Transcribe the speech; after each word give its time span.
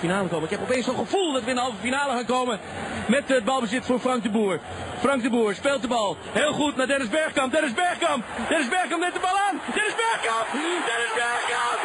finale 0.00 0.28
komen. 0.28 0.44
Ik 0.44 0.50
heb 0.50 0.62
opeens 0.62 0.84
zo'n 0.84 0.96
gevoel 0.96 1.32
dat 1.32 1.42
we 1.44 1.48
in 1.48 1.54
de 1.54 1.60
halve 1.60 1.76
finale 1.80 2.12
gaan 2.12 2.24
komen. 2.24 2.60
Met 3.06 3.28
het 3.28 3.44
balbezit 3.44 3.84
voor 3.84 3.98
Frank 4.00 4.22
de 4.22 4.30
Boer. 4.30 4.60
Frank 4.98 5.22
de 5.22 5.30
Boer 5.30 5.54
speelt 5.54 5.82
de 5.82 5.88
bal. 5.88 6.16
Heel 6.32 6.52
goed 6.52 6.76
naar 6.76 6.86
Dennis 6.86 7.08
Bergkamp. 7.08 7.52
Dennis 7.52 7.74
Bergkamp. 7.74 8.24
Dennis 8.48 8.68
Bergkamp 8.68 9.00
neemt 9.00 9.14
de 9.14 9.20
bal 9.20 9.38
aan. 9.48 9.60
Dennis 9.74 9.94
Bergkamp. 9.94 10.46
Dennis 10.52 11.12
Bergkamp. 11.14 11.79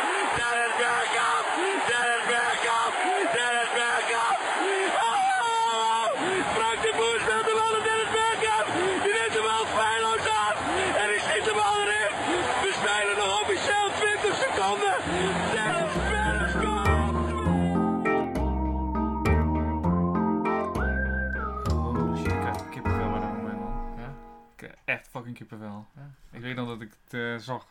Fucking 25.15 25.37
kippenvel. 25.37 25.87
Ja. 25.95 26.09
Ik 26.31 26.41
weet 26.41 26.55
nog 26.55 26.67
dat 26.67 26.81
ik 26.81 26.91
het 27.03 27.13
eh, 27.13 27.35
zag 27.37 27.65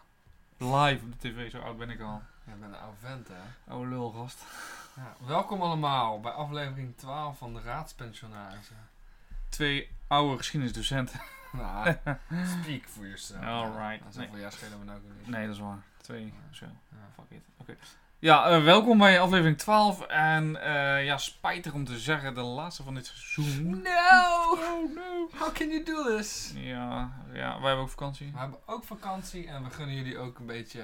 live 0.57 1.05
op 1.05 1.21
de 1.21 1.29
tv, 1.29 1.51
zo 1.51 1.59
oud 1.59 1.79
ben 1.79 1.91
ik 1.91 2.01
al. 2.01 2.23
Jij 2.45 2.57
bent 2.57 2.73
een 2.73 2.81
oude 2.81 2.97
vent, 3.01 3.29
hè? 3.29 3.73
Oude 3.73 3.89
lulgast. 3.89 4.45
Ja, 4.97 5.17
welkom 5.27 5.63
allemaal 5.63 6.21
bij 6.21 6.33
aflevering 6.33 6.97
12 6.97 7.39
van 7.39 7.55
de 7.55 7.61
Raadspensionarissen. 7.61 8.77
Twee 9.49 9.91
oude 10.07 10.37
geschiedenisdocenten. 10.37 11.21
Nou, 11.53 11.97
speak 12.63 12.85
for 12.87 13.05
yourself. 13.05 13.43
Alright. 13.45 14.05
Ja, 14.05 14.11
zoveel 14.11 14.39
jaar 14.39 14.53
schelen 14.53 14.79
we 14.79 14.85
nou 14.85 14.99
ook 14.99 15.05
niet. 15.19 15.27
Nee, 15.27 15.47
dat 15.47 15.55
is 15.55 15.61
waar. 15.61 15.83
Twee, 15.97 16.33
zo. 16.51 16.67
Ja. 16.89 16.97
Fuck 17.15 17.31
it. 17.31 17.45
Oké. 17.57 17.77
Ja, 18.19 18.49
eh, 18.49 18.65
welkom 18.65 18.99
bij 18.99 19.21
aflevering 19.21 19.59
12. 19.59 20.01
En 20.01 20.63
eh, 20.63 21.05
ja, 21.05 21.19
spijtig 21.19 21.73
om 21.73 21.85
te 21.85 21.99
zeggen, 21.99 22.35
de 22.35 22.41
laatste 22.41 22.83
van 22.83 22.95
dit 22.95 23.07
seizoen. 23.07 23.71
No! 23.83 24.53
Oh 24.53 24.95
no. 24.95 25.29
How 25.39 25.53
can 25.53 25.69
you 25.69 25.83
do 25.83 26.17
this? 26.17 26.53
Ja, 26.55 27.13
ja, 27.33 27.59
wij 27.59 27.67
hebben 27.67 27.85
ook 27.85 27.91
vakantie. 27.91 28.33
We 28.33 28.39
hebben 28.39 28.59
ook 28.67 28.85
vakantie 28.85 29.47
en 29.49 29.65
we 29.65 29.71
gunnen 29.71 29.97
jullie 29.97 30.19
ook 30.19 30.39
een 30.39 30.47
beetje 30.47 30.83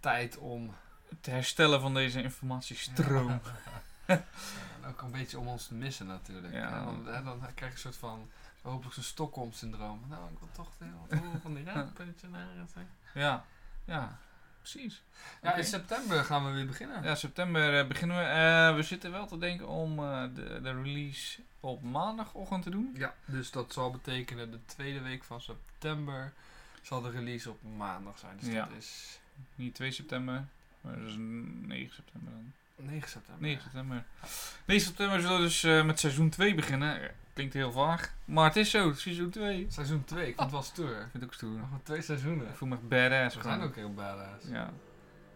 tijd 0.00 0.38
om... 0.38 0.74
Te 1.20 1.30
herstellen 1.30 1.80
van 1.80 1.94
deze 1.94 2.22
informatiestroom. 2.22 3.40
En 4.06 4.88
ook 4.88 5.02
een 5.02 5.10
beetje 5.10 5.38
om 5.38 5.48
ons 5.48 5.66
te 5.66 5.74
missen 5.74 6.06
natuurlijk. 6.06 6.52
Ja. 6.52 6.60
Ja, 6.60 6.84
dan, 6.84 7.06
hè, 7.06 7.22
dan 7.22 7.40
krijg 7.54 7.58
je 7.58 7.64
een 7.64 7.78
soort 7.78 7.96
van... 7.96 8.30
Hopelijk 8.62 8.94
zo'n 8.94 9.02
Stockholm-syndroom. 9.02 10.00
Nou, 10.08 10.22
ik 10.32 10.38
wil 10.38 10.48
toch 10.52 10.68
heel 10.78 11.20
van 11.42 11.54
die 11.54 11.64
Raadspensionarissen. 11.64 12.88
Ja, 13.14 13.44
ja, 13.84 14.18
precies. 14.70 15.02
Ja, 15.42 15.54
in 15.54 15.64
september 15.64 16.24
gaan 16.24 16.46
we 16.46 16.52
weer 16.52 16.66
beginnen. 16.66 17.02
Ja, 17.02 17.14
september 17.14 17.78
eh, 17.78 17.86
beginnen 17.86 18.16
we. 18.16 18.22
Eh, 18.22 18.74
we 18.76 18.82
zitten 18.82 19.10
wel 19.10 19.26
te 19.26 19.38
denken 19.38 19.68
om 19.68 19.98
eh, 19.98 20.22
de, 20.34 20.60
de 20.62 20.82
release 20.82 21.40
op 21.60 21.82
maandagochtend 21.82 22.62
te 22.62 22.70
doen. 22.70 22.94
Ja, 22.96 23.14
dus 23.24 23.50
dat 23.50 23.72
zal 23.72 23.90
betekenen 23.90 24.50
de 24.50 24.58
tweede 24.64 25.00
week 25.00 25.24
van 25.24 25.40
september 25.40 26.32
zal 26.82 27.00
de 27.00 27.10
release 27.10 27.50
op 27.50 27.58
maandag 27.76 28.18
zijn. 28.18 28.36
Dus 28.40 28.48
Ja. 28.48 28.64
dat 28.66 28.76
is 28.78 29.18
Niet 29.54 29.74
2 29.74 29.90
september, 29.90 30.44
maar 30.80 30.98
dat 30.98 31.08
is 31.08 31.14
9 31.18 31.94
september 31.94 32.32
dan. 32.32 32.52
9 32.76 33.08
september. 33.08 33.42
9 33.42 33.62
september. 33.62 34.04
9 34.64 34.86
september 34.86 35.20
zullen 35.20 35.36
we 35.36 35.42
dus 35.42 35.62
eh, 35.62 35.84
met 35.84 36.00
seizoen 36.00 36.30
2 36.30 36.54
beginnen. 36.54 37.10
Klinkt 37.32 37.54
heel 37.54 37.72
vaag, 37.72 38.12
maar 38.24 38.44
het 38.44 38.56
is 38.56 38.70
zo, 38.70 38.92
seizoen 38.92 39.30
2. 39.30 39.60
Ik 39.60 39.72
Seizoen 39.72 40.04
2, 40.04 40.20
ik 40.20 40.26
vind 40.26 40.40
het 40.40 40.50
wel 40.50 40.62
stoer. 40.62 40.96
vind 40.96 41.12
het 41.12 41.24
ook 41.24 41.34
stoer. 41.34 41.58
Nog 41.58 41.70
maar 41.70 41.82
twee 41.82 42.02
seizoenen. 42.02 42.48
Ik 42.48 42.54
voel 42.54 42.68
me 42.68 42.74
echt 42.74 42.88
badass. 42.88 43.36
We 43.36 43.42
zijn 43.42 43.54
gewoon. 43.54 43.68
ook 43.68 43.74
heel 43.74 43.94
badass. 43.94 44.46
Ja, 44.48 44.70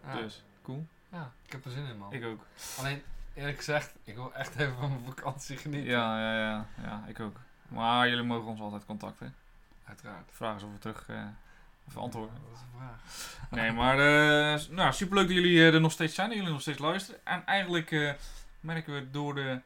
Ja. 0.05 0.15
dus 0.15 0.43
cool. 0.61 0.87
Ja, 1.11 1.31
ik 1.45 1.51
heb 1.51 1.65
er 1.65 1.71
zin 1.71 1.85
in 1.85 1.97
man. 1.97 2.13
Ik 2.13 2.25
ook. 2.25 2.45
Alleen, 2.79 3.01
eerlijk 3.33 3.57
gezegd, 3.57 3.93
ik 4.03 4.15
wil 4.15 4.33
echt 4.33 4.55
even 4.55 4.75
van 4.77 4.89
mijn 4.89 5.03
vakantie 5.15 5.57
genieten. 5.57 5.89
Ja, 5.89 6.19
ja, 6.19 6.39
ja, 6.39 6.65
ja, 6.83 7.03
ik 7.07 7.19
ook. 7.19 7.39
Maar 7.67 8.09
jullie 8.09 8.23
mogen 8.23 8.47
ons 8.49 8.59
altijd 8.59 8.85
contacten. 8.85 9.35
Uiteraard. 9.85 10.29
Vragen 10.31 10.59
ze 10.59 10.65
of 10.65 10.71
we 10.71 10.79
terug 10.79 11.05
eh 11.09 11.23
even 11.89 12.01
antwoorden. 12.01 12.35
Ja, 12.35 12.41
dat 12.47 12.55
is 12.57 12.61
een 12.61 12.79
vraag. 12.79 13.49
Nee, 13.49 13.71
maar 13.71 13.99
eh, 13.99 14.61
nou, 14.69 14.93
superleuk 14.93 15.27
dat 15.27 15.35
jullie 15.35 15.59
eh, 15.59 15.73
er 15.73 15.81
nog 15.81 15.91
steeds 15.91 16.15
zijn, 16.15 16.27
dat 16.27 16.37
jullie 16.37 16.51
nog 16.51 16.61
steeds 16.61 16.79
luisteren. 16.79 17.25
En 17.25 17.45
eigenlijk 17.45 17.91
eh, 17.91 18.11
merken 18.59 18.93
we 18.93 19.11
door 19.11 19.35
de 19.35 19.59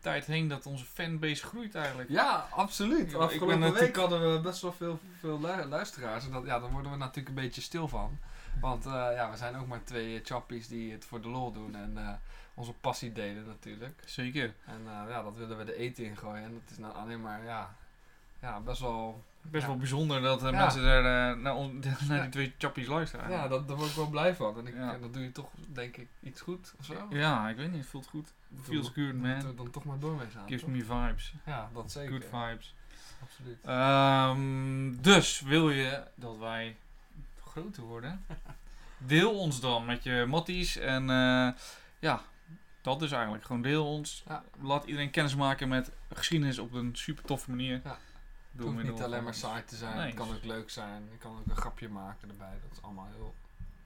tijd 0.00 0.24
heen 0.26 0.48
dat 0.48 0.66
onze 0.66 0.84
fanbase 0.84 1.44
groeit 1.44 1.74
eigenlijk. 1.74 2.08
Ja, 2.10 2.46
absoluut. 2.50 3.10
Ja, 3.10 3.16
ik 3.16 3.22
Afgelopen 3.22 3.72
week 3.72 3.96
hadden 3.96 4.32
we 4.32 4.40
best 4.40 4.62
wel 4.62 4.72
veel, 4.72 5.00
veel 5.20 5.40
lu- 5.40 5.64
luisteraars. 5.64 6.24
En 6.24 6.30
dat, 6.32 6.44
ja, 6.44 6.58
daar 6.58 6.70
worden 6.70 6.90
we 6.90 6.96
natuurlijk 6.96 7.28
een 7.36 7.42
beetje 7.42 7.60
stil 7.60 7.88
van. 7.88 8.18
Want 8.60 8.84
ja, 8.84 9.30
we 9.30 9.36
zijn 9.36 9.56
ook 9.56 9.66
maar 9.66 9.84
twee 9.84 10.20
chappies 10.24 10.68
die 10.68 10.92
het 10.92 11.04
voor 11.04 11.20
de 11.20 11.28
lol 11.28 11.52
doen. 11.52 11.74
En 11.74 12.20
onze 12.54 12.72
passie 12.72 13.12
delen 13.12 13.46
natuurlijk. 13.46 14.02
Zeker. 14.04 14.54
En 14.64 14.80
ja, 15.08 15.22
dat 15.22 15.36
willen 15.36 15.58
we 15.58 15.64
de 15.64 15.76
eten 15.76 16.04
ingooien. 16.04 16.44
En 16.44 16.52
dat 16.52 16.70
is 16.70 16.78
nou 16.78 16.94
alleen 16.94 17.20
maar, 17.20 17.44
ja, 17.44 17.74
ja 18.40 18.60
best 18.60 18.80
wel... 18.80 19.24
Best 19.50 19.62
Ja. 19.62 19.68
wel 19.70 19.78
bijzonder 19.78 20.20
dat 20.20 20.42
eh, 20.44 20.50
Ja. 20.50 20.58
mensen 20.58 20.82
er 20.84 21.30
eh, 21.30 21.42
naar, 21.42 21.54
on- 21.54 21.82
naar 22.08 22.20
die 22.22 22.30
twee 22.30 22.54
chappies 22.58 22.86
luisteren. 22.86 23.30
Ja, 23.30 23.48
dat, 23.48 23.68
daar 23.68 23.76
word 23.76 23.90
ik 23.90 23.96
wel 23.96 24.08
blij 24.08 24.34
van. 24.34 24.58
En 24.58 24.66
ik, 24.66 24.74
en 24.74 25.00
dat 25.00 25.12
doe 25.14 25.22
je 25.22 25.32
toch, 25.32 25.48
denk 25.72 25.96
ik, 25.96 26.08
iets 26.22 26.40
goed 26.40 26.74
of 26.78 26.84
zo. 26.84 27.06
Ja, 27.10 27.48
ik 27.48 27.56
weet 27.56 27.70
niet, 27.70 27.80
het 27.80 27.88
voelt 27.90 28.06
goed. 28.06 28.32
Feels 28.62 28.86
good, 28.86 28.96
Moeten 29.12 29.38
we 29.38 29.44
man. 29.46 29.56
dan 29.56 29.70
toch 29.70 29.84
maar 29.84 29.98
door 29.98 30.16
mee 30.16 30.26
gaan. 30.34 30.46
Gives 30.48 30.60
toch? 30.62 30.70
me 30.70 30.84
vibes. 30.84 31.34
Ja, 31.46 31.70
dat 31.74 31.92
zeker. 31.92 32.10
Good 32.12 32.24
vibes. 32.48 32.74
Absoluut. 33.22 33.58
Ehm, 33.64 35.02
dus 35.02 35.40
wil 35.40 35.70
je 35.70 36.02
dat 36.14 36.38
wij 36.38 36.76
groter 37.48 37.82
worden? 37.82 38.24
Deel 38.98 39.38
ons 39.38 39.60
dan 39.60 39.84
met 39.84 40.02
je 40.02 40.24
matties. 40.28 40.76
En 40.76 41.10
eh, 41.10 41.48
ja, 41.98 42.22
dat 42.82 43.02
is 43.02 43.12
eigenlijk. 43.12 43.44
Gewoon 43.44 43.62
deel 43.62 43.86
ons. 43.86 44.24
Ja. 44.28 44.44
Laat 44.60 44.84
iedereen 44.84 45.10
kennis 45.10 45.34
maken 45.34 45.68
met 45.68 45.90
geschiedenis 46.14 46.58
op 46.58 46.72
een 46.72 46.90
super 46.96 47.24
toffe 47.24 47.50
manier. 47.50 47.80
Ja. 47.84 47.98
Het 48.56 48.66
hoeft 48.66 48.82
niet 48.82 49.02
alleen 49.02 49.24
maar 49.24 49.34
saai 49.34 49.64
te 49.64 49.76
zijn. 49.76 49.96
Nee. 49.96 50.06
Het 50.06 50.14
kan 50.14 50.28
ook 50.34 50.44
leuk 50.44 50.70
zijn. 50.70 51.08
Je 51.10 51.18
kan 51.18 51.30
ook 51.38 51.46
een 51.46 51.56
grapje 51.56 51.88
maken 51.88 52.28
erbij. 52.28 52.58
Dat 52.62 52.72
is 52.78 52.82
allemaal 52.82 53.08
heel 53.16 53.34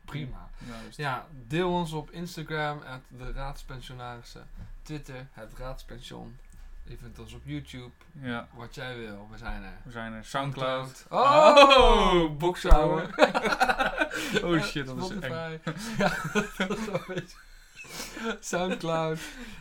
prima. 0.04 0.50
Ja, 0.96 1.26
deel 1.46 1.70
ons 1.72 1.92
op 1.92 2.10
Instagram, 2.10 2.82
at 2.82 3.00
de 3.08 3.32
Raadspensionarissen. 3.32 4.46
Twitter, 4.82 5.26
het 5.32 5.52
Raadspension. 5.58 6.36
Je 6.82 6.96
vindt 6.96 7.18
ons 7.18 7.32
op 7.32 7.42
YouTube, 7.44 7.90
Ja, 8.12 8.48
wat 8.54 8.74
jij 8.74 8.98
wil. 8.98 9.28
We 9.30 9.38
zijn 9.38 9.62
er. 9.62 9.76
we 9.82 9.90
zijn 9.90 10.12
er. 10.12 10.24
Soundcloud. 10.24 11.06
Oh, 11.08 12.30
Oh. 12.70 13.04
Oh 14.42 14.62
shit, 14.62 14.86
dat 14.86 15.10
is 15.10 15.18
eng. 15.18 15.32
Ja, 15.98 16.12
dat 16.58 16.78
is 16.78 16.84
wel 16.86 16.94
een 16.94 17.04
beetje. 17.06 17.36
Soundcloud, 18.40 19.18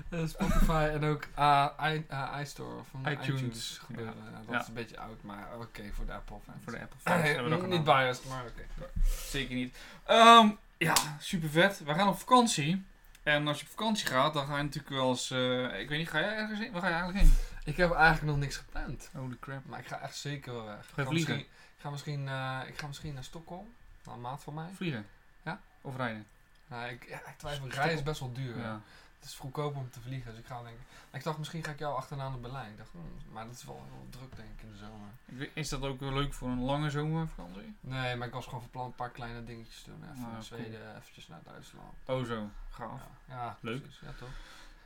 eh, 0.09 0.27
Spotify 0.27 0.89
en 0.93 1.03
ook 1.03 1.25
uh, 1.39 1.67
i, 1.83 2.05
uh, 2.11 2.37
iStore 2.41 2.83
van 2.91 3.11
iTunes. 3.11 3.27
iTunes, 3.41 3.77
gebeuren. 3.85 4.13
Ja, 4.31 4.31
dat 4.45 4.53
Ja. 4.53 4.61
is 4.61 4.67
een 4.67 4.73
beetje 4.73 4.99
oud, 4.99 5.23
maar 5.23 5.47
oké 5.59 5.83
voor 5.93 6.05
de 6.05 6.13
Apple 6.13 6.37
fans. 6.45 6.57
Voor 6.63 6.73
de 6.73 6.79
Apple 6.81 6.99
fans 6.99 7.23
hebben 7.23 7.43
we 7.43 7.49
dat 7.59 7.67
niet 7.67 7.83
biased, 7.83 8.25
maar 8.25 8.43
oké. 8.43 8.89
Zeker 9.29 9.55
niet. 9.55 9.77
Ehm, 10.05 10.49
ja, 10.77 10.93
super 11.19 11.49
vet. 11.49 11.79
We 11.83 11.93
gaan 11.93 12.07
op 12.07 12.19
vakantie. 12.19 12.85
En 13.23 13.47
als 13.47 13.59
je 13.59 13.63
op 13.65 13.69
vakantie 13.71 14.07
gaat, 14.07 14.33
dan 14.33 14.45
ga 14.45 14.57
je 14.57 14.63
natuurlijk 14.63 14.93
wel 14.95 15.09
eens... 15.09 15.31
eh, 15.31 15.79
ik 15.79 15.89
weet 15.89 15.97
niet, 15.97 16.09
ga 16.09 16.19
jij 16.19 16.35
ergens 16.35 16.59
heen? 16.59 16.71
Waar 16.71 16.81
ga 16.81 16.88
je 16.88 16.93
eigenlijk 16.93 17.23
heen? 17.25 17.33
Ik 17.65 17.77
heb 17.77 17.91
eigenlijk 17.91 18.25
nog 18.25 18.38
niks 18.38 18.57
gepland, 18.57 19.09
Holy 19.13 19.38
crap. 19.39 19.65
maar 19.65 19.79
ik 19.79 19.88
ga 19.88 19.99
echt 19.99 20.15
zeker 20.17 20.53
wel 20.53 20.65
weg. 20.65 20.79
Ik 20.79 20.95
je 20.95 21.01
ga 21.03 21.09
vliegen? 21.09 21.39
Ik 21.39 21.47
ga 21.77 21.89
misschien, 21.89 22.27
eh, 22.27 22.59
ik 22.67 22.79
ga 22.79 22.88
misschien 22.88 23.13
naar 23.13 23.23
Stockholm, 23.23 23.73
naar 24.05 24.15
een 24.15 24.21
maat 24.21 24.43
van 24.43 24.53
mij. 24.53 24.69
Vliegen? 24.75 25.05
Ja. 25.43 25.59
Of 25.81 25.95
rijden? 25.97 26.25
Nou, 26.69 26.90
ik, 26.90 27.06
ja, 27.09 27.16
ik 27.18 27.38
twijfel, 27.38 27.68
rijden 27.68 27.96
is 27.97 28.03
best 28.03 28.19
wel 28.19 28.34
duur. 28.34 28.57
Ja. 28.57 28.81
Het 29.19 29.28
is 29.30 29.35
goedkoop 29.35 29.75
om 29.75 29.90
te 29.91 30.00
vliegen, 30.00 30.31
dus 30.31 30.40
ik 30.40 30.46
ga 30.46 30.62
denken... 30.63 30.84
Ik 31.12 31.24
dacht, 31.24 31.38
misschien 31.38 31.63
ga 31.63 31.72
ik 31.72 31.80
jou 31.80 31.96
achterna 31.96 32.30
naar 32.30 32.40
Berlijn. 32.40 32.72
Ik 32.72 32.78
dacht, 32.78 32.91
hmm, 32.91 33.34
maar 33.34 33.46
dat 33.46 33.53
is 33.56 33.63
wel 33.66 33.84
heel 33.91 34.07
druk 34.09 34.35
denk 34.35 34.50
ik 34.57 34.62
in 34.62 34.72
de 34.72 34.78
zomer. 34.78 35.50
Is 35.53 35.69
dat 35.69 35.81
ook 35.81 36.02
leuk 36.02 36.34
voor 36.34 36.50
een 36.50 36.62
lange 36.63 36.90
zomervakantie? 36.90 37.75
Nee, 37.80 38.16
maar 38.16 38.28
ik 38.28 38.34
was 38.34 38.46
gewoon 38.46 38.62
van 38.62 38.69
plan 38.69 38.85
een 38.85 38.96
paar 38.96 39.09
kleine 39.09 39.44
dingetjes 39.44 39.81
te 39.81 39.90
doen. 39.90 40.03
Even 40.03 40.16
Ah, 40.16 40.22
naar 40.22 40.30
cool. 40.31 40.41
Zweden, 40.44 40.97
eventjes 40.97 41.28
naar 41.28 41.40
Duitsland. 41.44 41.94
Oh 42.06 42.24
zo, 42.25 42.50
gaaf. 42.69 43.01
Ja, 43.28 43.36
ja 43.36 43.57
Leuk. 43.62 43.81
precies. 43.81 44.00
Ja, 44.00 44.12
toch? 44.19 44.30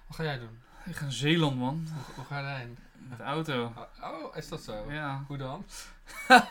Wat 0.07 0.15
ga 0.15 0.23
jij 0.23 0.39
doen? 0.39 0.59
Ik 0.85 0.95
ga 0.95 1.03
naar 1.03 1.11
Zeeland, 1.13 1.57
man. 1.57 1.87
Hoe, 1.93 2.15
hoe 2.15 2.25
ga 2.25 2.37
je 2.37 2.43
daarheen? 2.45 2.77
Met 3.09 3.17
de 3.17 3.23
auto. 3.23 3.73
Oh, 4.01 4.23
oh, 4.23 4.35
is 4.35 4.47
dat 4.49 4.61
zo? 4.63 4.91
Ja. 4.91 5.23
Hoe 5.27 5.37
dan? 5.37 5.65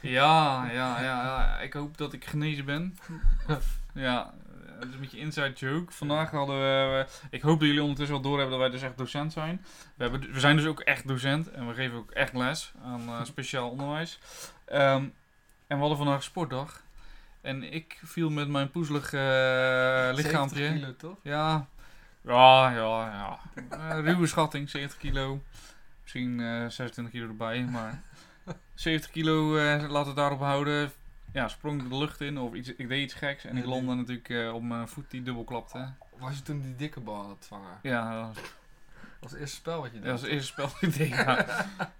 Ja, 0.00 0.64
ja, 0.70 1.00
ja, 1.00 1.22
ja. 1.22 1.58
Ik 1.60 1.72
hoop 1.72 1.96
dat 1.98 2.12
ik 2.12 2.24
genezen 2.24 2.64
ben. 2.64 2.98
Ja, 3.92 4.34
dat 4.78 4.88
is 4.88 4.94
een 4.94 5.00
beetje 5.00 5.18
inside 5.18 5.52
joke. 5.52 5.92
Vandaag 5.92 6.30
hadden 6.30 6.56
we... 6.56 7.06
Ik 7.30 7.42
hoop 7.42 7.58
dat 7.58 7.66
jullie 7.68 7.82
ondertussen 7.82 8.14
wel 8.14 8.24
doorhebben 8.24 8.58
dat 8.58 8.68
wij 8.68 8.78
dus 8.78 8.88
echt 8.88 8.98
docent 8.98 9.32
zijn. 9.32 9.64
We, 9.96 10.02
hebben, 10.02 10.32
we 10.32 10.40
zijn 10.40 10.56
dus 10.56 10.66
ook 10.66 10.80
echt 10.80 11.08
docent. 11.08 11.50
En 11.50 11.68
we 11.68 11.74
geven 11.74 11.96
ook 11.96 12.10
echt 12.10 12.32
les 12.32 12.72
aan 12.84 13.08
eh, 13.08 13.24
speciaal 13.34 13.70
onderwijs. 13.70 14.18
Ehm, 14.64 15.02
en 15.66 15.76
we 15.76 15.76
hadden 15.76 15.96
vandaag 15.96 16.22
sportdag. 16.22 16.84
En 17.40 17.72
ik 17.72 18.00
viel 18.04 18.30
met 18.30 18.48
mijn 18.48 18.70
poezelig 18.70 19.12
eh 19.12 19.20
70 19.20 20.24
lichaampje. 20.24 20.72
kilo, 20.72 20.96
toch? 20.96 21.16
Ja, 21.22 21.68
ja, 22.22 22.70
ja, 22.70 23.10
ja. 23.10 23.38
Eh, 23.70 24.00
ruwe 24.00 24.26
schatting, 24.32 24.70
70 24.70 24.98
kilo. 24.98 25.42
Misschien 26.02 26.40
eh 26.40 26.66
26 26.68 27.10
kilo 27.10 27.26
erbij, 27.26 27.64
maar 27.64 28.02
70 28.74 29.10
kilo, 29.10 29.56
eh 29.56 29.88
laten 29.88 30.10
we 30.10 30.16
daarop 30.16 30.40
houden. 30.40 30.92
Ja, 31.36 31.48
sprong 31.48 31.82
ik 31.82 31.88
de 31.88 31.96
lucht 31.96 32.20
in 32.20 32.38
of 32.38 32.54
iets, 32.54 32.68
ik 32.74 32.88
deed 32.88 33.02
iets 33.02 33.14
geks 33.14 33.44
en 33.44 33.56
ik 33.56 33.64
landde 33.64 33.94
natuurlijk 33.94 34.28
eh, 34.28 34.54
op 34.54 34.62
mijn 34.62 34.88
voet 34.88 35.10
die 35.10 35.22
dubbel 35.22 35.44
klapte. 35.44 35.92
Was 36.18 36.36
je 36.36 36.42
toen 36.42 36.60
die 36.60 36.76
dikke 36.76 37.00
bal 37.00 37.22
aan 37.24 37.30
het 37.30 37.46
vangen? 37.46 37.78
Ja, 37.82 38.14
dat 38.26 38.26
was, 38.26 38.34
Dat 38.34 38.50
was 39.20 39.30
het 39.30 39.40
eerste 39.40 39.56
spel 39.56 39.80
wat 39.80 39.86
je 39.92 39.92
dat 39.92 40.02
deed. 40.02 40.12
was 40.12 40.20
het 40.20 40.30
eerste 40.30 40.52
spel 40.52 40.66
dat 40.68 40.82
ik 40.82 40.96
deed, 40.96 41.08
ja. 41.08 41.46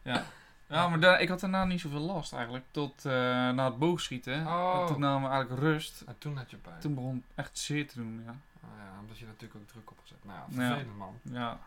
ja. 0.03 0.25
Ja, 0.69 0.89
maar 0.89 1.01
daar, 1.01 1.21
ik 1.21 1.29
had 1.29 1.41
daarna 1.41 1.65
niet 1.65 1.81
zoveel 1.81 2.01
last 2.01 2.33
eigenlijk. 2.33 2.65
Tot 2.71 3.05
eh, 3.05 3.13
na 3.51 3.65
het 3.65 3.79
boogschieten. 3.79 4.47
Oh. 4.47 4.79
En 4.81 4.87
toen 4.87 5.01
namen 5.01 5.29
we 5.29 5.35
eigenlijk 5.35 5.63
rust. 5.63 6.01
En 6.01 6.19
toen 6.19 6.37
had 6.37 6.51
je 6.51 6.57
pijn. 6.57 6.81
Toen 6.81 6.95
begon 6.95 7.15
het 7.15 7.25
echt 7.47 7.59
zeer 7.59 7.89
te 7.89 7.95
doen, 7.95 8.23
ja. 8.25 8.31
Oh 8.65 8.71
ja, 8.79 9.01
omdat 9.01 9.19
je 9.19 9.27
natuurlijk 9.27 9.61
ook 9.61 9.69
druk 9.69 9.91
opgezet. 9.91 10.25
Nou 10.25 10.39
ja, 10.39 10.63
Ja. 10.63 10.69
vervelend 10.69 10.97
man. 10.99 11.19
ja. 11.23 11.59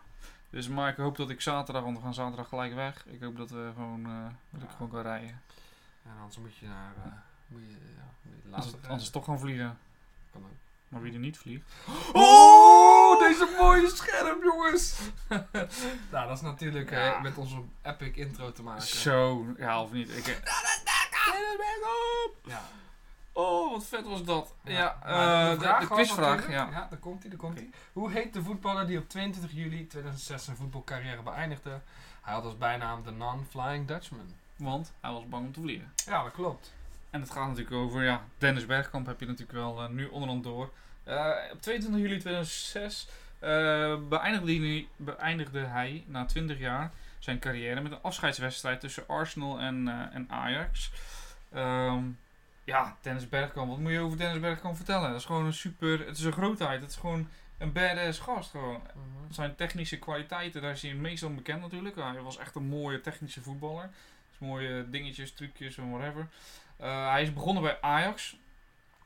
Dus 0.50 0.68
maar 0.68 0.88
ik 0.90 0.96
hoop 0.96 1.16
dat 1.16 1.30
ik 1.30 1.40
zaterdag, 1.40 1.82
want 1.82 1.96
we 1.96 2.02
gaan 2.02 2.14
zaterdag 2.14 2.48
gelijk 2.48 2.74
weg. 2.74 3.06
Ik 3.06 3.20
hoop 3.22 3.36
dat 3.36 3.50
we 3.50 3.70
gewoon, 3.74 4.04
eh, 4.06 4.24
dat 4.50 4.62
ik 4.62 4.68
Ja. 4.68 4.74
gewoon 4.76 4.90
kan 4.90 5.02
rijden. 5.02 5.40
En 6.04 6.12
anders 6.18 6.38
moet 6.38 6.56
je 6.56 6.66
naar... 6.66 6.92
eh 7.04 7.12
moet 7.50 7.60
je, 7.60 7.76
ja, 7.96 8.12
moet 8.22 8.64
je 8.82 8.88
Anders, 8.88 9.10
toch 9.10 9.24
gaan 9.24 9.38
vliegen. 9.38 9.78
Kan 10.32 10.42
ook. 10.42 10.48
Maar 10.88 11.00
wie 11.02 11.12
er 11.12 11.18
niet 11.18 11.38
vliegt. 11.38 11.70
Oh, 12.12 13.18
deze 13.18 13.56
mooie 13.60 13.88
scherm, 13.88 14.42
jongens! 14.42 14.98
nou, 16.10 16.28
dat 16.28 16.36
is 16.36 16.40
natuurlijk 16.40 16.90
Ja. 16.90 17.14
eh, 17.14 17.22
met 17.22 17.36
onze 17.38 17.56
epic 17.82 18.14
intro 18.16 18.52
te 18.52 18.62
maken. 18.62 18.82
Zo, 18.86 19.46
ja 19.58 19.82
of 19.82 19.92
niet. 19.92 20.16
Ik, 20.16 20.26
Ja. 22.44 22.62
oh, 23.32 23.72
wat 23.72 23.84
vet 23.86 24.06
was 24.06 24.24
dat. 24.24 24.54
Ja, 24.64 24.96
Maar 25.04 25.52
eh, 25.52 25.58
de, 25.58 25.86
de 25.86 25.94
quizvraag. 25.94 26.48
Ja. 26.50 26.68
ja, 26.70 26.86
daar 26.90 26.98
komt 26.98 27.20
hij, 27.22 27.30
daar 27.30 27.38
komt 27.38 27.58
hij. 27.58 27.70
Hoe 27.92 28.10
heet 28.10 28.32
de 28.32 28.42
voetballer 28.42 28.86
die 28.86 28.98
op 28.98 29.08
22 29.08 29.52
juli 29.52 29.86
2006 29.86 30.44
zijn 30.44 30.56
voetbalcarrière 30.56 31.22
beëindigde? 31.22 31.80
Hij 32.22 32.34
had 32.34 32.44
als 32.44 32.58
bijnaam 32.58 33.02
de 33.02 33.10
Non-Flying 33.10 33.86
Dutchman. 33.86 34.34
Want 34.56 34.92
hij 35.00 35.10
was 35.10 35.28
bang 35.28 35.46
om 35.46 35.52
te 35.52 35.60
vliegen. 35.60 35.92
Ja, 36.06 36.22
dat 36.22 36.32
klopt. 36.32 36.72
En 37.10 37.20
het 37.20 37.30
gaat 37.30 37.48
natuurlijk 37.48 37.76
over, 37.76 38.02
ja, 38.02 38.24
Dennis 38.38 38.66
Bergkamp 38.66 39.06
heb 39.06 39.20
je 39.20 39.26
natuurlijk 39.26 39.58
wel 39.58 39.82
eh, 39.82 39.88
nu 39.88 40.06
onderhand 40.06 40.44
door. 40.44 40.72
Eh, 41.04 41.30
op 41.52 41.62
22 41.62 42.00
juli 42.00 42.18
2006 42.18 43.08
eh, 43.38 43.96
beëindigde, 44.08 44.52
hij, 44.52 44.88
beëindigde 44.96 45.60
hij 45.60 46.04
na 46.06 46.24
20 46.24 46.58
jaar 46.58 46.90
zijn 47.18 47.38
carrière 47.38 47.80
met 47.80 47.92
een 47.92 48.02
afscheidswedstrijd 48.02 48.80
tussen 48.80 49.08
Arsenal 49.08 49.58
en, 49.58 49.88
en 50.12 50.26
Ajax. 50.28 50.90
Ehm, 51.52 52.02
ja, 52.64 52.96
Dennis 53.00 53.28
Bergkamp, 53.28 53.68
wat 53.68 53.78
moet 53.78 53.92
je 53.92 54.00
over 54.00 54.18
Dennis 54.18 54.40
Bergkamp 54.40 54.76
vertellen? 54.76 55.10
Dat 55.10 55.18
is 55.18 55.24
gewoon 55.24 55.46
een 55.46 55.52
super, 55.52 56.06
het 56.06 56.18
is 56.18 56.24
een 56.24 56.32
grootheid, 56.32 56.80
het 56.80 56.90
is 56.90 56.96
gewoon 56.96 57.28
een 57.58 57.72
badass 57.72 58.18
gast 58.18 58.50
gewoon. 58.50 58.82
Zijn 59.30 59.54
technische 59.54 59.98
kwaliteiten, 59.98 60.62
daar 60.62 60.72
is 60.72 60.82
hij 60.82 60.94
meestal 60.94 61.34
bekend 61.34 61.60
natuurlijk. 61.60 61.96
Hij 61.96 62.20
was 62.20 62.38
echt 62.38 62.54
een 62.54 62.68
mooie 62.68 63.00
technische 63.00 63.40
voetballer. 63.40 63.90
Dus 64.30 64.38
mooie 64.38 64.90
dingetjes, 64.90 65.32
trucjes 65.32 65.76
en 65.76 65.90
whatever. 65.90 66.26
Eh, 66.80 67.10
hij 67.10 67.22
is 67.22 67.32
begonnen 67.32 67.62
bij 67.62 67.80
Ajax. 67.80 68.36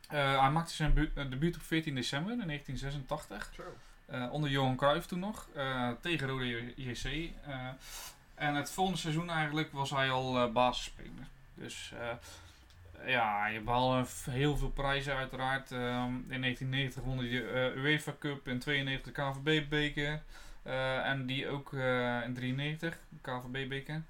Eh, 0.08 0.40
hij 0.40 0.50
maakte 0.50 0.74
zijn 0.74 1.10
eh, 1.14 1.30
debuut 1.30 1.56
op 1.56 1.62
14 1.62 1.94
december 1.94 2.32
in 2.32 2.46
1986. 2.46 3.50
Zo. 3.54 3.62
Eh, 4.06 4.32
onder 4.32 4.50
Johan 4.50 4.76
Cruijff 4.76 5.06
toen 5.06 5.18
nog. 5.18 5.48
tegen 6.00 6.28
Rode 6.28 6.72
JC. 6.76 7.30
En 8.34 8.54
het 8.54 8.70
volgende 8.70 9.00
seizoen 9.00 9.30
eigenlijk 9.30 9.72
was 9.72 9.90
hij 9.90 10.10
al 10.10 10.52
basisspeler. 10.52 11.26
Dus 11.54 11.92
ja, 13.06 13.46
je 13.46 13.60
behaalde 13.60 14.06
heel 14.30 14.56
veel 14.56 14.70
prijzen 14.70 15.16
uiteraard. 15.16 15.72
Ehm, 15.72 16.12
in 16.28 16.40
1990 16.40 17.02
won 17.02 17.18
hij 17.18 17.28
de 17.28 17.72
UEFA 17.76 18.14
Cup, 18.18 18.48
in 18.48 18.58
92 18.58 19.12
de 19.12 19.22
KVB-beker. 19.22 20.22
en 21.04 21.26
die 21.26 21.48
ook 21.48 21.72
in 22.24 22.34
93, 22.34 22.98
de 23.08 23.20
KVB-beker. 23.30 24.02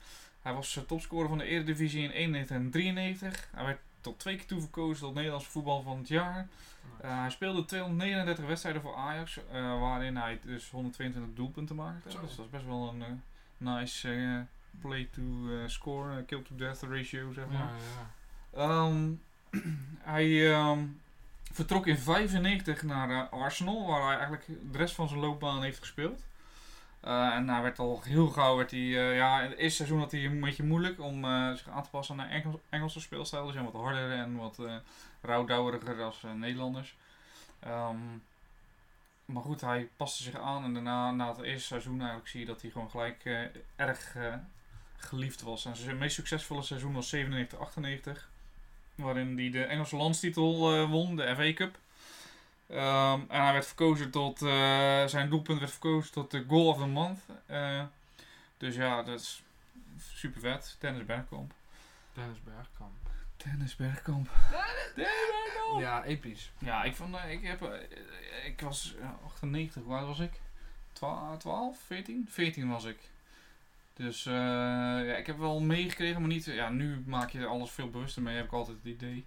Hij 0.44 0.52
was 0.52 0.81
topscorer 0.87 1.29
van 1.29 1.38
de 1.38 1.44
Eredivisie 1.44 2.02
in 2.02 2.11
91 2.11 2.56
en 2.56 2.70
93. 2.70 3.49
Hij 3.55 3.64
werd 3.64 3.79
tot 4.00 4.19
twee 4.19 4.37
keer 4.37 4.46
toe 4.46 4.61
verkozen 4.61 5.06
tot 5.06 5.14
Nederlands 5.14 5.46
voetbal 5.46 5.82
van 5.82 5.99
het 5.99 6.08
jaar. 6.08 6.49
Eh, 7.00 7.20
hij 7.20 7.31
speelde 7.31 7.64
239 7.64 8.46
wedstrijden 8.46 8.82
voor 8.82 8.94
Ajax, 8.94 9.38
eh, 9.52 9.81
waarin 9.81 10.17
hij 10.17 10.41
dus 10.44 10.70
122 10.70 11.35
doelpunten 11.35 11.76
maakte. 11.76 12.11
Zo. 12.11 12.20
Dus 12.20 12.37
dat 12.37 12.44
is 12.44 12.50
best 12.50 12.64
wel 12.64 12.88
een 12.88 13.02
eh, 13.02 13.08
nice 13.56 14.46
play 14.81 15.08
to 15.12 15.23
score, 15.67 16.23
kill 16.23 16.43
to 16.43 16.56
death 16.56 16.82
ratio 16.82 17.32
zeg 17.32 17.47
maar. 17.47 17.56
Ja, 17.56 17.70
ja. 18.52 18.87
Ehm, 18.87 19.12
hij 20.12 20.52
ehm, 20.52 20.87
vertrok 21.52 21.87
in 21.87 21.99
95 21.99 22.82
naar 22.82 23.29
Arsenal, 23.29 23.87
waar 23.87 24.06
hij 24.06 24.17
eigenlijk 24.17 24.47
de 24.73 24.79
rest 24.79 24.94
van 24.94 25.08
zijn 25.08 25.20
loopbaan 25.20 25.62
heeft 25.62 25.79
gespeeld. 25.79 26.23
Eh, 27.05 27.35
en 27.35 27.49
hij 27.49 27.62
werd 27.62 27.79
al 27.79 28.01
heel 28.03 28.29
gauw, 28.29 28.56
werd 28.56 28.71
hij, 28.71 28.81
eh, 28.81 29.17
ja, 29.17 29.41
in 29.41 29.51
het 29.51 29.59
eerste 29.59 29.77
seizoen 29.77 29.99
had 29.99 30.11
hij 30.11 30.25
een 30.25 30.41
beetje 30.41 30.62
moeilijk 30.62 31.01
om 31.01 31.25
eh, 31.25 31.53
zich 31.53 31.69
aan 31.69 31.83
te 31.83 31.91
passen 31.91 32.17
naar 32.17 32.31
Engels, 32.31 32.56
Engelse 32.69 33.01
speelstijl. 33.01 33.43
Die 33.43 33.53
zijn 33.53 33.65
wat 33.65 33.83
harder 33.83 34.12
en 34.12 34.37
wat 34.37 34.59
rouwdouweriger 35.21 36.03
als 36.03 36.23
Nederlanders. 36.35 36.97
Ehm, 37.61 37.99
maar 39.25 39.43
goed, 39.43 39.61
hij 39.61 39.89
paste 39.97 40.23
zich 40.23 40.39
aan 40.39 40.65
en 40.65 40.73
daarna, 40.75 41.11
na 41.11 41.29
het 41.29 41.43
eerste 41.43 41.67
seizoen 41.67 41.99
eigenlijk 41.99 42.29
zie 42.29 42.41
je 42.41 42.47
dat 42.47 42.62
hij 42.62 42.71
gewoon 42.71 42.91
gelijk 42.91 43.50
erg 43.77 44.17
geliefd 44.97 45.43
was. 45.43 45.65
En 45.65 45.77
zijn 45.77 45.99
meest 45.99 46.15
succesvolle 46.15 46.62
seizoen 46.62 46.93
was 46.93 47.15
97-98. 47.15 48.29
Waarin 48.95 49.39
hij 49.39 49.50
de 49.50 49.65
Engelse 49.65 49.97
landstitel 49.97 50.87
won, 50.87 51.17
de 51.17 51.35
FA 51.37 51.53
Cup. 51.53 51.79
Ehm, 52.75 53.21
en 53.29 53.43
hij 53.43 53.53
werd 53.53 53.67
verkozen 53.67 54.11
tot, 54.11 54.43
eh, 54.43 55.06
zijn 55.06 55.29
doelpunt 55.31 55.59
werd 55.59 55.71
verkozen 55.71 56.12
tot 56.12 56.31
de 56.31 56.44
Goal 56.49 56.67
of 56.67 56.79
the 56.79 56.87
Month. 56.87 57.21
Eh, 57.47 57.82
dus 58.56 58.75
ja, 58.75 59.03
dat 59.03 59.21
is 59.21 59.43
super 59.99 60.41
vet. 60.41 60.76
Dennis 60.79 61.05
Bergkamp. 61.05 61.53
Dennis 62.12 62.38
Bergkamp. 62.44 62.93
Dennis 63.37 63.76
Bergkamp. 63.76 64.31
Ja, 65.79 66.05
episch. 66.05 66.53
Ja, 66.59 66.85
ik, 66.85 66.94
vond, 66.94 67.15
eh, 67.15 67.32
ik, 67.32 67.43
heb, 67.43 67.87
ik 68.44 68.61
was 68.61 68.94
eh, 69.00 69.09
98, 69.25 69.82
hoe 69.82 69.94
oud 69.94 70.06
was 70.06 70.19
ik? 70.19 70.41
12, 70.93 71.38
12, 71.38 71.79
14? 71.87 72.26
14 72.31 72.69
was 72.69 72.85
ik. 72.85 72.99
Dus 73.94 74.26
eh, 74.26 74.32
ja, 75.06 75.15
ik 75.17 75.26
heb 75.26 75.38
wel 75.38 75.61
meegekregen, 75.61 76.21
maar 76.21 76.31
niet. 76.31 76.44
Ja, 76.44 76.69
nu 76.69 77.03
maak 77.06 77.31
je 77.31 77.38
er 77.38 77.47
alles 77.47 77.71
veel 77.71 77.91
bewuster 77.91 78.23
mee, 78.23 78.37
heb 78.37 78.44
ik 78.44 78.53
altijd 78.53 78.76
het 78.76 78.87
idee. 78.87 79.25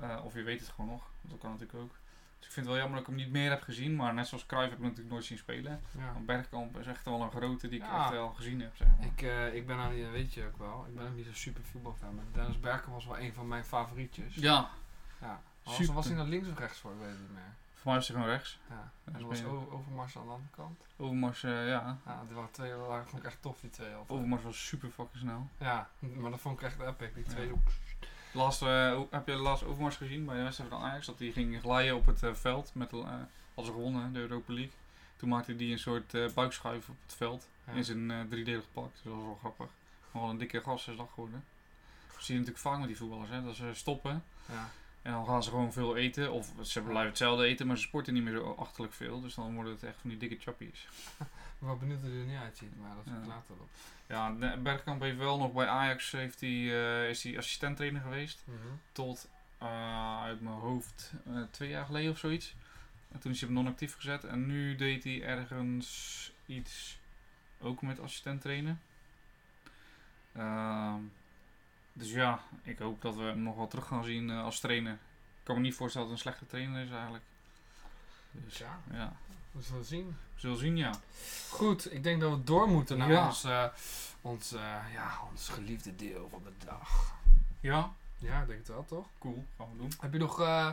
Eh, 0.00 0.20
of 0.24 0.34
je 0.34 0.42
weet 0.42 0.60
het 0.60 0.68
gewoon 0.68 0.90
nog, 0.90 1.02
dat 1.20 1.38
kan 1.38 1.50
natuurlijk 1.50 1.78
ook. 1.78 1.94
Dus 2.40 2.48
ik 2.48 2.54
vind 2.54 2.66
het 2.66 2.74
wel 2.74 2.76
jammer 2.84 2.98
dat 3.00 3.08
ik 3.08 3.14
hem 3.16 3.24
niet 3.24 3.32
meer 3.34 3.50
heb 3.50 3.62
gezien, 3.62 3.96
maar 3.96 4.14
net 4.14 4.26
zoals 4.26 4.46
Cruijff 4.46 4.68
heb 4.70 4.78
ik 4.78 4.84
hem 4.84 4.88
natuurlijk 4.88 5.14
nooit 5.14 5.26
zien 5.26 5.38
spelen. 5.38 5.80
Ja. 5.98 6.12
Bergkamp 6.26 6.78
is 6.78 6.86
echt 6.86 7.04
wel 7.04 7.22
een 7.22 7.30
grote 7.30 7.68
die 7.68 7.78
ik 7.80 7.86
Ja. 7.86 8.00
echt 8.02 8.10
wel 8.10 8.28
gezien 8.28 8.60
heb. 8.60 8.76
Zeg 8.76 8.88
maar. 8.98 9.06
Ik, 9.06 9.22
eh, 9.22 9.54
ik 9.54 9.66
ben 9.66 9.76
nou 9.76 9.94
niet, 9.94 10.10
weet 10.10 10.34
je 10.34 10.46
ook 10.46 10.58
wel, 10.58 10.86
ik 10.88 10.94
ben 10.94 11.06
ook 11.08 11.14
niet 11.14 11.26
zo 11.26 11.32
super 11.34 11.62
voetbalfan, 11.64 12.14
maar 12.14 12.24
Dennis 12.32 12.60
Bergkamp 12.60 12.94
was 12.94 13.06
wel 13.06 13.18
een 13.18 13.32
van 13.34 13.48
mijn 13.48 13.64
favorietjes. 13.64 14.34
Ja, 14.34 14.68
Ja. 15.20 15.40
Was, 15.62 15.74
Super. 15.76 15.94
was 15.94 16.06
hij 16.06 16.14
nou 16.16 16.28
links 16.28 16.48
of 16.48 16.58
rechts 16.58 16.78
voor, 16.78 16.92
ik 16.92 16.98
weet 16.98 17.08
het 17.10 17.18
niet 17.20 17.32
meer. 17.32 17.52
voor 17.74 17.90
mij 17.90 17.94
was 17.94 18.08
hij 18.08 18.16
gewoon 18.16 18.32
rechts. 18.32 18.58
Ja. 18.68 18.90
En 19.04 19.12
dat 19.12 19.22
was 19.22 19.40
ben 19.42 19.50
je- 19.50 19.56
O- 19.56 19.68
Overmars 19.72 20.16
aan 20.16 20.24
de 20.24 20.30
andere 20.30 20.50
kant. 20.50 20.86
Overmars, 20.96 21.42
eh, 21.42 21.68
ja. 21.68 21.98
Ja, 22.06 22.22
die 22.26 22.34
waren 22.34 22.50
twee, 22.50 22.72
waren, 22.72 23.06
vond 23.06 23.22
ik 23.22 23.28
echt 23.28 23.42
tof, 23.42 23.60
die 23.60 23.70
twee. 23.70 23.88
altijd. 23.92 24.10
Overmars 24.10 24.42
was 24.42 24.66
super 24.66 24.90
fucking 24.90 25.18
snel. 25.22 25.48
Ja, 25.58 25.88
maar 25.98 26.30
dat 26.30 26.40
vond 26.40 26.60
ik 26.60 26.66
echt 26.66 26.80
epic, 26.80 27.14
die 27.14 27.24
twee. 27.24 27.46
Ja. 27.46 27.52
Laatst, 28.32 28.62
eh, 28.62 29.00
heb 29.10 29.26
je 29.26 29.32
de 29.32 29.38
laatste 29.38 29.66
Overmars 29.66 29.96
gezien 29.96 30.24
bij 30.24 30.36
de 30.36 30.42
wedstrijd 30.42 30.70
van 30.70 30.82
Ajax? 30.82 31.06
Dat 31.06 31.18
hij 31.18 31.30
ging 31.30 31.60
glijden 31.60 31.96
op 31.96 32.06
het 32.06 32.22
eh, 32.22 32.34
veld. 32.34 32.70
Met, 32.74 32.92
eh 32.92 33.08
als 33.54 33.66
ze 33.66 33.72
gewonnen, 33.72 34.12
de 34.12 34.18
Europa 34.18 34.52
League. 34.52 34.72
Toen 35.16 35.28
maakte 35.28 35.54
hij 35.54 35.72
een 35.72 35.78
soort 35.78 36.34
buikschuif 36.34 36.88
op 36.88 36.96
het 37.06 37.14
veld. 37.14 37.48
Ja. 37.66 37.72
In 37.72 37.84
zijn 37.84 38.28
driedelig 38.28 38.64
pak. 38.72 38.92
Dus 38.92 39.02
dat 39.02 39.12
was 39.12 39.22
wel 39.22 39.38
grappig. 39.40 39.66
Maar 40.10 40.22
wel 40.22 40.30
een 40.30 40.38
dikke 40.38 40.60
gassendag 40.60 41.08
geworden. 41.14 41.44
Dat 42.12 42.24
zie 42.24 42.34
je 42.34 42.40
natuurlijk 42.40 42.66
vaak 42.66 42.78
met 42.78 42.88
die 42.88 42.96
voetballers. 42.96 43.30
Hè? 43.30 43.44
Dat 43.44 43.54
ze 43.54 43.70
stoppen. 43.74 44.24
Ja. 44.46 44.70
En 45.02 45.12
dan 45.12 45.26
gaan 45.26 45.42
ze 45.42 45.50
gewoon 45.50 45.72
veel 45.72 45.96
eten. 45.96 46.32
Of 46.32 46.52
ze 46.62 46.80
blijven 46.80 47.06
hetzelfde 47.06 47.44
eten, 47.44 47.66
maar 47.66 47.76
ze 47.76 47.82
sporten 47.82 48.14
niet 48.14 48.22
meer 48.22 48.32
zo 48.32 48.54
achterlijk 48.58 48.92
veel. 48.92 49.20
Dus 49.20 49.34
dan 49.34 49.54
worden 49.54 49.72
het 49.72 49.82
echt 49.82 49.96
van 50.00 50.10
die 50.10 50.18
dikke 50.18 50.36
chappies. 50.40 50.88
Wel 51.60 51.76
benieuwd 51.76 52.00
hoe 52.00 52.10
hij 52.10 52.18
er 52.20 52.26
niet 52.26 52.38
uitziet, 52.38 52.80
maar 52.80 52.94
dat 52.94 53.06
is 53.06 53.12
Ja. 53.12 53.18
ik 53.18 53.26
later 53.26 53.54
op. 53.60 53.68
Ja, 54.06 54.30
de- 54.32 54.56
Bergkamp 54.62 55.00
heeft 55.00 55.16
wel 55.16 55.38
nog 55.38 55.52
bij 55.52 55.66
Ajax 55.66 56.10
heeft 56.10 56.40
hij, 56.40 56.50
eh, 56.50 57.08
is 57.08 57.22
hij 57.22 57.38
assistenttrainer 57.38 58.00
geweest. 58.02 58.44
tot 58.92 59.28
eh, 59.58 60.22
uit 60.22 60.40
mijn 60.40 60.54
hoofd 60.56 61.12
eh, 61.26 61.42
twee 61.50 61.68
jaar 61.68 61.84
geleden 61.86 62.10
of 62.10 62.18
zoiets. 62.18 62.54
En 63.12 63.18
toen 63.20 63.32
is 63.32 63.40
hij 63.40 63.48
op 63.48 63.54
non-actief 63.54 63.94
gezet 63.94 64.24
en 64.24 64.46
nu 64.46 64.76
deed 64.76 65.04
hij 65.04 65.22
ergens 65.22 66.32
iets 66.46 66.98
ook 67.60 67.82
met 67.82 68.00
assistent 68.00 68.40
trainen. 68.40 68.80
Ehm, 70.32 70.98
dus 71.92 72.10
ja, 72.10 72.40
ik 72.62 72.78
hoop 72.78 73.02
dat 73.02 73.14
we 73.16 73.22
hem 73.22 73.42
nog 73.42 73.56
wel 73.56 73.68
terug 73.68 73.86
gaan 73.86 74.04
zien 74.04 74.30
als 74.30 74.60
trainer. 74.60 74.92
Ik 74.92 74.98
kan 75.46 75.54
me 75.54 75.60
niet 75.60 75.74
voorstellen 75.74 76.08
dat 76.08 76.16
het 76.18 76.26
een 76.26 76.32
slechte 76.32 76.56
trainer 76.56 76.82
is 76.84 76.90
eigenlijk. 76.90 77.24
Dus 78.32 78.58
Ja, 78.58 78.80
ja, 78.92 79.12
we 79.52 79.62
zullen 79.62 79.84
zien. 79.84 80.06
we 80.34 80.40
zullen 80.40 80.58
zien 80.58 80.76
ja. 80.76 80.90
Goed, 81.50 81.92
ik 81.94 82.02
denk 82.02 82.20
dat 82.20 82.30
we 82.30 82.44
door 82.44 82.68
moeten 82.68 82.98
naar 82.98 83.10
Ja. 83.10 83.26
ons, 83.26 83.44
eh, 83.44 83.64
ons, 84.20 84.52
eh, 84.52 84.60
ja, 84.94 85.18
ons 85.32 85.48
geliefde 85.48 85.96
deel 85.96 86.28
van 86.30 86.42
de 86.44 86.66
dag. 86.66 87.12
Ja, 87.60 87.90
Ja, 88.18 88.40
ik 88.40 88.46
denk 88.46 88.58
het 88.58 88.68
wel, 88.68 88.84
toch? 88.84 89.06
cool, 89.18 89.44
gaan 89.58 89.66
we 89.72 89.78
doen. 89.78 89.92
Heb 90.00 90.12
je 90.12 90.18
nog 90.18 90.40
eh, 90.40 90.70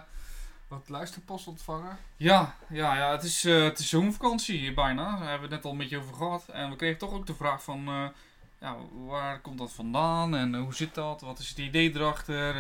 wat 0.68 0.90
luisterpost 0.90 1.48
ontvangen? 1.48 1.98
Ja, 2.18 2.56
ja, 2.70 2.96
ja 2.96 3.12
het 3.12 3.24
is, 3.24 3.44
het 3.44 3.80
is 3.80 3.90
zomervakantie 3.90 4.58
hier 4.60 4.74
bijna. 4.74 5.04
Daar 5.04 5.30
hebben 5.30 5.50
we 5.50 5.56
het 5.56 5.64
net 5.64 5.66
al 5.66 5.72
een 5.72 5.78
beetje 5.78 5.98
over 5.98 6.14
gehad. 6.14 6.48
En 6.48 6.70
we 6.70 6.76
kregen 6.76 6.98
toch 6.98 7.12
ook 7.12 7.26
de 7.28 7.36
vraag 7.36 7.64
van, 7.64 8.12
ja, 8.60 8.76
waar 9.06 9.40
komt 9.40 9.58
dat 9.58 9.72
vandaan 9.72 10.36
en 10.36 10.56
hoe 10.56 10.74
zit 10.76 10.96
dat? 10.96 11.22
Wat 11.22 11.40
is 11.40 11.50
het 11.50 11.58
idee 11.58 11.96
erachter? 11.96 12.56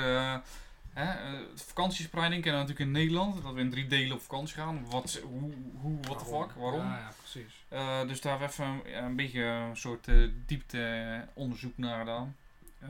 Eh, 0.98 1.04
Hè, 1.04 1.12
eh, 1.12 1.40
vakantiespreiding 1.56 2.44
kennen 2.44 2.62
we 2.62 2.68
natuurlijk 2.68 2.96
in 2.96 3.02
Nederland. 3.02 3.44
Dat 3.44 3.54
we 3.54 3.60
in 3.60 3.70
drie 3.70 3.88
delen 3.88 4.16
op 4.16 4.22
vakantie 4.22 4.56
gaan. 4.56 4.86
Wat, 4.90 5.20
hoe, 5.24 5.54
hoe, 5.82 5.98
what 6.02 6.20
the 6.20 6.26
fuck, 6.26 6.52
waarom? 6.52 6.82
Ja, 6.82 6.98
ja, 6.98 7.12
precies. 7.18 7.66
Eh, 7.68 8.08
dus 8.08 8.22
daar 8.22 8.40
hebben 8.40 8.58
we 8.58 8.64
even 8.64 8.96
een, 8.98 9.04
een 9.04 9.16
beetje 9.16 9.44
een 9.44 9.78
soort 9.78 10.08
eh, 10.08 10.16
diepte 10.46 11.26
onderzoek 11.34 11.78
naar 11.78 12.00
gedaan. 12.00 12.36
Eh, 12.80 12.90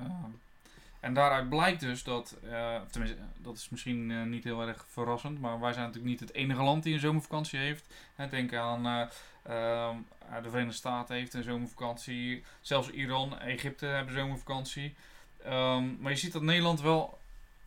en 0.99 1.13
daaruit 1.13 1.49
blijkt 1.49 1.79
dus 1.79 2.03
dat, 2.03 2.35
eh, 2.49 2.81
tenminste, 2.91 3.17
dat 3.37 3.57
is 3.57 3.69
misschien 3.69 4.11
eh, 4.11 4.23
niet 4.23 4.43
heel 4.43 4.67
erg 4.67 4.85
verrassend, 4.89 5.39
maar 5.39 5.59
wij 5.59 5.73
zijn 5.73 5.85
natuurlijk 5.85 6.11
niet 6.11 6.19
het 6.19 6.33
enige 6.33 6.63
land 6.63 6.83
die 6.83 6.93
een 6.93 6.99
zomervakantie 6.99 7.59
heeft. 7.59 7.85
Hè, 8.15 8.27
denk 8.29 8.53
aan 8.53 8.85
eh, 8.85 9.01
ehm, 9.43 9.95
eh, 10.29 10.43
de 10.43 10.49
Verenigde 10.49 10.77
Staten 10.77 11.15
heeft 11.15 11.33
een 11.33 11.43
zomervakantie, 11.43 12.43
zelfs 12.61 12.89
Iran, 12.89 13.39
Egypte 13.39 13.85
hebben 13.85 14.13
zomervakantie. 14.13 14.95
Ehm, 15.43 16.01
maar 16.01 16.11
je 16.11 16.17
ziet 16.17 16.33
dat 16.33 16.41
Nederland 16.41 16.81
wel 16.81 17.17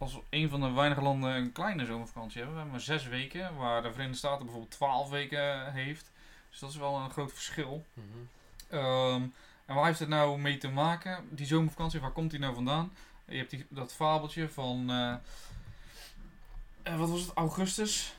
als 0.00 0.18
een 0.30 0.48
van 0.48 0.60
de 0.60 0.70
weinige 0.70 1.00
landen 1.00 1.30
een 1.30 1.52
kleine 1.52 1.84
zomervakantie 1.84 2.36
hebben. 2.36 2.54
We 2.54 2.60
hebben 2.60 2.78
maar 2.78 2.98
zes 2.98 3.06
weken, 3.06 3.56
waar 3.56 3.82
de 3.82 3.90
Verenigde 3.90 4.18
Staten 4.18 4.44
bijvoorbeeld 4.44 4.72
twaalf 4.72 5.08
weken 5.08 5.72
heeft. 5.72 6.10
Dus 6.50 6.58
dat 6.58 6.70
is 6.70 6.76
wel 6.76 6.96
een 6.96 7.10
groot 7.10 7.32
verschil. 7.32 7.86
Mhm. 7.92 8.06
Ehm, 8.68 9.22
en 9.66 9.74
waar 9.74 9.86
heeft 9.86 9.98
het 9.98 10.08
nou 10.08 10.38
mee 10.38 10.58
te 10.58 10.68
maken? 10.68 11.28
Die 11.30 11.46
zomervakantie, 11.46 12.00
waar 12.00 12.12
komt 12.12 12.30
die 12.30 12.40
nou 12.40 12.54
vandaan? 12.54 12.92
Je 13.24 13.36
hebt 13.36 13.50
die, 13.50 13.66
dat 13.68 13.92
fabeltje 13.92 14.48
van, 14.48 14.90
eh, 14.90 15.14
eh, 16.82 16.98
wat 16.98 17.08
was 17.10 17.20
het, 17.20 17.32
Augustus? 17.34 18.14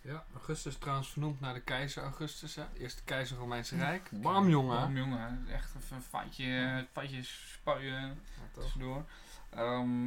Ja, 0.00 0.24
Augustus 0.32 0.76
trouwens 0.76 1.08
vernoemd 1.08 1.40
naar 1.40 1.54
de 1.54 1.60
keizer 1.60 2.02
Augustus, 2.02 2.54
hè? 2.54 2.62
Eerste 2.78 3.02
keizer 3.04 3.36
Romeinse 3.36 3.76
Rijk. 3.76 4.08
Bam, 4.10 4.48
jongen. 4.48 4.76
Bam, 4.76 4.96
jongen. 4.96 5.46
Echt 5.52 5.74
even 5.76 5.96
een 5.96 6.02
feitje, 6.02 6.86
feitje 6.92 7.22
spuien 7.22 8.00
Ja, 8.00 8.60
tussendoor. 8.60 9.04
Ehm, 9.50 10.06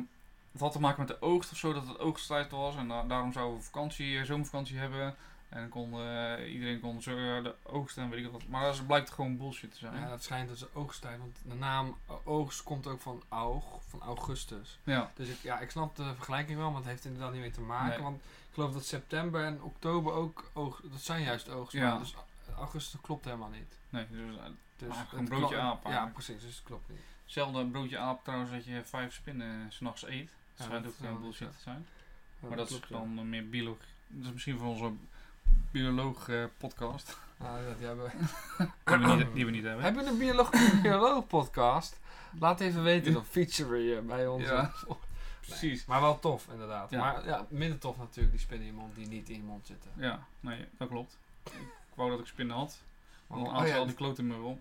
het 0.56 0.64
had 0.64 0.72
te 0.72 0.80
maken 0.80 1.00
met 1.00 1.08
de 1.08 1.22
oogst 1.22 1.52
of 1.52 1.58
zo, 1.58 1.74
dat 1.74 1.88
het 1.88 2.00
oogsttijd 2.00 2.52
was. 2.52 2.76
En 2.76 2.88
da- 2.88 3.04
daarom 3.04 3.34
zouden 3.34 3.58
we 3.58 3.64
vakantie, 3.64 4.20
eh, 4.20 4.26
zomervakantie 4.26 4.78
hebben. 4.78 5.16
En 5.50 5.70
kon, 5.70 5.94
eh, 6.02 6.54
iedereen 6.54 6.80
kon 6.80 7.02
zo 7.02 7.12
eh, 7.12 7.44
de 7.44 7.56
oogst 7.64 7.98
en 7.98 8.10
weet 8.10 8.26
ik 8.26 8.32
wat. 8.32 8.48
Maar 8.48 8.62
dat 8.66 8.88
blijkt 8.88 9.10
gewoon 9.12 9.38
bullshit 9.38 9.72
te 9.72 9.78
zijn. 9.78 10.00
Ja, 10.00 10.10
dat 10.10 10.24
schijnt 10.24 10.50
dus 10.50 10.74
oogsttijd, 10.74 11.20
want 11.20 11.38
de 11.44 11.56
naam 11.56 11.98
oogst 12.24 12.64
komt 12.64 12.88
ook 12.88 13.02
van 13.02 13.24
aug, 13.30 13.64
van 13.88 14.02
augustus. 14.02 14.80
Ja. 14.84 15.12
Dus 15.16 15.28
ik, 15.30 15.38
ja, 15.42 15.60
ik 15.60 15.70
snap 15.72 15.96
de 15.96 16.14
vergelijking 16.16 16.58
wel, 16.58 16.70
maar 16.70 16.80
het 16.82 16.90
heeft 16.90 17.06
inderdaad 17.06 17.32
niet 17.32 17.42
mee 17.42 17.52
te 17.52 17.62
maken. 17.62 17.90
Nee. 17.90 18.00
Want 18.02 18.18
ik 18.22 18.54
geloof 18.54 18.74
dat 18.74 18.86
september 18.86 19.44
en 19.44 19.62
oktober 19.62 20.14
ook 20.14 20.50
oogst, 20.54 20.82
dat 20.92 21.02
zijn 21.02 21.22
juist 21.24 21.50
oogst. 21.50 21.74
Ja. 21.74 21.98
Dus 21.98 22.16
augustus 22.58 23.02
klopt 23.02 23.26
helemaal 23.26 23.50
niet. 23.50 23.78
Nee, 23.90 24.06
dus, 24.10 24.36
Dus 24.78 24.90
Ah, 24.96 25.10
gewoon 25.10 25.26
broodje 25.26 25.58
aap 25.58 25.88
Ja, 25.88 26.06
precies, 26.14 26.42
dus 26.42 26.56
het 26.56 26.64
klopt 26.64 26.90
niet. 26.90 27.00
Hetzelfde 27.24 27.66
broodje 27.66 27.98
aap 27.98 28.24
trouwens 28.24 28.52
dat 28.52 28.66
je 28.66 28.82
vijf 28.84 29.14
spinnen 29.14 29.72
s 29.72 29.76
s'nachts 29.76 30.06
eet. 30.06 30.32
Dat 30.56 30.68
Ja, 30.68 30.80
dat 30.80 30.88
ook 30.88 30.94
geen 31.02 31.22
bullshit 31.22 31.52
te 31.52 31.62
zijn. 31.64 31.86
Ja, 32.40 32.48
Maar 32.48 32.58
dat 32.58 32.70
is 32.70 32.80
klopt, 32.80 33.16
dan 33.16 33.30
meer 33.30 33.50
biologie. 33.50 33.88
Dat 34.08 34.26
is 34.26 34.32
misschien 34.32 34.58
voor 34.58 34.68
onze 34.68 34.92
bioloog 35.72 36.30
eh, 36.30 36.44
podcast. 36.58 37.18
Ah, 37.38 37.48
ja, 37.68 37.74
die 37.78 37.86
hebben... 37.88 38.12
die, 38.84 38.98
we 39.08 39.16
niet, 39.16 39.34
die 39.34 39.46
we 39.46 39.52
niet 39.52 39.64
hebben. 39.64 39.84
Heb 39.84 39.96
je 39.96 40.06
een 40.06 40.18
bioloog, 40.18 40.50
bioloog 40.82 41.28
podcast? 41.28 42.00
Laat 42.40 42.60
even 42.60 42.84
weten, 42.84 43.14
dan 43.14 43.26
feature 43.26 43.78
je 43.78 44.02
bij 44.02 44.28
ons. 44.28 44.44
Ja. 44.44 44.72
Precies. 45.40 45.86
Maar 45.86 46.02
wel 46.02 46.20
tof, 46.20 46.48
inderdaad. 46.52 46.90
Ja. 46.90 47.00
Maar 47.00 47.26
ja, 47.26 47.46
minder 47.50 47.80
tof 47.80 47.98
natuurlijk 47.98 48.32
die 48.32 48.40
spinnen 48.40 48.68
in 48.68 48.74
je 48.74 48.80
mond 48.80 48.96
die 48.96 49.08
niet 49.08 49.30
in 49.30 49.36
je 49.36 49.44
mond 49.44 49.68
zitten. 49.68 49.92
Ja, 49.96 50.26
nee, 50.40 50.66
dat 50.78 50.88
klopt. 50.88 51.18
Ik 51.44 51.96
wou 51.96 52.10
dat 52.10 52.20
ik 52.20 52.26
spinnen 52.26 52.56
had. 52.56 52.82
Want 53.28 53.42
Oh, 53.42 53.48
dan 53.48 53.56
aten 53.56 53.70
ja, 53.74 53.78
al 53.78 53.86
die 53.86 53.96
kloten 53.96 54.28
me 54.28 54.42
op. 54.42 54.60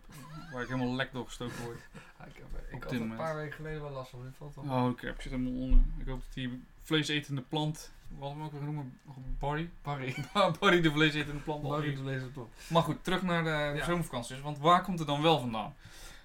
Waar 0.53 0.63
ik 0.63 0.69
helemaal 0.69 0.95
lek 0.95 1.13
door 1.13 1.25
gestoken 1.25 1.63
word. 1.65 1.79
Ja, 2.19 2.25
ik 2.31 2.37
heb, 2.37 2.75
ik 2.77 2.83
had 2.83 2.93
een 2.93 2.99
moment. 2.99 3.19
paar 3.19 3.37
weken 3.37 3.53
geleden 3.53 3.83
wel 3.83 3.91
last 3.91 4.11
van. 4.11 4.23
Dit 4.23 4.33
valt 4.37 4.55
wel. 4.55 4.65
Oh, 4.65 4.91
ik 4.91 5.01
zit 5.19 5.33
helemaal 5.33 5.53
onder. 5.63 5.79
Ik 5.99 6.07
hoop 6.07 6.21
dat 6.21 6.33
die 6.35 6.63
vleesetende 6.83 7.41
plant. 7.41 7.93
Wat 8.19 8.31
hem 8.31 8.43
ook 8.43 8.53
weer 8.53 8.63
noemen? 8.63 8.99
Barry? 9.39 9.71
Barry. 9.83 10.15
Barry 10.61 10.81
de 10.81 10.91
vleesetende 10.93 11.41
plant. 11.41 11.63
Barry 11.63 11.95
de 11.95 12.05
lezer 12.05 12.33
top. 12.33 12.49
Maar 12.69 12.83
goed, 12.83 13.05
terug 13.05 13.23
naar 13.23 13.45
de 13.45 13.79
Ja. 13.79 13.85
zomervakanties. 13.85 14.41
Want 14.41 14.59
waar 14.59 14.83
komt 14.83 14.99
het 14.99 15.09
dan 15.09 15.23
wel 15.23 15.39
vandaan? 15.41 15.75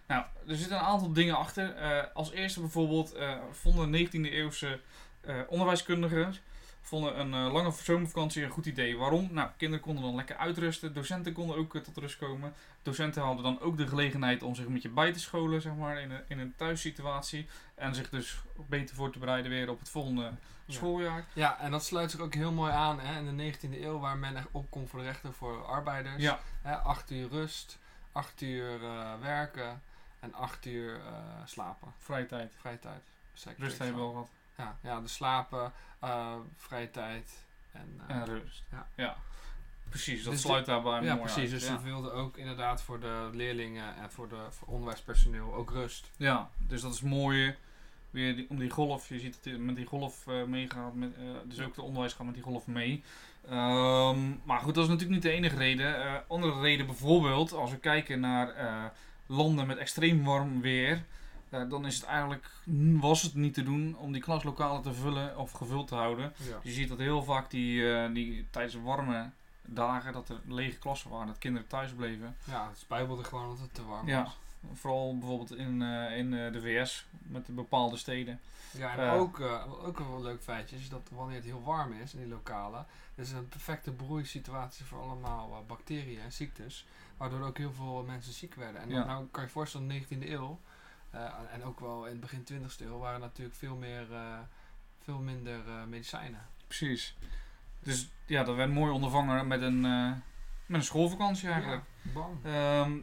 Nou, 0.08 0.24
er 0.48 0.56
zitten 0.56 0.78
een 0.78 0.84
aantal 0.84 1.14
dingen 1.14 1.38
achter. 1.38 1.76
Eh, 1.76 2.04
als 2.14 2.32
eerste 2.32 2.60
bijvoorbeeld 2.60 3.14
eh, 3.14 3.38
vonden 3.52 4.08
19e 4.08 4.12
eeuwse 4.32 4.80
eh, 5.22 5.36
onderwijskundigen 5.48 6.34
vonden 6.82 7.20
een 7.20 7.34
eh, 7.34 7.54
lange 7.54 7.72
zomervakantie 7.72 8.44
een 8.44 8.50
goed 8.50 8.66
idee. 8.66 8.98
Waarom? 8.98 9.28
Nou, 9.32 9.50
kinderen 9.58 9.84
konden 9.86 10.04
dan 10.04 10.16
lekker 10.16 10.36
uitrusten. 10.38 10.94
Docenten 10.94 11.34
konden 11.34 11.58
ook 11.58 11.76
eh, 11.76 11.82
tot 11.82 11.98
rust 11.98 12.18
komen. 12.18 12.54
Docenten 12.84 13.22
hadden 13.22 13.44
dan 13.44 13.60
ook 13.62 13.78
de 13.78 13.88
gelegenheid 13.88 14.44
om 14.44 14.56
zich 14.56 14.66
een 14.66 14.74
beetje 14.74 14.90
bij 14.90 15.14
te 15.14 15.20
scholen, 15.20 15.62
zeg 15.62 15.74
maar, 15.76 16.02
in 16.02 16.12
een, 16.12 16.22
in 16.28 16.40
een 16.40 16.54
thuissituatie. 16.56 17.48
En 17.76 17.96
zich 17.96 18.10
dus 18.10 18.38
beter 18.56 18.96
voor 18.96 19.12
te 19.12 19.20
bereiden 19.20 19.52
weer 19.52 19.70
op 19.70 19.80
het 19.80 19.90
volgende 19.90 20.22
Ja. 20.66 20.76
schooljaar. 20.76 21.26
Ja, 21.34 21.60
en 21.60 21.72
dat 21.72 21.86
sluit 21.86 22.12
zich 22.12 22.20
ook 22.20 22.34
heel 22.34 22.52
mooi 22.52 22.72
aan 22.72 23.00
hè, 23.00 23.20
in 23.20 23.38
de 23.38 23.54
19e 23.54 23.82
eeuw, 23.82 24.00
waar 24.00 24.18
men 24.18 24.36
echt 24.36 24.48
opkomt 24.52 24.90
voor 24.90 25.00
de 25.00 25.06
rechten 25.06 25.34
voor 25.34 25.66
arbeiders. 25.66 26.22
Ja, 26.22 26.40
Hè, 26.62 26.76
acht 26.76 27.12
uur 27.12 27.30
rust, 27.30 27.78
acht 28.12 28.42
uur 28.42 28.84
eh, 28.84 29.14
werken 29.22 29.82
en 30.20 30.34
acht 30.34 30.66
uur 30.66 31.00
slapen. 31.46 31.94
vrije 32.00 32.26
tijd. 32.26 32.54
Vrije 32.60 32.80
tijd. 32.80 33.02
Rust 33.58 33.78
hebben 33.78 33.96
we 33.98 34.02
al 34.02 34.12
gehad. 34.12 34.30
Ja, 34.60 34.78
ja, 34.84 35.02
de 35.02 35.08
slapen, 35.08 35.72
eh, 36.00 36.36
vrije 36.58 36.92
tijd 36.92 37.46
en... 37.72 38.02
eh, 38.08 38.16
En 38.16 38.26
rust. 38.26 38.64
Ja. 38.96 39.16
Precies, 39.90 40.24
dat 40.24 40.34
Dus 40.34 40.42
sluit 40.42 40.66
daarbij 40.66 41.02
ja, 41.02 41.16
mooi 41.16 41.20
precies. 41.20 41.38
uit. 41.42 41.50
Dus 41.50 41.68
ja. 41.68 41.78
ze 41.78 41.84
wilden 41.84 42.14
ook 42.14 42.38
inderdaad 42.38 42.82
voor 42.82 43.00
de 43.00 43.30
leerlingen 43.34 43.96
en 43.96 44.12
voor 44.12 44.30
de 44.30 44.46
voor 44.50 44.68
onderwijspersoneel 44.68 45.54
ook 45.54 45.72
rust. 45.72 46.10
Ja, 46.18 46.50
dus 46.58 46.82
dat 46.82 46.94
is 46.94 47.02
mooi. 47.02 47.56
Weer 48.10 48.36
die, 48.36 48.46
om 48.50 48.60
die 48.60 48.70
golf, 48.70 49.10
je 49.10 49.20
ziet 49.20 49.34
dat 49.34 49.44
die 49.44 49.58
met 49.58 49.76
die 49.76 49.86
golf 49.86 50.28
eh, 50.28 50.44
meegaat. 50.44 50.94
Met, 50.94 51.10
dus 51.44 51.60
ook 51.62 51.76
de 51.76 51.82
onderwijs 51.82 52.14
gaat 52.14 52.26
met 52.26 52.34
die 52.34 52.44
golf 52.44 52.68
mee. 52.68 53.04
Ehm, 53.50 54.20
maar 54.44 54.60
goed, 54.60 54.76
dat 54.76 54.84
is 54.84 54.90
natuurlijk 54.90 55.10
niet 55.24 55.32
de 55.32 55.38
enige 55.38 55.56
reden. 55.56 56.24
Andere 56.28 56.60
reden 56.62 56.86
bijvoorbeeld, 56.86 57.54
als 57.54 57.72
we 57.72 57.78
kijken 57.78 58.20
naar 58.20 58.54
landen 59.26 59.68
met 59.68 59.78
extreem 59.78 60.24
warm 60.24 60.62
weer. 60.62 61.04
Eh, 61.50 61.70
dan 61.70 61.86
is 61.86 61.96
het 61.96 62.04
eigenlijk, 62.06 62.50
was 63.00 63.22
het 63.22 63.34
niet 63.36 63.54
te 63.54 63.64
doen 63.64 63.98
om 63.98 64.12
die 64.12 64.22
klaslokalen 64.22 64.82
te 64.82 64.94
vullen 64.94 65.38
of 65.38 65.52
gevuld 65.52 65.88
te 65.88 65.96
houden. 65.96 66.34
Ja. 66.38 66.60
Je 66.64 66.72
ziet 66.72 66.90
dat 66.90 66.98
heel 66.98 67.24
vaak 67.24 67.50
die, 67.50 67.94
eh, 67.94 68.14
die 68.14 68.48
tijdens 68.50 68.76
warme 68.84 69.30
dagen, 69.66 70.14
dat 70.14 70.30
er 70.30 70.40
lege 70.48 70.78
klassen 70.78 71.10
waren, 71.10 71.28
dat 71.28 71.38
kinderen 71.38 71.68
thuis 71.68 71.92
bleven. 71.92 72.36
ja, 72.44 72.68
het 72.70 72.78
spijbelde 72.78 73.24
gewoon 73.24 73.50
dat 73.50 73.60
het 73.60 73.74
te 73.74 73.86
warm 73.86 74.08
Ja. 74.08 74.24
was. 74.24 74.38
Vooral 74.74 75.18
bijvoorbeeld 75.18 75.56
in, 75.56 75.82
eh, 75.82 76.18
in 76.18 76.32
de 76.32 76.60
VS, 76.62 77.06
met 77.22 77.46
de 77.46 77.52
bepaalde 77.52 77.98
steden. 77.98 78.40
Ja, 78.72 78.98
en 78.98 79.10
ook, 79.10 79.40
ook 79.86 79.98
wel 80.00 80.16
een 80.16 80.22
leuk 80.24 80.42
feitje 80.44 80.76
is 80.76 80.90
dat 80.90 81.10
wanneer 81.12 81.36
het 81.36 81.46
heel 81.46 81.64
warm 81.64 81.94
is 81.94 82.14
in 82.14 82.20
die 82.20 82.28
lokalen, 82.28 82.86
is 83.16 83.30
het 83.30 83.38
een 83.38 83.48
perfecte 83.48 83.92
broeisituatie 83.92 84.86
voor 84.86 85.02
allemaal 85.02 85.64
bacteriën 85.68 86.20
en 86.20 86.32
ziektes, 86.32 86.86
waardoor 87.18 87.42
ook 87.42 87.58
heel 87.58 87.74
veel 87.74 88.04
mensen 88.08 88.34
ziek 88.34 88.56
werden. 88.56 88.82
En 88.82 88.90
Ja. 88.90 88.96
dan 88.98 89.08
nou 89.08 89.26
kan 89.32 89.42
je 89.42 89.48
je 89.48 89.54
voorstellen, 89.54 89.92
in 89.92 89.94
de 89.94 90.16
19e 90.16 90.32
eeuw, 90.32 90.60
eh, 91.10 91.34
en 91.52 91.64
ook 91.64 91.80
wel 91.80 92.06
in 92.06 92.12
het 92.12 92.20
begin 92.20 92.48
20e 92.54 92.82
eeuw, 92.86 92.98
waren 92.98 93.20
natuurlijk 93.20 93.56
veel, 93.56 93.76
meer, 93.76 94.14
eh, 94.14 94.40
veel 95.04 95.20
minder 95.20 95.68
eh, 95.68 95.84
medicijnen. 95.84 96.48
Precies. 96.68 97.16
Dus 97.80 98.10
ja, 98.26 98.44
dat 98.44 98.56
werd 98.56 98.72
mooi 98.72 98.92
ondervangen 98.92 99.48
met 99.48 99.62
een, 99.62 99.82
met 100.66 100.80
een 100.80 100.84
schoolvakantie 100.84 101.50
eigenlijk. 101.50 101.84
Ja, 102.02 102.12
bam. 102.12 102.40
Ehm, 102.44 102.98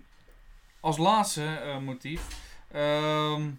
als 0.81 0.97
laatste 0.97 1.79
motief 1.83 2.53
ehm, 2.71 3.51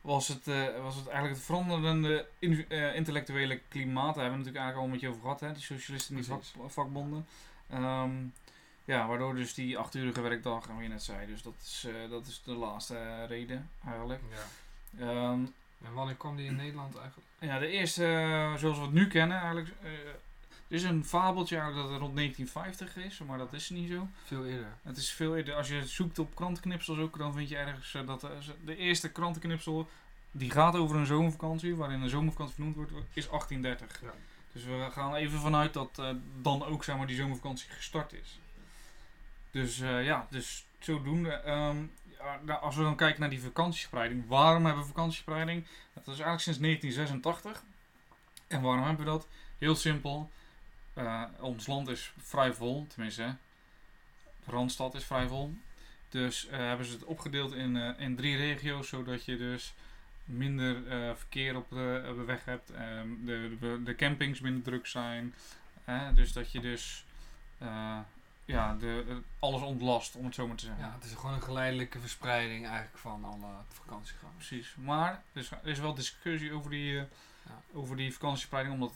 was, 0.00 0.28
het, 0.28 0.44
was 0.82 0.96
het 0.96 1.06
eigenlijk 1.06 1.34
het 1.34 1.44
veranderende 1.44 2.28
in- 2.38 2.68
intellectuele 2.94 3.60
klimaat. 3.68 4.14
Daar 4.14 4.24
hebben 4.24 4.40
we 4.40 4.44
natuurlijk 4.44 4.64
eigenlijk 4.64 4.76
al 4.76 4.84
een 4.84 4.90
beetje 4.90 5.08
over 5.08 5.20
gehad, 5.20 5.40
hè? 5.40 5.52
die 5.52 5.62
socialisten 5.62 6.16
en 6.16 6.22
die 6.22 6.30
vak, 6.30 6.70
vakbonden. 6.72 7.26
Ehm, 7.68 8.12
ja, 8.88 9.06
waardoor 9.06 9.34
dus 9.34 9.54
die 9.54 9.78
achturige 9.78 10.20
werkdag, 10.20 10.68
en 10.68 10.82
je 10.82 10.88
net 10.88 11.02
zei, 11.02 11.26
dus 11.26 11.42
dat 11.42 11.54
is, 11.60 11.84
eh, 11.86 12.10
dat 12.10 12.26
is 12.26 12.42
de 12.44 12.54
laatste 12.54 12.96
eh, 12.96 13.26
reden 13.26 13.70
eigenlijk. 13.86 14.20
Ja. 14.30 15.06
Ehm, 15.06 15.44
En 15.84 15.92
wanneer 15.94 16.14
kwam 16.14 16.36
die 16.36 16.46
in 16.46 16.56
Nederland 16.56 16.96
eigenlijk? 16.96 17.28
ja, 17.38 17.58
de 17.58 17.66
eerste, 17.66 18.04
eh, 18.04 18.54
zoals 18.54 18.76
we 18.76 18.82
het 18.82 18.92
nu 18.92 19.06
kennen, 19.06 19.36
eigenlijk. 19.36 19.68
er 20.68 20.74
is 20.76 20.82
een 20.82 21.04
fabeltje 21.04 21.56
eigenlijk 21.56 21.84
dat 21.84 21.94
het 21.94 22.02
rond 22.02 22.14
1950 22.14 22.96
is, 22.96 23.18
maar 23.18 23.38
dat 23.38 23.52
is 23.52 23.70
niet 23.70 23.90
zo. 23.90 24.08
Veel 24.24 24.46
eerder. 24.46 24.72
Het 24.82 24.96
is 24.96 25.10
veel 25.10 25.36
eerder. 25.36 25.54
Als 25.54 25.68
je 25.68 25.86
zoekt 25.86 26.18
op 26.18 26.34
krantenknipsels 26.34 26.98
ook, 26.98 27.18
dan 27.18 27.32
vind 27.32 27.48
je 27.48 27.56
ergens 27.56 27.96
dat 28.06 28.26
de 28.64 28.76
eerste 28.76 29.12
krantenknipsel 29.12 29.88
die 30.30 30.50
gaat 30.50 30.76
over 30.76 30.96
een 30.96 31.06
zomervakantie, 31.06 31.76
waarin 31.76 32.02
een 32.02 32.08
zomervakantie 32.08 32.54
vernoemd 32.54 32.76
wordt, 32.76 32.92
is 33.12 33.28
1830. 33.28 34.00
Ja. 34.02 34.14
Dus 34.52 34.64
we 34.64 34.88
gaan 34.90 35.14
even 35.14 35.38
vanuit 35.40 35.72
dat 35.72 36.02
dan 36.42 36.64
ook 36.64 36.84
zeg 36.84 36.96
maar, 36.96 37.06
die 37.06 37.16
zomervakantie 37.16 37.70
gestart 37.70 38.12
is. 38.12 38.38
Dus 39.50 39.80
eh, 39.80 40.04
ja, 40.04 40.26
dus 40.30 40.64
zodoende. 40.78 41.30
ehm, 41.30 41.76
ja, 42.18 42.40
nou, 42.42 42.60
als 42.60 42.76
we 42.76 42.82
dan 42.82 42.96
kijken 42.96 43.20
naar 43.20 43.30
die 43.30 43.42
vakantiespreiding, 43.42 44.26
waarom 44.26 44.64
hebben 44.64 44.82
we 44.82 44.88
vakantiespreiding? 44.88 45.66
Dat 45.92 46.02
is 46.02 46.20
eigenlijk 46.20 46.40
sinds 46.40 46.58
1986. 46.58 47.62
En 48.46 48.62
waarom 48.62 48.84
hebben 48.84 49.04
we 49.04 49.10
dat? 49.10 49.28
Heel 49.58 49.76
simpel. 49.76 50.30
Eh, 50.94 51.22
ons 51.40 51.66
land 51.66 51.88
is 51.88 52.12
vrij 52.18 52.52
vol, 52.52 52.86
tenminste. 52.86 53.36
De 54.44 54.50
Randstad 54.50 54.94
is 54.94 55.04
vrij 55.04 55.28
vol. 55.28 55.54
Dus 56.08 56.46
eh, 56.46 56.58
hebben 56.58 56.86
ze 56.86 56.92
het 56.92 57.04
opgedeeld 57.04 57.54
in, 57.54 57.76
in 57.76 58.16
drie 58.16 58.36
regio's, 58.36 58.88
zodat 58.88 59.24
je 59.24 59.36
dus 59.36 59.74
minder 60.24 60.82
verkeer 61.16 61.56
op 61.56 61.70
de, 61.70 62.22
weg 62.26 62.44
hebt. 62.44 62.70
ehm, 62.70 63.08
de, 63.24 63.80
de, 63.84 63.94
campings 63.94 64.40
minder 64.40 64.62
druk 64.62 64.86
zijn. 64.86 65.34
Dus 66.14 66.32
dat 66.32 66.52
je 66.52 66.60
dus 66.60 67.04
ja, 68.54 68.74
de, 68.74 69.04
eh, 69.08 69.14
alles 69.38 69.62
ontlast, 69.62 70.14
om 70.14 70.24
het 70.24 70.34
zo 70.34 70.46
maar 70.46 70.56
te 70.56 70.64
zeggen. 70.64 70.84
Ja, 70.84 70.92
het 70.94 71.04
is 71.04 71.12
gewoon 71.14 71.34
een 71.34 71.42
geleidelijke 71.42 72.00
verspreiding 72.00 72.66
eigenlijk 72.66 72.98
van 72.98 73.24
alle 73.24 73.46
vakantiegangers. 73.68 74.46
Precies. 74.46 74.74
Maar 74.78 75.22
er 75.32 75.40
is, 75.40 75.50
er 75.50 75.68
is 75.68 75.78
wel 75.78 75.94
discussie 75.94 76.52
over 76.52 76.70
die, 76.70 76.98
eh, 76.98 77.04
Ja. 77.46 77.60
over 77.72 77.96
die 77.96 78.12
vakantiespreiding. 78.12 78.74
Omdat, 78.74 78.92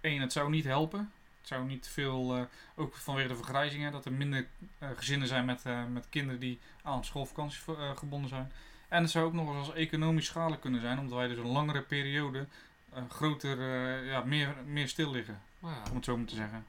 één, 0.00 0.20
het 0.20 0.32
zou 0.32 0.50
niet 0.50 0.64
helpen. 0.64 1.12
Het 1.38 1.48
zou 1.48 1.64
niet 1.66 1.88
veel, 1.88 2.36
eh, 2.36 2.42
ook 2.74 2.94
vanwege 2.96 3.28
de 3.28 3.36
vergrijzingen, 3.36 3.92
dat 3.92 4.04
er 4.04 4.12
minder 4.12 4.46
gezinnen 4.96 5.28
zijn 5.28 5.44
met, 5.44 5.64
met 5.92 6.06
kinderen 6.08 6.40
die 6.40 6.60
aan 6.82 7.04
schoolvakantie 7.04 7.60
gebonden 7.96 8.28
zijn. 8.28 8.52
En 8.88 9.02
het 9.02 9.10
zou 9.10 9.26
ook 9.26 9.32
nog 9.32 9.48
eens 9.48 9.66
als 9.66 9.76
economisch 9.76 10.26
schadelijk 10.26 10.60
kunnen 10.60 10.80
zijn, 10.80 10.98
omdat 10.98 11.18
wij 11.18 11.28
dus 11.28 11.38
een 11.38 11.46
langere 11.46 11.82
periode 11.82 12.46
groter, 13.08 13.58
ja, 14.04 14.20
meer, 14.24 14.54
meer 14.66 14.88
stil 14.88 15.10
liggen, 15.10 15.40
ja, 15.62 15.82
om 15.90 15.96
het 15.96 16.04
zo 16.04 16.16
maar 16.16 16.26
te 16.26 16.34
zeggen. 16.34 16.66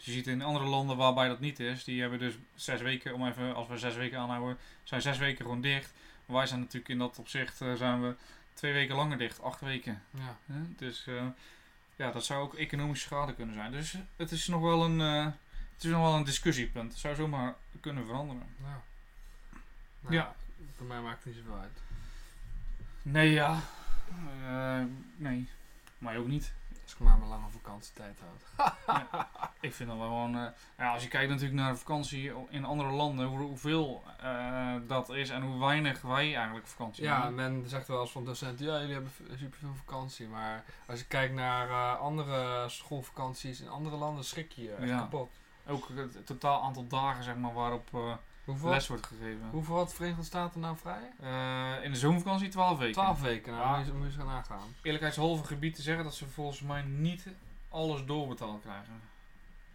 Dus 0.00 0.08
je 0.08 0.12
ziet 0.12 0.26
in 0.26 0.42
andere 0.42 0.64
landen 0.64 0.96
waarbij 0.96 1.28
dat 1.28 1.40
niet 1.40 1.60
is, 1.60 1.84
die 1.84 2.00
hebben 2.00 2.18
dus 2.18 2.34
zes 2.54 2.80
weken, 2.80 3.14
om 3.14 3.26
even, 3.26 3.54
als 3.54 3.68
we 3.68 3.78
zes 3.78 3.94
weken 3.94 4.18
aanhouden, 4.18 4.58
zijn 4.82 5.02
zes 5.02 5.18
weken 5.18 5.44
gewoon 5.44 5.60
dicht. 5.60 5.92
Maar 6.26 6.36
wij 6.36 6.46
zijn 6.46 6.60
natuurlijk 6.60 6.88
in 6.88 6.98
dat 6.98 7.18
opzicht, 7.18 7.60
eh, 7.60 7.74
zijn 7.74 8.02
we 8.02 8.14
twee 8.54 8.72
weken 8.72 8.94
langer 8.96 9.18
dicht, 9.18 9.42
acht 9.42 9.60
weken. 9.60 10.02
ja. 10.10 10.36
Dus 10.76 11.06
eh, 11.06 11.26
ja, 11.96 12.10
dat 12.10 12.24
zou 12.24 12.42
ook 12.42 12.54
economische 12.54 13.06
schade 13.06 13.34
kunnen 13.34 13.54
zijn. 13.54 13.72
Dus 13.72 13.94
het 14.16 14.30
is 14.30 14.46
nog 14.46 14.60
wel 14.60 14.84
een, 14.84 15.00
eh, 15.00 15.24
het 15.74 15.84
is 15.84 15.90
nog 15.90 16.00
wel 16.00 16.14
een 16.14 16.24
discussiepunt. 16.24 16.90
Het 16.92 17.00
zou 17.00 17.14
zomaar 17.14 17.54
kunnen 17.80 18.06
veranderen. 18.06 18.46
Ja. 18.62 18.82
Nou, 20.00 20.14
Ja. 20.14 20.34
Voor 20.76 20.86
mij 20.86 21.00
maakt 21.00 21.24
het 21.24 21.34
niet 21.34 21.44
zoveel 21.44 21.60
uit. 21.60 21.78
Nee, 23.02 23.30
ja. 23.30 23.60
Nee. 25.16 25.48
Maar 25.98 26.16
ook 26.16 26.26
niet. 26.26 26.52
Als 26.90 26.98
ik 26.98 27.04
maar 27.06 27.18
mijn 27.18 27.30
lange 27.30 27.50
vakantietijd 27.50 28.18
houd. 28.20 28.68
Ik 29.60 29.74
vind 29.74 29.88
dat 29.88 29.98
wel 29.98 30.06
gewoon... 30.06 30.36
eh, 30.36 30.46
ja, 30.78 30.92
als 30.92 31.02
je 31.02 31.08
kijkt 31.08 31.28
natuurlijk 31.30 31.60
naar 31.60 31.76
vakantie 31.76 32.32
in 32.48 32.64
andere 32.64 32.90
landen, 32.90 33.26
hoe, 33.26 33.38
hoeveel 33.38 34.02
eh, 34.20 34.74
dat 34.86 35.08
is 35.08 35.30
en 35.30 35.42
hoe 35.42 35.58
weinig 35.60 36.00
wij 36.02 36.34
eigenlijk 36.36 36.66
vakantie 36.66 37.04
Ja, 37.04 37.16
hebben. 37.22 37.34
men 37.34 37.68
zegt 37.68 37.86
wel 37.88 38.00
eens 38.00 38.10
van 38.10 38.24
docenten, 38.24 38.66
ja, 38.66 38.78
jullie 38.78 38.92
hebben 38.94 39.12
superveel 39.38 39.74
vakantie. 39.74 40.28
Maar 40.28 40.64
als 40.86 40.98
je 40.98 41.06
kijkt 41.06 41.34
naar 41.34 41.68
eh, 41.68 42.00
andere 42.00 42.68
schoolvakanties 42.68 43.60
in 43.60 43.68
andere 43.68 43.96
landen, 43.96 44.24
schrik 44.24 44.52
je 44.52 44.62
je 44.62 44.74
echt 44.74 44.88
Ja. 44.88 44.98
kapot. 44.98 45.30
Ook 45.66 45.88
het 45.94 46.26
totaal 46.26 46.62
aantal 46.62 46.86
dagen 46.86 47.24
zeg 47.24 47.36
maar, 47.36 47.52
waarop 47.52 48.18
Hoeveel, 48.50 48.70
les 48.70 48.86
wordt 48.88 49.06
gegeven. 49.06 49.48
hoeveel 49.50 49.76
had 49.76 49.88
de 49.88 49.94
Verenigde 49.94 50.22
Staten 50.24 50.60
nou 50.60 50.76
vrij? 50.76 51.12
Eh, 51.20 51.84
in 51.84 51.90
de 51.92 51.98
zomervakantie 51.98 52.48
12 52.48 52.78
weken. 52.78 52.92
Twaalf 52.92 53.20
weken, 53.20 53.52
nou, 53.52 53.64
Ja. 53.68 53.76
moet 53.76 53.86
je- 53.86 53.92
moet 53.92 54.00
je 54.00 54.06
eens 54.06 54.16
gaan 54.16 54.26
nagaan. 54.26 54.74
eerlijkheidshalve 54.82 55.44
gebied 55.44 55.74
te 55.74 55.82
zeggen 55.82 56.04
dat 56.04 56.14
ze 56.14 56.26
volgens 56.28 56.60
mij 56.60 56.82
niet 56.82 57.26
alles 57.68 58.04
doorbetaald 58.04 58.60
krijgen. 58.62 59.00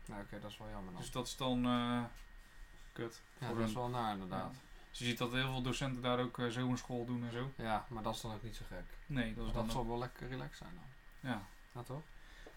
Nou, 0.05 0.21
oké, 0.21 0.39
dat 0.39 0.51
is 0.51 0.57
wel 0.57 0.69
jammer 0.69 0.91
dan. 0.91 1.01
Dus 1.01 1.11
dat 1.11 1.27
is 1.27 1.37
dan 1.37 1.65
eh, 1.65 2.03
kut. 2.93 3.21
ja, 3.37 3.53
dat 3.53 3.67
is 3.67 3.73
wel 3.73 3.89
naar 3.89 4.13
inderdaad. 4.13 4.53
Dus 4.89 4.99
je 4.99 5.05
ziet 5.05 5.17
dat 5.17 5.31
heel 5.31 5.51
veel 5.51 5.61
docenten 5.61 6.01
daar 6.01 6.19
ook 6.19 6.39
eh, 6.39 6.47
zomerschool 6.47 7.05
doen 7.05 7.23
en 7.25 7.31
zo. 7.31 7.51
Ja. 7.55 7.85
maar 7.89 8.03
dat 8.03 8.15
is 8.15 8.21
dan 8.21 8.33
ook 8.33 8.43
niet 8.43 8.55
zo 8.55 8.65
gek. 8.69 8.83
Nee, 9.05 9.33
dat 9.33 9.45
is 9.47 9.51
dat 9.53 9.61
dan 9.63 9.71
zal 9.71 9.81
ook- 9.81 9.87
wel 9.87 9.97
lekker 9.97 10.27
relaxed 10.27 10.57
zijn 10.57 10.69
dan. 10.73 11.31
Ja, 11.31 11.41
Ja, 11.73 11.81
toch? 11.83 12.01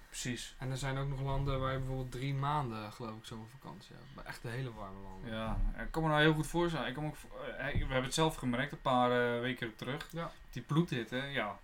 Precies. 0.09 0.55
En 0.59 0.71
er 0.71 0.77
zijn 0.77 0.97
ook 0.99 1.09
nog 1.09 1.21
landen 1.21 1.61
waar 1.61 1.73
je 1.73 1.79
bijvoorbeeld 1.79 2.11
drie 2.13 2.35
maanden, 2.35 2.93
geloof 2.93 3.17
ik, 3.17 3.25
zomervakantie 3.25 3.95
hebt. 4.15 4.27
Echt 4.27 4.43
de 4.43 4.49
hele 4.49 4.73
warme 4.75 5.01
landen. 5.01 5.31
Ja, 5.33 5.59
ik 5.83 5.91
kan 5.91 6.03
me 6.03 6.09
nou 6.09 6.21
heel 6.21 6.33
goed 6.35 6.47
voorstellen. 6.47 6.89
Ik 6.89 6.95
kan 6.95 7.07
ook, 7.07 7.15
eh, 7.59 7.65
we 7.73 7.79
hebben 7.79 8.03
het 8.03 8.15
zelf 8.15 8.35
gemerkt 8.35 8.73
een 8.73 8.81
paar 8.81 9.11
eh, 9.35 9.41
weken 9.41 9.77
terug. 9.77 10.09
Ja. 10.13 10.31
Die 10.51 10.63
bloedhitte, 10.63 11.17
ja. 11.17 11.59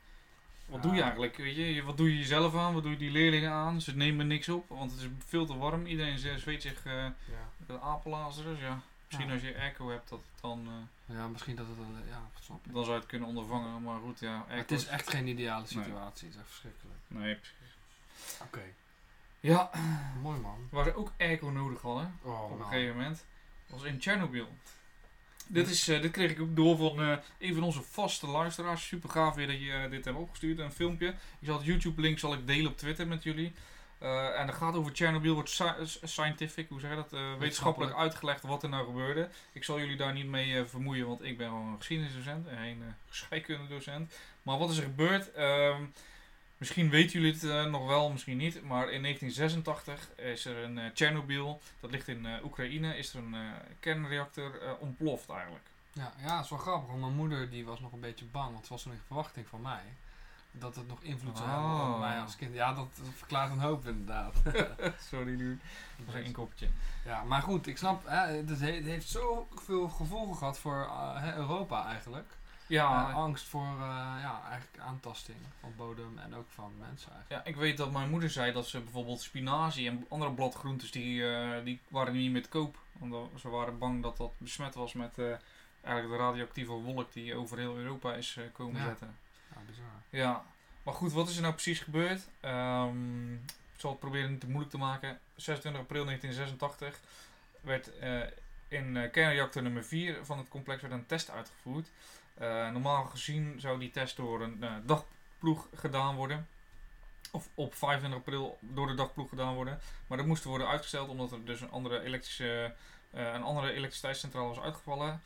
Wat 0.67 0.77
Ja. 0.83 0.89
doe 0.89 0.95
je 0.97 1.03
eigenlijk? 1.03 1.37
Weet 1.37 1.57
je? 1.57 1.75
Je- 1.75 1.83
Wat 1.83 1.97
doe 1.97 2.11
je 2.13 2.19
jezelf 2.19 2.57
aan? 2.57 2.75
Wat 2.75 2.83
doe 2.83 2.93
je 2.93 2.99
die 2.99 3.11
leerlingen 3.11 3.51
aan? 3.53 3.81
Ze 3.81 3.97
nemen 3.97 4.27
niks 4.27 4.49
op, 4.49 4.69
want 4.69 4.91
het 4.91 5.01
is 5.01 5.09
veel 5.27 5.47
te 5.47 5.57
warm. 5.57 5.87
Iedereen 5.87 6.19
zweet 6.39 6.63
zich 6.63 6.85
eh 6.87 6.93
Ja. 6.93 7.13
Ja. 8.59 8.81
Misschien 9.07 9.27
Ja. 9.29 9.33
als 9.33 9.43
je 9.43 9.59
airco 9.61 9.89
hebt, 9.91 10.09
dat 10.09 10.19
het 10.33 10.41
dan, 10.41 10.69
ja, 11.07 11.27
misschien 11.29 11.57
dat 11.57 11.67
het 11.67 11.79
een, 11.79 12.09
ja, 12.09 12.21
snap 12.41 12.67
ik. 12.67 12.73
dan 12.73 12.83
zou 12.83 12.95
je 12.95 13.01
het 13.01 13.09
kunnen 13.11 13.29
ondervangen. 13.29 13.83
Maar 13.83 13.99
goed, 14.01 14.21
ja. 14.21 14.45
Maar 14.49 14.57
het 14.57 14.71
is 14.71 14.87
echt 14.87 15.11
geen 15.11 15.27
ideale 15.27 15.61
Nee. 15.61 15.85
situatie. 15.85 16.27
Het 16.27 16.35
is 16.37 16.41
echt 16.43 16.49
verschrikkelijk. 16.51 16.99
Nee, 17.07 17.35
precies. 17.35 17.64
Oké. 18.43 18.63
Ja, 19.41 19.71
Mooi 20.23 20.39
man. 20.41 20.69
waar 20.71 20.85
ze 20.85 20.97
ook 20.97 21.13
airco 21.19 21.51
nodig 21.51 21.81
hadden. 21.83 22.19
Oh, 22.23 22.45
op 22.45 22.51
een 22.51 22.59
man. 22.59 22.69
gegeven 22.69 22.97
moment. 22.97 23.25
was 23.67 23.83
in 23.83 24.01
Chernobyl. 24.01 24.49
Dit, 25.47 25.69
is, 25.69 25.89
eh, 25.89 26.03
dit 26.03 26.11
kreeg 26.13 26.31
ik 26.31 26.41
ook 26.41 26.57
door 26.57 26.77
van 26.77 27.01
eh, 27.01 27.17
een 27.39 27.55
van 27.55 27.63
onze 27.63 27.83
vaste 27.83 28.27
luisteraars. 28.27 28.87
Super 28.87 29.09
gaaf 29.11 29.35
weer 29.35 29.47
dat 29.47 29.61
je 29.61 29.73
eh, 29.73 29.91
dit 29.91 30.05
hebt 30.05 30.17
opgestuurd. 30.17 30.59
Een 30.59 30.73
filmpje. 30.73 31.09
Ik 31.09 31.47
zal 31.47 31.57
het 31.57 31.67
YouTube 31.67 32.01
link 32.01 32.19
zal 32.19 32.33
ik 32.35 32.47
delen 32.47 32.71
op 32.71 32.79
Twitter 32.79 33.07
met 33.07 33.23
jullie. 33.23 33.53
En 34.37 34.47
dat 34.47 34.55
gaat 34.57 34.75
over 34.75 34.95
Chernobyl, 34.95 35.35
wordt 35.35 35.51
sci- 35.51 35.99
scientific, 36.03 36.69
hoe 36.69 36.81
zeg 36.81 36.91
je 36.91 36.97
dat? 36.97 37.11
Wetenschappelijk 37.39 37.95
uitgelegd 37.97 38.43
wat 38.43 38.63
er 38.63 38.69
nou 38.69 38.85
gebeurde. 38.87 39.29
Ik 39.53 39.65
zal 39.65 39.79
jullie 39.79 39.97
daar 39.97 40.13
niet 40.13 40.27
mee 40.27 40.65
vermoeien, 40.65 41.07
want 41.07 41.23
ik 41.25 41.37
ben 41.39 41.49
gewoon 41.49 41.67
een 41.67 41.77
geschiedenisdocent 41.79 42.47
en 42.47 42.57
geen 42.57 42.79
uh, 42.87 42.87
scheikundedocent. 43.11 44.13
Maar 44.43 44.59
wat 44.59 44.71
is 44.71 44.77
er 44.77 44.83
gebeurd? 44.83 45.33
Ehm, 45.33 45.83
misschien 46.59 46.91
weten 46.91 47.21
jullie 47.21 47.33
het 47.33 47.45
eh, 47.45 47.65
nog 47.65 47.87
wel, 47.87 48.11
misschien 48.11 48.37
niet. 48.37 48.55
Maar 48.63 48.91
in 48.91 49.03
1986 49.03 50.11
is 50.17 50.45
er 50.45 50.57
een 50.65 50.79
eh, 50.79 50.91
Chernobyl, 50.95 51.61
dat 51.81 51.91
ligt 51.91 52.09
in 52.09 52.27
eh, 52.27 52.45
Oekraïne, 52.45 52.97
is 52.97 53.15
er 53.15 53.23
een 53.23 53.37
kernreactor 53.81 54.77
ontploft 54.81 55.29
eigenlijk. 55.29 55.65
Ja, 55.93 56.13
ja, 56.19 56.35
dat 56.37 56.45
is 56.45 56.51
wel 56.51 56.59
grappig. 56.59 56.89
Want 56.89 57.01
mijn 57.01 57.15
moeder 57.15 57.51
die 57.51 57.65
was 57.65 57.81
nog 57.81 57.93
een 57.93 58.01
beetje 58.01 58.25
bang. 58.25 58.47
Want 58.47 58.59
het 58.59 58.69
was 58.69 58.85
een 58.85 59.01
verwachting 59.07 59.47
van 59.49 59.61
mij. 59.61 59.83
Dat 60.57 60.77
het 60.77 60.89
nog 60.89 61.03
invloed 61.03 61.37
zou 61.37 61.49
hebben 61.51 61.71
Oh. 61.71 61.93
op 61.95 61.99
mij 61.99 62.21
als 62.21 62.37
kind. 62.37 62.55
Ja, 62.55 62.73
dat 62.75 62.89
verklaart 63.17 63.51
een 63.53 63.59
hoop 63.59 63.87
inderdaad. 63.87 64.43
Sorry 65.11 65.37
dude. 65.37 65.57
Dat 65.97 66.07
was 66.07 66.15
een 66.15 66.25
inkoppertje. 66.25 66.69
Ja, 67.05 67.23
maar 67.25 67.43
goed, 67.43 67.67
ik 67.67 67.77
snap, 67.79 68.07
hè, 68.07 68.17
het, 68.27 68.61
he- 68.61 68.73
het 68.75 68.85
heeft 68.85 69.09
zoveel 69.09 69.89
gevolgen 69.89 70.37
gehad 70.37 70.59
voor 70.59 70.91
Europa 71.37 71.87
eigenlijk. 71.87 72.37
Ja, 72.67 73.09
Eh, 73.09 73.15
angst 73.15 73.45
voor 73.47 73.67
eh, 73.67 74.17
ja, 74.21 74.41
eigenlijk 74.49 74.79
aantasting 74.83 75.39
van 75.61 75.73
bodem 75.77 76.19
en 76.19 76.35
ook 76.35 76.51
van 76.51 76.73
mensen 76.79 77.13
eigenlijk. 77.13 77.45
Ja, 77.47 77.51
ik 77.51 77.57
weet 77.57 77.77
dat 77.77 77.93
mijn 77.93 78.11
moeder 78.11 78.31
zei 78.31 78.53
dat 78.53 78.67
ze 78.67 78.81
bijvoorbeeld 78.81 79.21
spinazie 79.21 79.89
en 79.89 80.07
andere 80.09 80.31
bladgroentes, 80.33 80.91
die, 80.91 81.35
eh, 81.35 81.65
die 81.65 81.81
waren 81.89 82.13
niet 82.13 82.31
meer 82.33 82.43
te 82.43 82.49
koop. 82.49 82.77
Omdat 82.99 83.29
ze 83.41 83.49
waren 83.49 83.79
bang 83.79 84.03
dat 84.03 84.17
dat 84.17 84.33
besmet 84.39 84.75
was 84.75 84.93
met 84.93 85.19
eh, 85.19 85.25
eigenlijk 85.83 86.19
de 86.19 86.25
radioactieve 86.25 86.73
wolk 86.73 87.13
die 87.13 87.35
over 87.35 87.59
heel 87.59 87.77
Europa 87.77 88.15
is 88.15 88.37
eh, 88.37 88.45
komen 88.53 88.81
Ja. 88.81 88.87
zetten. 88.87 89.17
Ja, 89.55 89.61
bizar. 89.67 89.85
Ja, 90.11 90.45
maar 90.83 90.95
goed, 90.95 91.13
wat 91.13 91.29
is 91.29 91.37
er 91.37 91.43
nou 91.43 91.55
precies 91.55 91.81
gebeurd? 91.81 92.29
Ehm, 92.41 93.35
ik 93.35 93.81
zal 93.81 93.91
het 93.91 94.01
proberen 94.01 94.31
niet 94.31 94.41
te 94.41 94.47
moeilijk 94.47 94.71
te 94.71 94.79
maken. 94.79 95.19
26 95.37 95.81
april 95.83 96.05
1986 96.05 97.01
werd 97.61 97.99
eh, 97.99 98.21
in 98.69 98.97
eh, 98.97 99.11
kernreactor 99.11 99.63
nummer 99.63 99.85
4 99.85 100.25
van 100.25 100.39
het 100.39 100.49
complex 100.49 100.81
werd 100.83 100.93
een 100.95 101.07
test 101.07 101.31
uitgevoerd. 101.31 101.89
Eh, 102.35 102.71
normaal 102.71 103.05
gezien 103.05 103.61
zou 103.61 103.79
die 103.79 103.91
test 103.91 104.17
door 104.17 104.43
een 104.43 104.63
eh, 104.63 104.73
dagploeg 104.85 105.69
gedaan 105.75 106.17
worden. 106.17 106.49
Of 107.31 107.49
op 107.55 107.75
25 107.75 108.19
april 108.19 108.59
door 108.61 108.87
de 108.87 108.95
dagploeg 108.95 109.29
gedaan 109.29 109.55
worden. 109.55 109.81
Maar 110.07 110.19
dat 110.19 110.27
moest 110.27 110.45
worden 110.45 110.69
uitgesteld 110.69 111.09
omdat 111.09 111.33
er 111.33 111.45
dus 111.45 111.61
een 111.61 111.71
andere, 111.71 112.01
elektrische, 112.01 112.75
eh, 113.11 113.33
een 113.33 113.43
andere 113.43 113.73
elektriciteitscentrale 113.73 114.49
was 114.49 114.61
uitgevallen. 114.61 115.23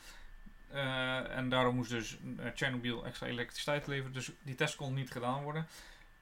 En 1.31 1.49
daarom 1.49 1.75
moest 1.75 1.91
dus 1.91 2.17
Chernobyl 2.55 3.07
extra 3.07 3.27
elektriciteit 3.27 3.87
leveren. 3.87 4.13
Dus 4.13 4.31
die 4.43 4.55
test 4.55 4.77
kon 4.77 4.95
niet 4.95 5.11
gedaan 5.11 5.43
worden. 5.43 5.67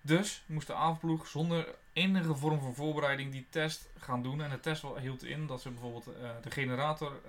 Dus 0.00 0.42
moest 0.46 0.66
de 0.66 0.74
avondploeg 0.74 1.26
zonder 1.26 1.74
enige 1.92 2.34
vorm 2.34 2.60
van 2.60 2.74
voorbereiding 2.74 3.32
die 3.32 3.46
test 3.50 3.88
gaan 3.98 4.22
doen. 4.22 4.42
En 4.42 4.50
de 4.50 4.60
test 4.60 4.84
hield 5.00 5.24
in 5.24 5.46
dat 5.46 5.60
ze 5.60 5.70
bijvoorbeeld 5.70 6.04
de 6.42 6.50
generator, 6.50 7.20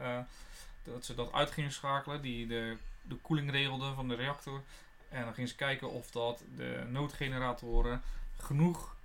dat 0.84 1.06
ze 1.06 1.16
dat 1.16 1.34
uit 1.34 1.52
gingen 1.52 1.72
schakelen. 1.72 2.22
Die 2.22 2.48
de, 2.48 2.78
de 3.08 3.16
koeling 3.16 3.52
regelde 3.52 3.94
van 3.94 4.08
de 4.08 4.16
reactor. 4.16 4.62
En 5.10 5.24
dan 5.24 5.34
gingen 5.34 5.50
ze 5.50 5.56
kijken 5.56 5.92
of 5.92 6.12
dat 6.12 6.44
de 6.56 6.84
noodgeneratoren 6.90 8.02
genoeg 8.38 8.96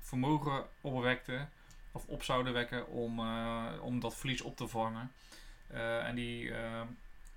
vermogen 0.00 0.64
opwekten. 0.80 1.48
Of 1.92 2.04
op 2.06 2.22
zouden 2.22 2.52
wekken 2.52 2.88
om, 2.88 3.18
eh, 3.18 3.64
om 3.80 4.00
dat 4.00 4.16
verlies 4.16 4.40
op 4.40 4.56
te 4.56 4.68
vangen. 4.68 5.12
Eh, 5.66 6.06
en 6.06 6.14
die, 6.14 6.54
eh, 6.54 6.80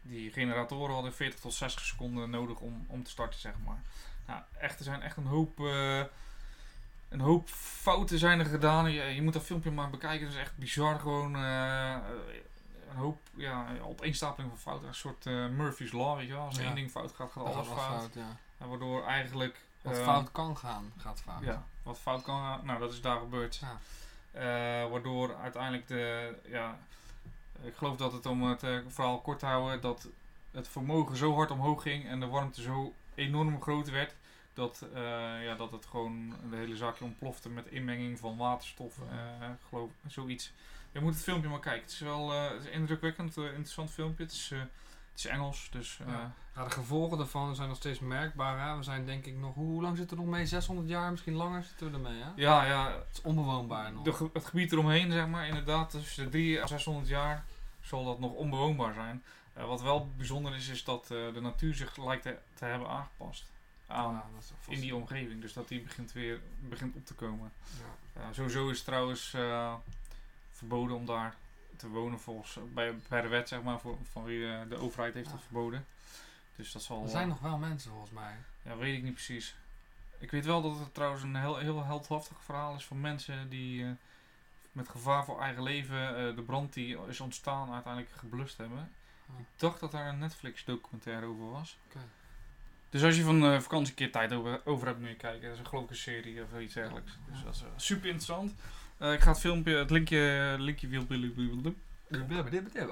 die 0.02 0.32
generatoren 0.32 0.94
hadden 0.94 1.14
40 1.14 1.40
tot 1.40 1.54
60 1.54 1.86
seconden 1.86 2.30
nodig 2.30 2.60
om, 2.60 2.86
om 2.88 3.04
te 3.04 3.10
starten, 3.10 3.40
zeg 3.40 3.54
maar. 3.66 3.82
Nou, 4.26 4.42
echt, 4.60 4.80
er 4.80 4.86
zijn 4.86 5.02
echt 5.02 5.18
een 5.18 5.26
hoop, 5.26 5.60
een 7.10 7.20
hoop 7.20 7.50
fouten 7.50 8.20
zijn 8.20 8.40
er 8.40 8.46
gedaan. 8.46 8.92
Je, 8.92 9.04
je 9.04 9.22
moet 9.22 9.34
dat 9.34 9.44
filmpje 9.44 9.72
maar 9.72 9.90
bekijken. 9.90 10.26
Het 10.26 10.36
is 10.36 10.42
echt 10.42 10.58
bizar 10.58 11.00
gewoon. 11.00 11.36
Een 12.90 12.96
hoop 12.98 13.18
ja, 13.36 13.66
opeenstapeling 13.84 14.50
van 14.52 14.60
fouten. 14.60 14.88
Een 14.88 14.94
soort 14.96 15.26
eh, 15.26 15.48
Murphy's 15.48 15.92
Law, 15.92 16.18
weet 16.18 16.28
je 16.28 16.34
wel. 16.34 16.46
Als 16.46 16.58
Ja. 16.58 16.64
één 16.64 16.76
ding 16.76 16.92
fout 16.92 17.14
gaat, 17.16 17.32
gaat 17.32 17.44
alles 17.46 17.68
fout. 17.68 18.14
ja. 18.14 18.38
En 18.58 18.70
waardoor 18.70 19.06
eigenlijk... 19.06 19.60
Wat 19.82 19.98
eh, 19.98 20.04
fout 20.04 20.32
kan 20.32 20.58
gaan, 20.58 20.94
gaat 20.98 21.22
fout. 21.22 21.44
Ja, 21.44 21.64
wat 21.84 22.00
fout 22.00 22.22
kan 22.22 22.42
gaan. 22.42 22.66
Nou, 22.66 22.80
dat 22.80 22.92
is 22.94 23.02
daar 23.02 23.20
gebeurd. 23.20 23.62
Ja. 23.62 23.78
Eh, 24.32 24.92
waardoor 24.92 25.36
uiteindelijk 25.36 25.88
de, 25.88 26.36
ja, 26.46 26.78
ik 27.62 27.76
geloof 27.76 27.98
dat 27.98 28.12
het 28.14 28.26
om 28.26 28.44
het 28.44 28.64
verhaal 28.88 29.20
kort 29.20 29.40
te 29.40 29.46
houden, 29.46 29.82
dat 29.82 30.08
het 30.52 30.68
vermogen 30.68 31.18
zo 31.18 31.34
hard 31.36 31.52
omhoog 31.52 31.82
ging 31.82 32.08
en 32.08 32.20
de 32.20 32.28
warmte 32.28 32.62
zo 32.62 32.94
enorm 33.16 33.62
groot 33.62 33.90
werd. 33.90 34.16
Dat, 34.58 34.88
eh, 34.94 35.02
ja, 35.44 35.56
dat 35.56 35.72
het 35.72 35.86
gewoon 35.86 36.34
de 36.50 36.56
hele 36.56 36.76
zaakje 36.76 37.04
ontplofte 37.04 37.50
met 37.50 37.68
inmenging 37.68 38.20
van 38.20 38.38
waterstof. 38.38 38.98
eh 39.10 39.50
geloof 39.70 39.92
zoiets. 40.08 40.54
Je 40.92 41.00
moet 41.00 41.14
het 41.14 41.24
filmpje 41.24 41.50
maar 41.50 41.60
kijken. 41.60 41.82
Het 41.82 41.92
is 41.92 42.00
wel 42.00 42.34
eh, 42.34 42.50
het 42.52 42.62
is 42.62 42.66
een 42.66 42.72
indrukwekkend, 42.72 43.38
interessant 43.38 43.92
filmpje. 43.92 44.24
Het 44.24 44.32
is, 44.32 44.52
eh, 44.52 44.60
het 44.60 45.20
is 45.20 45.26
Engels, 45.26 45.68
dus 45.72 46.00
eh, 46.00 46.08
Ja. 46.08 46.34
Ja, 46.56 46.64
de 46.64 46.70
gevolgen 46.70 47.18
daarvan 47.18 47.56
zijn 47.56 47.68
nog 47.68 47.78
steeds 47.78 48.00
merkbaar. 48.00 48.68
Hè? 48.68 48.78
We 48.78 48.84
zijn 48.84 49.06
denk 49.06 49.26
ik 49.26 49.38
nog, 49.38 49.56
hoe, 49.56 49.82
lang 49.82 49.98
zitten 49.98 50.18
we 50.18 50.24
nog 50.24 50.32
mee? 50.32 50.46
600 50.46 50.88
jaar, 50.90 51.12
misschien 51.12 51.34
langer 51.34 51.64
zitten 51.64 51.92
we 51.92 51.98
ermee. 51.98 52.22
Hè? 52.22 52.30
ja, 52.36 52.66
ja, 52.66 52.92
Het 52.92 53.08
is 53.12 53.22
onbewoonbaar 53.22 53.94
nog. 53.94 54.04
de, 54.04 54.30
het 54.34 54.46
gebied 54.46 54.72
eromheen, 54.72 55.12
zeg 55.12 55.28
maar, 55.28 55.48
inderdaad, 55.48 55.90
tussen 55.90 56.24
de 56.24 56.30
3 56.30 56.60
en 56.60 56.68
600 56.68 57.08
jaar 57.08 57.46
zal 57.82 58.06
dat 58.06 58.20
nog 58.20 58.32
onbewoonbaar 58.32 58.94
zijn. 58.94 59.24
Wat 59.54 59.82
wel 59.82 60.10
bijzonder 60.18 60.56
is, 60.56 60.68
is 60.68 60.84
dat 60.84 61.04
eh, 61.04 61.34
de 61.34 61.42
natuur 61.42 61.76
zich 61.76 61.98
lijkt 61.98 62.24
te, 62.24 62.38
te 62.54 62.66
hebben 62.66 62.90
aangepast 62.90 63.46
aan, 63.88 64.14
Ja, 64.14 64.24
toch 64.40 64.74
in 64.74 64.80
die 64.80 64.96
omgeving. 64.96 65.42
Dus 65.42 65.54
dat 65.54 65.68
die 65.68 65.82
begint 65.82 66.12
weer 66.12 66.42
begint 66.60 66.96
op 66.96 67.06
te 67.06 67.14
komen. 67.14 67.52
Ja. 68.14 68.22
Eh, 68.22 68.28
sowieso 68.32 68.70
is 68.70 68.78
het 68.78 68.86
trouwens 68.86 69.34
eh, 69.34 69.76
verboden 70.52 70.96
om 70.96 71.06
daar 71.06 71.36
te 71.76 71.88
wonen 71.88 72.20
volgens 72.20 72.60
bij, 72.74 72.96
bij 73.10 73.22
de 73.22 73.28
wet, 73.28 73.48
zeg 73.48 73.62
maar, 73.62 73.80
voor, 73.80 73.98
van 74.12 74.24
wie 74.24 74.52
eh, 74.52 74.70
de 74.70 74.78
overheid 74.78 75.14
heeft 75.14 75.26
Ja. 75.28 75.32
dat 75.34 75.44
verboden. 75.44 75.86
Dus 76.56 76.72
dat 76.72 76.82
zal. 76.82 77.04
Er 77.04 77.10
zijn 77.10 77.28
nog 77.28 77.40
wel 77.40 77.58
mensen 77.58 77.92
volgens 77.92 78.12
mij. 78.12 78.36
Ja, 78.62 78.78
weet 78.78 78.98
ik 78.98 79.04
niet 79.04 79.14
precies. 79.14 79.56
Ik 80.20 80.32
weet 80.32 80.46
wel 80.46 80.62
dat 80.62 80.80
het 80.80 80.94
trouwens 80.94 81.24
een 81.24 81.36
heel, 81.36 81.58
heel 81.58 81.84
heldhaftig 81.86 82.44
verhaal 82.44 82.76
is 82.76 82.86
van 82.86 83.02
mensen 83.02 83.50
die 83.50 83.86
met 84.72 84.90
gevaar 84.90 85.26
voor 85.26 85.42
eigen 85.42 85.64
leven 85.64 86.36
de 86.36 86.42
brand 86.42 86.74
die 86.74 86.98
is 87.08 87.20
ontstaan 87.20 87.72
uiteindelijk 87.74 88.14
geblust 88.14 88.58
hebben. 88.58 88.92
Oh. 89.30 89.40
Ik 89.40 89.46
dacht 89.56 89.80
dat 89.80 89.92
daar 89.92 90.08
een 90.08 90.20
Netflix 90.20 90.66
documentaire 90.66 91.26
over 91.26 91.50
was. 91.52 91.78
Dus 92.90 93.04
als 93.04 93.16
je 93.16 93.24
van 93.24 93.44
eh 93.46 93.60
vakantie 93.60 93.90
een 93.90 93.96
keer 93.96 94.12
tijd 94.12 94.34
over, 94.34 94.62
over 94.66 94.88
hebt, 94.88 95.00
moet 95.00 95.10
je 95.10 95.16
kijken. 95.16 95.42
Dat 95.42 95.52
is 95.54 95.60
een 95.60 95.68
geloof 95.68 95.84
ik 95.84 95.90
een 95.90 95.96
serie 95.96 96.44
of 96.44 96.60
iets 96.60 96.74
dergelijks. 96.74 97.18
Dus 97.32 97.44
dat 97.44 97.56
is 97.56 97.62
eh, 97.62 97.68
super 97.76 98.06
interessant. 98.06 98.54
Eh, 98.98 99.14
ik 99.14 99.20
ga 99.20 99.30
het 99.32 99.40
filmpje, 99.40 99.76
het 99.76 99.90
linkje, 99.90 100.56
linkje 100.60 100.88
wil, 100.88 101.06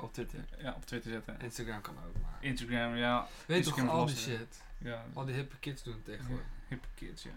Op 0.01 0.13
Twitter. 0.13 0.39
ja, 0.57 0.73
op 0.75 0.85
Twitter 0.85 1.11
zetten. 1.11 1.39
Instagram 1.41 1.81
kan 1.81 1.95
ook, 2.07 2.21
maar... 2.21 2.37
Instagram, 2.39 2.95
ja. 2.95 3.27
Weet 3.45 3.63
toch, 3.63 3.73
Instagram 3.77 3.99
al 3.99 4.05
die 4.05 4.15
shit. 4.15 4.61
Ja, 4.77 5.05
Al 5.13 5.25
die 5.25 5.35
hippe 5.35 5.55
kids 5.59 5.83
doen 5.83 5.93
het 5.93 6.05
tegenwoordig. 6.05 6.45
hippe 6.67 6.87
kids, 6.95 7.23
ja. 7.23 7.31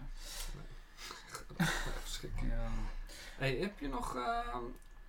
Verschrikkelijk. 2.03 2.53
ja. 2.53 2.69
Hey, 3.37 3.55
heb 3.55 3.79
je 3.79 3.87
nog... 3.87 4.15
eh, 4.15 4.55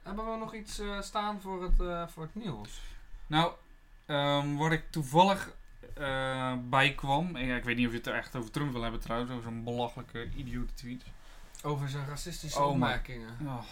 hebben 0.02 0.32
we 0.32 0.36
nog 0.38 0.54
iets 0.54 0.82
staan 1.00 1.40
voor 1.40 1.62
het, 1.62 2.10
voor 2.12 2.22
het 2.22 2.34
nieuws? 2.34 2.80
Nou, 3.26 3.52
ehm, 4.06 4.54
waar 4.56 4.72
ik 4.72 4.90
toevallig 4.90 5.50
eh, 5.94 6.53
bij 6.68 6.94
kwam. 6.94 7.37
Ja, 7.37 7.57
ik 7.57 7.64
weet 7.64 7.76
niet 7.76 7.87
of 7.87 7.92
je 7.92 7.98
het 7.98 8.07
er 8.07 8.14
echt 8.14 8.37
over 8.37 8.50
Trump 8.50 8.72
wil 8.72 8.83
hebben 8.83 9.00
trouwens. 9.00 9.31
Over 9.31 9.42
zo'n 9.42 9.64
belachelijke 9.64 10.29
idiote 10.35 10.74
tweet. 10.74 11.03
Over 11.62 11.88
zijn 11.88 12.07
racistische 12.07 12.59
Oh, 12.61 12.68
opmerkingen. 12.70 13.37
Oh, 13.46 13.62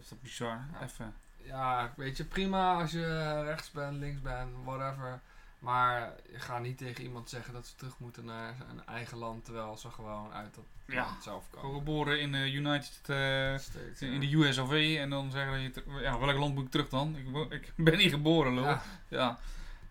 is 0.00 0.08
dat 0.08 0.22
bizar. 0.22 0.60
Ja. 0.72 0.82
Even. 0.84 1.14
Ja, 1.36 1.92
weet 1.96 2.16
je, 2.16 2.24
prima 2.24 2.74
als 2.80 2.90
je 2.90 3.42
rechts 3.44 3.70
bent, 3.70 3.96
links 3.98 4.20
bent, 4.20 4.50
whatever. 4.64 5.20
Maar 5.58 6.12
je 6.32 6.38
gaat 6.38 6.60
niet 6.62 6.78
tegen 6.78 7.04
iemand 7.04 7.28
zeggen 7.30 7.52
dat 7.52 7.66
ze 7.66 7.74
terug 7.74 7.98
moeten 7.98 8.24
naar 8.24 8.54
hun 8.66 8.86
eigen 8.86 9.18
land, 9.18 9.44
terwijl 9.44 9.76
ze 9.76 9.90
gewoon 9.90 10.32
uit 10.32 10.54
dat 10.54 10.64
Ja. 10.86 11.04
land 11.04 11.22
zelf 11.22 11.50
komen. 11.50 11.78
geboren 11.78 12.20
in 12.20 12.32
de 12.32 12.52
United... 12.52 13.00
eh, 13.06 13.58
Steeds, 13.58 14.02
in 14.02 14.12
ja. 14.12 14.18
de 14.20 14.36
US 14.46 14.58
of 14.58 14.70
A. 14.70 14.74
En 14.76 15.10
dan 15.10 15.30
zeggen 15.30 15.72
dat 15.72 15.84
je... 15.84 16.00
Ja, 16.00 16.18
welk 16.18 16.38
land 16.38 16.54
moet 16.54 16.64
ik 16.64 16.70
terug 16.70 16.88
dan? 16.88 17.16
Ik, 17.16 17.52
ik 17.52 17.72
ben 17.76 17.98
niet 17.98 18.10
geboren, 18.10 18.52
lol. 18.54 18.64
Ja. 18.64 18.82
Ja. 19.08 19.38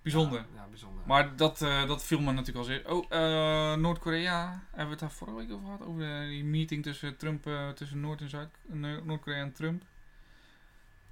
Bijzonder. 0.01 0.45
Ja, 0.55 0.65
bijzonder. 0.69 1.03
Maar 1.05 1.35
dat, 1.35 1.61
eh, 1.61 1.87
dat 1.87 2.03
viel 2.03 2.19
me 2.19 2.31
natuurlijk 2.31 2.57
al 2.57 2.63
zeer. 2.63 2.91
Oh, 2.91 3.05
eh, 3.09 3.79
Noord-Korea. 3.79 4.63
Hebben 4.69 4.85
we 4.85 4.91
het 4.91 4.99
daar 4.99 5.11
vorige 5.11 5.37
week 5.37 5.51
over 5.51 5.65
gehad? 5.65 5.81
Over 5.81 6.27
die 6.27 6.43
meeting 6.43 6.83
tussen 6.83 7.17
Trump, 7.17 7.47
eh, 7.47 7.69
tussen 7.69 7.99
Noord- 7.99 8.21
en 8.21 8.29
Zuid, 8.29 8.49
Noord-Korea 9.03 9.41
en 9.41 9.53
Trump. 9.53 9.83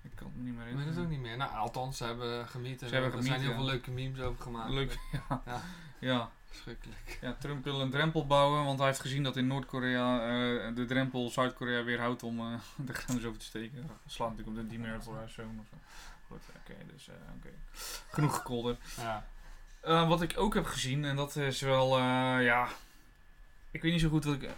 Ik 0.01 0.11
kan 0.15 0.27
het 0.35 0.43
niet 0.43 0.55
meer 0.55 0.67
ik 0.67 0.75
weet 0.75 0.85
het 0.85 0.97
ook 0.97 1.09
niet 1.09 1.19
meer. 1.19 1.37
Nou, 1.37 1.51
althans, 1.55 1.97
ze 1.97 2.03
hebben 2.03 2.47
gemiet. 2.47 2.81
en 2.81 2.87
Ze 2.87 2.93
hebben 2.93 3.13
er 3.13 3.23
zijn 3.23 3.41
heel 3.41 3.53
veel 3.53 3.63
leuke 3.65 3.91
memes 3.91 4.19
over 4.19 4.41
gemaakt. 4.43 4.69
Leuk, 4.69 4.97
ja. 5.29 5.41
Ja. 5.45 5.61
ja. 5.99 6.31
Verschrikkelijk. 6.45 7.17
Ja, 7.21 7.33
Trump 7.39 7.63
wil 7.63 7.81
een 7.81 7.89
drempel 7.89 8.27
bouwen, 8.27 8.63
want 8.63 8.77
hij 8.79 8.87
heeft 8.87 8.99
gezien 8.99 9.23
dat 9.23 9.35
in 9.35 9.47
Noord-Korea 9.47 10.17
de 10.71 10.85
drempel 10.85 11.29
Zuid-Korea 11.29 11.83
weer 11.83 11.99
houdt 11.99 12.23
om 12.23 12.37
de 12.85 12.93
grens 12.93 13.25
over 13.25 13.39
te 13.39 13.45
steken. 13.45 13.89
Slaat 14.05 14.29
natuurlijk 14.29 14.57
op 14.57 14.63
de 14.63 14.75
demilitarization 14.75 15.59
of 15.59 15.65
zo. 15.69 15.75
Goed, 16.27 16.41
oké, 16.55 16.75
dus 16.93 17.07
eh, 17.07 17.15
oké. 17.37 17.49
Genoeg 18.11 18.35
gekolder. 18.35 18.77
Ja. 18.97 19.25
Eh, 19.81 20.07
wat 20.07 20.21
ik 20.21 20.33
ook 20.37 20.53
heb 20.53 20.65
gezien, 20.65 21.05
en 21.05 21.15
dat 21.15 21.35
is 21.35 21.61
wel, 21.61 21.97
eh, 21.97 22.43
ja... 22.43 22.67
Ik 23.71 23.81
weet 23.81 23.91
niet 23.91 24.01
zo 24.01 24.09
goed 24.09 24.23
wat 24.25 24.33
ik... 24.35 24.49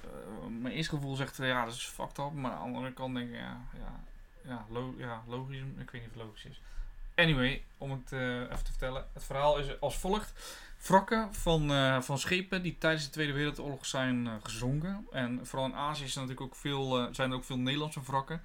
mijn 0.50 0.74
eerste 0.74 0.96
gevoel 0.96 1.16
zegt, 1.16 1.38
ja, 1.38 1.66
dat 1.66 1.74
is 1.74 1.86
fucked 1.86 2.18
up. 2.18 2.32
Maar 2.34 2.52
aan 2.52 2.70
de 2.70 2.76
andere 2.76 2.94
kant 2.94 3.16
denk 3.16 3.30
ik, 3.30 3.36
ja, 3.36 3.62
ja, 3.74 4.04
ja, 4.44 4.66
lo- 4.70 4.94
ja 4.98 5.24
logisch. 5.28 5.58
Ik 5.78 5.92
weet 5.92 6.02
niet 6.02 6.12
of 6.12 6.18
het 6.18 6.24
logisch 6.24 6.46
is. 6.46 6.62
Anyway, 7.16 7.64
om 7.78 7.92
het 7.92 8.12
even 8.12 8.64
te 8.64 8.72
vertellen. 8.72 9.06
Het 9.14 9.24
verhaal 9.24 9.58
is 9.58 9.80
als 9.80 9.98
volgt. 9.98 10.34
Wrakken 10.78 11.34
van, 11.36 11.70
van 12.04 12.18
schepen 12.20 12.62
die 12.62 12.78
tijdens 12.78 13.04
de 13.06 13.10
Tweede 13.10 13.34
Wereldoorlog 13.34 13.86
zijn 13.86 14.30
gezonken. 14.44 15.08
En 15.12 15.46
vooral 15.46 15.68
in 15.68 15.76
Azië 15.76 16.04
er 16.04 16.10
natuurlijk 16.14 16.42
ook 16.42 16.56
veel, 16.56 17.14
zijn 17.14 17.32
er 17.32 17.38
ook 17.38 17.44
veel 17.44 17.58
Nederlandse 17.60 18.02
wrakken. 18.02 18.42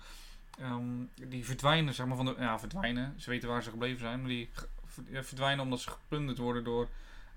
Ehm, 0.59 1.05
die 1.29 1.45
verdwijnen, 1.45 1.95
zeg 1.95 2.07
maar, 2.07 2.17
van 2.17 2.25
de, 2.27 2.35
ja, 2.39 2.59
verdwijnen. 2.59 3.15
Ze 3.21 3.31
weten 3.31 3.49
waar 3.49 3.63
ze 3.63 3.71
gebleven 3.71 4.01
zijn. 4.01 4.21
Maar 4.21 4.29
die 4.29 4.51
verdwijnen 5.23 5.65
omdat 5.65 5.81
ze 5.81 5.91
geplunderd 5.91 6.39
worden 6.39 6.65
door... 6.65 6.83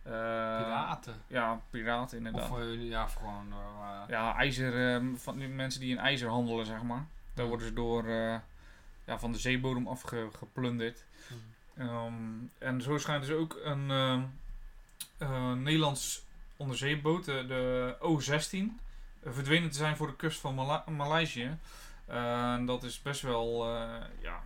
eh, 0.04 0.12
Piraten. 0.58 1.16
Ja, 1.28 1.62
piraten 1.70 2.18
inderdaad. 2.18 2.50
Of 2.52 2.60
eh, 2.60 2.90
ja, 2.90 3.08
gewoon 3.08 3.50
door... 3.50 3.84
eh, 3.84 4.02
Ja, 4.08 4.36
ijzer, 4.36 4.94
ehm, 4.96 5.16
van 5.16 5.38
die 5.38 5.48
mensen 5.48 5.80
die 5.82 5.90
in 5.92 5.98
ijzer 5.98 6.30
handelen, 6.30 6.66
zeg 6.66 6.82
maar. 6.84 7.06
Daar 7.34 7.48
worden 7.48 7.68
ze 7.68 7.74
door 7.74 8.08
ja, 9.06 9.20
van 9.20 9.32
de 9.32 9.38
zeebodem 9.38 9.88
afgeplunderd. 9.88 11.06
hm. 11.28 11.34
Ehm, 11.82 12.14
en 12.58 12.82
zo 12.82 12.98
schijnt 12.98 13.26
dus 13.26 13.36
ook 13.36 13.60
een 13.64 13.88
Nederlands 15.64 16.26
onderzeeboot, 16.58 17.26
de, 17.26 17.46
de 17.48 17.96
O-16, 18.00 18.80
eh, 19.24 19.32
verdwenen 19.34 19.70
te 19.70 19.78
zijn 19.78 19.96
voor 19.96 20.08
de 20.08 20.16
kust 20.16 20.40
van 20.40 20.56
Mala- 20.56 20.84
Maleisië. 20.90 21.58
En 22.08 22.66
dat 22.66 22.84
is 22.84 23.02
best 23.02 23.22
wel, 23.22 23.76
eh, 23.76 23.90
ja, 24.22 24.40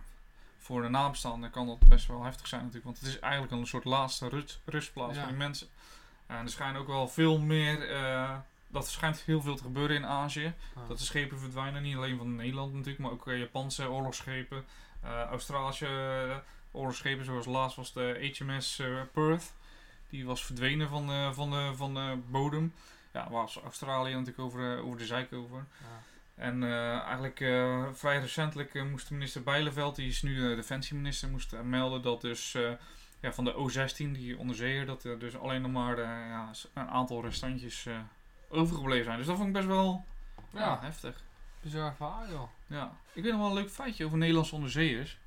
voor 0.58 0.82
de 0.82 0.88
nabestaanden 0.88 1.50
kan 1.50 1.66
dat 1.66 1.78
best 1.88 2.06
wel 2.06 2.22
heftig 2.24 2.46
zijn 2.46 2.60
natuurlijk. 2.60 2.86
Want 2.86 2.98
het 2.98 3.08
is 3.08 3.18
eigenlijk 3.18 3.52
een 3.52 3.66
soort 3.66 3.84
laatste 3.84 4.28
rust, 4.28 4.60
rustplaats 4.64 5.14
Ja. 5.14 5.18
voor 5.20 5.28
die 5.28 5.38
mensen. 5.38 5.68
En 6.26 6.36
er 6.36 6.48
schijnt 6.50 6.76
ook 6.76 6.86
wel 6.86 7.08
veel 7.08 7.38
meer, 7.38 7.90
eh, 7.90 8.36
dat 8.68 8.88
schijnt 8.88 9.20
heel 9.20 9.40
veel 9.42 9.56
te 9.56 9.62
gebeuren 9.62 9.96
in 9.96 10.06
Azië. 10.06 10.54
ah. 10.76 10.88
Dat 10.88 10.98
de 10.98 11.04
schepen 11.04 11.38
verdwijnen, 11.38 11.82
niet 11.82 11.96
alleen 11.96 12.16
van 12.18 12.36
Nederland 12.36 12.72
natuurlijk, 12.72 12.98
maar 12.98 13.10
ook 13.10 13.28
eh, 13.28 13.38
Japanse 13.38 13.90
oorlogsschepen, 13.90 14.64
eh, 15.00 15.22
Australische 15.22 16.42
oorlogsschepen, 16.70 17.24
zoals 17.24 17.46
laatst 17.46 17.76
was 17.76 17.92
de 17.92 18.32
HMS 18.38 18.82
Perth. 19.12 19.52
Die 20.08 20.24
was 20.26 20.44
verdwenen 20.44 20.88
van 20.88 21.06
de, 21.06 21.30
van 21.32 21.50
de, 21.50 21.72
van 21.76 21.94
de 21.94 22.18
bodem. 22.30 22.74
Ja, 23.12 23.30
was 23.30 23.56
Australië 23.64 24.10
natuurlijk 24.12 24.38
over, 24.38 24.82
over 24.82 24.98
de 24.98 25.06
zijk 25.06 25.32
over. 25.32 25.56
Ja. 25.80 26.02
En 26.34 26.62
eh, 26.62 26.98
eigenlijk 27.00 27.40
eh, 27.40 27.86
vrij 27.92 28.18
recentelijk 28.20 28.74
eh, 28.74 28.84
moest 28.84 29.10
minister 29.10 29.42
Bijleveld, 29.42 29.96
die 29.96 30.08
is 30.08 30.22
nu 30.22 30.48
de 30.48 30.54
defensieminister, 30.54 31.28
moest 31.28 31.62
melden 31.62 32.02
dat 32.02 32.20
dus 32.20 32.52
ja, 33.20 33.32
van 33.32 33.44
de 33.44 33.54
O-16, 33.54 33.96
die 33.96 34.38
onderzeeër, 34.38 34.86
dat 34.86 35.04
er 35.04 35.18
dus 35.18 35.36
alleen 35.36 35.62
nog 35.62 35.70
maar 35.70 35.98
ja, 36.00 36.50
een 36.74 36.88
aantal 36.88 37.22
restantjes 37.22 37.86
overgebleven 38.48 39.04
zijn. 39.04 39.16
Dus 39.16 39.26
dat 39.26 39.36
vond 39.36 39.48
ik 39.48 39.54
best 39.54 39.66
wel 39.66 40.04
ja, 40.52 40.60
Ja, 40.60 40.78
heftig. 40.80 41.22
bizar 41.60 41.94
verhaal 41.94 42.28
joh. 42.28 42.48
Ja. 42.66 42.96
Ik 43.12 43.22
weet 43.22 43.32
nog 43.32 43.40
wel 43.40 43.50
een 43.50 43.62
leuk 43.62 43.70
feitje 43.70 44.04
over 44.04 44.18
Nederlandse 44.18 44.54
onderzeeërs. 44.54 45.18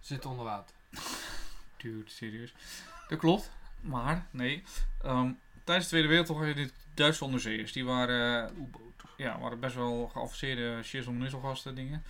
Zit 0.00 0.26
onder 0.26 0.44
water. 0.44 0.74
Dude, 1.76 2.10
serieus. 2.10 2.54
Dat 3.08 3.18
klopt. 3.18 3.50
Maar, 3.80 4.26
nee. 4.30 4.62
Ehm, 5.02 5.32
tijdens 5.64 5.86
de 5.86 5.92
Tweede 5.92 6.08
Wereldoorlog 6.08 6.46
had 6.46 6.56
je 6.56 6.64
de 6.64 6.72
Duitse 6.94 7.24
onderzeeërs. 7.24 7.72
Die 7.72 7.84
waren, 7.84 8.48
eh, 8.48 8.52
ja, 9.20 9.38
waren 9.38 9.60
best 9.60 9.74
wel 9.74 10.08
geavanceerde 10.12 10.82
shizzle 10.82 11.12
misselgasten 11.12 11.74
dingen. 11.74 12.02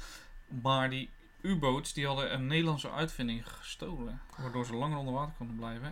Maar 0.63 0.91
die 0.91 1.11
U-boats 1.41 1.93
die 1.93 2.07
hadden 2.07 2.33
een 2.33 2.47
Nederlandse 2.47 2.91
uitvinding 2.91 3.49
gestolen. 3.49 4.21
Waardoor 4.37 4.67
ze 4.67 4.75
langer 4.75 4.99
onder 4.99 5.15
water 5.15 5.35
konden 5.37 5.57
blijven. 5.57 5.87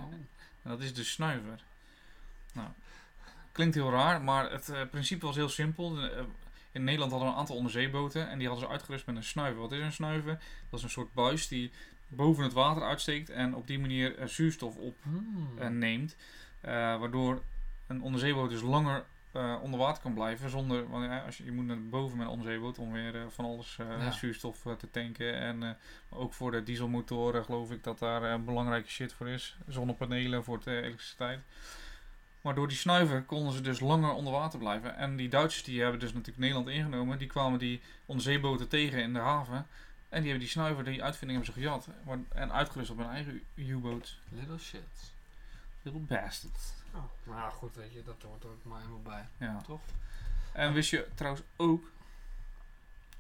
En 0.62 0.70
dat 0.70 0.81
is 0.81 0.94
de 0.94 1.04
snuiver. 1.04 1.62
Nou, 2.52 2.68
klinkt 3.52 3.74
heel 3.74 3.90
raar, 3.90 4.22
maar 4.22 4.50
het 4.50 4.68
eh, 4.68 4.81
principe 4.90 5.26
was 5.26 5.37
heel 5.37 5.48
simpel. 5.48 5.94
De, 5.94 6.11
eh, 6.11 6.24
in 6.72 6.85
Nederland 6.85 7.11
hadden 7.11 7.28
we 7.28 7.35
een 7.35 7.40
aantal 7.40 7.57
onderzeeboten 7.57 8.28
en 8.28 8.38
die 8.38 8.46
hadden 8.46 8.66
ze 8.66 8.72
uitgerust 8.72 9.07
met 9.07 9.16
een 9.16 9.24
snuiver. 9.24 9.61
Wat 9.61 9.72
is 9.72 9.78
een 9.81 9.92
snuiver? 9.92 10.38
Dat 10.70 10.78
is 10.78 10.83
een 10.83 10.90
soort 10.90 11.14
buis 11.14 11.48
die 11.48 11.70
boven 12.09 12.44
het 12.44 12.52
water 12.52 12.83
uitsteekt 12.83 13.31
en 13.31 13.54
op 13.54 13.66
die 13.66 13.78
manier 13.78 14.18
eh, 14.18 14.26
zuurstof 14.26 14.74
Hmm. 15.02 15.48
opneemt. 15.59 16.16
Eh, 16.61 16.72
waardoor 16.72 17.42
een 17.87 18.02
onderzeeboot 18.02 18.50
dus 18.50 18.62
langer 18.62 19.04
eh, 19.32 19.56
onder 19.62 19.78
water 19.80 20.02
kan 20.02 20.14
blijven 20.14 20.50
zonder, 20.50 20.88
want 20.88 21.04
ja, 21.04 21.18
als 21.24 21.36
je, 21.36 21.44
je 21.44 21.52
moet 21.52 21.66
naar 21.66 21.82
boven 21.82 22.16
met 22.16 22.26
een 22.26 22.32
onderzeeboot 22.32 22.78
om 22.78 22.92
weer 22.92 23.14
eh, 23.16 23.22
van 23.28 23.44
alles 23.44 23.76
Ja. 23.76 24.10
zuurstof 24.10 24.62
te 24.78 24.90
tanken 24.90 25.34
en 25.34 25.76
ook 26.08 26.34
voor 26.34 26.50
de 26.50 26.62
dieselmotoren 26.62 27.44
geloof 27.44 27.70
ik 27.70 27.84
dat 27.84 27.98
daar 27.98 28.44
belangrijke 28.44 28.88
shit 28.90 29.12
voor 29.12 29.28
is. 29.28 29.56
Zonnepanelen 29.68 30.44
voor 30.44 30.60
de 30.64 30.80
elektriciteit. 30.82 31.40
Maar 32.40 32.54
door 32.54 32.68
die 32.68 32.76
snuiver 32.76 33.22
konden 33.22 33.52
ze 33.52 33.60
dus 33.60 33.80
langer 33.80 34.10
onder 34.12 34.32
water 34.32 34.58
blijven. 34.58 34.96
En 34.96 35.16
die 35.16 35.28
Duitsers 35.28 35.64
die 35.64 35.80
hebben 35.80 36.00
dus 36.00 36.12
natuurlijk 36.12 36.38
Nederland 36.38 36.68
ingenomen. 36.68 37.18
Die 37.18 37.26
kwamen 37.28 37.58
die 37.58 37.80
onderzeeboten 38.06 38.68
tegen 38.68 39.02
in 39.02 39.12
de 39.12 39.18
haven. 39.18 39.66
En 40.08 40.20
die 40.22 40.30
hebben 40.30 40.38
die 40.38 40.48
snuiver, 40.48 40.84
die 40.84 41.02
uitvinding 41.02 41.38
hebben 41.44 41.62
ze 41.62 41.68
gejat. 41.68 41.88
En 42.28 42.52
uitgerust 42.52 42.90
op 42.90 42.96
hun 42.98 43.08
eigen 43.08 43.42
U-boot. 43.54 44.18
Little 44.30 44.58
shit. 44.58 45.12
Little 45.82 46.00
bastards. 46.00 46.72
Oh. 46.94 47.03
Maar 47.24 47.37
ja, 47.37 47.51
goed, 47.51 47.77
weet 47.77 47.92
je, 47.92 48.03
dat 48.05 48.22
hoort 48.22 48.44
er 48.44 48.51
ook 48.51 48.64
maar 48.64 48.79
helemaal 48.79 49.03
bij. 49.03 49.29
Ja. 49.37 49.61
Toch? 49.66 49.81
En 50.53 50.72
wist 50.72 50.90
je 50.90 51.09
trouwens 51.14 51.44
ook... 51.57 51.90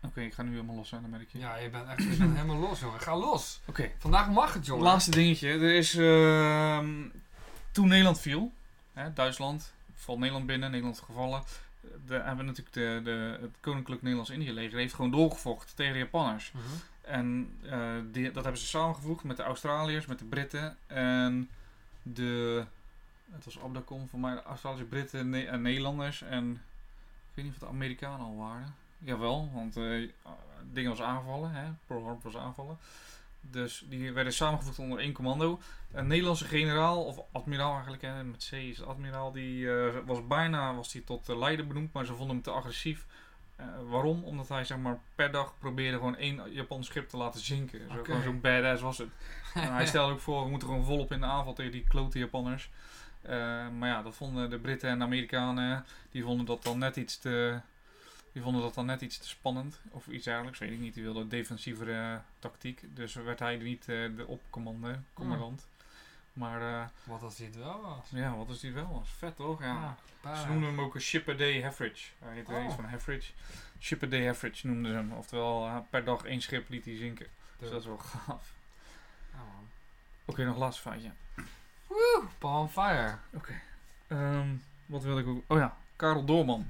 Oké, 0.02 0.20
ik 0.20 0.34
ga 0.34 0.42
nu 0.42 0.50
helemaal 0.50 0.74
los 0.74 0.88
zijn, 0.88 1.00
dan 1.00 1.10
merk 1.10 1.28
je. 1.30 1.38
Ja, 1.38 1.56
je 1.56 1.70
bent 1.70 1.88
echt 1.88 2.02
je 2.02 2.16
bent 2.16 2.34
helemaal 2.36 2.56
los, 2.56 2.80
jongen. 2.80 3.00
Ga 3.00 3.16
los. 3.16 3.60
Oké. 3.66 3.90
Vandaag 3.98 4.30
mag 4.30 4.54
het, 4.54 4.66
jongen. 4.66 4.84
Laatste 4.84 5.10
dingetje. 5.10 5.48
Er 5.48 5.74
is... 5.74 5.94
ehm, 5.94 7.08
toen 7.72 7.88
Nederland 7.88 8.20
viel... 8.20 8.52
Hè, 8.92 9.12
Duitsland... 9.12 9.72
Valt 9.94 10.18
Nederland 10.18 10.46
binnen. 10.46 10.70
Nederland 10.70 11.00
gevallen. 11.00 11.42
De, 12.06 12.14
hebben 12.14 12.36
we 12.36 12.42
natuurlijk 12.42 12.72
de, 12.72 13.00
de, 13.04 13.38
het 13.40 13.56
Koninklijk 13.60 14.02
Nederlands-Indië 14.02 14.52
leger 14.52 14.78
heeft 14.78 14.94
gewoon 14.94 15.10
doorgevochten 15.10 15.76
tegen 15.76 15.92
de 15.92 15.98
Japanners. 15.98 16.52
Mhm. 16.52 16.64
En 17.00 17.56
eh, 17.62 17.94
die, 18.12 18.30
dat 18.30 18.42
hebben 18.42 18.60
ze 18.60 18.66
samengevoegd 18.66 19.24
met 19.24 19.36
de 19.36 19.42
Australiërs, 19.42 20.06
met 20.06 20.18
de 20.18 20.24
Britten 20.24 20.76
en 20.86 21.48
de. 22.02 22.64
Het 23.30 23.44
was 23.44 23.60
Abdacom 23.60 24.08
voor 24.08 24.18
mij, 24.18 24.34
de 24.34 24.42
Australische 24.42 24.86
Britten 24.86 25.30
Ne- 25.30 25.46
en 25.46 25.62
Nederlanders. 25.62 26.22
En 26.22 26.50
ik 27.28 27.34
weet 27.34 27.44
niet 27.44 27.54
of 27.54 27.60
de 27.60 27.66
Amerikanen 27.66 28.26
al 28.26 28.36
waren. 28.36 28.74
Jawel, 28.98 29.50
want 29.54 29.76
eh 29.76 30.10
dingen 30.72 30.90
was 30.90 31.02
aangevallen, 31.02 31.50
hè? 31.50 31.64
Pearl 31.86 32.04
Harbor 32.04 32.32
was 32.32 32.36
aangevallen. 32.36 32.78
Dus 33.40 33.84
die 33.88 34.12
werden 34.12 34.32
samengevoegd 34.32 34.78
onder 34.78 34.98
één 34.98 35.12
commando. 35.12 35.60
Een 35.92 36.06
Nederlandse 36.06 36.44
generaal, 36.44 37.04
of 37.04 37.20
admiraal 37.32 37.72
eigenlijk, 37.72 38.02
hè, 38.02 38.24
met 38.24 38.48
C 38.50 38.52
is 38.52 38.78
het 38.78 38.86
admiraal, 38.86 39.32
die 39.32 39.70
eh, 39.70 39.94
was 40.06 40.26
bijna 40.26 40.74
was 40.74 40.92
die 40.92 41.04
tot 41.04 41.28
eh, 41.28 41.38
leider 41.38 41.66
benoemd, 41.66 41.92
maar 41.92 42.04
ze 42.04 42.14
vonden 42.14 42.34
hem 42.34 42.44
te 42.44 42.50
agressief. 42.50 43.06
Eh, 43.56 43.66
waarom? 43.88 44.24
Omdat 44.24 44.48
hij 44.48 44.64
zeg 44.64 44.78
maar 44.78 45.00
per 45.14 45.30
dag 45.30 45.54
probeerde 45.58 45.96
gewoon 45.96 46.16
één 46.16 46.52
Japans 46.52 46.86
schip 46.86 47.08
te 47.08 47.16
laten 47.16 47.40
zinken. 47.40 47.80
Zo, 48.06 48.20
Zo'n 48.22 48.40
badass 48.40 48.82
was 48.82 48.98
het. 48.98 49.08
En 49.54 49.72
hij 49.72 49.86
stelde 49.92 50.12
ook 50.12 50.20
voor, 50.20 50.44
we 50.44 50.50
moeten 50.50 50.68
gewoon 50.68 50.84
volop 50.84 51.12
in 51.12 51.20
de 51.20 51.26
aanval 51.26 51.52
tegen 51.52 51.72
die 51.72 51.84
klote 51.88 52.18
Japanners. 52.18 52.70
Eh, 53.28 53.68
maar 53.68 53.88
ja, 53.88 54.02
dat 54.02 54.14
vonden 54.14 54.50
de 54.50 54.58
Britten 54.58 54.90
en 54.90 54.98
de 54.98 55.04
Amerikanen, 55.04 55.84
die 56.10 56.22
vonden 56.22 56.46
dat 56.46 56.62
dan 56.62 56.78
net 56.78 56.96
iets 56.96 57.18
te... 57.18 57.60
Die 58.32 58.42
vonden 58.42 58.62
dat 58.62 58.74
dan 58.74 58.86
net 58.86 59.00
iets 59.00 59.18
te 59.18 59.28
spannend. 59.28 59.80
Of 59.90 60.06
iets 60.06 60.24
dergelijks, 60.24 60.58
weet 60.58 60.70
ik 60.70 60.78
niet. 60.78 60.94
Die 60.94 61.02
wilden 61.02 61.28
defensievere 61.28 62.20
tactiek. 62.38 62.82
Dus 62.96 63.14
werd 63.14 63.38
hij 63.38 63.56
niet 63.56 63.80
eh, 63.80 64.16
de 64.16 64.24
opcommandant. 64.26 64.98
commandant. 65.12 65.66
Maar 66.32 66.60
eh, 66.80 66.86
Wat 67.04 67.22
als 67.22 67.36
hij 67.38 67.46
het 67.46 67.56
wel 67.56 67.80
was. 67.80 68.08
ja, 68.10 68.36
wat 68.36 68.48
is 68.48 68.60
die 68.60 68.72
wel? 68.72 69.00
Is 69.04 69.10
vet 69.10 69.36
toch? 69.36 69.62
Ja. 69.62 69.96
badass. 70.20 70.42
Ze 70.42 70.48
noemden 70.48 70.68
hem 70.68 70.80
ook 70.80 70.94
een 70.94 71.00
Ship 71.00 71.28
a 71.28 71.32
Day 71.34 71.60
Heffridge. 71.60 72.10
Hij 72.18 72.34
heette 72.34 72.52
Oh. 72.52 72.64
iets 72.64 72.74
van 72.74 72.84
Heffridge. 72.84 73.32
Ship 73.80 74.02
a 74.02 74.06
Day 74.06 74.36
noemden 74.62 74.90
ze 74.92 74.96
hem. 74.96 75.12
Oftewel, 75.12 75.86
per 75.90 76.04
dag 76.04 76.24
één 76.24 76.40
schip 76.42 76.68
liet 76.68 76.84
hij 76.84 76.96
zinken. 76.96 77.26
Dus 77.58 77.70
dat 77.70 77.80
is 77.80 77.86
wel 77.86 77.98
gaaf. 77.98 78.52
Man. 79.34 79.68
Oké, 80.24 80.44
nog 80.44 80.56
laatste 80.56 80.82
feitje. 80.82 81.10
Paul 82.38 82.60
on 82.60 82.68
fire. 82.68 83.14
Ehm, 84.06 84.48
wat 84.86 85.02
wil 85.02 85.18
ik 85.18 85.26
ook... 85.26 85.42
Oh 85.46 85.58
ja, 85.58 85.76
Karel 85.96 86.24
Doorman. 86.24 86.66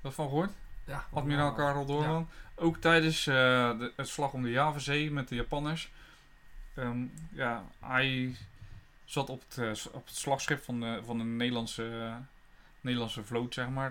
Dat 0.00 0.14
van 0.14 0.28
gehoord? 0.28 0.50
Ja, 0.84 1.04
Admiraal 1.12 1.50
ja. 1.50 1.56
Karel 1.56 1.86
Doorman. 1.86 2.28
Ook 2.54 2.76
tijdens 2.76 3.26
eh, 3.26 3.34
de, 3.78 3.92
het 3.96 4.08
slag 4.08 4.32
om 4.32 4.42
de 4.42 4.50
Javazee 4.50 5.10
met 5.10 5.28
de 5.28 5.34
Japanners. 5.34 5.90
Ehm, 6.74 7.04
ja, 7.30 7.64
hij 7.80 8.36
zat 9.04 9.28
op 9.30 9.42
het, 9.48 9.58
eh, 9.58 9.92
op 9.94 10.06
het 10.06 10.16
slagschip 10.16 10.62
van 10.62 10.80
de, 10.80 11.00
van 11.04 11.18
de 11.18 11.24
Nederlandse, 11.24 11.98
eh, 12.00 12.14
Nederlandse 12.80 13.24
vloot, 13.24 13.54
zeg 13.54 13.68
maar. 13.68 13.90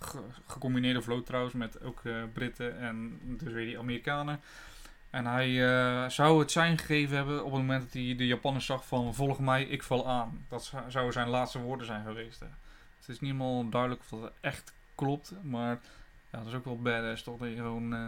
Ge- 0.00 0.24
gecombineerde 0.46 1.02
vloot 1.02 1.26
trouwens, 1.26 1.54
met 1.54 1.82
ook 1.82 2.02
Britten 2.32 2.78
en 2.78 3.18
dus 3.22 3.52
weer 3.52 3.66
die 3.66 3.78
Amerikanen. 3.78 4.40
En 5.12 5.26
hij 5.26 5.66
eh, 5.68 6.08
zou 6.08 6.38
het 6.40 6.50
zijn 6.50 6.78
gegeven 6.78 7.16
hebben 7.16 7.44
op 7.44 7.52
het 7.52 7.60
moment 7.60 7.82
dat 7.82 7.92
hij 7.92 8.14
de 8.16 8.26
Japanners 8.26 8.66
zag 8.66 8.86
van 8.86 9.14
volg 9.14 9.38
mij, 9.38 9.62
ik 9.64 9.82
val 9.82 10.08
aan. 10.08 10.44
Dat 10.48 10.64
zou- 10.64 10.90
zouden 10.90 11.12
zijn 11.12 11.28
laatste 11.28 11.58
woorden 11.58 11.86
zijn 11.86 12.04
geweest. 12.04 12.40
Hè. 12.40 12.46
Het 12.98 13.08
is 13.08 13.20
niet 13.20 13.30
helemaal 13.32 13.68
duidelijk 13.68 14.00
of 14.10 14.20
dat 14.20 14.32
echt 14.40 14.72
klopt, 14.94 15.32
maar 15.42 15.80
ja, 16.30 16.38
dat 16.38 16.46
is 16.46 16.54
ook 16.54 16.64
wel 16.64 16.78
badass 16.82 17.22
toch? 17.22 17.38
Dat 17.38 17.48
je 17.48 17.56
gewoon... 17.56 17.94
eh, 17.94 18.06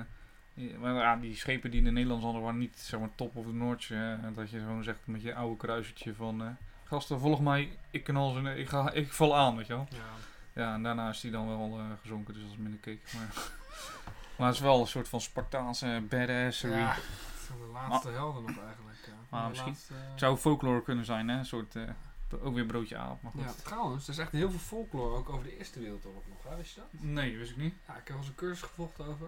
je- 0.55 0.77
maar 0.81 0.95
ja, 0.95 1.17
die 1.17 1.37
schepen 1.37 1.71
die 1.71 1.79
in 1.79 1.85
de 1.85 1.90
Nederlandse 1.93 2.25
hadden 2.27 2.43
waren 2.45 2.59
niet 2.59 2.79
zeg 2.79 3.01
maar 3.01 3.09
top 3.14 3.37
of 3.37 3.45
the 3.47 3.53
notch. 3.53 3.90
eh, 3.90 3.99
en 4.12 4.33
dat 4.35 4.51
je 4.51 4.59
gewoon 4.59 4.83
zegt 4.85 4.99
met 5.05 5.23
je 5.23 5.35
oude 5.35 5.57
kruisertje 5.57 6.14
van... 6.14 6.57
gasten, 6.85 7.21
volg 7.21 7.40
mij, 7.40 7.79
ik, 7.90 8.05
kan 8.05 8.17
al 8.17 8.47
ik, 8.49 8.69
ga, 8.69 8.90
ik 8.93 9.12
val 9.12 9.37
aan, 9.37 9.57
weet 9.57 9.67
je 9.67 9.73
wel. 9.75 9.87
Ja. 9.90 9.99
Ja, 10.62 10.75
en 10.75 10.83
daarna 10.83 11.09
is 11.09 11.21
die 11.21 11.31
dan 11.31 11.49
wel 11.49 11.81
gezonken, 12.03 12.35
dus 12.35 12.43
dat 12.43 12.53
is 12.53 12.59
minder 12.59 12.81
kick. 12.81 13.01
Maar, 13.14 13.29
maar 14.37 14.47
het 14.47 14.57
is 14.57 14.62
wel 14.62 14.81
een 14.81 14.87
soort 14.87 15.09
van 15.09 15.20
Spartaanse 15.20 16.03
badassery. 16.09 16.77
Ja, 16.79 16.92
het 16.94 17.03
zijn 17.47 17.59
de 17.59 17.66
laatste 17.73 18.09
helden 18.11 18.42
nog 18.42 18.59
eigenlijk. 18.66 18.99
Ja. 19.07 19.12
Maar 19.29 19.49
misschien- 19.49 19.68
laatste, 19.73 19.94
Het 19.94 20.18
zou 20.20 20.37
folklore 20.37 20.83
kunnen 20.83 21.05
zijn, 21.05 21.29
hè? 21.29 21.38
Een 21.38 21.47
soort... 21.47 21.77
eh, 21.77 21.83
ook 22.42 22.55
weer 22.55 22.66
broodje 22.66 22.97
aap, 22.97 23.23
maar 23.23 23.33
goed. 23.33 23.42
Ja, 23.42 23.53
trouwens, 23.64 24.05
er 24.07 24.12
is 24.12 24.18
echt 24.18 24.33
heel 24.33 24.51
veel 24.51 24.59
folklore 24.59 25.16
ook 25.16 25.29
over 25.29 25.44
de 25.44 25.57
Eerste 25.59 25.81
Wereldoorlog 25.81 26.23
nog. 26.29 26.42
Hè? 26.49 26.57
Wist 26.57 26.75
je 26.75 26.81
dat? 26.81 27.01
Nee, 27.03 27.38
wist 27.38 27.51
ik 27.51 27.57
niet. 27.57 27.75
Ja, 27.87 27.92
ik 27.92 27.99
heb 27.99 28.09
wel 28.09 28.16
eens 28.16 28.29
een 28.29 28.35
cursus 28.35 28.62
gevolgd 28.68 29.01
over. 29.01 29.27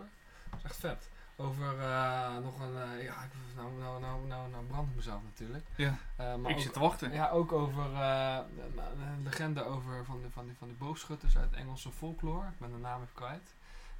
Dat 0.50 0.58
is 0.58 0.64
echt 0.64 0.76
vet. 0.76 1.08
Over 1.36 1.80
eh, 1.80 2.36
nog 2.42 2.60
een. 2.60 2.76
eh, 2.82 3.02
ja, 3.04 3.12
ik, 3.22 3.30
nou, 3.56 3.72
nou, 3.78 4.00
nou, 4.00 4.26
nou, 4.26 4.50
nou 4.50 4.64
brand 4.64 4.88
ik 4.88 4.94
mezelf 4.96 5.20
natuurlijk. 5.22 5.64
Ja, 5.76 5.94
maar 6.16 6.50
ik 6.50 6.56
ook, 6.56 6.62
zit 6.62 6.72
te 6.72 6.80
wachten. 6.80 7.12
Ja, 7.12 7.28
ook 7.30 7.52
over 7.52 7.84
een, 7.84 9.22
legende 9.22 9.64
over 9.64 10.04
van 10.04 10.22
de, 10.22 10.30
van, 10.30 10.44
die, 10.46 10.54
van 10.58 10.68
die 10.68 10.76
boogschutters 10.76 11.36
uit 11.36 11.52
Engelse 11.52 11.92
folklore. 11.92 12.46
Ik 12.46 12.58
ben 12.58 12.70
de 12.72 12.78
naam 12.78 13.00
even 13.02 13.14
kwijt. 13.14 13.54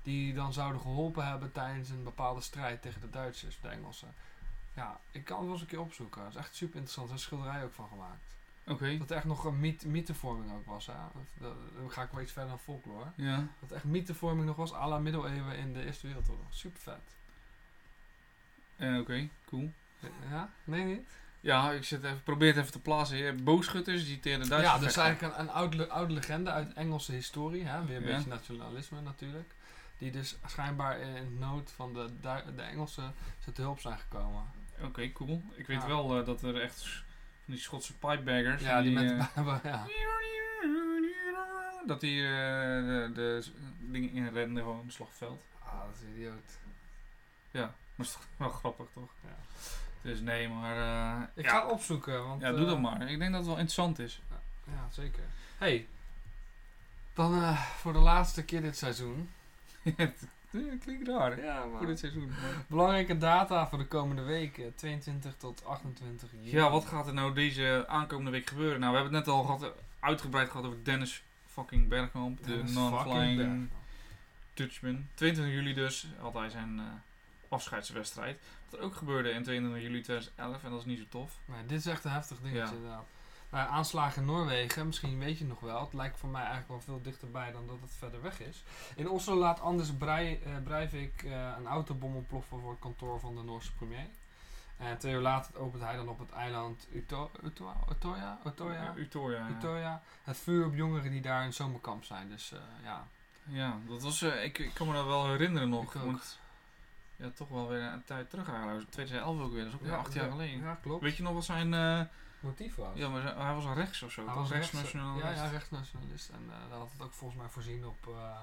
Die 0.07 0.35
dan 0.35 0.53
zouden 0.53 0.81
geholpen 0.81 1.27
hebben 1.27 1.53
tijdens 1.53 1.89
een 1.91 2.03
bepaalde 2.05 2.41
strijd 2.41 2.83
tegen 2.83 3.01
de 3.01 3.11
Duitsers, 3.11 3.59
de 3.63 3.69
Engelsen. 3.69 4.15
Ja, 4.75 5.01
ik 5.11 5.25
kan 5.25 5.37
het 5.37 5.45
wel 5.45 5.53
eens 5.55 5.63
een 5.63 5.69
keer 5.69 5.81
opzoeken. 5.81 6.23
Dat 6.23 6.31
is 6.31 6.37
echt 6.37 6.55
super 6.57 6.75
interessant. 6.75 7.09
Er 7.09 7.15
is 7.15 7.21
een 7.21 7.27
schilderij 7.27 7.65
ook 7.65 7.73
van 7.73 7.89
gemaakt. 7.89 8.35
Oké. 8.67 8.99
Dat 8.99 9.11
er 9.11 9.17
echt 9.17 9.25
nog 9.25 9.45
een 9.45 9.61
mythe, 9.61 9.89
mythevorming 9.89 10.53
ook 10.53 10.67
was. 10.67 10.87
Hè? 10.87 10.93
Dat, 10.93 11.23
dat- 11.39 11.57
dan 11.79 11.91
ga 11.91 12.03
ik 12.03 12.11
wel 12.11 12.21
iets 12.23 12.33
verder 12.33 12.51
dan 12.51 12.59
folklore. 12.59 13.05
Ja. 13.15 13.47
Dat 13.61 13.71
echt 13.73 13.85
mythevorming 13.85 14.47
nog 14.47 14.57
was 14.57 14.73
à 14.75 14.89
la 14.89 14.99
middeleeuwen 14.99 15.57
in 15.57 15.73
de 15.73 15.85
Eerste 15.85 16.07
Wereldoorlog. 16.07 16.47
Super 16.51 16.81
vet. 16.81 17.15
Eh, 18.77 18.99
Oké, 18.99 19.29
cool. 19.47 19.71
Ja? 20.31 20.51
Nee, 20.65 20.85
niet? 20.85 21.09
Ja, 21.41 21.73
ik 21.73 21.85
zit 21.85 22.05
even, 22.05 22.23
probeer 22.23 22.49
het 22.49 22.57
even 22.57 22.73
te 22.73 22.81
plaatsen. 22.81 23.17
Je 23.17 23.25
hebt 23.25 23.45
boogschutters 23.45 24.05
die 24.07 24.21
tegen 24.21 24.41
de 24.41 24.49
Duitsers 24.49 24.75
ja, 24.75 24.81
dus 24.81 24.95
vechten. 24.95 25.03
eigenlijk 25.03 25.35
een, 25.39 25.45
een 25.49 25.51
oude, 25.55 25.89
oude 25.89 26.13
legende 26.13 26.51
uit 26.51 26.73
Engelse 26.73 27.13
historie. 27.13 27.65
Hè? 27.65 27.85
Weer 27.85 27.97
een 27.97 28.03
Ja. 28.09 28.15
beetje 28.15 28.29
nationalisme 28.31 29.01
natuurlijk. 29.01 29.55
Die 29.99 30.11
dus 30.11 30.37
schijnbaar 30.47 30.99
in 30.99 31.39
nood 31.39 31.71
van 31.71 31.93
de, 31.95 32.09
de 32.57 32.63
Engelsen 32.63 33.15
te 33.55 33.63
hulp 33.63 33.81
zijn 33.81 33.99
gekomen. 33.99 34.45
Oké, 34.83 35.13
cool. 35.13 35.43
Ik 35.55 35.67
weet 35.67 35.81
Ja. 35.81 35.87
wel 35.87 36.19
eh, 36.19 36.27
dat 36.27 36.43
er 36.43 36.61
echt 36.61 36.83
van 37.45 37.55
die 37.55 37.59
Schotse 37.59 37.93
pipebaggers... 37.93 38.63
Ja, 38.63 38.83
die, 38.83 38.93
met 38.93 39.11
eh, 39.11 39.63
de 39.63 39.69
ja. 39.69 39.87
Dat 41.87 42.01
die 42.01 42.23
eh, 42.23 42.29
de, 42.29 43.11
de 43.15 43.45
dingen 43.79 44.11
inrenden 44.13 44.63
gewoon 44.63 44.85
het 44.85 44.93
slagveld. 44.93 45.43
Ah, 45.63 45.81
dat 45.81 45.95
is 45.95 46.09
idioot. 46.15 46.59
Maar 47.95 48.07
is 48.07 48.13
toch 48.13 48.27
wel 48.37 48.49
grappig, 48.49 48.87
toch? 48.93 49.11
Ja. 49.25 49.37
Dus 50.03 50.21
nee, 50.21 50.49
maar... 50.49 50.77
Ik 51.35 51.45
ja, 51.45 51.51
ga 51.51 51.63
het 51.63 51.73
opzoeken. 51.73 52.27
Want, 52.27 52.41
ja, 52.41 52.53
doe 52.53 52.67
dat 52.67 52.81
maar. 52.81 53.11
Ik 53.11 53.19
denk 53.19 53.31
dat 53.31 53.41
het 53.41 53.47
wel 53.49 53.59
interessant 53.59 53.99
is. 53.99 54.21
Ja, 54.65 54.89
zeker. 54.91 55.23
Hey, 55.59 55.87
dan 57.15 57.57
voor 57.57 57.93
de 57.93 57.99
laatste 57.99 58.45
keer 58.45 58.63
dit 58.63 58.77
seizoen. 58.77 59.31
het 59.97 60.29
klinkt 60.85 61.09
raar? 61.09 61.43
Ja, 61.43 61.65
Voor 61.77 61.87
dit 61.87 61.99
seizoen. 61.99 62.29
maar- 62.29 62.65
Belangrijke 62.67 63.19
data 63.19 63.69
voor 63.69 63.79
de 63.79 63.87
komende 63.87 64.23
weken, 64.23 64.75
22 64.75 65.35
tot 65.37 65.65
28 65.65 66.31
juli. 66.33 66.57
Ja, 66.57 66.71
wat 66.71 66.85
gaat 66.85 67.07
er 67.07 67.15
nou 67.15 67.35
deze 67.35 67.85
aankomende 67.89 68.31
week 68.31 68.49
gebeuren? 68.49 68.81
Nou, 68.81 68.93
we 68.93 68.99
hebben 68.99 69.17
het 69.17 69.27
net 69.27 69.35
al 69.35 69.43
gehad, 69.45 69.63
eh, 69.63 69.69
uitgebreid 70.01 70.51
gehad 70.51 70.67
over 70.67 70.85
Dennis 70.85 71.23
fucking 71.47 71.89
Bergkamp. 71.89 72.45
De 72.45 72.63
non-flying 72.75 73.69
Dutchman. 74.55 75.07
22 75.15 75.55
juli 75.55 75.75
dus 75.75 76.07
had 76.21 76.35
hij 76.35 76.49
zijn 76.49 76.79
eh, 76.79 76.85
afscheidswedstrijd. 77.49 78.39
Wat 78.71 78.81
er 78.81 78.87
ook 78.87 78.95
gebeurde 78.95 79.31
in 79.31 79.43
22 79.43 79.83
juli 79.83 80.01
2011 80.03 80.65
en 80.65 80.71
dat 80.71 80.79
is 80.81 80.85
niet 80.87 80.99
zo 80.99 81.05
tof. 81.09 81.33
Nee, 81.45 81.67
dit 81.67 81.79
is 81.79 81.87
echt 81.87 82.05
een 82.05 82.11
heftig 82.11 82.39
dingetje 82.41 82.63
Ja. 82.65 82.71
inderdaad. 82.73 83.05
Nou, 83.57 83.69
aanslagen 83.69 84.23
in 84.23 84.29
Noorwegen, 84.29 84.87
misschien 84.87 85.19
weet 85.19 85.39
je 85.39 85.45
nog 85.45 85.61
wel. 85.61 85.81
Het 85.81 85.93
lijkt 85.93 86.19
voor 86.19 86.29
mij 86.29 86.41
eigenlijk 86.41 86.71
wel 86.71 86.81
veel 86.81 87.03
dichterbij 87.03 87.53
dan 87.53 87.67
dat 87.67 87.77
het 87.81 87.91
verder 87.99 88.23
weg 88.23 88.41
is. 88.41 88.63
In 88.97 89.09
Oslo 89.09 89.35
laat 89.35 89.61
Anders 89.61 89.93
Brei, 89.93 90.41
eh, 90.45 90.53
Breivik 90.65 91.23
eh, 91.23 91.53
een 91.59 91.67
autobom 91.67 92.17
ontploffen 92.17 92.61
voor 92.61 92.71
het 92.71 92.81
kantoor 92.81 93.21
van 93.21 93.35
de 93.35 93.43
Noorse 93.43 93.73
premier. 93.73 94.07
En 94.77 94.99
twee 94.99 95.15
uur 95.15 95.21
later 95.21 95.59
opent 95.59 95.83
hij 95.83 95.97
dan 95.97 96.09
op 96.09 96.19
het 96.19 96.31
eiland 96.31 96.87
Uto, 96.93 97.31
Uto, 97.45 97.73
Utoya, 97.91 98.39
Utoya, 98.47 98.95
Utoya. 98.97 99.49
Utoya 99.49 100.03
het 100.25 100.37
vuur 100.37 100.67
op 100.67 100.75
jongeren 100.75 101.11
die 101.11 101.23
daar 101.23 101.45
in 101.45 101.53
zomerkamp 101.53 102.05
zijn. 102.05 102.29
Dus 102.29 102.53
eh, 102.53 102.59
ja, 102.83 103.07
Ja, 103.43 103.77
dat 103.89 104.03
was, 104.03 104.23
eh, 104.23 104.45
ik, 104.45 104.59
ik 104.59 104.75
kan 104.75 104.87
me 104.87 104.93
dat 104.93 105.07
wel 105.07 105.29
herinneren 105.29 105.69
nog. 105.69 105.93
Want 105.93 106.39
ja, 107.17 107.31
toch 107.35 107.49
wel 107.49 107.69
weer 107.69 107.83
een 107.83 108.05
tijd 108.05 108.31
terug 108.31 108.49
eigenlijk. 108.49 108.91
2011 108.91 109.41
ook 109.41 109.53
weer, 109.53 109.65
dat 109.65 109.69
is 109.69 109.75
ook 109.75 109.83
weer 109.83 109.93
Ja, 109.93 109.99
acht 109.99 110.13
jaar 110.13 110.25
ja, 110.25 110.31
geleden. 110.31 110.61
Ja, 110.61 110.79
klopt. 110.83 111.03
Weet 111.03 111.17
je 111.17 111.23
nog 111.23 111.33
wat 111.33 111.45
zijn... 111.45 112.09
motief 112.47 112.75
was? 112.75 112.97
ja, 112.99 113.09
maar 113.09 113.37
hij 113.37 113.55
was 113.55 113.75
rechts 113.77 114.03
of 114.03 114.13
zo. 114.13 114.27
Hij 114.27 114.35
was 114.35 114.51
rechts, 114.51 114.71
rechtsnationalist. 114.71 115.25
Ja, 115.27 115.45
ja, 115.45 115.49
rechtsnationalist. 115.51 116.29
En 116.29 116.43
eh 116.51 116.71
dat 116.71 116.79
had 116.79 116.91
het 116.93 117.03
ook 117.03 117.13
volgens 117.13 117.41
mij 117.41 117.49
voorzien 117.49 117.87
op 117.87 118.07
eh, 118.09 118.39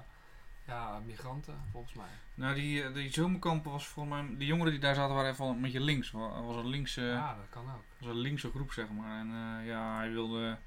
ja, 0.64 0.98
migranten, 0.98 1.60
volgens 1.70 1.94
mij. 1.94 2.08
Nou, 2.34 2.54
die, 2.54 2.82
eh, 2.84 2.94
die 2.94 3.12
zomerkampen 3.12 3.70
was 3.70 3.86
volgens 3.86 4.14
mij... 4.14 4.36
Die 4.36 4.46
jongeren 4.46 4.72
die 4.72 4.80
daar 4.80 4.94
zaten 4.94 5.14
waren 5.14 5.30
even 5.30 5.46
een 5.46 5.60
beetje 5.60 5.80
links. 5.80 6.10
Wa- 6.10 6.42
was 6.42 6.56
een 6.56 6.66
linkse, 6.68 7.00
ja, 7.00 7.34
dat 7.34 7.46
kan 7.50 7.62
ook. 7.74 7.82
was 7.98 8.08
een 8.08 8.16
linkse 8.20 8.50
groep, 8.50 8.72
zeg 8.72 8.88
maar. 8.88 9.18
En 9.20 9.28
ja, 9.64 9.96
hij 9.96 10.10
wilde 10.10 10.58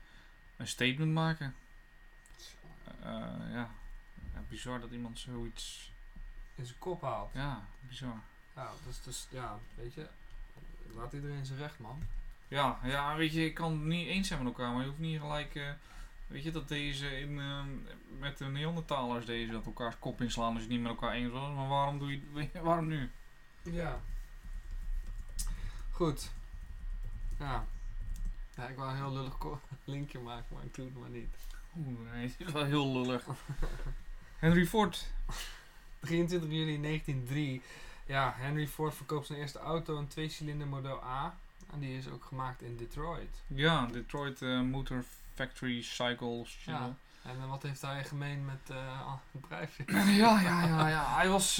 een 0.57 0.67
statement 0.67 1.11
maken. 1.13 1.55
Eh, 3.01 3.13
ja. 3.51 3.69
ja, 4.33 4.41
bizar 4.49 4.79
dat 4.79 4.91
iemand 4.91 5.19
zoiets... 5.19 5.91
In 6.55 6.65
zijn 6.65 6.79
kop 6.79 7.01
haalt. 7.01 7.31
Ja, 7.33 7.61
bizar. 7.87 8.21
Ja, 8.55 8.69
dus, 8.85 9.01
dus 9.01 9.27
ja, 9.29 9.57
weet 9.75 9.93
je, 9.93 10.07
laat 10.95 11.13
iedereen 11.13 11.45
zijn 11.45 11.59
recht, 11.59 11.79
man. 11.79 12.03
Ja, 12.47 12.79
ja, 12.83 13.15
weet 13.15 13.33
je, 13.33 13.45
ik 13.45 13.53
kan 13.53 13.71
het 13.71 13.81
niet 13.81 14.07
eens 14.07 14.27
zijn 14.27 14.43
met 14.43 14.53
elkaar, 14.53 14.71
maar 14.71 14.81
je 14.81 14.87
hoeft 14.87 14.99
niet 14.99 15.19
gelijk... 15.19 15.55
eh, 15.55 15.69
weet 16.27 16.43
je, 16.43 16.51
dat 16.51 16.67
deze 16.67 17.19
in, 17.19 17.39
eh, 17.39 17.63
met 18.19 18.37
de 18.37 18.45
Neandertalers 18.45 19.25
deze 19.25 19.51
dat 19.51 19.65
elkaars 19.65 19.99
kop 19.99 20.21
inslaan 20.21 20.53
als 20.53 20.55
je 20.55 20.61
het 20.61 20.69
niet 20.69 20.81
met 20.81 20.91
elkaar 20.91 21.11
eens 21.11 21.31
was. 21.31 21.55
Maar 21.55 21.67
waarom 21.67 21.99
doe 21.99 22.11
je... 22.11 22.49
Waarom 22.61 22.87
nu? 22.87 23.11
Ja. 23.61 23.99
Goed. 25.91 26.31
Ja. 27.39 27.65
Ja, 28.55 28.67
ik 28.67 28.75
wou 28.75 28.89
een 28.89 28.95
heel 28.95 29.13
lullig 29.13 29.37
linkje 29.83 30.19
maken, 30.19 30.55
maar 30.55 30.63
ik 30.63 30.75
doe 30.75 30.85
het 30.85 30.97
maar 30.97 31.09
niet. 31.09 31.35
Oeh, 31.77 32.11
nee, 32.13 32.27
het 32.27 32.47
is 32.47 32.51
wel 32.51 32.63
heel 32.63 32.91
lullig. 32.91 33.25
Henry 34.39 34.65
Ford. 34.65 35.07
23 35.99 36.49
juli 36.49 36.81
1903. 36.81 37.61
Ja, 38.05 38.33
Henry 38.37 38.67
Ford 38.67 38.95
verkoopt 38.95 39.27
zijn 39.27 39.39
eerste 39.39 39.59
auto, 39.59 39.97
een 39.97 40.07
tweecilinder 40.07 40.67
model 40.67 41.03
A. 41.03 41.37
En 41.71 41.79
die 41.79 41.97
is 41.97 42.07
ook 42.09 42.23
gemaakt 42.25 42.61
in 42.61 42.77
Detroit. 42.77 43.41
Ja, 43.47 43.85
Detroit 43.85 44.41
eh, 44.41 44.61
Motor 44.61 45.03
Factory 45.33 45.81
Cycle 45.81 46.43
Channel. 46.45 46.95
En 47.23 47.37
eh, 47.41 47.49
wat 47.49 47.63
heeft 47.63 47.81
hij 47.81 48.03
gemeen 48.03 48.45
met 48.45 48.69
eh 48.69 49.13
bedrijf? 49.31 49.77
Ja, 50.17 50.39
ja, 50.41 50.65
ja, 50.65 50.87
ja. 50.89 51.15
Hij 51.15 51.29
was, 51.29 51.57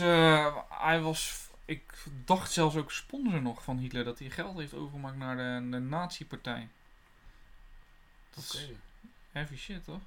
hij 0.69 1.01
was, 1.01 1.49
ik 1.65 1.93
dacht 2.25 2.51
zelfs 2.51 2.75
ook 2.75 2.91
sponsor 2.91 3.41
nog 3.41 3.63
van 3.63 3.77
Hitler, 3.77 4.03
dat 4.03 4.19
hij 4.19 4.29
geld 4.29 4.57
heeft 4.57 4.73
overgemaakt 4.73 5.17
naar 5.17 5.35
de, 5.37 5.67
de 5.69 5.79
nazi-partij. 5.79 6.69
Dat 8.33 8.53
Oké. 8.55 8.63
is 8.63 8.69
heavy 9.31 9.55
shit, 9.57 9.83
toch? 9.83 10.01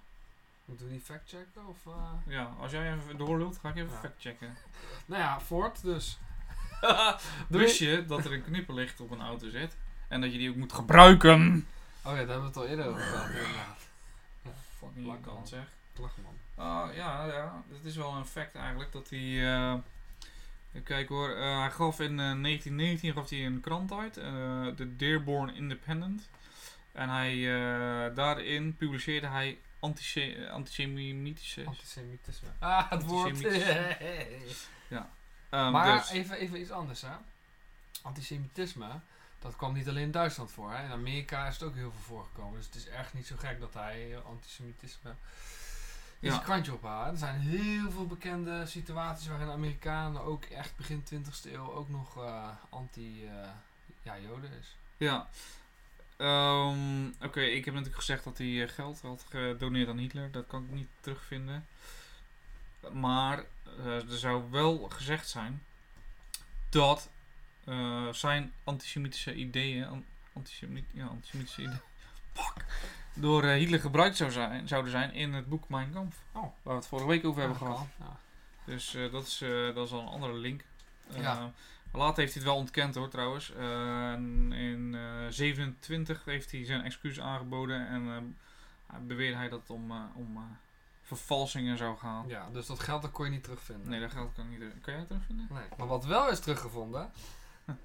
Moeten 0.64 0.86
we 0.86 0.92
die 0.92 1.00
fact 1.02 1.28
checken? 1.28 1.66
Of? 1.66 1.78
Ja, 2.26 2.54
als 2.60 2.72
jij 2.72 2.94
even 2.96 3.16
doorlult, 3.18 3.58
ga 3.58 3.68
ik 3.68 3.76
even 3.76 3.90
Ja. 3.92 3.98
factchecken. 4.00 4.56
Nou 5.06 5.22
ja, 5.22 5.40
Ford 5.40 5.82
dus. 5.82 6.18
Wist 7.48 7.78
je 7.78 8.04
dat 8.06 8.24
er 8.24 8.32
een 8.32 8.42
knipperlicht 8.44 9.00
op 9.00 9.10
een 9.10 9.20
auto 9.20 9.48
zit? 9.50 9.76
En 10.10 10.20
dat 10.20 10.32
je 10.32 10.38
die 10.38 10.50
ook 10.50 10.56
moet 10.56 10.72
gebruiken? 10.72 11.66
Oh 12.02 12.10
ja, 12.12 12.16
daar 12.16 12.16
hebben 12.18 12.40
we 12.40 12.46
het 12.46 12.56
al 12.56 12.66
eerder 12.66 12.86
over 12.86 13.00
gehad. 13.00 13.28
inderdaad. 13.28 13.78
Fucking 14.78 15.06
Lachen, 15.06 15.32
man. 15.34 15.46
zeg. 15.46 15.60
Man. 15.98 16.66
Ah, 16.66 16.94
ja, 16.94 17.26
ja, 17.26 17.62
het 17.72 17.84
is 17.84 17.96
wel 17.96 18.12
een 18.14 18.26
fact 18.26 18.54
eigenlijk 18.54 18.92
dat 18.92 19.10
hij. 19.10 19.54
eh, 19.54 19.74
kijken 20.84 21.14
hoor, 21.14 21.30
eh, 21.36 21.58
hij 21.60 21.70
gaf 21.70 22.00
in 22.00 22.20
eh, 22.20 22.32
1919 22.32 23.12
gaf 23.12 23.30
hij 23.30 23.46
een 23.46 23.60
krant 23.60 23.92
uit, 23.92 24.16
eh, 24.16 24.66
de 24.76 24.96
Dearborn 24.96 25.54
Independent. 25.54 26.28
En 26.92 27.08
hij, 27.08 27.34
eh, 27.34 28.14
daarin 28.16 28.76
publiceerde 28.76 29.26
hij 29.26 29.58
antisemitische. 30.52 31.64
Antisemitisme. 31.64 32.48
Ah, 32.58 32.90
het 32.90 33.04
woord. 33.06 33.28
Antisemitisch. 33.30 34.68
Ehm, 35.50 35.70
maar 35.72 35.98
dus- 35.98 36.10
even, 36.10 36.36
even 36.36 36.60
iets 36.60 36.70
anders 36.70 37.00
hè. 37.02 37.08
Antisemitisme, 38.02 38.86
dat 39.40 39.56
kwam 39.56 39.72
niet 39.72 39.88
alleen 39.88 40.02
in 40.02 40.10
Duitsland 40.10 40.50
voor. 40.52 40.72
Hè. 40.72 40.84
In 40.84 40.90
Amerika 40.90 41.46
is 41.46 41.54
het 41.54 41.62
ook 41.62 41.74
heel 41.74 41.90
veel 41.90 42.00
voorgekomen. 42.16 42.56
Dus 42.56 42.66
het 42.66 42.74
is 42.74 42.86
echt 42.88 43.14
niet 43.14 43.26
zo 43.26 43.34
gek 43.38 43.60
dat 43.60 43.74
hij 43.74 44.14
eh, 44.14 44.24
antisemitisme 44.24 45.10
in 45.10 45.16
Ja. 46.28 46.30
zijn 46.34 46.44
krantje 46.44 46.72
ophaalde. 46.74 47.10
Er 47.10 47.16
zijn 47.18 47.40
heel 47.40 47.90
veel 47.90 48.06
bekende 48.06 48.66
situaties 48.66 49.26
waarin 49.28 49.48
Amerikanen 49.50 50.22
ook 50.22 50.44
echt 50.44 50.76
begin 50.76 51.04
20e 51.14 51.52
eeuw 51.52 51.72
ook 51.72 51.88
nog 51.88 52.16
eh, 52.24 52.48
anti-joden 52.68 54.50
is. 54.60 54.76
Ja. 54.96 55.28
Ehm, 56.16 57.06
Oké, 57.22 57.40
ik 57.40 57.64
heb 57.64 57.74
natuurlijk 57.74 57.98
gezegd 58.00 58.24
dat 58.24 58.38
hij 58.38 58.62
eh, 58.62 58.68
geld 58.68 59.00
had 59.00 59.24
gedoneerd 59.28 59.88
aan 59.88 59.98
Hitler. 59.98 60.30
Dat 60.30 60.46
kan 60.46 60.64
ik 60.64 60.70
niet 60.70 60.88
terugvinden. 61.00 61.66
Maar 62.92 63.44
eh, 63.78 63.86
er 64.10 64.18
zou 64.18 64.50
wel 64.50 64.88
gezegd 64.88 65.28
zijn 65.28 65.62
dat 66.68 67.08
eh, 67.64 68.08
zijn 68.12 68.52
antisemitische 68.64 69.34
ideeën, 69.34 70.04
ja, 70.92 71.06
antisemitische 71.06 71.62
ideeën, 71.62 71.80
fuck, 72.34 72.64
door 73.14 73.44
eh, 73.44 73.54
Hitler 73.58 73.80
gebruikt 73.80 74.16
zou 74.16 74.30
zijn, 74.30 74.68
zouden 74.68 74.90
zijn 74.90 75.12
in 75.12 75.32
het 75.32 75.48
boek 75.48 75.68
Mein 75.68 75.92
Kampf. 75.92 76.16
Oh. 76.32 76.42
Waar 76.42 76.52
we 76.62 76.70
het 76.80 76.86
vorige 76.86 77.08
week 77.08 77.24
over 77.24 77.40
hebben 77.40 77.58
gehad. 77.58 77.86
Ja. 77.98 78.18
Dus 78.64 78.94
eh, 78.94 79.12
dat, 79.12 79.26
is, 79.26 79.38
dat 79.74 79.86
is 79.86 79.92
al 79.92 80.00
een 80.00 80.08
andere 80.08 80.34
link. 80.34 80.64
Ja. 81.14 81.52
Later 81.92 82.18
heeft 82.22 82.34
hij 82.34 82.42
het 82.42 82.52
wel 82.52 82.60
ontkend 82.60 82.94
hoor 82.94 83.08
trouwens. 83.08 83.52
En 83.52 84.52
in 84.52 84.94
eh 84.94 85.26
27 85.30 86.24
heeft 86.24 86.50
hij 86.50 86.64
zijn 86.64 86.82
excuus 86.84 87.20
aangeboden 87.20 87.88
en 87.88 88.36
beweerde 89.06 89.36
hij 89.36 89.48
dat 89.48 89.60
het 89.60 89.70
om, 89.70 89.90
om 90.14 90.58
vervalsingen 91.02 91.78
zou 91.78 91.96
gaan. 91.98 92.28
ja, 92.28 92.48
dus 92.52 92.66
dat 92.66 92.80
geld 92.80 93.02
dat 93.02 93.10
kon 93.10 93.24
je 93.24 93.30
niet 93.30 93.42
terugvinden. 93.42 93.88
Nee, 93.88 94.00
dat 94.00 94.10
geld 94.10 94.32
kan 94.34 94.44
ik 94.44 94.50
niet. 94.50 94.58
terug- 94.58 94.80
Kan 94.80 94.92
jij 94.92 94.98
het 95.02 95.08
terugvinden? 95.08 95.46
Nee, 95.50 95.62
Maar 95.78 95.86
wat 95.86 96.04
wel 96.04 96.30
is 96.30 96.40
teruggevonden, 96.40 97.10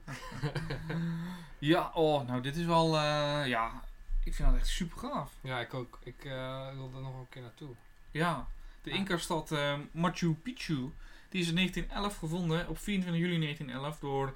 Ja, 1.66 1.92
oh, 1.94 2.28
nou 2.28 2.42
dit 2.42 2.56
is 2.56 2.66
wel, 2.66 2.96
eh, 2.96 3.48
ja, 3.48 3.84
ik 4.24 4.34
vind 4.34 4.50
dat 4.50 4.58
echt 4.58 4.68
super 4.68 4.98
gaaf. 4.98 5.32
ja 5.42 5.60
ik 5.60 5.74
ook, 5.74 6.00
ik 6.04 6.26
eh, 6.26 6.74
wil 6.74 6.92
er 6.96 7.02
nog 7.02 7.20
een 7.20 7.30
keer 7.30 7.42
naartoe. 7.42 7.70
Ja, 8.12 8.48
de 8.82 8.90
Ja. 8.90 8.96
Inca-stad 8.96 9.52
eh, 9.52 9.74
Machu 9.92 10.34
Picchu, 10.34 10.92
die 11.30 11.42
is 11.42 11.48
in 11.48 11.56
1911 11.56 12.18
gevonden, 12.18 12.70
op 12.70 12.78
24 12.78 13.24
juli 13.24 13.40
1911, 13.40 14.00
door 14.00 14.34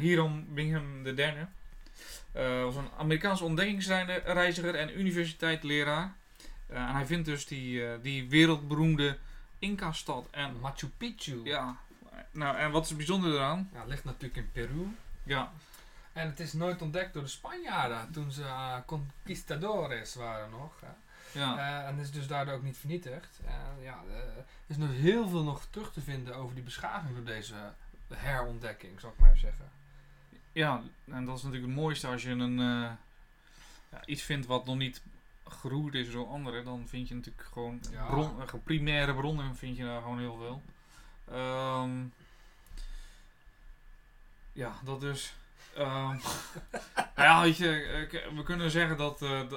Hiram 0.00 0.44
Bingham 0.48 1.06
III. 1.06 1.46
Eh 2.32 2.62
was 2.62 2.76
een 2.76 2.90
Amerikaanse 2.98 3.44
ontdekkingsreiziger 3.44 4.74
en 4.74 4.98
universiteitleraar. 4.98 6.14
En 6.66 6.86
hij 6.86 7.06
vindt 7.06 7.24
dus 7.24 7.46
die, 7.46 8.00
die 8.00 8.28
wereldberoemde 8.28 9.18
Inca-stad. 9.58 10.28
En 10.30 10.60
Machu 10.60 10.88
Picchu. 10.96 11.40
ja, 11.44 11.76
nou, 12.30 12.56
en 12.56 12.70
wat 12.70 12.82
is 12.82 12.88
het 12.88 12.96
bijzonder 12.98 13.32
eraan? 13.34 13.68
Ja, 13.72 13.78
het 13.80 13.88
ligt 13.88 14.04
natuurlijk 14.04 14.36
in 14.36 14.52
Peru. 14.52 14.96
Ja, 15.22 15.52
En 16.12 16.26
het 16.26 16.40
is 16.40 16.52
nooit 16.52 16.82
ontdekt 16.82 17.14
door 17.14 17.22
de 17.22 17.28
Spanjaarden 17.28 18.12
toen 18.12 18.30
ze 18.32 18.42
eh, 18.42 18.76
conquistadores 18.86 20.14
waren 20.14 20.50
nog. 20.50 20.72
hè. 20.80 20.88
ja, 21.40 21.56
Eh, 21.82 21.88
en 21.88 21.98
is 21.98 22.10
dus 22.10 22.26
daardoor 22.26 22.54
ook 22.54 22.62
niet 22.62 22.76
vernietigd. 22.78 23.40
Ja, 23.82 24.02
eh, 24.08 24.16
er 24.16 24.44
is 24.66 24.76
nog 24.76 24.90
heel 24.92 25.28
veel 25.28 25.42
nog 25.42 25.64
terug 25.70 25.92
te 25.92 26.00
vinden 26.00 26.34
over 26.36 26.54
die 26.54 26.64
beschaving 26.64 27.14
door 27.14 27.24
deze 27.24 27.54
herontdekking, 28.14 29.00
zou 29.00 29.12
ik 29.12 29.18
maar 29.18 29.36
zeggen. 29.36 29.70
ja, 30.52 30.82
en 31.10 31.24
dat 31.24 31.36
is 31.38 31.42
natuurlijk 31.42 31.72
het 31.72 31.80
mooiste 31.82 32.06
als 32.06 32.22
je 32.22 32.30
een, 32.30 32.58
eh, 32.58 32.90
ja, 33.90 34.06
iets 34.06 34.22
vindt 34.22 34.46
wat 34.46 34.64
nog 34.66 34.76
niet 34.76 35.02
geroerd 35.48 35.94
is 35.94 36.10
door 36.10 36.26
anderen. 36.28 36.64
Dan 36.64 36.84
vind 36.88 37.08
je 37.08 37.14
natuurlijk 37.14 37.46
gewoon 37.52 37.80
Ja. 37.90 38.06
bron, 38.06 38.40
eh, 38.42 38.54
primaire 38.64 39.14
bronnen 39.14 39.56
vind 39.56 39.76
je 39.76 39.84
daar 39.84 40.00
gewoon 40.02 40.18
heel 40.18 40.36
veel. 40.36 40.62
Ehm, 41.30 42.04
ja, 44.52 44.72
dat 44.84 45.00
dus. 45.00 45.34
Ehm, 45.76 46.16
ja, 47.16 47.42
weet 47.42 47.56
je, 47.56 48.06
we 48.34 48.42
kunnen 48.42 48.70
zeggen 48.70 48.96
dat 48.96 49.22
eh, 49.22 49.40
eh, 49.40 49.52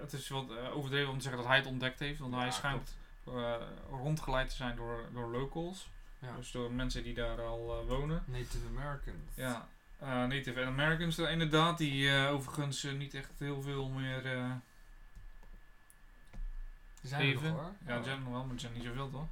het 0.00 0.12
is 0.12 0.28
wat 0.28 0.50
eh, 0.50 0.76
overdreven 0.76 1.10
om 1.10 1.16
te 1.16 1.22
zeggen 1.22 1.40
dat 1.40 1.48
hij 1.50 1.58
het 1.58 1.66
ontdekt 1.66 1.98
heeft, 1.98 2.18
want 2.18 2.34
hij 2.34 2.50
schijnt 2.50 2.96
eh, 3.26 3.54
rondgeleid 3.90 4.48
te 4.48 4.54
zijn 4.56 4.76
door, 4.76 5.04
door 5.12 5.28
locals, 5.30 5.88
Ja. 6.18 6.36
dus 6.36 6.50
door 6.50 6.72
mensen 6.72 7.02
die 7.02 7.14
daar 7.14 7.40
al 7.40 7.84
wonen. 7.86 8.22
Native 8.26 8.66
American. 8.76 9.14
Ja, 9.34 9.68
Native 10.26 10.64
Americans 10.64 11.18
inderdaad, 11.18 11.78
die 11.78 12.26
overigens 12.26 12.82
niet 12.82 13.14
echt 13.14 13.30
heel 13.38 13.62
veel 13.62 13.88
meer 13.88 14.22
zijn 17.02 17.36
er 17.36 17.42
nog 17.42 17.42
hoor. 17.42 17.72
Ja, 17.86 18.02
zijn 18.02 18.16
er 18.16 18.22
nog 18.22 18.32
wel, 18.32 18.44
maar 18.44 18.54
er 18.54 18.60
zijn 18.60 18.72
niet 18.72 18.84
zoveel 18.84 19.10
toch? 19.10 19.26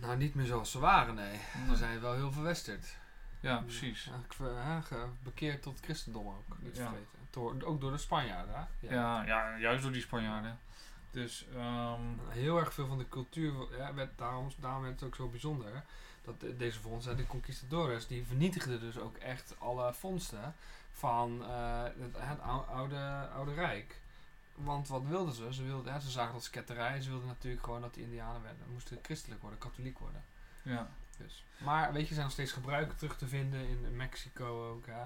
Nou, 0.00 0.16
niet 0.16 0.34
meer 0.34 0.46
zoals 0.46 0.70
ze 0.70 0.78
waren, 0.78 1.14
nee. 1.14 1.40
Ze 1.68 1.76
zijn 1.76 2.00
wel 2.00 2.14
heel 2.14 2.32
verwesterd. 2.32 2.96
Ja, 3.40 3.56
precies. 3.58 4.10
Ja, 4.40 4.80
ge- 4.80 5.06
bekeerd 5.22 5.62
tot 5.62 5.76
het 5.76 5.84
christendom 5.84 6.26
ook, 6.26 6.58
niet 6.58 6.76
Ja. 6.76 6.82
vergeten. 6.82 7.18
Door, 7.30 7.62
ook 7.64 7.80
door 7.80 7.90
de 7.90 7.98
Spanjaarden, 7.98 8.54
hè? 8.54 8.94
Ja, 8.94 9.24
ja, 9.26 9.56
juist 9.58 9.82
door 9.82 9.92
die 9.92 10.00
Spanjaarden. 10.02 10.58
Dus, 11.10 11.46
ehm, 11.54 12.00
Heel 12.28 12.58
erg 12.58 12.74
veel 12.74 12.86
van 12.86 12.98
de 12.98 13.08
cultuur, 13.08 13.76
ja, 13.76 13.94
werd, 13.94 14.18
daarom, 14.18 14.48
daarom 14.58 14.82
werd 14.82 14.94
het 15.00 15.08
ook 15.08 15.14
zo 15.14 15.28
bijzonder. 15.28 15.74
hè, 15.74 15.80
Dat 16.24 16.40
de- 16.40 16.56
deze 16.56 16.80
vondsten, 16.80 17.16
de 17.16 17.26
conquistadores, 17.26 18.06
die 18.06 18.26
vernietigden 18.26 18.80
dus 18.80 18.98
ook 18.98 19.16
echt 19.16 19.54
alle 19.58 19.94
vondsten 19.94 20.54
van 20.92 21.42
eh, 21.44 21.82
het, 21.82 22.16
het 22.16 22.40
ou- 22.40 22.66
oude, 22.66 23.28
oude 23.34 23.54
Rijk. 23.54 24.00
Want 24.56 24.88
wat 24.88 25.02
wilden 25.02 25.34
ze? 25.34 25.54
Ze, 25.54 25.62
wilden, 25.62 25.92
hè, 25.92 26.00
ze 26.00 26.10
zagen 26.10 26.32
dat 26.32 26.40
als 26.40 26.50
ketterij. 26.50 27.00
Ze 27.00 27.10
wilden 27.10 27.28
natuurlijk 27.28 27.64
gewoon 27.64 27.80
dat 27.80 27.94
de 27.94 28.00
Indianen 28.02 28.42
werden, 28.42 28.66
moesten 28.72 28.98
christelijk 29.02 29.40
worden, 29.40 29.58
katholiek 29.58 29.98
worden. 29.98 30.24
ja. 30.62 30.88
Dus. 31.18 31.44
Maar 31.58 31.92
weet 31.92 32.02
je, 32.02 32.06
er 32.08 32.14
zijn 32.14 32.22
nog 32.24 32.32
steeds 32.32 32.52
gebruiken 32.52 32.96
terug 32.96 33.16
te 33.16 33.28
vinden 33.28 33.68
in 33.68 33.96
Mexico 33.96 34.70
ook. 34.70 34.86
Hè? 34.86 35.02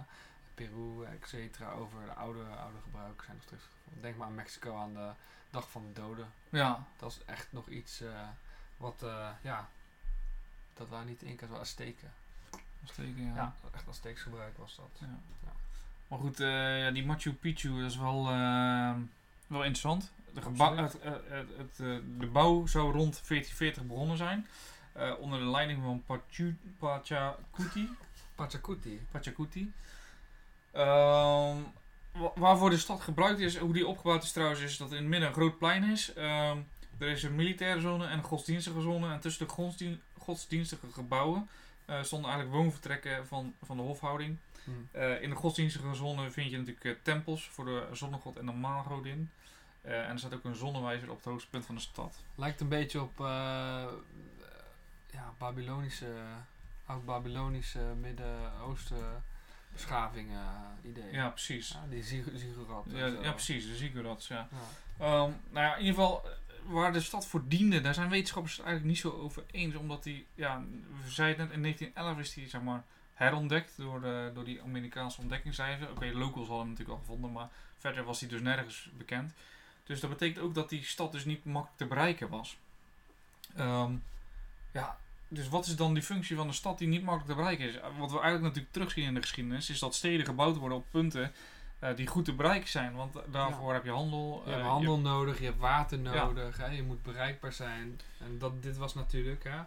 Peru, 0.55 1.05
et 1.05 1.29
cetera. 1.29 1.71
Over 1.71 2.05
de 2.05 2.13
oude, 2.13 2.43
oude 2.45 2.79
gebruiken 2.85 3.25
zijn 3.25 3.37
nog 3.37 3.47
terug. 3.47 3.69
Denk 4.01 4.17
maar 4.17 4.27
aan 4.27 4.35
Mexico 4.35 4.77
aan 4.77 4.93
de 4.95 5.11
dag 5.51 5.71
van 5.71 5.87
de 5.87 6.01
doden. 6.01 6.33
Ja, 6.49 6.85
Dat 6.97 7.11
is 7.11 7.25
echt 7.25 7.47
nog 7.53 7.69
iets 7.69 8.01
eh, 8.01 8.29
wat, 8.77 9.03
eh, 9.03 9.29
ja, 9.43 9.69
dat 10.75 10.89
waren 10.89 11.07
niet 11.07 11.21
de 11.21 11.27
Inca's, 11.27 11.49
wel 11.49 11.59
Azteken. 11.61 12.13
steken, 12.85 13.25
ja. 13.25 13.35
Ja, 13.35 13.55
echt 13.75 13.89
Azteeks 13.89 14.23
gebruik 14.23 14.57
was 14.59 14.77
dat. 14.77 14.91
Ja. 14.99 15.19
Ja. 15.45 15.53
Maar 16.09 16.19
goed, 16.19 16.41
eh, 16.41 16.81
ja, 16.81 16.91
die 16.91 17.07
Machu 17.07 17.33
Picchu 17.33 17.81
dat 17.83 17.91
is 17.91 17.97
wel, 17.97 18.27
wel 19.51 19.65
interessant. 19.65 20.13
De, 20.35 20.43
gebouw, 20.43 20.77
het, 20.77 20.95
Absoluut. 20.95 21.27
eh, 21.29 21.37
het, 21.57 21.81
eh, 21.81 21.87
de 22.19 22.27
bouw 22.27 22.67
zou 22.67 22.93
rond 22.93 23.21
1440 23.27 23.83
begonnen 23.87 24.17
zijn. 24.17 24.47
eh, 24.93 25.13
onder 25.19 25.39
de 25.39 25.45
leiding 25.45 25.83
van 25.83 26.03
Pachu, 26.07 26.57
Pachacuti. 26.79 27.89
Pachacuti. 28.35 29.01
Pachacuti. 29.11 29.73
Ehm, 30.73 31.57
wa- 32.13 32.33
waarvoor 32.35 32.71
de 32.71 32.79
stad 32.79 33.01
gebruikt 33.01 33.41
is, 33.41 33.57
hoe 33.57 33.73
die 33.73 33.87
opgebouwd 33.87 34.23
is 34.23 34.33
trouwens, 34.33 34.61
is 34.61 34.77
dat 34.77 34.91
in 34.91 34.97
het 34.97 35.07
midden 35.07 35.29
een 35.29 35.35
groot 35.35 35.59
plein 35.59 35.85
is. 35.85 36.13
Ehm, 36.13 36.59
er 36.99 37.09
is 37.09 37.23
een 37.23 37.35
militaire 37.35 37.81
zone 37.81 38.07
en 38.07 38.19
een 38.19 38.25
godsdienstige 38.25 38.81
zone. 38.81 39.13
En 39.13 39.21
tussen 39.21 39.47
de 39.47 39.53
godsdien- 39.53 40.01
godsdienstige 40.19 40.87
gebouwen 40.93 41.49
eh, 41.85 42.03
stonden 42.03 42.31
eigenlijk 42.31 42.61
woonvertrekken 42.63 43.27
van, 43.27 43.55
van 43.63 43.77
de 43.77 43.83
hofhouding. 43.83 44.37
Hm. 44.65 44.71
Eh, 44.91 45.23
in 45.23 45.31
de 45.31 45.37
godsdienstige 45.37 45.95
zone 45.95 46.31
vind 46.31 46.51
je 46.51 46.57
natuurlijk 46.59 46.85
eh, 46.85 46.93
tempels 47.03 47.49
voor 47.49 47.65
de 47.65 47.87
zonnegod 47.93 48.37
en 48.39 48.47
de 48.47 48.53
maangodin. 48.53 49.31
Eh, 49.83 50.05
en 50.05 50.11
er 50.11 50.19
staat 50.19 50.35
ook 50.35 50.45
een 50.45 50.55
zonnewijzer 50.55 51.11
op 51.11 51.17
het 51.17 51.25
hoogste 51.25 51.51
punt 51.51 51.67
van 51.67 51.75
de 51.75 51.81
stad. 51.81 52.23
Lijkt 52.35 52.61
een 52.61 52.69
beetje 52.69 53.01
op 53.01 53.21
eh, 53.21 53.27
ja, 55.11 55.33
Babylonische, 55.39 56.13
oud-Babylonische 56.87 57.81
Midden-Oosten 58.01 59.23
beschaving 59.73 60.31
eh, 60.31 60.91
idee. 60.91 61.13
Ja, 61.13 61.29
precies. 61.29 61.69
Ja, 61.69 61.85
die 61.91 62.03
zig- 62.03 62.29
ziggurat. 62.35 62.85
Ja, 62.89 63.07
ja 63.07 63.33
precies, 63.33 63.67
de 63.67 63.77
ziggurats, 63.77 64.29
ja. 64.29 64.49
Ja. 64.51 65.05
Ehm, 65.05 65.31
nou 65.51 65.67
ja, 65.67 65.75
in 65.75 65.85
ieder 65.85 65.95
geval, 65.95 66.25
waar 66.65 66.93
de 66.93 67.01
stad 67.01 67.27
voor 67.27 67.43
diende, 67.49 67.81
daar 67.81 67.95
zijn 67.95 68.09
wetenschappers 68.09 68.57
het 68.57 68.67
eigenlijk 68.67 68.95
niet 68.95 69.03
zo 69.13 69.21
over 69.21 69.45
eens. 69.51 69.75
Omdat 69.75 70.03
die, 70.03 70.27
ja, 70.35 70.63
we 71.05 71.11
zeiden 71.11 71.45
net, 71.47 71.55
in 71.55 71.63
1911 71.63 72.19
is 72.19 72.35
die, 72.35 72.49
zeg 72.49 72.61
maar, 72.63 72.85
herontdekt 73.15 73.77
door, 73.77 74.01
de, 74.01 74.31
door 74.35 74.45
die 74.45 74.63
Amerikaanse 74.63 75.21
ontdekkingsreizen. 75.21 75.91
Oké, 75.91 76.07
locals 76.13 76.47
hadden 76.49 76.59
hem 76.59 76.69
natuurlijk 76.69 76.99
al 76.99 77.05
gevonden, 77.05 77.33
maar 77.33 77.49
verder 77.79 78.05
was 78.05 78.19
die 78.19 78.29
dus 78.29 78.41
nergens 78.41 78.91
bekend. 78.97 79.33
Dus 79.91 80.01
dat 80.01 80.11
betekent 80.11 80.45
ook 80.45 80.55
dat 80.55 80.69
die 80.69 80.85
stad 80.85 81.13
dus 81.13 81.25
niet 81.25 81.45
makkelijk 81.45 81.79
te 81.79 81.87
bereiken 81.87 82.29
was. 82.29 82.57
Ehm, 83.57 83.93
ja, 84.73 84.99
dus 85.29 85.49
wat 85.49 85.67
is 85.67 85.77
dan 85.77 85.95
die 85.95 86.03
functie 86.03 86.37
van 86.37 86.47
een 86.49 86.55
stad 86.55 86.79
die 86.79 86.89
niet 86.89 87.03
makkelijk 87.03 87.31
te 87.31 87.37
bereiken 87.37 87.69
is? 87.69 87.75
Wat 87.99 88.11
we 88.11 88.17
eigenlijk 88.21 88.43
natuurlijk 88.43 88.73
terugzien 88.73 89.05
in 89.05 89.15
de 89.15 89.21
geschiedenis, 89.21 89.71
is 89.71 89.79
dat 89.79 89.95
steden 89.95 90.27
gebouwd 90.27 90.57
worden 90.57 90.79
op 90.79 90.85
punten 90.91 91.33
eh, 91.79 91.97
die 91.97 92.07
goed 92.07 92.25
te 92.25 92.33
bereiken 92.35 92.69
zijn. 92.69 92.95
Want 92.95 93.17
daarvoor 93.27 93.73
heb 93.73 93.85
je 93.85 93.91
handel. 93.91 94.43
Je 94.45 94.51
hebt 94.51 94.63
eh, 94.63 94.69
handel 94.69 94.99
nodig, 94.99 95.39
je 95.39 95.45
hebt 95.45 95.59
water 95.59 95.99
Ja. 95.99 96.25
nodig, 96.25 96.57
hè, 96.57 96.67
je 96.67 96.83
moet 96.83 97.03
bereikbaar 97.03 97.53
zijn. 97.53 98.01
En 98.19 98.39
dat, 98.39 98.63
dit 98.63 98.77
was 98.77 98.95
natuurlijk, 98.95 99.45
hè, 99.45 99.61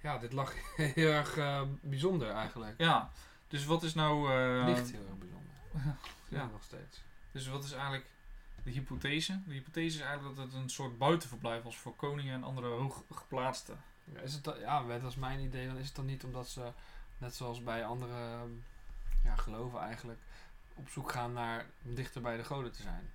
ja, 0.00 0.18
dit 0.18 0.32
lag 0.32 0.54
heel 0.76 1.10
erg 1.10 1.36
eh, 1.36 1.62
bijzonder 1.80 2.30
eigenlijk. 2.30 2.74
ja, 2.78 3.10
dus 3.48 3.64
wat 3.64 3.82
is 3.82 3.94
nou. 3.94 4.32
eh, 4.32 4.66
Ligt 4.66 4.90
heel 4.90 5.06
erg 5.08 5.18
bijzonder. 5.18 5.46
Ja. 6.30 6.38
ja, 6.38 6.48
nog 6.52 6.62
steeds. 6.62 7.02
Dus 7.32 7.46
wat 7.48 7.64
is 7.64 7.72
eigenlijk 7.72 8.04
de 8.68 8.74
hypothese? 8.74 9.40
De 9.46 9.54
hypothese 9.54 9.96
is 9.96 10.02
eigenlijk 10.02 10.36
dat 10.36 10.44
het 10.44 10.54
een 10.54 10.70
soort 10.70 10.98
buitenverblijf 10.98 11.62
was 11.62 11.76
voor 11.76 11.96
koningen 11.96 12.34
en 12.34 12.44
andere 12.44 12.66
hooggeplaatsten. 12.66 13.80
Ja, 14.04 14.20
is 14.20 14.34
het 14.34 14.44
dan, 14.44 14.58
ja, 14.58 14.86
dat 14.86 15.00
was 15.00 15.16
mijn 15.16 15.40
idee. 15.40 15.66
Dan 15.66 15.76
is 15.76 15.86
het 15.86 15.96
dan 15.96 16.06
niet 16.06 16.24
omdat 16.24 16.48
ze, 16.48 16.72
net 17.18 17.34
zoals 17.34 17.62
bij 17.62 17.84
andere 17.84 18.46
ja, 19.24 19.36
geloven 19.36 19.80
eigenlijk, 19.80 20.20
op 20.74 20.88
zoek 20.88 21.12
gaan 21.12 21.32
naar 21.32 21.66
dichter 21.82 22.20
bij 22.20 22.36
de 22.36 22.44
goden 22.44 22.72
te 22.72 22.82
zijn. 22.82 23.10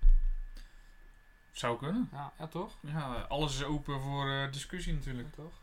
Zou 1.52 1.78
kunnen. 1.78 2.10
Ja, 2.12 2.34
ja 2.38 2.48
toch? 2.48 2.78
Ja, 2.82 3.26
alles 3.30 3.56
is 3.56 3.64
open 3.64 4.02
voor 4.02 4.30
eh, 4.30 4.52
discussie 4.52 4.94
natuurlijk. 4.94 5.28
Ja, 5.36 5.44
toch? 5.44 5.54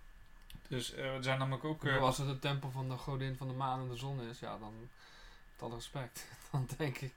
Dus 0.68 0.94
eh, 0.94 1.14
er 1.14 1.22
zijn 1.22 1.38
namelijk 1.38 1.64
ook. 1.64 1.84
Eh, 1.84 2.02
als 2.02 2.18
het 2.18 2.26
de 2.26 2.38
tempel 2.38 2.70
van 2.70 2.88
de 2.88 2.96
godin 2.96 3.36
van 3.36 3.48
de 3.48 3.54
maan 3.54 3.80
en 3.80 3.88
de 3.88 3.96
zon 3.96 4.20
is, 4.20 4.38
ja, 4.38 4.58
dan 4.58 4.80
met 4.80 5.62
alle 5.62 5.74
respect. 5.74 6.26
Dan 6.50 6.68
denk 6.76 6.98
ik. 6.98 7.14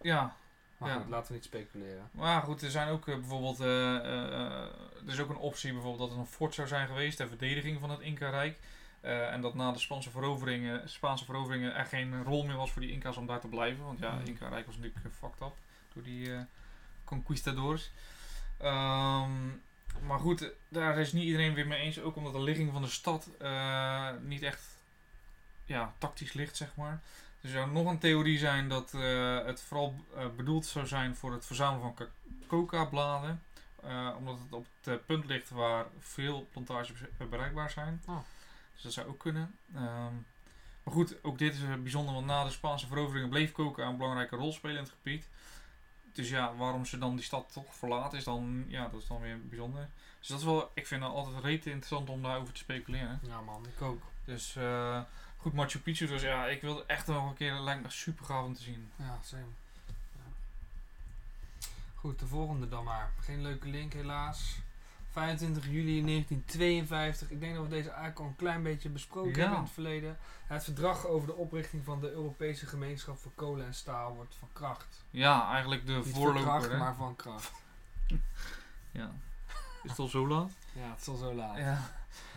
ja, 0.00 0.36
Maar 0.78 0.88
Ja. 0.90 0.96
goed, 0.96 1.08
laten 1.08 1.28
we 1.28 1.34
niet 1.34 1.44
speculeren. 1.44 2.08
maar 2.12 2.42
goed, 2.42 2.62
er 2.62 2.70
zijn 2.70 2.88
ook 2.88 3.08
eh, 3.08 3.14
bijvoorbeeld. 3.14 3.60
eh, 3.60 3.96
eh, 3.96 4.62
er 5.06 5.12
is 5.12 5.20
ook 5.20 5.30
een 5.30 5.36
optie 5.36 5.72
bijvoorbeeld 5.72 6.08
dat 6.08 6.16
er 6.18 6.22
een 6.22 6.30
fort 6.30 6.54
zou 6.54 6.68
zijn 6.68 6.86
geweest 6.86 7.16
ter 7.16 7.28
verdediging 7.28 7.80
van 7.80 7.90
het 7.90 8.00
Inca-rijk. 8.00 8.58
En 9.00 9.40
dat 9.40 9.54
na 9.54 9.72
de 9.72 9.78
Spaanse 9.78 10.10
veroveringen, 10.10 10.88
Spaanse 10.88 11.24
veroveringen 11.24 11.74
er 11.74 11.84
geen 11.84 12.22
rol 12.24 12.44
meer 12.44 12.56
was 12.56 12.70
voor 12.72 12.82
die 12.82 12.90
Inca's 12.92 13.16
om 13.16 13.26
daar 13.26 13.40
te 13.40 13.48
blijven. 13.48 13.84
Want 13.84 13.98
ja, 13.98 14.08
Mhm. 14.10 14.18
het 14.18 14.28
Inca-rijk 14.28 14.66
was 14.66 14.76
natuurlijk 14.76 15.14
fucked 15.14 15.40
up 15.40 15.54
door 15.92 16.02
die 16.02 16.30
conquistadors. 17.04 17.90
Ehm, 18.58 19.30
maar 20.06 20.18
goed, 20.18 20.50
daar 20.68 20.98
is 20.98 21.12
niet 21.12 21.24
iedereen 21.24 21.54
weer 21.54 21.66
mee 21.66 21.78
eens. 21.80 22.00
Ook 22.00 22.16
omdat 22.16 22.32
de 22.32 22.40
ligging 22.40 22.72
van 22.72 22.82
de 22.82 22.88
stad 22.88 23.28
niet 24.22 24.42
echt 24.42 24.62
ja, 25.64 25.92
tactisch 25.98 26.32
ligt, 26.32 26.56
zeg 26.56 26.76
maar. 26.76 27.00
Er 27.44 27.50
zou 27.50 27.70
nog 27.70 27.86
een 27.86 27.98
theorie 27.98 28.38
zijn 28.38 28.68
dat 28.68 28.94
eh, 28.94 29.44
het 29.44 29.60
vooral 29.62 29.94
eh, 30.16 30.24
bedoeld 30.36 30.66
zou 30.66 30.86
zijn 30.86 31.16
voor 31.16 31.32
het 31.32 31.46
verzamelen 31.46 31.82
van 31.82 31.94
ca- 31.94 32.12
coca-bladen. 32.46 33.42
Eh, 33.82 34.10
omdat 34.18 34.38
het 34.38 34.52
op 34.52 34.66
het 34.82 35.06
punt 35.06 35.24
ligt 35.24 35.50
waar 35.50 35.84
veel 35.98 36.46
plantages 36.52 36.92
be- 37.18 37.24
bereikbaar 37.24 37.70
zijn. 37.70 38.02
Oh. 38.06 38.18
Dus 38.74 38.82
dat 38.82 38.92
zou 38.92 39.06
ook 39.08 39.18
kunnen. 39.18 39.54
Ehm, 39.74 40.14
maar 40.82 40.94
goed, 40.94 41.24
ook 41.24 41.38
dit 41.38 41.54
is 41.54 41.60
bijzonder, 41.82 42.14
want 42.14 42.26
na 42.26 42.44
de 42.44 42.50
Spaanse 42.50 42.86
veroveringen 42.86 43.28
bleef 43.28 43.52
coca 43.52 43.82
een 43.86 43.96
belangrijke 43.96 44.36
rol 44.36 44.52
spelen 44.52 44.76
in 44.76 44.82
het 44.82 44.92
gebied. 45.02 45.28
Dus 46.12 46.28
ja, 46.28 46.54
waarom 46.56 46.84
ze 46.84 46.98
dan 46.98 47.14
die 47.16 47.24
stad 47.24 47.52
toch 47.52 47.74
verlaten 47.74 48.18
is 48.18 48.24
dan, 48.24 48.64
ja, 48.68 48.88
dat 48.88 49.00
is 49.00 49.06
dan 49.06 49.20
weer 49.20 49.46
bijzonder. 49.48 49.88
Dus 50.18 50.28
dat 50.28 50.38
is 50.38 50.44
wel, 50.44 50.70
ik 50.74 50.86
vind 50.86 51.02
het 51.02 51.12
altijd 51.12 51.44
rete 51.44 51.68
interessant 51.70 52.10
om 52.10 52.22
daarover 52.22 52.54
te 52.54 52.60
speculeren. 52.60 53.20
Ja 53.22 53.40
man, 53.40 53.66
ik 53.76 53.82
ook. 53.82 54.02
Dus 54.24 54.56
eh, 54.56 55.00
goed, 55.44 55.52
Machu 55.52 55.78
Picchu, 55.78 56.06
dus 56.06 56.22
ja, 56.22 56.46
ik 56.46 56.60
wil 56.60 56.86
echt 56.86 57.06
nog 57.06 57.28
een 57.28 57.34
keer, 57.34 57.52
dat 57.52 57.62
lijkt 57.62 57.82
me 57.82 57.90
super 57.90 58.24
gaaf 58.24 58.44
om 58.44 58.54
te 58.54 58.62
zien. 58.62 58.90
Ja, 58.96 59.18
same. 59.22 59.42
Ja. 60.12 60.20
Goed, 61.94 62.18
de 62.18 62.26
volgende 62.26 62.68
dan 62.68 62.84
maar. 62.84 63.10
Geen 63.20 63.42
leuke 63.42 63.68
link 63.68 63.92
helaas. 63.92 64.58
25 65.10 65.64
juli 65.64 66.02
1952. 66.04 67.30
Ik 67.30 67.40
denk 67.40 67.54
dat 67.54 67.62
we 67.62 67.68
deze 67.68 67.88
eigenlijk 67.88 68.18
al 68.18 68.26
een 68.26 68.36
klein 68.36 68.62
beetje 68.62 68.88
besproken 68.88 69.30
Ja. 69.30 69.36
hebben 69.38 69.56
in 69.56 69.62
het 69.64 69.72
verleden. 69.72 70.18
Het 70.46 70.64
verdrag 70.64 71.06
over 71.06 71.26
de 71.26 71.34
oprichting 71.34 71.84
van 71.84 72.00
de 72.00 72.10
Europese 72.10 72.66
gemeenschap 72.66 73.18
voor 73.18 73.32
kolen 73.34 73.66
en 73.66 73.74
staal 73.74 74.14
wordt 74.14 74.34
van 74.38 74.48
kracht. 74.52 75.04
Ja, 75.10 75.50
eigenlijk 75.52 75.86
de 75.86 75.92
Niet 75.92 76.02
van 76.04 76.12
voorloper. 76.12 76.42
kracht, 76.42 76.68
hè? 76.70 76.76
maar 76.76 76.94
van 76.94 77.16
kracht. 77.16 77.52
Ja. 78.90 79.10
Is 79.82 79.90
het 79.90 79.98
al 79.98 80.08
zo 80.08 80.26
laat? 80.28 80.50
Ja, 80.72 80.90
het 80.90 81.00
is 81.00 81.08
al 81.08 81.16
zo 81.16 81.34
laat. 81.34 81.56
Ja. 81.56 81.78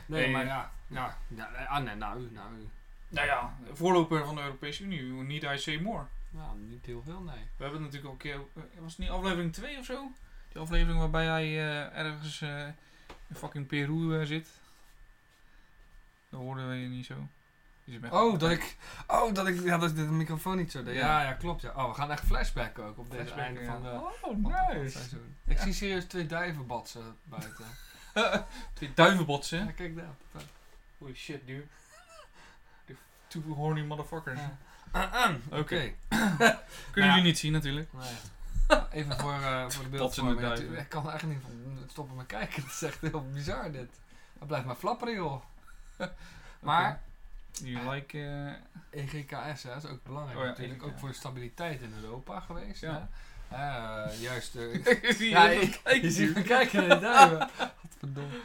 Nee, 0.05 0.31
maar 0.31 0.45
ja. 0.45 0.71
ja, 0.87 1.17
ja 1.27 1.45
ah, 1.65 1.83
nee, 1.83 1.95
nou 1.95 2.19
u, 2.19 2.29
nou 2.31 2.53
u. 2.55 2.69
Nou 3.09 3.27
ja, 3.27 3.57
voorloper 3.73 4.25
van 4.25 4.35
de 4.35 4.41
Europese 4.41 4.83
Unie, 4.83 5.01
niet 5.03 5.43
I 5.43 5.57
say 5.57 5.77
more. 5.77 6.03
Ja, 6.29 6.53
niet 6.53 6.85
heel 6.85 7.01
veel, 7.03 7.21
nee. 7.21 7.47
We 7.57 7.63
hebben 7.63 7.81
natuurlijk 7.81 8.05
al 8.05 8.11
een 8.11 8.17
keer, 8.17 8.39
eh, 8.55 8.79
was 8.79 8.91
het 8.91 8.99
niet 8.99 9.09
aflevering 9.09 9.53
2 9.53 9.77
of 9.77 9.85
zo? 9.85 10.11
Die 10.51 10.61
aflevering 10.61 10.99
waarbij 10.99 11.25
hij 11.25 11.43
eh, 11.45 11.97
ergens 11.97 12.41
eh, 12.41 12.65
in 13.27 13.35
fucking 13.35 13.67
Peru 13.67 14.25
zit. 14.25 14.47
Dat 16.29 16.39
hoorden 16.39 16.69
we 16.69 16.75
je 16.75 16.87
niet 16.87 17.05
zo. 17.05 17.27
Oh, 18.09 18.39
dat 18.39 18.51
ik, 18.51 18.77
oh, 19.07 19.33
dat 19.33 19.47
ik, 19.47 19.63
ja, 19.63 19.77
dat 19.77 19.89
ik 19.89 19.95
de 19.95 20.01
microfoon 20.01 20.57
niet 20.57 20.71
zo 20.71 20.83
deed. 20.83 20.95
Ja. 20.95 21.21
Ja, 21.21 21.33
klopt. 21.33 21.61
Ja. 21.61 21.73
Oh, 21.75 21.87
we 21.87 21.93
gaan 21.93 22.11
echt 22.11 22.25
flashbacken 22.25 22.83
ook 22.83 22.97
op 22.97 23.11
deze 23.11 23.33
einde 23.33 23.61
ja. 23.61 23.71
van 23.71 23.81
de 23.81 23.89
Oh, 24.21 24.73
nice. 24.73 24.97
seizoen. 24.97 25.35
Ik 25.45 25.57
zie 25.57 25.73
serieus 25.73 26.05
twee 26.05 26.25
duiven 26.25 26.67
batsen 26.67 27.17
buiten. 27.23 27.65
Twee 28.73 28.93
duivenbotsen. 28.93 29.65
ja, 29.65 29.71
kijk 29.71 29.95
daar. 29.95 30.15
Holy 30.97 31.15
shit, 31.15 31.47
dude. 31.47 31.65
Two 33.27 33.41
horny 33.53 33.81
motherfuckers. 33.81 34.39
Ja. 34.39 35.39
Oké. 35.49 35.57
Oké. 35.57 35.79
Kunnen 36.17 36.57
Nou 36.93 37.07
jullie 37.07 37.23
niet 37.23 37.37
zien 37.37 37.51
natuurlijk. 37.51 37.93
Nee. 37.93 38.15
Even 38.91 39.19
voor, 39.19 39.33
eh, 39.33 39.69
voor 39.69 39.83
de 39.83 39.89
beeldvorming. 39.89 40.57
Ik 40.77 40.89
kan 40.89 41.03
er 41.03 41.09
eigenlijk 41.09 41.39
niet 41.39 41.51
van 41.77 41.89
stoppen 41.89 42.15
met 42.15 42.25
kijken. 42.25 42.61
Het 42.63 42.71
is 42.71 42.81
echt 42.81 43.01
heel 43.01 43.29
bizar 43.33 43.71
dit. 43.71 43.89
Hij 44.37 44.47
blijft 44.47 44.65
maar 44.65 44.75
flapperen 44.75 45.13
joh. 45.13 45.43
Maar 46.59 47.01
You 47.51 47.89
like... 47.89 48.17
eh, 48.89 49.03
EGKS 49.03 49.63
hè, 49.63 49.75
is 49.75 49.85
ook 49.85 50.03
belangrijk 50.03 50.37
Oh 50.37 50.43
ja, 50.43 50.49
natuurlijk. 50.49 50.83
Ook 50.83 50.87
EGKS. 50.89 50.99
voor 50.99 51.09
de 51.09 51.15
stabiliteit 51.15 51.81
in 51.81 51.93
Europa 52.01 52.39
geweest. 52.39 52.81
Ja. 52.81 52.93
Hè? 52.93 52.99
Juist. 54.19 54.55
eh, 54.55 55.19
ja, 55.29 55.47
je 55.49 55.61
ik, 55.61 55.79
dat? 55.83 56.01
je 56.01 56.11
ziet 56.11 56.35
me 56.35 56.41
kijken 56.41 56.79
naar 56.87 56.99
de 56.99 57.05
duiven. 57.05 57.49
Godverdomme. 57.81 58.37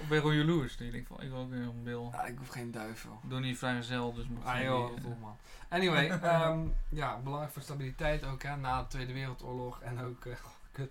Of 0.00 0.08
ben 0.08 0.16
je 0.16 0.20
gewoon 0.20 0.36
jaloers? 0.36 0.74
Je 0.78 0.90
denkt 0.90 1.08
van, 1.08 1.22
ik 1.22 1.28
wil 1.28 1.38
ook 1.38 1.50
weer 1.50 1.60
een 1.60 1.82
bil. 1.82 2.08
Ja, 2.12 2.24
ik 2.24 2.38
hoef 2.38 2.48
geen 2.48 2.70
duiven. 2.70 3.10
Ik 3.22 3.30
doe 3.30 3.40
niet 3.40 3.58
vrijgezel, 3.58 4.12
dus 4.12 4.26
mag 4.28 4.44
Ah 4.44 4.62
joh, 4.62 4.90
man. 5.20 5.36
Anyway, 5.68 6.08
ehm, 6.22 6.60
ja, 6.88 7.18
belangrijk 7.18 7.52
voor 7.52 7.62
stabiliteit 7.62 8.24
ook 8.24 8.42
hè, 8.42 8.56
na 8.56 8.80
de 8.82 8.88
Tweede 8.88 9.12
Wereldoorlog 9.12 9.80
en 9.80 10.00
ook, 10.00 10.26
eh, 10.26 10.32
kut, 10.72 10.90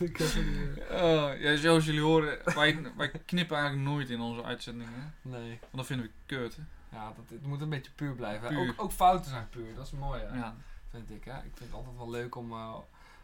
ik 0.00 0.16
het 0.16 0.34
niet. 0.34 0.78
Eh, 0.90 1.40
ja, 1.40 1.56
zoals 1.56 1.84
jullie 1.84 2.00
horen, 2.00 2.38
wij, 2.54 2.78
wij 2.96 3.10
knippen 3.26 3.56
eigenlijk 3.56 3.88
nooit 3.88 4.10
in 4.10 4.20
onze 4.20 4.44
uitzendingen. 4.44 5.14
Nee. 5.22 5.48
Want 5.60 5.76
dat 5.76 5.86
vinden 5.86 6.06
we 6.06 6.12
kut. 6.26 6.56
hè. 6.56 6.62
Ja, 6.88 7.06
dat, 7.16 7.24
het 7.28 7.46
moet 7.46 7.60
een 7.60 7.68
beetje 7.68 7.90
puur 7.92 8.14
blijven. 8.14 8.48
Puur. 8.48 8.68
Ook, 8.70 8.82
ook 8.82 8.92
fouten 8.92 9.30
zijn 9.30 9.48
puur, 9.48 9.74
dat 9.74 9.86
is 9.86 9.90
mooi, 9.92 10.20
hè? 10.22 10.36
Ja. 10.36 10.54
vind 10.90 11.10
ik. 11.10 11.24
Hè? 11.24 11.36
Ik 11.36 11.42
vind 11.54 11.58
het 11.58 11.72
altijd 11.72 11.96
wel 11.96 12.10
leuk 12.10 12.34
om... 12.34 12.52
eh, 12.52 12.74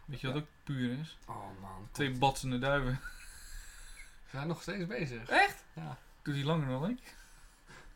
Weet 0.05 0.21
je 0.21 0.27
wat 0.27 0.35
ook 0.35 0.47
puur 0.63 0.99
is? 0.99 1.17
oh 1.27 1.59
man, 1.61 1.87
Twee 1.91 2.07
komt- 2.07 2.19
batsende 2.19 2.59
duiven. 2.59 2.99
we 4.23 4.29
zijn 4.31 4.47
nog 4.47 4.61
steeds 4.61 4.85
bezig. 4.87 5.29
Echt? 5.29 5.63
Ja, 5.73 5.97
Doet 6.21 6.35
hij 6.35 6.43
langer 6.43 6.67
dan 6.67 6.89
ik? 6.89 7.15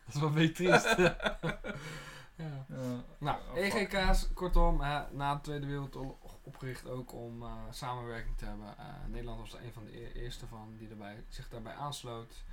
dat 0.06 0.16
is 0.16 0.20
wel 0.20 0.30
een 0.30 0.36
beetje 0.36 0.54
triest. 0.54 0.98
ja. 0.98 2.66
Ja. 2.68 3.04
Nou, 3.18 3.40
Ja, 3.56 3.62
EGK's, 3.62 4.28
kortom, 4.34 4.78
na 5.12 5.36
de 5.36 5.42
Tweede 5.42 5.66
Wereldoorlog 5.66 6.38
opgericht 6.44 6.88
ook 6.90 7.14
om 7.14 7.44
eh, 7.44 7.52
samenwerking 7.72 8.38
te 8.38 8.46
hebben. 8.46 8.78
Eh, 8.78 8.86
Nederland 9.08 9.40
was 9.40 9.54
er 9.54 9.64
een 9.66 9.74
van 9.74 9.84
de 9.86 10.02
e- 10.02 10.12
eerste 10.12 10.48
van 10.48 10.76
die 10.78 10.90
erbij, 10.90 11.24
zich 11.30 11.50
daarbij 11.50 11.74
aansloot. 11.74 12.44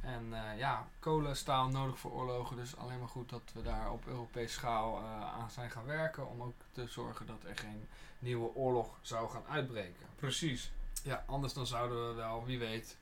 En 0.00 0.28
eh, 0.32 0.58
ja, 0.58 0.86
kolen, 0.98 1.36
staal 1.36 1.68
nodig 1.68 1.98
voor 1.98 2.10
oorlogen. 2.10 2.56
Dus 2.56 2.76
alleen 2.76 2.98
maar 2.98 3.08
goed 3.08 3.30
dat 3.30 3.42
we 3.54 3.62
daar 3.62 3.90
op 3.90 4.06
Europese 4.06 4.54
schaal 4.54 4.98
eh, 4.98 5.40
aan 5.40 5.50
zijn 5.50 5.70
gaan 5.70 5.86
werken. 5.86 6.28
Om 6.28 6.42
ook 6.42 6.54
te 6.72 6.86
zorgen 6.88 7.26
dat 7.26 7.44
er 7.48 7.58
geen 7.58 7.88
nieuwe 8.18 8.54
oorlog 8.54 8.88
zou 9.02 9.30
gaan 9.30 9.44
uitbreken. 9.48 10.06
Precies. 10.16 10.70
Ja, 11.02 11.24
anders 11.26 11.52
dan 11.52 11.66
zouden 11.66 12.08
we 12.08 12.14
wel, 12.14 12.44
wie 12.44 12.58
weet, 12.58 12.96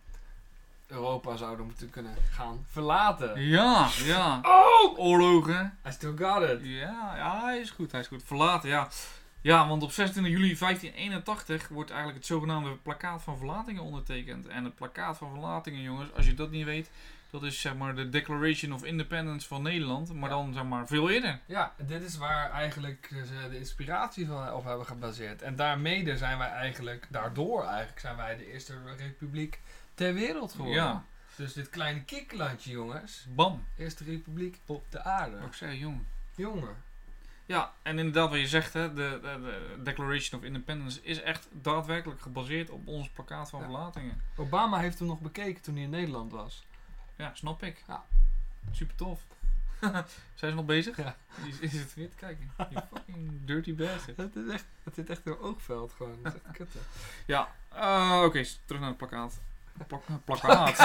Europa 0.86 1.36
zouden 1.36 1.66
moeten 1.66 1.90
kunnen 1.90 2.16
gaan 2.30 2.66
verlaten. 2.70 3.40
Ja, 3.40 3.88
ja. 4.04 4.40
Oh! 4.42 4.98
Oorlogen. 4.98 5.78
I 5.86 5.90
still 5.90 6.16
got 6.16 6.42
it. 6.42 6.60
Ja, 6.62 7.16
ja, 7.16 7.40
hij 7.44 7.58
is 7.58 7.70
goed, 7.70 7.92
hij 7.92 8.00
is 8.00 8.06
goed. 8.06 8.22
Verlaten, 8.24 8.68
ja. 8.68 8.88
Ja, 9.42 9.68
want 9.68 9.82
op 9.82 9.90
26 9.92 10.32
juli 10.32 10.56
1581 10.58 11.68
wordt 11.68 11.90
eigenlijk 11.90 12.18
het 12.18 12.28
zogenaamde 12.28 12.76
plakkaat 12.76 13.22
van 13.22 13.36
verlatingen 13.36 13.82
ondertekend. 13.82 14.46
En 14.46 14.64
het 14.64 14.74
plakkaat 14.74 15.18
van 15.18 15.30
verlatingen, 15.30 15.82
jongens, 15.82 16.12
als 16.14 16.26
je 16.26 16.34
dat 16.34 16.50
niet 16.50 16.64
weet, 16.64 16.90
dat 17.30 17.42
is 17.42 17.60
zeg 17.60 17.74
maar 17.76 17.94
de 17.94 18.08
Declaration 18.08 18.72
of 18.72 18.84
Independence 18.84 19.46
van 19.48 19.62
Nederland, 19.62 20.14
maar 20.14 20.30
Ja. 20.30 20.36
dan 20.36 20.52
zeg 20.52 20.64
maar 20.64 20.86
veel 20.86 21.10
eerder. 21.10 21.40
Ja, 21.46 21.74
dit 21.86 22.02
is 22.02 22.16
waar 22.16 22.50
eigenlijk 22.50 23.10
ze 23.26 23.48
de 23.50 23.58
inspiratie 23.58 24.26
van 24.26 24.52
op 24.52 24.64
hebben 24.64 24.86
gebaseerd. 24.86 25.42
En 25.42 25.56
daarmee 25.56 26.16
zijn 26.16 26.38
wij 26.38 26.48
eigenlijk, 26.50 27.06
daardoor 27.10 27.64
eigenlijk, 27.66 28.00
zijn 28.00 28.16
wij 28.16 28.36
de 28.36 28.52
eerste 28.52 28.74
republiek 28.96 29.60
ter 29.94 30.14
wereld 30.14 30.52
geworden. 30.52 30.82
Ja. 30.82 31.04
Dus 31.36 31.52
dit 31.52 31.70
kleine 31.70 32.04
kikkerlandje, 32.04 32.70
jongens. 32.70 33.26
Bam. 33.28 33.64
Eerste 33.78 34.04
republiek 34.04 34.58
op 34.66 34.84
de 34.88 35.02
aarde. 35.04 35.36
Wat 35.38 35.46
ik 35.46 35.54
zei, 35.54 35.78
jongen. 35.78 36.06
Jongen. 36.34 36.76
Ja, 37.52 37.72
en 37.82 37.98
inderdaad 37.98 38.30
wat 38.30 38.38
je 38.38 38.46
zegt, 38.48 38.72
hè, 38.72 38.92
de, 38.94 39.18
de, 39.22 39.40
de 39.76 39.82
Declaration 39.82 40.40
of 40.40 40.46
Independence 40.46 41.00
is 41.02 41.20
echt 41.22 41.48
daadwerkelijk 41.50 42.20
gebaseerd 42.20 42.70
op 42.70 42.86
ons 42.86 43.08
plakkaat 43.08 43.50
van 43.50 43.58
Ja. 43.60 43.64
verlatingen. 43.64 44.20
Obama 44.36 44.78
heeft 44.78 44.98
hem 44.98 45.08
nog 45.08 45.20
bekeken 45.20 45.62
toen 45.62 45.74
hij 45.74 45.82
in 45.84 45.90
Nederland 45.90 46.32
was. 46.32 46.66
Ja, 47.16 47.30
snap 47.34 47.62
ik. 47.62 47.82
Ja. 47.88 48.04
Super 48.70 48.94
tof. 48.94 49.20
Zijn 50.34 50.50
ze 50.50 50.54
nog 50.54 50.64
bezig? 50.64 50.96
Ja. 50.96 51.16
Is, 51.48 51.58
is 51.58 51.72
het 51.72 51.94
weer 51.94 52.08
te 52.10 52.16
kijken? 52.16 52.52
You 52.56 52.84
fucking 52.94 53.30
dirty 53.44 53.74
bastard. 53.74 54.16
Het, 54.16 54.36
is 54.36 54.52
echt, 54.52 54.64
het 54.82 54.94
zit 54.94 55.10
echt 55.10 55.20
in 55.24 55.30
mijn 55.32 55.44
oogveld 55.44 55.92
gewoon. 55.96 56.18
Dat 56.22 56.34
is 56.34 56.40
echt 56.44 56.56
kutte. 56.56 56.78
Ja, 57.26 57.48
eh, 57.68 58.22
oké, 58.24 58.44
terug 58.64 58.80
naar 58.80 58.88
het 58.90 58.98
plakkaat. 58.98 59.40
Plak, 59.86 60.02
plakkaat. 60.24 60.78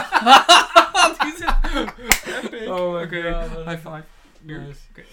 Oh 2.68 2.94
my 2.94 3.04
Oké, 3.04 3.34
God. 3.34 3.66
high 3.66 3.80
five. 3.88 4.04
Nice. 4.42 4.80
Oké. 4.90 5.04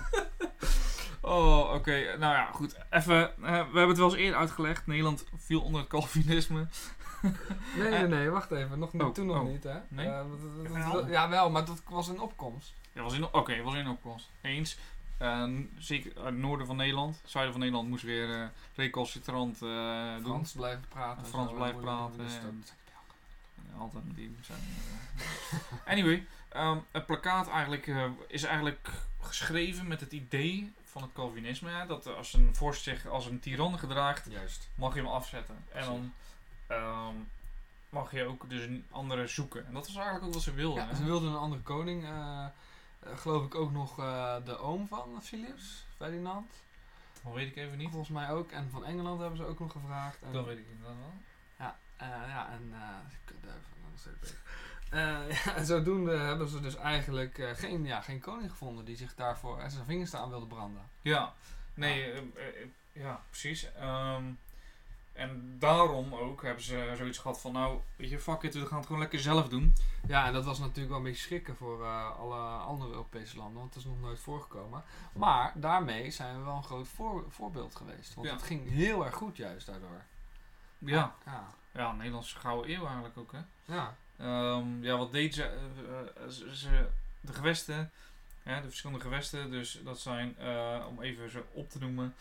oh, 1.20 1.72
oké. 1.74 2.16
Nou 2.18 2.34
ja, 2.34 2.50
goed. 2.52 2.76
Even, 2.90 3.30
eh, 3.36 3.42
we 3.42 3.48
hebben 3.54 3.88
het 3.88 3.96
wel 3.98 4.08
eens 4.10 4.16
eerder 4.18 4.38
uitgelegd. 4.38 4.86
Nederland 4.86 5.24
viel 5.36 5.60
onder 5.62 5.80
het 5.80 5.90
Calvinisme. 5.90 6.66
Nee, 7.76 7.90
nee, 7.90 8.06
nee, 8.06 8.30
wacht 8.30 8.50
even. 8.50 8.78
Nog 8.78 8.92
niet, 8.92 9.02
Oh, 9.02 9.10
toen 9.12 9.26
nog 9.26 9.36
oh. 9.40 9.46
niet, 9.48 9.64
hè? 9.64 9.78
Nee? 9.88 10.06
Eh, 10.06 10.16
dat- 10.16 10.40
dat- 10.40 10.64
dat- 10.64 10.72
Wel. 10.72 10.92
dat- 10.92 11.08
ja, 11.08 11.28
wel, 11.28 11.50
maar 11.50 11.64
dat 11.64 11.82
was 11.88 12.08
in 12.08 12.20
opkomst. 12.20 12.72
Ja, 12.92 13.02
was 13.02 13.12
in, 13.14 13.32
oké, 13.32 13.62
was 13.62 13.74
in 13.74 13.88
opkomst. 13.88 14.30
Eens. 14.40 14.76
Eh, 15.18 15.42
n- 15.42 15.70
zeker 15.78 16.24
het 16.24 16.36
noorden 16.36 16.66
van 16.66 16.76
Nederland. 16.76 17.18
Het 17.22 17.30
zuiden 17.30 17.52
van 17.52 17.62
Nederland 17.62 17.88
moest 17.88 18.02
weer 18.04 18.30
eh 18.40 18.46
recalcitrant 18.74 19.62
eh 19.62 20.14
doen. 20.14 20.24
Frans 20.24 20.52
blijven 20.52 20.84
praten. 20.88 21.22
en 21.24 21.28
Frans 21.28 21.52
blijven 21.52 21.80
praten 21.80 22.26
Altijd 23.78 24.04
met 24.06 24.16
die 24.16 24.36
zijn. 24.40 24.58
eh. 25.84 25.92
anyway, 25.92 26.26
ehm, 26.48 26.78
het 26.90 27.06
plakkaat 27.06 27.48
eigenlijk, 27.48 27.86
eh, 27.86 28.04
is 28.26 28.42
eigenlijk 28.42 28.90
geschreven 29.20 29.86
met 29.88 30.00
het 30.00 30.12
idee 30.12 30.72
van 30.84 31.02
het 31.02 31.12
Calvinisme. 31.12 31.70
Hè, 31.70 31.86
dat 31.86 32.06
als 32.16 32.32
een 32.32 32.54
vorst 32.56 32.82
zich 32.82 33.06
als 33.06 33.26
een 33.26 33.40
tiran 33.40 33.78
gedraagt, 33.78 34.26
Juist. 34.30 34.68
mag 34.74 34.94
je 34.94 35.00
hem 35.00 35.08
afzetten. 35.10 35.64
En 35.72 35.84
dan 35.84 36.12
ehm, 36.66 37.14
mag 37.90 38.12
je 38.12 38.24
ook 38.24 38.50
dus 38.50 38.62
een 38.62 38.86
andere 38.90 39.26
zoeken. 39.26 39.66
En 39.66 39.72
dat 39.72 39.86
was 39.86 39.94
eigenlijk 39.96 40.26
ook 40.26 40.32
wat 40.34 40.42
ze 40.42 40.52
wilden. 40.54 40.82
Ja, 40.82 40.88
hè. 40.88 40.96
ze 40.96 41.04
wilden 41.04 41.30
een 41.30 41.38
andere 41.38 41.62
koning. 41.62 42.04
eh, 42.04 42.44
eh, 43.00 43.18
geloof 43.18 43.44
ik 43.44 43.54
ook 43.54 43.70
nog 43.72 43.94
de 44.44 44.58
oom 44.58 44.88
van 44.88 45.22
Philips, 45.22 45.84
Ferdinand. 45.96 46.50
Dat 47.24 47.32
weet 47.32 47.48
ik 47.48 47.56
even 47.56 47.78
niet. 47.78 47.90
Volgens 47.90 48.10
mij 48.10 48.30
ook. 48.30 48.50
En 48.50 48.70
van 48.70 48.84
Engeland 48.84 49.20
hebben 49.20 49.38
ze 49.38 49.44
ook 49.44 49.58
nog 49.58 49.72
gevraagd. 49.72 50.22
En, 50.22 50.32
Dat 50.32 50.44
weet 50.44 50.58
ik 50.58 50.66
inderdaad 50.70 50.96
wel. 50.98 51.12
eh, 51.96 52.06
ja, 52.28 52.48
en 52.50 52.68
uh, 52.72 52.78
kutduiven, 53.24 53.66
dan 53.82 53.90
nog 53.90 54.00
steeds 54.00 54.18
bezig. 54.20 54.42
Eh, 54.90 55.30
ja, 55.44 55.54
en 55.54 55.66
zodoende 55.66 56.16
hebben 56.18 56.48
ze 56.48 56.60
dus 56.60 56.76
eigenlijk 56.76 57.38
eh, 57.38 57.50
geen, 57.54 57.84
ja, 57.84 58.00
geen 58.00 58.20
koning 58.20 58.50
gevonden 58.50 58.84
die 58.84 58.96
zich 58.96 59.14
daarvoor 59.14 59.62
zijn 59.66 59.84
vingers 59.84 60.14
aan 60.14 60.28
wilde 60.30 60.46
branden. 60.46 60.82
Ja, 61.02 61.32
nee, 61.74 62.10
eh, 62.12 62.18
eh, 62.18 62.68
ja, 62.92 63.22
precies. 63.30 63.72
Ehm, 63.74 64.24
en 65.12 65.56
daarom 65.58 66.14
ook 66.14 66.42
hebben 66.42 66.64
ze 66.64 66.92
zoiets 66.96 67.18
gehad 67.18 67.40
van, 67.40 67.52
nou, 67.52 67.80
weet 67.96 68.10
je, 68.10 68.18
fuck 68.18 68.42
it, 68.42 68.54
we 68.54 68.66
gaan 68.66 68.76
het 68.76 68.86
gewoon 68.86 69.00
lekker 69.00 69.20
zelf 69.20 69.48
doen. 69.48 69.74
Ja, 70.06 70.26
en 70.26 70.32
dat 70.32 70.44
was 70.44 70.58
natuurlijk 70.58 70.88
wel 70.88 70.96
een 70.96 71.02
beetje 71.02 71.22
schrikken 71.22 71.56
voor 71.56 71.84
alle 71.86 72.38
andere 72.58 72.90
Europese 72.90 73.36
landen, 73.36 73.58
want 73.60 73.74
dat 73.74 73.82
is 73.82 73.88
nog 73.88 74.00
nooit 74.00 74.18
voorgekomen. 74.18 74.82
Maar 75.12 75.52
daarmee 75.54 76.10
zijn 76.10 76.38
we 76.38 76.44
wel 76.44 76.56
een 76.56 76.64
groot 76.64 76.88
voor- 76.88 77.24
voorbeeld 77.28 77.74
geweest. 77.76 78.14
Want 78.14 78.26
Ja. 78.26 78.32
het 78.32 78.42
ging 78.42 78.68
heel 78.70 79.04
erg 79.04 79.14
goed 79.14 79.36
juist 79.36 79.66
daardoor. 79.66 80.02
Ja, 80.78 81.14
Ja. 81.24 81.46
ja 81.72 81.92
Nederlandse 81.92 82.36
gouden 82.38 82.70
eeuw 82.74 82.84
eigenlijk 82.86 83.16
ook, 83.18 83.32
hè. 83.32 83.40
Ja. 83.74 83.96
Ehm, 84.18 84.82
ja, 84.84 84.96
wat 84.96 85.12
deed 85.12 85.34
ze? 85.34 85.42
eh, 85.42 86.24
eh, 86.24 86.28
ze, 86.52 86.86
de 87.20 87.32
gewesten, 87.32 87.90
hè, 88.42 88.60
de 88.60 88.68
verschillende 88.68 89.02
gewesten, 89.02 89.50
dus 89.50 89.80
dat 89.84 90.00
zijn, 90.00 90.38
eh, 90.38 90.86
om 90.88 91.02
even 91.02 91.30
ze 91.30 91.42
op 91.52 91.70
te 91.70 91.78
noemen, 91.78 92.14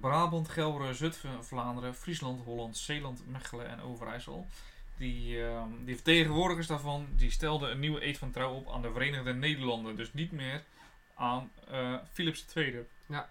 Brabant, 0.00 0.48
Gelre, 0.48 0.94
Zutphen, 0.94 1.44
Vlaanderen, 1.44 1.94
Friesland, 1.94 2.44
Holland, 2.44 2.76
Zeeland, 2.76 3.26
Mechelen 3.26 3.68
en 3.68 3.80
Overijssel. 3.80 4.46
Die, 4.96 5.44
ehm, 5.44 5.68
die 5.84 5.94
vertegenwoordigers 5.94 6.66
daarvan, 6.66 7.06
die 7.16 7.30
stelden 7.30 7.70
een 7.70 7.78
nieuwe 7.78 8.06
eed 8.06 8.18
van 8.18 8.30
trouw 8.30 8.52
op 8.54 8.70
aan 8.70 8.82
de 8.82 8.92
Verenigde 8.92 9.34
Nederlanden. 9.34 9.96
Dus 9.96 10.12
niet 10.12 10.32
meer 10.32 10.62
aan 11.14 11.50
Philips 12.12 12.44
II. 12.54 12.86
Ja. 13.06 13.28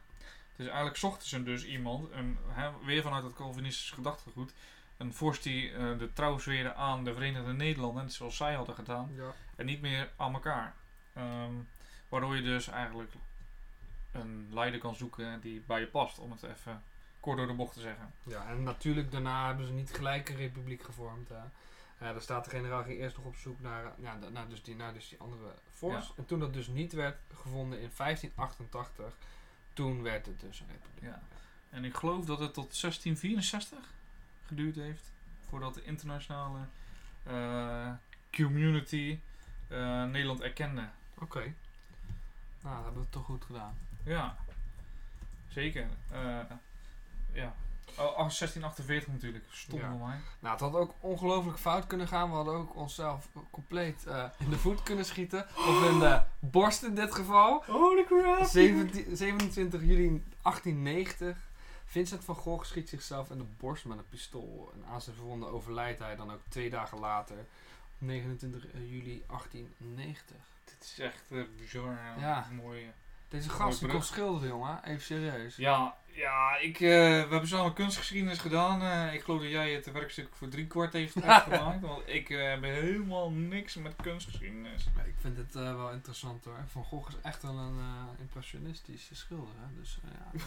Dus 0.55 0.65
eigenlijk 0.65 0.97
zochten 0.97 1.27
ze 1.27 1.43
dus 1.43 1.65
iemand, 1.65 2.11
een, 2.11 2.37
hè, 2.47 2.69
weer 2.85 3.01
vanuit 3.01 3.23
het 3.23 3.33
Calvinistisch 3.33 3.91
gedachtegoed, 3.91 4.53
een 4.97 5.13
vorst 5.13 5.43
die 5.43 5.71
eh, 5.71 5.97
de 5.97 6.13
trouw 6.13 6.37
zweerde 6.37 6.73
aan 6.73 7.03
de 7.03 7.13
Verenigde 7.13 7.53
Nederlanden, 7.53 8.09
zoals 8.09 8.35
zij 8.35 8.53
hadden 8.53 8.75
gedaan, 8.75 9.11
ja. 9.15 9.33
en 9.55 9.65
niet 9.65 9.81
meer 9.81 10.11
aan 10.15 10.33
elkaar. 10.33 10.75
Ehm, 11.13 11.53
waardoor 12.09 12.35
je 12.35 12.41
dus 12.41 12.67
eigenlijk 12.67 13.11
een 14.11 14.47
leider 14.51 14.79
kan 14.79 14.95
zoeken 14.95 15.41
die 15.41 15.63
bij 15.67 15.79
je 15.79 15.87
past, 15.87 16.19
om 16.19 16.31
het 16.31 16.43
even 16.43 16.83
kort 17.19 17.37
door 17.37 17.47
de 17.47 17.53
bocht 17.53 17.73
te 17.73 17.79
zeggen. 17.79 18.13
Ja, 18.23 18.47
en 18.47 18.63
natuurlijk 18.63 19.11
daarna 19.11 19.47
hebben 19.47 19.65
ze 19.65 19.73
niet 19.73 19.93
gelijk 19.93 20.29
een 20.29 20.35
republiek 20.35 20.83
gevormd. 20.83 21.29
Hè. 21.29 21.35
Eh, 21.35 22.11
daar 22.11 22.21
staat 22.21 22.43
de 22.43 22.49
generaal 22.49 22.83
ging 22.83 22.99
eerst 22.99 23.17
nog 23.17 23.25
op 23.25 23.35
zoek 23.35 23.61
naar, 23.61 23.93
ja, 23.97 24.19
naar, 24.31 24.49
dus 24.49 24.63
die, 24.63 24.75
naar 24.75 24.93
dus 24.93 25.09
die 25.09 25.19
andere 25.19 25.53
vorst. 25.71 26.11
En 26.17 26.25
toen 26.25 26.39
dat 26.39 26.53
dus 26.53 26.67
niet 26.67 26.93
werd 26.93 27.17
gevonden 27.33 27.79
in 27.79 27.89
1588, 27.97 29.17
toen 29.73 30.01
werd 30.01 30.25
het 30.25 30.39
dus 30.39 30.59
een 30.59 30.67
republiek. 30.67 31.03
Ja. 31.03 31.21
En 31.69 31.85
ik 31.85 31.95
geloof 31.95 32.25
dat 32.25 32.39
het 32.39 32.53
tot 32.53 32.81
1664 32.81 33.79
geduurd 34.45 34.75
heeft 34.75 35.11
voordat 35.49 35.73
de 35.73 35.83
internationale 35.83 36.59
eh, 37.23 37.89
community 38.31 39.19
eh, 39.67 40.03
Nederland 40.03 40.41
erkende. 40.41 40.89
Oké. 41.19 41.53
Nou, 42.61 42.75
dat 42.75 42.83
hebben 42.83 43.01
we 43.03 43.09
toch 43.09 43.25
goed 43.25 43.43
gedaan. 43.45 43.77
Ja, 44.03 44.35
zeker. 45.49 45.87
Eh, 46.11 46.39
ja. 47.33 47.53
Oh, 47.97 48.15
1648 48.17 49.07
natuurlijk. 49.07 49.45
Stom 49.51 49.79
Ja. 49.79 49.89
mij. 49.89 50.19
Nou, 50.39 50.51
het 50.53 50.59
had 50.59 50.73
ook 50.73 50.93
ongelooflijk 50.99 51.57
fout 51.59 51.87
kunnen 51.87 52.07
gaan. 52.07 52.29
We 52.29 52.35
hadden 52.35 52.53
ook 52.53 52.75
onszelf 52.75 53.27
compleet 53.51 54.05
eh, 54.05 54.25
in 54.39 54.49
de 54.49 54.57
voet 54.57 54.83
kunnen 54.83 55.05
schieten. 55.05 55.45
Of 55.57 55.89
in 55.91 55.99
de 55.99 56.21
borst 56.39 56.83
in 56.83 56.95
dit 56.95 57.15
geval. 57.15 57.63
Holy 57.67 58.03
crap! 58.05 58.45
17 58.45 59.15
27 59.17 59.81
juli 59.81 60.23
1890. 60.41 61.37
Vincent 61.93 62.23
van 62.23 62.35
Gogh 62.35 62.65
schiet 62.65 62.89
zichzelf 62.89 63.29
in 63.29 63.37
de 63.37 63.45
borst 63.57 63.85
met 63.85 63.97
een 63.97 64.09
pistool. 64.09 64.71
En 64.73 64.85
aan 64.85 65.01
zijn 65.01 65.15
verwonden 65.15 65.51
overlijdt 65.51 65.99
hij 65.99 66.15
dan 66.15 66.31
ook 66.31 66.41
twee 66.49 66.69
dagen 66.69 66.99
later. 66.99 67.37
Op 67.37 67.45
29 67.97 68.63
juli 68.73 69.23
1890. 69.27 70.35
Dit 70.63 70.83
is 70.83 70.99
echt 70.99 71.31
eh, 71.31 71.43
bizar. 71.57 71.97
Ja. 72.19 72.47
Mooi. 72.51 72.91
Deze 73.29 73.47
Mooie 73.47 73.59
gast 73.59 73.79
die 73.79 73.89
kon 73.89 74.03
schilderen, 74.03 74.47
jongen. 74.47 74.83
Even 74.83 75.01
serieus. 75.01 75.55
Ja, 75.55 75.97
Ja, 76.15 76.57
ik, 76.57 76.75
eh, 76.75 76.89
we 76.89 77.27
hebben 77.29 77.47
samen 77.47 77.73
kunstgeschiedenis 77.73 78.39
gedaan. 78.39 78.81
Eh, 78.81 79.13
ik 79.13 79.21
geloof 79.23 79.41
dat 79.41 79.49
jij 79.49 79.73
het 79.73 79.91
werkstuk 79.91 80.27
voor 80.35 80.47
drie 80.47 80.67
kwart 80.67 80.93
heeft 80.93 81.13
gemaakt. 81.19 81.81
Want 81.81 82.01
ik 82.05 82.29
eh, 82.29 82.49
heb 82.49 82.63
helemaal 82.63 83.31
niks 83.31 83.75
met 83.75 83.93
kunstgeschiedenis. 84.01 84.85
Ik 85.05 85.15
vind 85.19 85.37
het 85.37 85.53
wel 85.53 85.91
interessant 85.91 86.45
hoor. 86.45 86.63
Van 86.67 86.83
Gogh 86.83 87.09
is 87.09 87.15
echt 87.21 87.41
wel 87.41 87.57
een 87.57 87.79
impressionistische 88.19 89.15
schilder. 89.15 89.53
Hè? 89.59 89.79
Dus 89.79 89.99
ja. 90.03 90.41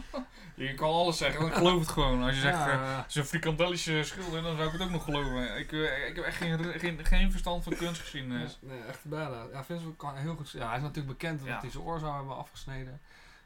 Je 0.54 0.74
kan 0.74 0.88
alles 0.88 1.18
zeggen, 1.18 1.46
ik 1.46 1.52
geloof 1.54 1.80
het 1.80 1.88
gewoon. 1.88 2.22
Als 2.22 2.34
je 2.34 2.40
zegt, 2.40 2.58
Ja, 2.58 3.06
een 3.14 3.24
frikandellische 3.24 4.02
schilder, 4.02 4.42
dan 4.42 4.56
zou 4.56 4.66
ik 4.66 4.72
het 4.72 4.82
ook 4.82 4.90
nog 4.90 5.04
geloven. 5.04 5.58
Ik, 5.58 5.72
ik 6.08 6.16
heb 6.16 6.24
echt 6.24 6.36
geen, 6.36 6.64
geen, 6.64 7.04
geen 7.04 7.30
verstand 7.30 7.64
van 7.64 7.76
kunstgeschiedenis. 7.76 8.58
Nee, 8.60 8.78
nee, 8.78 8.88
echt 8.88 9.04
bijna. 9.04 9.46
Ja, 9.52 9.64
Vincent 9.64 9.96
kan 9.96 10.16
heel 10.16 10.34
goed. 10.34 10.50
Ja, 10.50 10.66
hij 10.66 10.76
is 10.76 10.82
natuurlijk 10.82 11.18
bekend 11.18 11.40
omdat 11.40 11.54
Ja. 11.54 11.60
hij 11.60 11.70
zijn 11.70 11.84
oor 11.84 11.98
zou 11.98 12.14
hebben 12.16 12.36
afgesneden. 12.36 13.00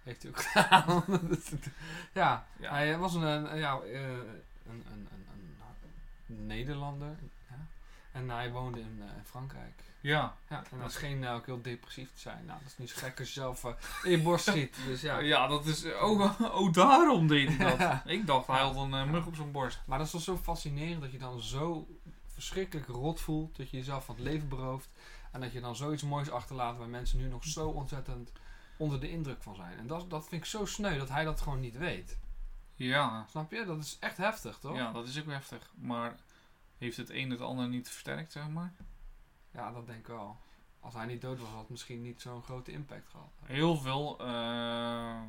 Heeft 0.07 0.22
hij 0.22 0.30
ook 0.30 0.42
gedaan. 0.42 1.04
ja, 2.12 2.46
Ja. 2.61 2.70
hij 2.70 2.98
was 2.98 3.14
een, 3.14 3.22
een, 3.22 3.59
ja, 3.59 3.80
eh, 3.80 4.02
een, 4.02 4.22
een, 4.66 4.84
een, 4.92 5.57
een 6.28 6.46
Nederlander. 6.46 7.16
Ja. 7.48 7.66
En 8.12 8.30
hij 8.30 8.50
woonde 8.50 8.80
in 8.80 8.98
eh, 9.00 9.09
Frankrijk. 9.24 9.82
Ja. 10.00 10.36
Ja, 10.48 10.62
en 10.72 10.78
dat 10.78 10.92
scheen 10.92 11.18
nou 11.18 11.38
ook 11.38 11.46
heel 11.46 11.62
depressief 11.62 12.12
te 12.14 12.20
zijn. 12.20 12.44
Nou, 12.46 12.59
dat 12.62 12.68
is 12.70 12.78
niet 12.78 12.90
zo 12.90 12.96
gek 12.98 13.18
als 13.18 13.28
je 13.28 13.34
zelf 13.40 13.64
eh, 13.64 13.72
in 14.02 14.11
je 14.11 14.22
borst 14.22 14.46
schiet. 14.50 14.76
Dus 14.86 15.00
ja. 15.00 15.18
Ja, 15.18 15.46
dat 15.46 15.66
is. 15.66 15.84
Oh, 15.84 16.40
oh, 16.40 16.72
daarom 16.82 17.26
deed 17.26 17.57
hij 17.57 17.76
dat. 17.76 18.00
Ik 18.04 18.26
dacht, 18.26 18.46
hij 18.46 18.61
had 18.61 18.76
een 18.76 18.94
eh, 18.94 19.04
mug 19.11 19.26
op 19.26 19.34
zijn 19.34 19.52
borst. 19.52 19.80
Maar 19.86 19.98
dat 19.98 20.07
is 20.07 20.12
toch 20.12 20.22
zo 20.22 20.36
fascinerend 20.36 21.00
dat 21.00 21.12
je 21.12 21.18
dan 21.18 21.40
zo 21.40 21.86
verschrikkelijk 22.26 22.86
rot 22.86 23.20
voelt. 23.20 23.57
Dat 23.57 23.70
je 23.70 23.76
jezelf 23.76 24.04
van 24.04 24.14
het 24.14 24.24
leven 24.24 24.48
berooft. 24.48 24.88
En 25.32 25.40
dat 25.40 25.52
je 25.52 25.61
dan 25.61 25.76
zoiets 25.76 26.02
moois 26.02 26.30
achterlaat 26.30 26.76
waar 26.76 26.88
mensen 26.88 27.18
nu 27.18 27.28
nog 27.28 27.44
zo 27.44 27.68
ontzettend 27.68 28.32
onder 28.77 29.01
de 29.01 29.11
indruk 29.11 29.43
van 29.43 29.55
zijn. 29.55 29.79
En 29.79 29.87
dat, 29.87 30.11
dat 30.11 30.29
vind 30.29 30.43
ik 30.43 30.49
zo 30.49 30.64
sneu 30.64 30.99
dat 30.99 31.09
hij 31.09 31.24
dat 31.24 31.41
gewoon 31.41 31.61
niet 31.61 31.77
weet. 31.79 32.18
Ja. 32.74 33.27
Snap 33.31 33.51
je? 33.51 33.64
Dat 33.64 33.79
is 33.79 33.97
echt 34.01 34.16
heftig, 34.16 34.59
toch? 34.59 34.77
ja, 34.77 34.93
dat 34.93 35.07
is 35.07 35.20
ook 35.20 35.27
heftig. 35.27 35.70
Maar 35.74 36.16
heeft 36.79 36.97
het 36.97 37.11
een 37.11 37.31
het 37.31 37.41
ander 37.41 37.68
niet 37.68 37.89
versterkt, 37.89 38.33
zeg 38.33 38.49
maar? 38.49 38.72
Ja, 39.51 39.72
dat 39.72 39.87
denk 39.87 39.99
ik 39.99 40.07
wel. 40.07 40.37
Als 40.81 40.95
hij 40.95 41.07
niet 41.07 41.20
dood 41.20 41.39
was, 41.41 41.49
had 41.49 41.59
het 41.59 41.68
misschien 41.70 42.03
niet 42.03 42.20
zo'n 42.20 42.43
grote 42.43 42.72
impact 42.72 43.09
gehad. 43.11 43.31
Heel 43.45 43.77
veel 43.77 44.18
eh, 44.20 45.20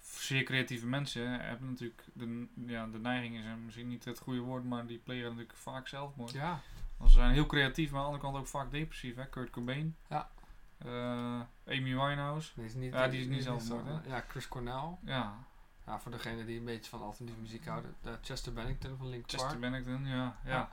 zeer 0.00 0.42
creatieve 0.42 0.86
mensen 0.86 1.40
hebben 1.40 1.68
natuurlijk 1.68 2.04
de, 2.12 2.46
ja, 2.66 2.86
de 2.86 2.98
neiging 2.98 3.36
is 3.38 3.44
misschien 3.64 3.88
niet 3.88 4.04
het 4.04 4.18
goede 4.18 4.40
woord, 4.40 4.64
maar 4.64 4.86
die 4.86 4.98
plegen 4.98 5.24
natuurlijk 5.24 5.56
vaak 5.56 5.88
zelfmoord. 5.88 6.32
Ja, 6.32 6.60
Want 6.96 7.10
Ze 7.10 7.16
zijn 7.16 7.32
heel 7.32 7.46
creatief, 7.46 7.90
maar 7.90 8.00
aan 8.00 8.06
de 8.06 8.12
andere 8.12 8.32
kant 8.32 8.42
ook 8.44 8.50
vaak 8.50 8.70
depressief. 8.70 9.16
Hè? 9.16 9.28
Kurt 9.28 9.50
Cobain, 9.50 9.96
Ja. 10.08 10.30
Eh, 10.78 11.40
Amy 11.66 11.82
Winehouse, 11.94 12.50
die 12.54 12.64
is 12.64 12.74
niet, 12.74 12.92
Ja, 12.92 13.08
die 13.08 13.20
is 13.20 13.26
niet 13.26 13.42
zo- 13.62 14.00
Ja, 14.06 14.24
Chris 14.28 14.48
Cornell. 14.48 14.96
ja, 15.04 15.34
Ja, 15.86 15.98
voor 16.00 16.10
degene 16.10 16.44
die 16.44 16.58
een 16.58 16.64
beetje 16.64 16.90
van 16.90 17.02
alternatieve 17.02 17.40
muziek 17.40 17.66
houden. 17.66 17.94
De 18.02 18.18
Chester 18.22 18.52
Bennington 18.52 18.96
van 18.96 19.08
Linkin 19.08 19.28
Chester 19.28 19.48
Park. 19.48 19.60
Bennington, 19.60 20.06
ja, 20.06 20.36
ja. 20.44 20.70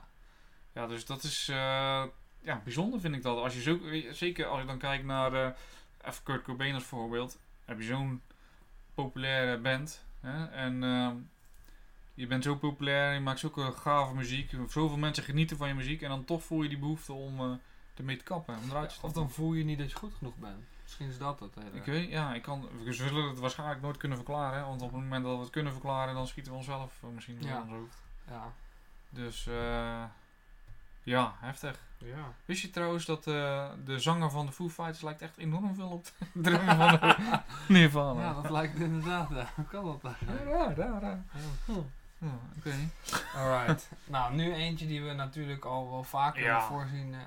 Ja, 0.72 0.86
dus 0.86 1.06
dat 1.06 1.22
is 1.22 1.48
eh, 1.48 2.04
ja, 2.40 2.60
bijzonder 2.64 3.00
vind 3.00 3.14
ik 3.14 3.22
dat. 3.22 3.38
Als 3.38 3.54
je 3.54 3.60
zo, 3.62 3.78
zeker 4.12 4.46
als 4.46 4.60
je 4.60 4.66
dan 4.66 4.78
kijkt 4.78 5.04
naar 5.04 5.32
uh, 5.32 5.48
even 6.04 6.22
Kurt 6.22 6.42
Cobain 6.42 6.74
als 6.74 6.84
voorbeeld. 6.84 7.38
Heb 7.64 7.78
je 7.78 7.84
zo'n 7.84 8.22
populaire 8.94 9.58
band. 9.58 10.04
Hè? 10.20 10.46
En 10.46 10.82
uh, 10.82 11.10
je 12.14 12.26
bent 12.26 12.44
zo 12.44 12.56
populair, 12.56 13.12
je 13.14 13.20
maakt 13.20 13.38
zulke 13.38 13.72
gave 13.72 14.14
muziek. 14.14 14.50
Zoveel 14.68 14.96
mensen 14.96 15.24
genieten 15.24 15.56
van 15.56 15.68
je 15.68 15.74
muziek. 15.74 16.02
En 16.02 16.08
dan 16.08 16.24
toch 16.24 16.42
voel 16.42 16.62
je 16.62 16.68
die 16.68 16.78
behoefte 16.78 17.12
om 17.12 17.40
uh, 17.40 17.56
ermee 17.98 18.16
te 18.16 18.24
kappen. 18.24 18.56
Om 18.62 18.70
eruit 18.70 18.88
te 19.00 19.06
of 19.06 19.12
dan 19.12 19.30
voel 19.30 19.52
je 19.52 19.64
niet 19.64 19.78
dat 19.78 19.90
je 19.90 19.96
goed 19.96 20.14
genoeg 20.14 20.36
bent. 20.36 20.64
Misschien 20.82 21.08
is 21.08 21.18
dat 21.18 21.40
het. 21.40 21.54
Hele. 21.54 21.70
Ik 21.76 21.84
weet, 21.84 22.08
ja, 22.10 22.34
ik 22.34 22.42
kan, 22.42 22.68
we 22.84 22.92
zullen 22.92 23.28
het 23.28 23.38
waarschijnlijk 23.38 23.80
nooit 23.80 23.96
kunnen 23.96 24.18
verklaren. 24.18 24.66
Want 24.66 24.82
op 24.82 24.92
het 24.92 25.00
moment 25.00 25.24
dat 25.24 25.34
we 25.36 25.40
het 25.42 25.50
kunnen 25.50 25.72
verklaren, 25.72 26.14
dan 26.14 26.26
schieten 26.26 26.52
we 26.52 26.58
onszelf 26.58 27.02
misschien 27.14 27.36
Ja. 27.42 27.54
in 27.56 27.62
ons 27.62 27.70
hoofd. 27.70 28.02
Ja. 28.28 28.52
Dus 29.08 29.46
uh, 29.46 30.04
ja, 31.02 31.34
heftig. 31.40 31.78
Ja. 31.98 32.32
Wist 32.44 32.62
je 32.62 32.70
trouwens 32.70 33.04
dat 33.04 33.26
uh, 33.26 33.68
de 33.84 33.98
zanger 33.98 34.30
van 34.30 34.46
de 34.46 34.52
Foo 34.52 34.68
Fighters 34.68 35.00
lijkt 35.00 35.22
echt 35.22 35.36
enorm 35.36 35.74
veel 35.74 35.88
op 35.88 36.04
de 36.04 36.10
drummer 36.42 36.76
van 36.76 36.88
de 37.00 37.40
Nirvana? 37.72 38.20
Ja, 38.22 38.34
dat 38.42 38.50
lijkt 38.50 38.78
inderdaad. 38.78 39.30
Ja. 39.30 39.48
Hoe 39.54 39.64
kan 39.64 39.84
dat? 39.84 40.12
Ja, 40.26 40.44
raar, 40.44 40.76
raar, 40.76 41.00
raar. 41.00 41.24
Ja. 41.66 41.74
Oké. 42.18 42.32
Okay. 42.58 42.88
Alright. 43.34 43.88
nou, 44.04 44.34
nu 44.34 44.52
eentje 44.54 44.86
die 44.86 45.02
we 45.02 45.12
natuurlijk 45.12 45.64
al 45.64 45.90
wel 45.90 46.04
vaker 46.04 46.42
Ja. 46.42 46.60
voorzien 46.60 47.12
uh, 47.12 47.20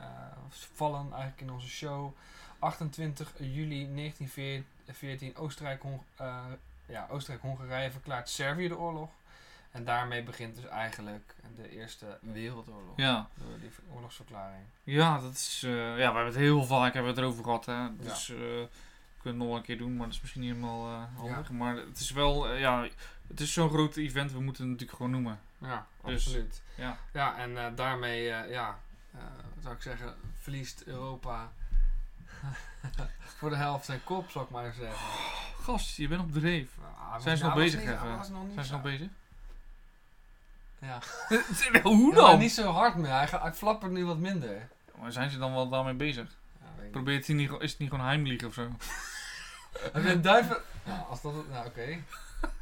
vallen 0.49 1.07
eigenlijk 1.11 1.41
in 1.41 1.51
onze 1.51 1.67
show. 1.67 2.15
28 2.59 3.33
juli 3.37 3.95
1914 3.95 5.35
Oostenrijk-Hongarije 5.35 6.03
uh, 6.21 6.53
ja, 6.85 7.07
Oostenrijk 7.09 7.91
verklaart 7.91 8.29
Servië 8.29 8.67
de 8.67 8.77
oorlog. 8.77 9.09
En 9.71 9.85
daarmee 9.85 10.23
begint 10.23 10.55
dus 10.55 10.67
eigenlijk 10.67 11.35
de 11.55 11.69
Eerste 11.69 12.17
Wereldoorlog. 12.21 12.93
Ja. 12.95 13.27
Door 13.33 13.59
die 13.59 13.71
oorlogsverklaring. 13.93 14.63
Ja, 14.83 15.19
dat 15.19 15.33
is, 15.33 15.63
uh, 15.65 15.71
ja, 15.71 15.95
we 15.95 16.01
hebben 16.01 16.25
het 16.25 16.35
heel 16.35 16.63
vaak 16.63 16.93
hebben 16.93 17.13
we 17.13 17.19
het 17.19 17.27
erover 17.27 17.43
gehad. 17.43 17.65
Hè. 17.65 17.95
Dus 17.95 18.27
ja. 18.27 18.33
uh, 18.33 18.39
we 18.39 18.69
kunnen 19.21 19.41
het 19.41 19.49
nog 19.49 19.57
een 19.57 19.63
keer 19.63 19.77
doen, 19.77 19.95
maar 19.95 20.05
dat 20.05 20.15
is 20.15 20.21
misschien 20.21 20.41
niet 20.41 20.53
helemaal 20.53 20.89
uh, 20.89 21.03
handig. 21.15 21.49
Ja. 21.49 21.55
Maar 21.55 21.75
het 21.75 21.99
is 21.99 22.11
wel, 22.11 22.53
ja, 22.53 22.87
het 23.29 23.39
is 23.39 23.53
zo'n 23.53 23.69
groot 23.69 23.95
event, 23.95 24.31
we 24.31 24.39
moeten 24.41 24.63
het 24.63 24.71
natuurlijk 24.71 24.97
gewoon 24.97 25.11
noemen. 25.11 25.39
Ja, 25.57 25.85
Dus, 26.05 26.25
absoluut. 26.25 26.61
Ja, 26.75 26.97
ja 27.13 27.37
en 27.37 27.51
uh, 27.51 27.65
daarmee, 27.75 28.23
ja, 28.23 28.79
uh, 29.15 29.21
zou 29.61 29.75
ik 29.75 29.81
zeggen, 29.81 30.15
verliest 30.41 30.83
Europa 30.85 31.51
voor 33.37 33.49
de 33.49 33.55
helft 33.55 33.85
zijn 33.85 34.03
kop, 34.03 34.29
zou 34.29 34.45
ik 34.45 34.51
maar 34.51 34.73
zeggen. 34.73 34.95
Oh, 34.95 35.63
gast, 35.63 35.97
je 35.97 36.07
bent 36.07 36.21
op 36.21 36.31
dreef. 36.31 36.69
Ah, 36.97 37.21
zijn 37.21 37.37
ze 37.37 37.43
nog 37.43 37.53
bezig 37.53 37.79
niet, 37.79 37.89
even? 37.89 38.09
Nog 38.09 38.25
zijn 38.53 38.65
ze 38.65 38.71
nog 38.71 38.81
bezig? 38.81 39.07
Ja. 40.79 40.99
Hoe 41.83 42.13
dan? 42.13 42.31
Ja, 42.31 42.37
niet 42.37 42.51
zo 42.51 42.71
hard 42.71 42.95
meer, 42.95 43.11
hij, 43.11 43.27
hij 43.31 43.53
flappert 43.53 43.91
nu 43.91 44.05
wat 44.05 44.17
minder. 44.17 44.67
Maar 44.99 45.11
zijn 45.11 45.29
ze 45.29 45.37
dan 45.37 45.53
wel 45.53 45.69
daarmee 45.69 45.93
bezig? 45.93 46.29
Ja, 46.59 46.83
Probeert 46.91 47.27
hij 47.27 47.35
niet, 47.35 47.51
is 47.59 47.71
het 47.71 47.79
niet 47.79 47.89
gewoon 47.89 48.05
heimliegen 48.05 48.47
of 48.47 48.53
zo? 48.53 48.61
Heb 49.93 50.03
je 50.03 50.09
een 50.11 50.21
duiven... 50.21 50.57
Nou, 50.89 51.07
als 51.07 51.21
dat... 51.21 51.33
Nou, 51.33 51.67
oké. 51.67 51.67
Okay. 51.67 52.03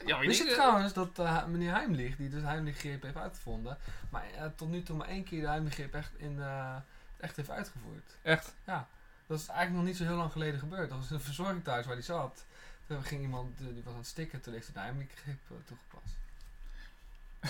Ja, 0.06 0.20
Wist 0.20 0.44
je 0.44 0.54
trouwens 0.54 0.94
dat 0.94 1.20
uh, 1.20 1.46
meneer 1.46 1.72
Heimlich, 1.72 2.16
die 2.16 2.30
dus 2.30 2.44
Heimlich-greep 2.44 3.04
heeft 3.04 3.18
uitgevonden, 3.18 3.78
maar 4.10 4.26
uh, 4.36 4.46
tot 4.56 4.70
nu 4.70 4.84
toe 4.84 4.98
maar 4.98 5.08
één 5.08 5.24
keer 5.24 5.42
de 5.42 5.48
Heimlich-greep 5.48 5.94
echt, 5.94 6.12
in, 6.18 6.36
uh, 6.38 6.76
echt 7.18 7.36
heeft 7.36 7.50
uitgevoerd? 7.50 8.18
Echt? 8.22 8.54
Ja. 8.64 8.88
Dat 9.28 9.40
is 9.40 9.48
eigenlijk 9.48 9.78
nog 9.78 9.88
niet 9.88 9.98
zo 9.98 10.04
heel 10.04 10.16
lang 10.16 10.32
geleden 10.32 10.60
gebeurd. 10.60 10.90
Dat 10.90 10.98
was 10.98 11.12
een 11.12 11.20
verzorging 11.20 11.64
thuis 11.64 11.86
waar 11.86 11.96
hij 11.96 12.04
zat. 12.04 12.46
Toen 12.88 13.04
ging 13.04 13.22
iemand, 13.22 13.58
die 13.58 13.84
was 13.84 13.94
aan 13.94 14.00
het 14.00 14.08
stikken, 14.08 14.42
toen 14.42 14.54
heeft 14.54 14.66
hij 14.66 14.74
de 14.74 14.80
Heimlich-greep 14.80 15.40
toegepast. 15.66 16.16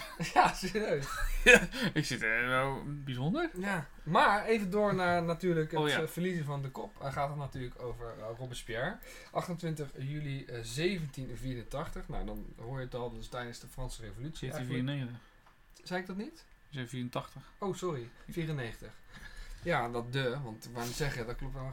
ja, 0.34 0.54
serieus. 0.54 1.08
ja, 1.43 1.68
ik 1.93 2.06
zit 2.06 2.22
er 2.22 2.48
wel 2.48 2.84
bijzonder. 2.86 3.50
Ja, 3.58 3.88
maar 4.04 4.45
even 4.45 4.70
door 4.70 4.95
naar 4.95 5.24
natuurlijk 5.24 5.72
het 5.72 5.80
oh, 5.80 5.89
ja. 5.89 6.08
verliezen 6.08 6.45
van 6.45 6.62
de 6.62 6.70
kop. 6.70 6.95
Dan 7.00 7.12
gaat 7.12 7.30
het 7.30 7.38
natuurlijk 7.38 7.82
over 7.82 8.14
uh, 8.18 8.26
Robespierre. 8.38 8.98
28 9.32 9.89
juli 9.98 10.39
uh, 10.39 10.48
1784. 10.48 12.08
Nou, 12.08 12.26
dan 12.26 12.45
hoor 12.58 12.80
je 12.80 12.86
het 12.86 12.95
al, 12.95 13.12
dus 13.12 13.28
tijdens 13.28 13.60
de 13.60 13.68
Franse 13.68 14.02
Revolutie. 14.02 14.50
1794. 14.50 15.20
Zei 15.84 16.02
ik 16.02 16.08
dat 16.08 16.18
niet? 16.18 16.45
1784. 16.72 17.41
Oh, 17.58 17.76
sorry. 17.76 18.10
94. 18.30 18.91
Ja, 19.64 19.89
dat 19.89 20.14
de, 20.14 20.38
want 20.43 20.70
gaan 20.74 20.86
zeggen, 20.86 21.26
dat 21.26 21.36
klopt 21.36 21.54
wel 21.54 21.72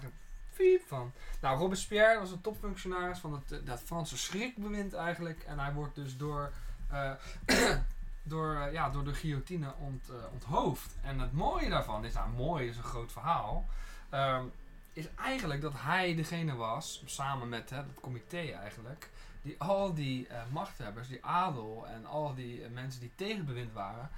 fiep 0.55 0.83
van. 0.87 1.13
Nou, 1.41 1.59
Robespierre 1.59 2.19
was 2.19 2.31
een 2.31 2.41
topfunctionaris 2.41 3.19
van 3.19 3.33
het 3.33 3.67
dat 3.67 3.81
Franse 3.85 4.19
schrikbewind 4.19 4.93
eigenlijk. 4.93 5.43
En 5.43 5.59
hij 5.59 5.73
wordt 5.73 5.95
dus 5.95 6.17
door... 6.17 6.53
Uh, 6.93 7.13
door, 8.27 8.69
ja, 8.73 8.91
door 8.91 9.05
de 9.05 9.15
guillotine 9.15 9.75
ont, 9.79 10.11
uh, 10.11 10.17
onthoofd. 10.33 10.97
En 11.03 11.19
het 11.19 11.33
mooie 11.33 11.69
daarvan 11.69 12.05
is, 12.05 12.15
nou 12.15 12.31
mooi 12.31 12.69
is 12.69 12.77
een 12.77 12.83
groot 12.83 13.13
verhaal, 13.13 13.69
um, 14.15 14.53
is 14.93 15.09
eigenlijk 15.15 15.61
dat 15.61 15.73
hij 15.77 16.15
degene 16.15 16.55
was, 16.55 17.03
samen 17.07 17.49
met 17.49 17.71
hè, 17.71 17.77
het 17.77 18.01
comité 18.01 18.51
eigenlijk, 18.51 19.11
die 19.43 19.61
al 19.61 19.95
die 19.95 20.29
uh, 20.29 20.37
machthebbers, 20.53 21.09
die 21.09 21.25
adel 21.25 21.87
en 21.87 22.07
al 22.07 22.35
die 22.35 22.61
uh, 22.61 22.71
mensen 22.71 23.01
die 23.01 23.13
tegen 23.15 23.45
bewind 23.45 23.73
waren, 23.73 24.11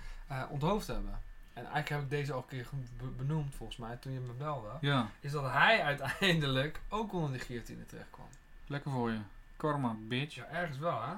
onthoofd 0.51 0.87
hebben. 0.87 1.21
En 1.53 1.63
eigenlijk 1.63 1.89
heb 1.89 2.03
ik 2.03 2.11
deze 2.11 2.33
al 2.33 2.39
een 2.39 2.47
keer 2.47 2.69
benoemd 3.17 3.55
volgens 3.55 3.79
mij 3.79 3.97
toen 3.97 4.13
je 4.13 4.21
me 4.21 4.33
belde. 4.33 4.69
Ja. 4.81 5.11
Is 5.21 5.33
dat 5.33 5.53
hij 5.53 5.83
uiteindelijk 5.83 6.81
ook 6.89 7.13
onder 7.13 7.33
de 7.33 7.39
guillotine 7.39 7.87
terecht 7.87 8.11
kwam. 8.11 8.29
Lekker 8.67 8.91
voor 8.91 9.11
je. 9.11 9.19
Karma, 9.57 9.97
bitch. 9.99 10.35
Ja, 10.35 10.45
ergens 10.45 10.79
wel 10.79 11.03
hè. 11.03 11.13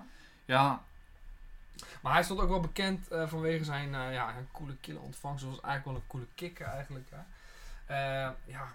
Ja, 0.45 0.84
maar 2.03 2.12
hij 2.12 2.22
stond 2.22 2.41
ook 2.41 2.49
wel 2.49 2.61
bekend 2.61 3.12
uh, 3.12 3.29
vanwege 3.29 3.64
zijn 3.64 3.89
uh, 3.89 4.12
ja, 4.12 4.37
een 4.37 4.49
coole 4.53 4.76
kille 4.81 4.99
ontvangst. 4.99 5.43
Zoals 5.43 5.61
eigenlijk 5.61 5.85
wel 5.85 5.95
een 5.95 6.09
coole 6.09 6.26
kikker 6.35 6.66
eigenlijk. 6.66 7.11
Hè. 7.11 7.20
Uh, 7.91 8.33
ja, 8.45 8.68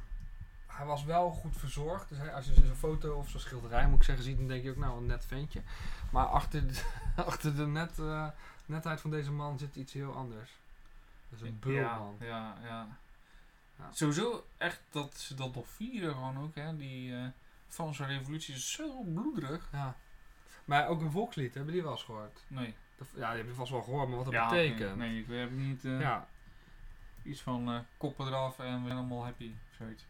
hij 0.68 0.86
was 0.86 1.04
wel 1.04 1.32
goed 1.32 1.58
verzorgd. 1.58 2.10
Dus 2.10 2.18
hè, 2.18 2.32
als 2.32 2.46
je 2.46 2.54
zo'n 2.54 2.76
foto 2.76 3.18
of 3.18 3.30
zo'n 3.30 3.40
schilderij 3.40 3.88
moet 3.88 4.00
ik 4.00 4.04
zeggen 4.04 4.24
ziet, 4.24 4.38
dan 4.38 4.48
denk 4.48 4.64
je 4.64 4.70
ook 4.70 4.78
nou 4.78 4.98
een 4.98 5.06
net 5.06 5.26
ventje. 5.26 5.62
Maar 6.12 6.26
achter 6.26 6.68
de, 6.68 6.82
achter 7.26 7.56
de 7.56 7.68
net, 7.68 7.92
netheid 8.66 9.02
van 9.02 9.10
deze 9.10 9.32
man 9.32 9.60
zit 9.60 9.76
iets 9.76 9.94
heel 9.94 10.14
anders. 10.16 10.52
Dat 11.30 11.42
is 11.42 11.48
een. 11.48 11.74
Ja, 11.74 12.02
ja, 12.20 12.58
ja, 12.64 12.88
ja. 13.78 13.90
Sowieso 13.92 14.46
echt 14.58 14.82
dat 14.92 15.18
ze 15.18 15.36
dat 15.36 15.56
nog 15.56 15.68
vieren 15.68 16.14
gewoon 16.14 16.40
ook. 16.40 16.56
Hè. 16.56 16.78
Die 16.78 17.16
Franse 17.68 18.06
revolutie 18.06 18.56
is 18.56 18.72
zo 18.72 19.04
bloederig. 19.04 19.70
Ja. 19.72 19.96
Maar 20.66 20.88
ook 20.88 21.02
een 21.02 21.12
volkslied, 21.12 21.54
hebben 21.54 21.74
die 21.74 21.84
wel 21.84 21.92
eens 21.92 22.04
gehoord? 22.04 22.44
Nee. 22.48 22.76
Ja, 23.16 23.30
die 23.30 23.38
heb 23.38 23.48
je 23.48 23.54
vast 23.54 23.72
wel 23.72 23.82
gehoord, 23.82 24.08
maar 24.08 24.16
wat 24.16 24.26
dat 24.26 24.34
Ja, 24.34 24.50
betekent. 24.50 24.96
Nee, 24.96 25.10
nee, 25.10 25.22
ik 25.22 25.28
heb 25.28 25.52
niet 25.52 25.86
eh, 25.86 26.00
Ja, 26.00 26.28
iets 27.24 27.42
van 27.42 27.70
eh, 27.74 27.80
koppen 27.98 28.28
eraf 28.28 28.60
en 28.60 28.80
we 28.82 28.86
zijn 28.88 28.98
allemaal 28.98 29.24
happy. 29.24 29.52
Zoiets. 29.78 30.06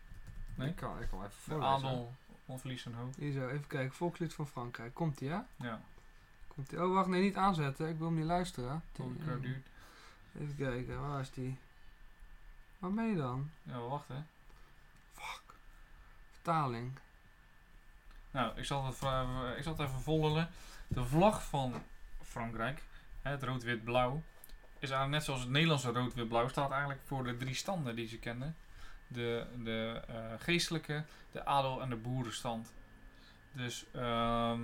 Nee? 0.56 0.70
ik 0.70 0.76
kan, 0.76 1.02
ik 1.02 1.10
kan 1.10 1.20
even 1.20 1.32
voorlezen. 1.34 1.70
adel 1.70 2.14
onverliest 2.46 2.84
zijn 2.84 2.96
hoofd. 2.96 3.16
Hier 3.18 3.32
zo, 3.32 3.48
even 3.48 3.68
kijken. 3.68 3.96
Volkslied 3.96 4.34
van 4.34 4.48
Frankrijk. 4.48 4.94
Komt 4.94 5.22
ie, 5.22 5.30
hè? 5.30 5.39
Ja, 5.56 5.82
Komt 6.48 6.72
ie. 6.72 6.84
Oh, 6.84 6.94
wacht, 6.94 7.08
nee, 7.08 7.22
niet 7.22 7.36
aanzetten. 7.36 7.89
Ik 7.89 7.98
wil 7.98 8.08
hem 8.08 8.16
niet 8.16 8.26
luisteren. 8.26 8.84
tot 8.91 9.12
het 9.20 9.41
duurt. 9.41 9.68
Even 10.39 10.56
kijken, 10.56 11.10
waar 11.10 11.20
is 11.20 11.32
die? 11.32 11.58
Waar 12.80 12.91
ben 12.91 13.06
je 13.10 13.16
dan? 13.16 13.50
Ja, 13.64 13.74
we 13.74 13.88
wachten. 13.88 14.28
Vertaling. 16.32 17.00
Nou, 18.32 18.58
ik 18.58 18.66
zal 18.66 18.86
het, 18.86 18.96
vra- 18.96 19.54
ik 19.58 19.64
zal 19.64 19.72
het 19.78 19.88
even 19.88 20.02
volgen. 20.02 20.50
De 20.88 21.06
vlag 21.06 21.44
van 21.44 21.74
Frankrijk, 22.24 22.84
het 23.21 23.43
rood-wit-blauw, 23.43 24.21
is 24.80 24.89
eigenlijk 24.89 25.09
net 25.09 25.24
zoals 25.24 25.41
het 25.41 25.49
Nederlandse 25.49 25.91
rood-wit-blauw, 25.91 26.47
staat 26.47 26.71
eigenlijk 26.71 27.01
voor 27.05 27.24
de 27.24 27.38
drie 27.38 27.53
standen 27.53 27.95
die 27.95 28.07
ze 28.07 28.17
kennen. 28.17 28.55
De, 29.07 29.45
de 29.63 30.01
eh, 30.07 30.15
geestelijke, 30.38 31.03
de 31.32 31.45
adel 31.45 31.82
en 31.82 31.89
de 31.89 31.95
boerenstand. 31.95 32.74
Dus 33.51 33.86
ehm, 33.91 34.61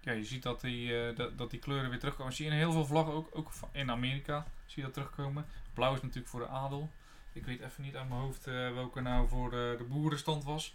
ja, 0.00 0.12
je 0.12 0.24
ziet 0.24 0.42
dat 0.42 0.60
die, 0.60 1.00
eh, 1.00 1.16
dat, 1.16 1.38
dat 1.38 1.50
die 1.50 1.60
kleuren 1.60 1.90
weer 1.90 1.98
terugkomen. 1.98 2.32
Zie 2.32 2.44
je 2.44 2.50
in 2.50 2.56
heel 2.56 2.72
veel 2.72 2.86
vlaggen, 2.86 3.14
ook, 3.14 3.28
ook 3.32 3.50
in 3.72 3.90
Amerika, 3.90 4.46
zie 4.66 4.76
je 4.76 4.82
dat 4.82 4.92
terugkomen. 4.92 5.46
Blauw 5.74 5.94
is 5.94 6.02
natuurlijk 6.02 6.28
voor 6.28 6.40
de 6.40 6.48
adel. 6.48 6.90
Ik 7.32 7.44
weet 7.44 7.60
even 7.60 7.82
niet 7.82 7.96
uit 7.96 8.08
mijn 8.08 8.20
hoofd 8.20 8.46
eh, 8.46 8.54
welke 8.54 9.00
nou 9.00 9.28
voor 9.28 9.50
de, 9.50 9.86
boerenstand 9.88 10.44
was. 10.44 10.74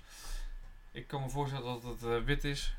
Ik 0.91 1.07
kan 1.07 1.21
me 1.21 1.29
voorstellen 1.29 1.81
dat 1.81 2.01
het 2.01 2.23
wit 2.23 2.43
is. 2.43 2.75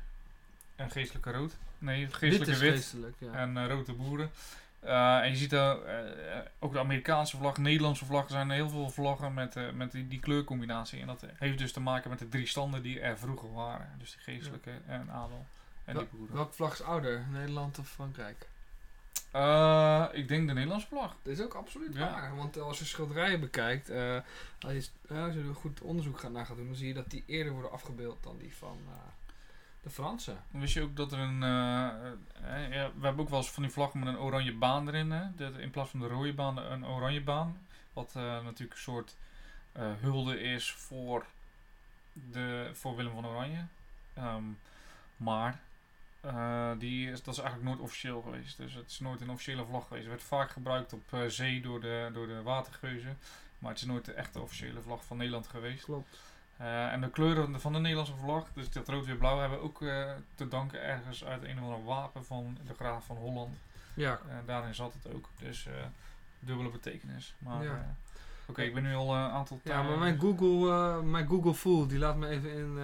En 0.75 0.91
geestelijke 0.91 1.31
rood. 1.31 1.57
Nee, 1.77 2.07
geestelijke 2.11 2.57
wit. 2.57 2.73
is 2.73 2.79
geestelijk, 2.79 3.15
ja. 3.19 3.31
En 3.31 3.57
eh, 3.57 3.67
rode 3.67 3.93
boeren. 3.93 4.31
Eh, 4.79 5.17
en 5.17 5.29
je 5.29 5.35
ziet 5.35 5.49
daar 5.49 5.81
eh, 5.81 6.39
ook 6.59 6.73
de 6.73 6.79
Amerikaanse 6.79 7.37
vlag, 7.37 7.57
Nederlandse 7.57 8.05
vlag. 8.05 8.23
Er 8.23 8.29
zijn 8.29 8.49
heel 8.49 8.69
veel 8.69 8.89
vlaggen 8.89 9.33
met, 9.33 9.75
met 9.75 9.91
die, 9.91 10.07
die 10.07 10.19
kleurcombinatie. 10.19 11.01
En 11.01 11.07
dat 11.07 11.25
heeft 11.33 11.57
dus 11.57 11.71
te 11.71 11.79
maken 11.79 12.09
met 12.09 12.19
de 12.19 12.29
drie 12.29 12.47
standen 12.47 12.81
die 12.81 12.99
er 12.99 13.17
vroeger 13.17 13.53
waren. 13.53 13.89
Dus 13.97 14.11
die 14.11 14.19
geestelijke 14.21 14.71
en 14.87 15.11
adel 15.11 15.45
en 15.85 15.97
die 15.97 16.07
boeren. 16.11 16.35
Welke 16.35 16.53
vlag 16.53 16.73
is 16.73 16.81
ouder? 16.81 17.25
Nederland 17.31 17.79
of 17.79 17.89
Frankrijk? 17.89 18.47
Ik 20.13 20.27
denk 20.27 20.47
de 20.47 20.53
Nederlandse 20.53 20.87
vlag. 20.87 21.15
Dat 21.21 21.33
is 21.33 21.41
ook 21.41 21.53
absoluut 21.53 21.95
Ja. 21.95 22.11
waar. 22.11 22.35
Want 22.35 22.59
als 22.59 22.79
je 22.79 22.85
schilderijen 22.85 23.39
bekijkt, 23.39 23.89
als, 23.89 24.73
je, 24.73 24.87
als 25.07 25.33
je 25.33 25.43
er 25.47 25.55
goed 25.55 25.81
onderzoek 25.81 26.19
gaat, 26.19 26.31
naar 26.31 26.45
gaat 26.45 26.57
doen, 26.57 26.65
dan 26.65 26.75
zie 26.75 26.87
je 26.87 26.93
dat 26.93 27.09
die 27.09 27.23
eerder 27.27 27.53
worden 27.53 27.71
afgebeeld 27.71 28.23
dan 28.23 28.37
die 28.37 28.55
van 28.55 28.77
de 29.83 29.89
Fransen. 29.89 30.43
Wist 30.51 30.73
je 30.73 30.81
ook 30.81 30.95
dat 30.95 31.11
er 31.11 31.19
een. 31.19 31.43
eh, 31.43 31.87
eh, 31.87 32.73
ja, 32.73 32.91
we 32.97 33.05
hebben 33.05 33.19
ook 33.23 33.29
wel 33.29 33.39
eens 33.39 33.51
van 33.51 33.63
die 33.63 33.71
vlaggen 33.71 33.99
met 33.99 34.07
een 34.07 34.19
oranje 34.19 34.53
baan 34.53 34.87
erin. 34.87 35.11
Hè? 35.11 35.35
Dat 35.35 35.57
in 35.57 35.69
plaats 35.69 35.89
van 35.89 35.99
de 35.99 36.07
rode 36.07 36.33
baan 36.33 36.57
een 36.57 36.85
oranje 36.85 37.21
baan. 37.21 37.67
Wat 37.93 38.13
eh, 38.15 38.23
natuurlijk 38.23 38.73
een 38.73 38.77
soort 38.77 39.15
hulde 39.99 40.39
is 40.39 40.71
voor, 40.71 41.25
de, 42.13 42.69
voor 42.73 42.95
Willem 42.95 43.13
van 43.13 43.25
Oranje. 43.25 43.65
Ehm, 44.13 44.43
maar 45.17 45.59
die 46.77 47.11
is, 47.11 47.23
dat 47.23 47.33
is 47.33 47.39
eigenlijk 47.39 47.69
nooit 47.69 47.83
officieel 47.83 48.21
geweest. 48.21 48.57
Dus 48.57 48.73
het 48.73 48.89
is 48.89 48.99
nooit 48.99 49.21
een 49.21 49.29
officiële 49.29 49.65
vlag 49.65 49.87
geweest. 49.87 50.05
Het 50.05 50.13
werd 50.13 50.27
vaak 50.27 50.49
gebruikt 50.51 50.93
op 50.93 51.17
zee 51.27 51.61
door 51.61 51.81
de, 51.81 52.09
door 52.13 52.27
de 52.27 52.41
watergeuzen. 52.41 53.17
Maar 53.59 53.71
het 53.71 53.79
is 53.79 53.87
nooit 53.87 54.05
de 54.05 54.13
echte 54.13 54.41
officiële 54.41 54.81
vlag 54.81 55.05
van 55.05 55.17
Nederland 55.17 55.47
geweest. 55.47 55.83
Klopt. 55.83 56.17
Eh, 56.57 56.91
en 56.91 57.01
de 57.01 57.09
kleuren 57.09 57.61
van 57.61 57.73
de 57.73 57.79
Nederlandse 57.79 58.15
vlag, 58.15 58.45
dus 58.53 58.69
dat 58.69 58.87
rood 58.87 59.05
weer 59.05 59.15
blauw, 59.15 59.39
hebben 59.39 59.57
we 59.57 59.63
ook 59.63 59.81
eh, 59.81 60.11
te 60.35 60.47
danken 60.47 60.83
ergens 60.83 61.25
uit 61.25 61.43
een 61.43 61.57
of 61.59 61.63
ander 61.63 61.83
wapen 61.83 62.25
van 62.25 62.57
de 62.67 62.73
graaf 62.73 63.05
van 63.05 63.15
Holland. 63.15 63.55
Ja, 63.93 64.19
En 64.29 64.43
daarin 64.45 64.75
zat 64.75 64.93
het 65.03 65.13
ook. 65.13 65.29
Dus 65.39 65.67
dubbele 66.39 66.69
betekenis. 66.69 67.35
Maar 67.37 67.63
Ja. 67.63 67.95
oké, 68.45 68.61
ik 68.61 68.73
ben 68.73 68.83
nu 68.83 68.95
al 68.95 69.15
een 69.15 69.31
aantal 69.31 69.59
ja 69.63 69.81
maar 69.83 69.97
mijn 69.97 70.19
Google, 70.19 71.01
mijn 71.01 71.27
Google 71.27 71.53
Fool, 71.53 71.87
die 71.87 71.99
laat 71.99 72.15
me 72.15 72.27
even 72.27 72.51
in, 72.53 72.77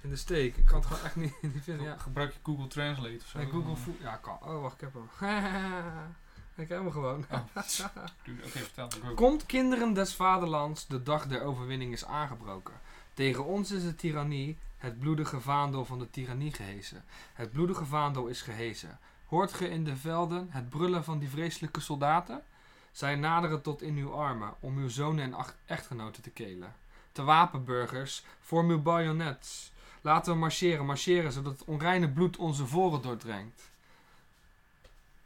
in 0.00 0.10
de 0.10 0.16
steek. 0.16 0.56
Ik 0.56 0.64
kan 0.64 0.76
het 0.78 0.86
gewoon 0.86 1.04
echt 1.04 1.16
niet, 1.16 1.42
niet 1.54 1.62
vinden. 1.62 1.86
Ja. 1.86 1.96
Gebruik 1.96 2.32
je 2.32 2.38
Google 2.42 2.66
Translate 2.66 3.16
of 3.16 3.26
zo? 3.26 3.38
Mijn 3.38 3.50
Google 3.50 3.76
Fool, 3.76 3.96
ja 4.00 4.16
kan. 4.16 4.38
Oh, 4.42 4.60
wacht, 4.60 4.74
ik 4.74 4.80
heb 4.80 4.92
hem. 4.94 5.08
ik 6.62 6.68
heb 6.68 6.78
hem 6.78 6.90
gewoon. 6.90 7.24
Oh. 7.30 9.14
Komt 9.14 9.46
kinderen 9.46 9.92
des 9.92 10.14
vaderlands, 10.14 10.86
de 10.86 11.02
dag 11.02 11.26
der 11.26 11.42
overwinning 11.42 11.92
is 11.92 12.04
aangebroken. 12.04 12.74
Tegen 13.14 13.44
ons 13.44 13.70
is 13.70 13.82
de 13.82 13.94
tirannie, 13.94 14.58
het 14.78 14.98
bloedige 14.98 15.40
vaandel 15.40 15.84
van 15.84 15.98
de 15.98 16.10
tirannie 16.10 16.52
gehezen. 16.52 17.04
Het 17.34 17.52
bloedige 17.52 17.84
vaandel 17.84 18.26
is 18.26 18.42
gehezen. 18.42 18.98
Hoort 19.26 19.52
ge 19.52 19.70
in 19.70 19.84
de 19.84 19.96
velden 19.96 20.46
het 20.50 20.68
brullen 20.68 21.04
van 21.04 21.18
die 21.18 21.28
vreselijke 21.28 21.80
soldaten? 21.80 22.42
Zij 22.92 23.16
naderen 23.16 23.62
tot 23.62 23.82
in 23.82 23.96
uw 23.96 24.12
armen, 24.12 24.54
om 24.60 24.78
uw 24.78 24.88
zonen 24.88 25.24
en 25.24 25.44
echtgenoten 25.66 26.22
te 26.22 26.30
kelen. 26.30 26.74
Te 27.12 27.22
wapenburgers, 27.22 28.24
vorm 28.40 28.70
uw 28.70 28.82
bajonets. 28.82 29.72
Laten 30.00 30.32
we 30.32 30.38
marcheren, 30.38 30.86
marcheren, 30.86 31.32
zodat 31.32 31.52
het 31.52 31.64
onreine 31.64 32.08
bloed 32.08 32.36
onze 32.36 32.66
voren 32.66 33.02
doordrenkt. 33.02 33.71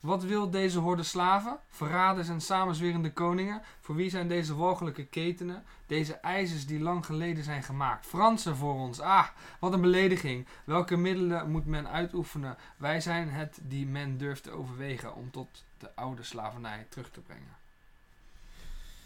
Wat 0.06 0.22
wil 0.24 0.50
deze 0.50 0.78
horde 0.78 1.02
slaven? 1.02 1.58
Verraders 1.68 2.28
en 2.28 2.40
samenzwerende 2.40 3.12
koningen? 3.12 3.62
Voor 3.80 3.94
wie 3.94 4.10
zijn 4.10 4.28
deze 4.28 4.54
walgelijke 4.56 5.06
ketenen? 5.06 5.64
Deze 5.86 6.14
ijzers 6.14 6.66
die 6.66 6.80
lang 6.80 7.06
geleden 7.06 7.44
zijn 7.44 7.62
gemaakt. 7.62 8.06
Fransen 8.06 8.56
voor 8.56 8.74
ons. 8.74 9.00
Ah, 9.00 9.26
wat 9.60 9.72
een 9.72 9.80
belediging. 9.80 10.46
Welke 10.64 10.96
middelen 10.96 11.50
moet 11.50 11.66
men 11.66 11.88
uitoefenen? 11.88 12.56
Wij 12.76 13.00
zijn 13.00 13.30
het 13.30 13.58
die 13.62 13.86
men 13.86 14.18
durft 14.18 14.42
te 14.42 14.50
overwegen 14.50 15.14
om 15.14 15.30
tot 15.30 15.64
de 15.78 15.94
oude 15.94 16.22
slavernij 16.22 16.86
terug 16.88 17.10
te 17.10 17.20
brengen. 17.20 17.56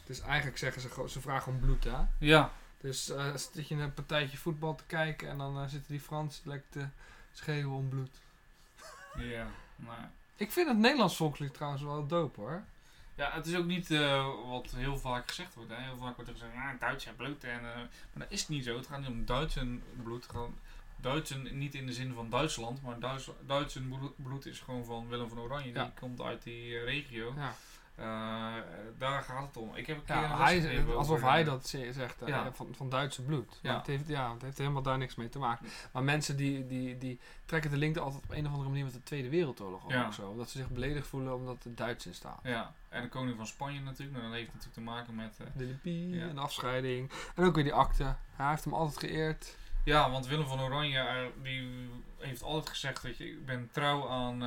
Dus 0.07 0.21
eigenlijk 0.21 0.59
zeggen 0.59 0.83
ze, 0.83 0.89
gewoon- 0.89 1.09
ze 1.09 1.21
vragen 1.21 1.53
om 1.53 1.61
bloed, 1.61 1.85
hè? 1.85 1.97
Ja, 2.19 2.51
Dus 2.81 3.13
zit 3.53 3.69
je 3.69 3.75
een 3.75 3.95
partijtje 3.95 4.37
voetbal 4.39 4.75
te 4.75 4.85
kijken 4.87 5.29
en 5.29 5.39
dan 5.39 5.57
eh, 5.57 5.63
zitten 5.63 5.91
die 5.93 6.01
Fransen 6.01 6.43
lekker 6.49 6.71
te 6.71 6.87
schreeuwen 7.33 7.77
om 7.77 7.89
bloed. 7.89 8.21
ja. 9.19 9.47
Ja. 9.77 10.11
Ik 10.41 10.53
vind 10.53 10.69
het 10.69 10.79
Nederlands 10.79 11.17
volkslied 11.17 11.55
trouwens 11.55 11.83
wel 11.83 12.07
dope 12.07 12.41
hoor. 12.41 12.63
Ja, 13.15 13.31
het 13.33 13.47
is 13.47 13.55
ook 13.55 13.65
niet 13.65 13.91
eh, 13.91 14.27
wat 14.49 14.73
heel 14.77 14.99
vaak 14.99 15.29
gezegd 15.29 15.55
wordt. 15.55 15.71
Hè. 15.71 15.77
Heel 15.77 15.97
vaak 15.97 16.17
wordt 16.17 16.31
er 16.31 16.37
gezegd, 16.37 16.55
ah, 16.55 16.81
Duits 16.81 17.07
en 17.07 17.17
bloed. 17.17 17.45
En, 17.45 17.59
eh, 17.59 17.75
maar 18.13 18.29
dat 18.29 18.31
is 18.31 18.49
niet 18.49 18.65
zo. 18.65 18.77
Het 18.77 18.87
gaat 18.87 18.99
niet 18.99 19.09
om 19.09 19.25
Duits 19.25 19.57
en 19.57 19.83
bloed. 20.03 20.27
Gewoon 20.31 20.55
Duits 20.97 21.31
en 21.31 21.59
niet 21.59 21.75
in 21.75 21.87
de 21.87 21.93
zin 21.93 22.13
van 22.15 22.31
Duitsland. 22.31 22.83
Maar 22.83 22.99
Duits, 22.99 23.31
Duits 23.47 23.77
en 23.77 24.13
bloed, 24.17 24.47
is 24.47 24.61
gewoon 24.61 24.85
van 24.85 25.09
Willem 25.09 25.29
van 25.29 25.39
Oranje. 25.39 25.73
Ja. 25.73 25.85
Die 25.85 25.93
komt 26.01 26.21
uit 26.21 26.43
die 26.43 26.77
eh, 26.77 26.85
regio. 26.85 27.33
Ja. 27.37 27.55
Eh, 28.01 28.07
daar 28.99 29.23
gaat 29.23 29.47
het 29.47 29.57
om. 29.57 29.75
Ik 29.75 29.87
heb 29.87 29.97
een 29.97 30.05
keer 30.05 30.17
Ja, 30.17 30.37
hij, 30.45 30.85
alsof 30.95 31.17
over, 31.17 31.29
hij 31.31 31.45
dat 31.45 31.69
ze- 31.69 31.93
zegt, 31.93 32.23
eh, 32.23 32.29
Ja. 32.29 32.53
van, 32.53 32.69
van 32.77 32.89
Duitse 32.89 33.23
bloed. 33.23 33.59
Ja. 33.63 33.77
Het, 33.77 33.87
heeft, 33.87 34.09
ja, 34.09 34.33
het 34.33 34.43
heeft 34.43 34.59
helemaal 34.59 34.83
daar 34.83 34.99
niks 34.99 35.15
mee 35.15 35.29
te 35.29 35.39
maken. 35.39 35.67
Maar 35.93 36.03
mensen 36.03 36.37
die, 36.37 36.67
die, 36.67 36.99
die 36.99 37.21
trekken 37.45 37.71
de 37.71 37.77
link 37.77 37.97
altijd 37.97 38.23
op 38.25 38.31
een 38.31 38.45
of 38.47 38.51
andere 38.53 38.69
manier 38.69 38.85
met 38.85 38.93
de 38.93 39.03
Tweede 39.03 39.29
Wereldoorlog 39.29 39.89
Ja. 39.89 40.07
ook 40.07 40.13
zo. 40.13 40.37
Dat 40.37 40.51
ze 40.51 40.59
zich 40.59 40.69
beledigd 40.71 41.07
voelen 41.07 41.35
omdat 41.35 41.65
het 41.65 41.77
Duits 41.77 42.07
in 42.07 42.15
staat. 42.15 42.41
Ja, 42.43 42.73
en 42.89 43.03
de 43.03 43.09
koning 43.09 43.37
van 43.37 43.47
Spanje 43.47 43.81
natuurlijk. 43.81 44.19
Nou, 44.19 44.29
dat 44.29 44.39
heeft 44.39 44.53
natuurlijk 44.53 44.75
te 44.75 44.81
maken 44.81 45.15
met... 45.15 45.37
eh, 45.39 45.47
De 45.55 45.79
Ja. 46.11 46.29
en 46.29 46.35
de 46.35 46.41
afscheiding. 46.41 47.11
En 47.35 47.45
ook 47.45 47.55
weer 47.55 47.65
die 47.65 47.75
akte. 47.75 48.15
Hij 48.37 48.49
heeft 48.51 48.65
hem 48.65 48.75
altijd 48.75 48.99
geëerd. 48.99 49.57
Ja, 49.85 50.11
want 50.11 50.27
Willem 50.27 50.47
van 50.47 50.61
Oranje 50.61 51.31
die 51.43 51.89
heeft 52.19 52.43
altijd 52.43 52.69
gezegd 52.69 53.03
dat 53.03 53.17
je 53.17 53.31
ik 53.31 53.47
ben 53.47 53.69
trouw 53.73 54.09
aan, 54.09 54.43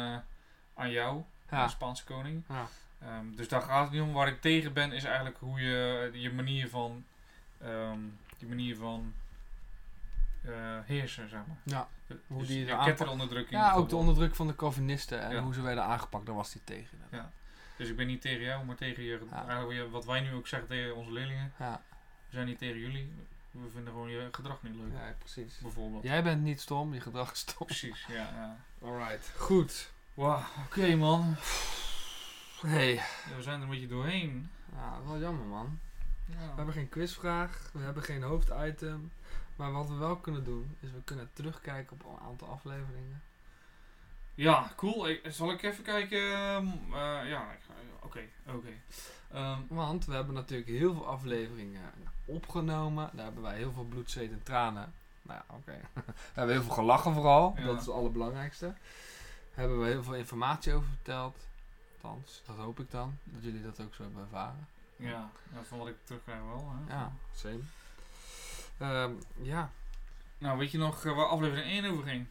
aan 0.76 0.92
jou, 0.92 1.22
de 1.50 1.68
Spaanse 1.70 2.04
koning. 2.04 2.44
Ja. 2.50 2.68
Ehm, 3.06 3.36
dus 3.36 3.48
daar 3.48 3.62
gaat 3.62 3.84
het 3.84 3.92
niet 3.92 4.02
om. 4.02 4.14
Waar 4.14 4.28
ik 4.28 4.42
tegen 4.42 4.74
ben 4.74 4.92
is 4.92 5.04
eigenlijk 5.04 5.38
hoe 5.40 5.60
je 5.62 6.10
je 6.14 6.32
manier 6.34 6.70
van 6.70 7.06
ehm, 7.62 8.00
je 8.38 8.48
manier 8.48 8.76
van 8.76 9.14
eh, 10.44 10.52
heersen, 10.86 11.30
zeg 11.30 11.40
maar. 11.48 11.58
Ja. 11.64 11.88
Dus 12.08 12.18
Hoe 12.28 12.46
die 12.46 12.66
de 12.66 12.72
er 12.72 12.84
ketteronderdrukking. 12.84 13.62
ja, 13.62 13.74
ook 13.74 13.90
de 13.90 13.96
onderdruk 13.96 14.36
van 14.36 14.48
de 14.48 14.56
Calvinisten 14.56 15.22
en 15.22 15.36
Ja. 15.36 15.42
hoe 15.42 15.54
ze 15.54 15.62
werden 15.62 15.84
aangepakt, 15.84 16.26
daar 16.26 16.36
was 16.36 16.54
hij 16.54 16.62
tegen. 16.66 16.98
Ja. 17.12 17.32
Dus 17.78 17.90
ik 17.90 17.96
ben 17.96 18.08
niet 18.08 18.22
tegen 18.22 18.42
jou, 18.44 18.66
maar 18.66 18.76
tegen 18.76 19.04
je, 19.04 19.20
Ja. 19.30 19.36
eigenlijk 19.38 19.68
weer 19.68 19.90
wat 19.90 20.06
wij 20.06 20.20
nu 20.22 20.34
ook 20.34 20.48
zeggen 20.48 20.68
tegen 20.70 20.96
onze 20.96 21.12
leerlingen. 21.12 21.54
Ja, 21.60 21.82
We 22.30 22.34
zijn 22.36 22.46
niet 22.48 22.58
tegen 22.58 22.80
jullie. 22.80 23.14
We 23.52 23.70
vinden 23.74 23.94
gewoon 23.94 24.10
je 24.10 24.30
gedrag 24.32 24.64
niet 24.64 24.76
leuk. 24.76 24.92
ja 24.94 25.16
precies. 25.20 25.58
Bijvoorbeeld. 25.62 26.04
Jij 26.04 26.24
bent 26.24 26.42
niet 26.44 26.62
stom, 26.62 26.94
je 26.94 27.02
gedrag 27.02 27.32
is 27.32 27.40
stom. 27.40 27.66
Precies, 27.68 28.06
ja. 28.08 28.16
ja. 28.16 28.58
Alright. 28.82 29.32
Goed. 29.38 29.92
Wauw, 30.14 30.44
oké 30.66 30.96
man. 30.96 31.36
Hey. 32.66 32.94
Ja, 32.94 33.36
we 33.36 33.42
zijn 33.42 33.56
er 33.58 33.64
een 33.64 33.70
beetje 33.70 33.88
doorheen. 33.88 34.50
Ja, 34.76 35.00
wel 35.06 35.20
jammer 35.20 35.46
man. 35.46 35.80
Ja. 36.26 36.36
We 36.36 36.56
hebben 36.56 36.74
geen 36.74 36.90
quizvraag, 36.90 37.70
we 37.74 37.80
hebben 37.80 38.04
geen 38.04 38.24
hoofditem. 38.24 39.12
Maar 39.56 39.72
wat 39.72 39.88
we 39.88 39.96
wel 39.96 40.16
kunnen 40.16 40.44
doen, 40.44 40.78
is 40.80 40.92
we 40.92 41.02
kunnen 41.04 41.30
terugkijken 41.34 41.98
op 42.00 42.06
een 42.06 42.28
aantal 42.28 42.48
afleveringen. 42.48 43.22
Ja, 44.36 44.72
cool. 44.76 45.10
Ik, 45.10 45.22
zal 45.28 45.52
ik 45.52 45.64
even 45.64 45.84
kijken? 45.84 46.34
ehm, 46.34 46.68
eh, 46.94 47.30
ja, 47.30 47.48
oké, 48.00 48.20
oké. 48.48 48.70
Ehm, 49.32 49.60
Want 49.68 50.06
we 50.06 50.14
hebben 50.14 50.34
natuurlijk 50.34 50.70
heel 50.70 50.94
veel 50.94 51.08
afleveringen 51.08 51.82
opgenomen. 52.26 53.10
Daar 53.14 53.26
hebben 53.26 53.44
wij 53.44 53.58
heel 53.58 53.72
veel 53.72 53.86
bloed, 53.86 54.12
zweet 54.12 54.32
en 54.32 54.44
tranen 54.44 54.94
Nou 55.22 55.40
ja, 55.48 55.56
oké. 55.56 55.80
we 56.06 56.14
hebben 56.34 56.56
heel 56.56 56.64
veel 56.64 56.74
gelachen 56.74 57.14
vooral. 57.14 57.54
Ja. 57.58 57.64
Dat 57.66 57.80
is 57.80 57.86
het 57.86 57.96
allerbelangrijkste. 57.96 58.74
Hebben 59.54 59.80
we 59.80 59.88
heel 59.88 60.04
veel 60.04 60.16
informatie 60.16 60.74
over 60.74 60.90
verteld. 60.90 61.52
Althans, 62.04 62.42
dat 62.46 62.56
hoop 62.56 62.80
ik 62.80 62.92
dan. 62.92 63.18
Dat 63.24 63.44
jullie 63.44 63.64
dat 63.64 63.80
ook 63.80 63.94
zo 63.94 64.04
hebben 64.04 64.22
ervaren. 64.22 64.68
Ja, 64.96 65.30
ja, 65.54 65.64
van 65.64 65.78
wat 65.78 65.88
ik 65.88 65.96
terugkrijg 66.04 66.42
wel. 66.42 66.74
Hè. 66.76 66.94
Ja, 66.94 67.14
same. 67.36 67.60
Ehm, 68.78 69.12
ja. 69.42 69.72
Nou, 70.38 70.58
weet 70.58 70.72
je 70.72 70.78
nog 70.78 71.06
eh, 71.06 71.16
waar 71.16 71.26
aflevering 71.26 71.66
1 71.66 71.86
over 71.92 72.04
ging? 72.04 72.26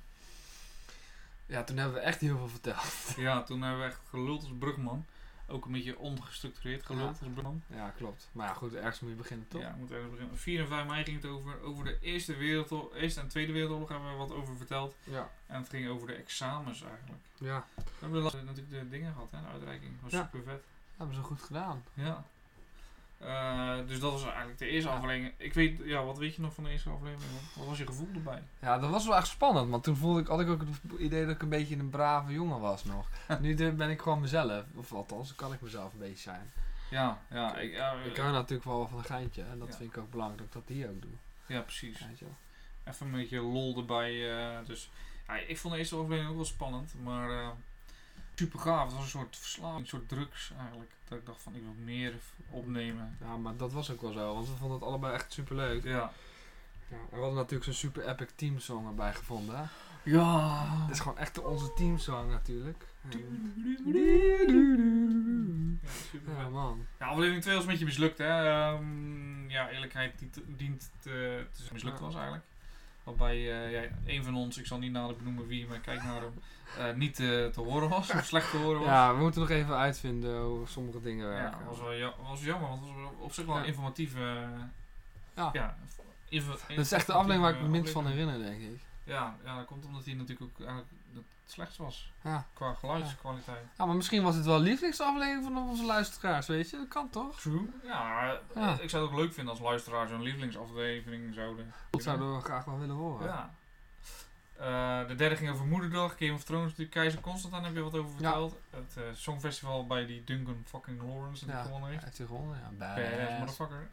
ja, 1.47 1.65
toen 1.65 1.77
hebben 1.77 1.95
we 1.95 2.01
echt 2.01 2.21
heel 2.21 2.37
veel 2.37 2.49
verteld. 2.49 3.15
Ja, 3.17 3.43
toen 3.43 3.63
hebben 3.63 3.81
we 3.81 3.87
echt 3.87 4.01
geluld 4.09 4.43
als 4.43 4.53
brugman. 4.59 5.07
Ook 5.53 5.65
een 5.65 5.73
beetje 5.73 5.99
ongestructureerd 5.99 6.87
geluld 6.87 7.03
Ja. 7.03 7.09
als 7.09 7.33
brugman. 7.35 7.63
Ja, 7.67 7.89
klopt. 7.97 8.29
Maar 8.33 8.47
ja, 8.49 8.55
goed, 8.55 8.75
ergens 8.75 9.01
moet 9.01 9.11
je 9.11 9.17
beginnen, 9.17 9.49
toch? 9.49 9.61
Ja, 9.63 9.73
we 9.73 9.79
moeten 9.79 9.97
ergens 9.97 10.13
beginnen. 10.15 10.39
4 10.39 10.61
en 10.61 10.67
5 10.67 10.87
mei 10.87 11.05
ging 11.05 11.23
het 11.23 11.31
over. 11.31 11.61
Over 11.63 11.85
de 11.85 11.99
Eerste, 12.01 12.37
Wereldoorlog, 12.37 12.95
Eerste 12.95 13.21
en 13.21 13.29
Tweede 13.29 13.53
Wereldoorlog 13.53 13.89
hebben 13.89 14.11
we 14.11 14.17
wat 14.17 14.33
over 14.33 14.57
verteld. 14.57 14.97
Ja. 15.05 15.31
En 15.47 15.57
het 15.61 15.69
ging 15.69 15.89
over 15.89 16.07
de 16.07 16.15
examens 16.15 16.83
eigenlijk. 16.83 17.23
Ja, 17.39 17.65
We 17.77 17.83
hebben 18.01 18.23
natuurlijk 18.23 18.71
de 18.71 18.89
dingen 18.89 19.13
gehad, 19.13 19.31
hè, 19.31 19.41
de 19.41 19.47
uitreiking. 19.47 19.93
Dat 19.93 20.03
was 20.03 20.13
Ja. 20.13 20.23
super 20.33 20.43
vet. 20.43 20.65
hebben 20.97 21.17
ze 21.17 21.23
goed 21.23 21.43
gedaan. 21.43 21.85
Ja. 21.95 22.25
Eh, 23.23 23.77
dus 23.87 24.01
dat 24.01 24.13
was 24.13 24.25
eigenlijk 24.25 24.59
de 24.59 24.67
eerste 24.67 24.89
Ja. 24.89 24.95
aflevering. 24.95 25.33
Ik 25.37 25.55
weet, 25.55 25.81
ja, 25.85 26.05
wat 26.05 26.19
weet 26.19 26.35
je 26.35 26.41
nog 26.41 26.55
van 26.55 26.65
de 26.65 26.71
eerste 26.71 26.91
aflevering? 26.91 27.31
Wat 27.57 27.67
was 27.67 27.79
je 27.79 27.87
gevoel 27.87 28.09
erbij? 28.15 28.43
Ja, 28.61 28.79
dat 28.79 28.91
was 28.91 29.07
wel 29.07 29.17
echt 29.17 29.27
spannend. 29.27 29.71
Want 29.71 29.85
toen 29.85 29.97
voelde 29.97 30.21
ik, 30.21 30.27
had 30.27 30.41
ik 30.41 30.49
ook 30.49 30.61
het 30.61 30.99
idee 31.01 31.25
dat 31.27 31.35
ik 31.35 31.43
een 31.43 31.49
beetje 31.49 31.77
een 31.77 31.91
brave 31.91 32.33
jongen 32.33 32.61
was 32.61 32.85
nog. 32.85 33.07
nu 33.41 33.73
ben 33.73 33.91
ik 33.91 34.01
gewoon 34.01 34.21
mezelf. 34.21 34.65
Of 34.75 34.93
althans, 34.93 35.35
kan 35.35 35.53
ik 35.53 35.61
mezelf 35.61 35.93
een 35.93 35.99
beetje 35.99 36.17
zijn. 36.23 36.53
Ja, 36.91 37.19
ja, 37.31 37.57
ik, 37.57 37.73
ja, 37.73 37.93
Ik 37.93 38.17
hou 38.17 38.33
natuurlijk 38.33 38.65
wel 38.69 38.89
van 38.89 38.99
een 38.99 39.05
geintje. 39.05 39.43
En 39.43 39.59
dat 39.59 39.69
Ja. 39.69 39.75
vind 39.75 39.91
ik 39.91 39.99
ook 39.99 40.11
belangrijk 40.11 40.39
dat 40.53 40.63
ik 40.63 40.69
dat 40.69 40.77
hier 40.77 40.89
ook 40.91 41.03
doe. 41.03 41.11
ja, 41.47 41.61
precies. 41.61 42.01
Even 42.85 43.07
een 43.07 43.13
beetje 43.13 43.41
lol 43.41 43.77
erbij. 43.77 44.31
eh, 44.41 44.67
dus 44.67 44.91
ja, 45.27 45.35
ik 45.37 45.59
vond 45.59 45.73
de 45.73 45.79
eerste 45.79 45.95
aflevering 45.97 46.29
ook 46.29 46.37
wel 46.37 46.45
spannend, 46.45 46.95
maar 47.03 47.31
eh, 47.31 47.49
super 48.43 48.61
gaaf. 48.61 48.85
Het 48.85 48.93
was 48.93 49.03
een 49.03 49.11
soort 49.11 49.37
verslaving, 49.37 49.81
een 49.81 49.87
soort 49.87 50.09
drugs 50.09 50.53
eigenlijk. 50.59 50.91
Dat 51.09 51.19
ik 51.19 51.27
dacht 51.27 51.43
van 51.43 51.55
ik 51.55 51.63
wil 51.63 51.75
meer 51.85 52.15
opnemen. 52.51 53.17
Ja, 53.21 53.37
maar 53.37 53.57
dat 53.57 53.73
was 53.73 53.91
ook 53.91 54.01
wel 54.01 54.13
zo. 54.13 54.35
Want 54.35 54.49
we 54.49 54.55
vonden 54.55 54.79
het 54.79 54.87
allebei 54.87 55.15
echt 55.15 55.33
super 55.33 55.57
leuk. 55.57 55.85
Ja. 55.85 56.13
Ja, 56.89 56.97
we 57.11 57.17
hadden 57.17 57.35
natuurlijk 57.35 57.65
zo'n 57.65 57.75
super 57.75 58.09
epic 58.09 58.29
teamsong 58.35 58.87
erbij 58.87 59.15
gevonden. 59.15 59.57
Hè? 59.57 59.65
Ja. 60.03 60.67
Het 60.83 60.91
is 60.91 61.01
gewoon 61.01 61.19
echt 61.19 61.43
onze 61.43 61.73
teamsong 61.73 62.31
natuurlijk. 62.31 62.85
Ja, 63.09 63.19
Ja, 66.39 66.49
man. 66.49 66.87
Ja, 66.99 67.07
aflevering 67.07 67.43
2 67.43 67.55
was 67.55 67.65
een 67.65 67.71
beetje 67.71 67.85
mislukt, 67.85 68.19
hè. 68.19 68.49
Ehm, 68.49 69.51
ja, 69.51 69.71
eerlijkheid 69.71 70.19
dient, 70.19 70.39
dient 70.47 70.91
te, 71.01 71.47
te 71.53 71.73
mislukt 71.73 72.01
was 72.01 72.15
eigenlijk. 72.15 72.45
Waarbij 73.05 73.39
ja, 73.71 73.83
een 74.07 74.25
van 74.25 74.35
ons, 74.35 74.59
ik 74.59 74.67
zal 74.67 74.79
niet 74.79 74.93
nader 74.93 75.17
benoemen 75.17 75.47
wie, 75.47 75.67
maar 75.67 75.79
kijk 75.79 76.03
naar 76.03 76.21
hem, 76.21 76.33
eh, 76.79 76.95
niet 76.97 77.21
eh, 77.21 77.27
te 77.27 77.61
horen 77.61 77.89
was, 77.89 78.11
of 78.11 78.25
slecht 78.25 78.51
te 78.51 78.57
horen 78.57 78.79
was. 78.81 78.89
Ja, 78.89 79.15
we 79.15 79.21
moeten 79.21 79.41
nog 79.41 79.51
even 79.51 79.77
uitvinden 79.77 80.43
hoe 80.43 80.67
sommige 80.69 81.01
dingen 81.01 81.27
Ja, 81.27 81.33
werken. 81.35 81.67
was 81.67 81.79
wel 81.79 81.93
ja, 81.93 82.13
was 82.23 82.45
jammer, 82.45 82.69
want 82.69 82.81
het 82.81 82.91
was 82.95 83.11
op 83.19 83.33
zich 83.33 83.47
wel 83.47 83.55
Ja. 83.55 83.61
een 83.61 83.67
informatieve... 83.67 84.47
Ja. 85.37 85.51
ja 85.53 85.77
dat 86.69 86.79
is 86.79 86.93
echt 86.93 87.07
de 87.07 87.13
aflevering 87.13 87.43
waar 87.43 87.55
ik 87.55 87.61
me 87.63 87.69
minst 87.69 87.93
van 87.93 88.07
herinner, 88.07 88.39
denk 88.39 88.61
ik. 88.61 88.81
Ja, 89.05 89.37
ja, 89.45 89.57
dat 89.57 89.67
komt 89.67 89.85
omdat 89.85 90.05
hij 90.05 90.15
natuurlijk 90.15 90.51
ook 90.51 90.59
eigenlijk 90.67 90.89
het 91.15 91.25
slechtst 91.47 91.77
was. 91.79 92.13
Ja. 92.23 92.47
Qua 92.53 92.75
geluidskwaliteit. 92.75 93.65
ja, 93.79 93.87
maar 93.87 93.97
misschien 93.97 94.23
was 94.23 94.35
het 94.35 94.45
wel 94.45 94.61
lievelingsaflevering 94.61 95.43
van 95.45 95.69
onze 95.69 95.85
luisteraars, 95.85 96.47
weet 96.47 96.71
je? 96.71 96.77
Dat 96.77 96.89
kan 96.89 97.11
toch? 97.11 97.41
True. 97.41 97.69
Ja, 97.85 98.39
ik 98.81 98.91
zou 98.91 99.03
het 99.03 99.13
ook 99.13 99.19
leuk 99.19 99.33
vinden 99.33 99.53
als 99.53 99.63
luisteraars 99.63 100.11
een 100.11 100.23
lievelingsaflevering 100.23 101.35
zouden. 101.35 101.73
Dat 101.91 102.03
zouden 102.03 102.35
we 102.37 102.41
graag 102.43 102.65
wel 102.65 102.79
willen 102.79 102.97
horen. 102.97 103.27
Ja. 103.27 103.51
Eh, 104.59 105.09
de 105.09 105.15
derde 105.15 105.37
ging 105.37 105.51
over 105.51 105.67
Moederdag. 105.67 106.19
Game 106.19 106.33
of 106.33 106.45
Thrones 106.45 106.65
natuurlijk. 106.65 106.91
Keizer 106.91 107.21
Constantijn 107.21 107.65
heb 107.65 107.75
je 107.75 107.81
wat 107.81 107.95
over 107.95 108.11
Ja. 108.11 108.17
verteld. 108.17 108.59
Het 108.71 108.95
eh, 108.97 109.03
Songfestival 109.15 109.87
bij 109.87 110.07
die 110.07 110.25
Duncan 110.25 110.63
fucking 110.67 111.03
Lawrence 111.03 111.45
die 111.45 111.55
Ja, 111.55 111.63
gewonnen 111.63 111.91
heeft. 111.91 112.05
heeft 112.05 112.19
hij 112.19 112.27
gewonnen? 112.27 112.59
Ja, 112.59 112.71
Badass 112.79 113.11
badass. 113.17 113.39
motherfucker. 113.39 113.89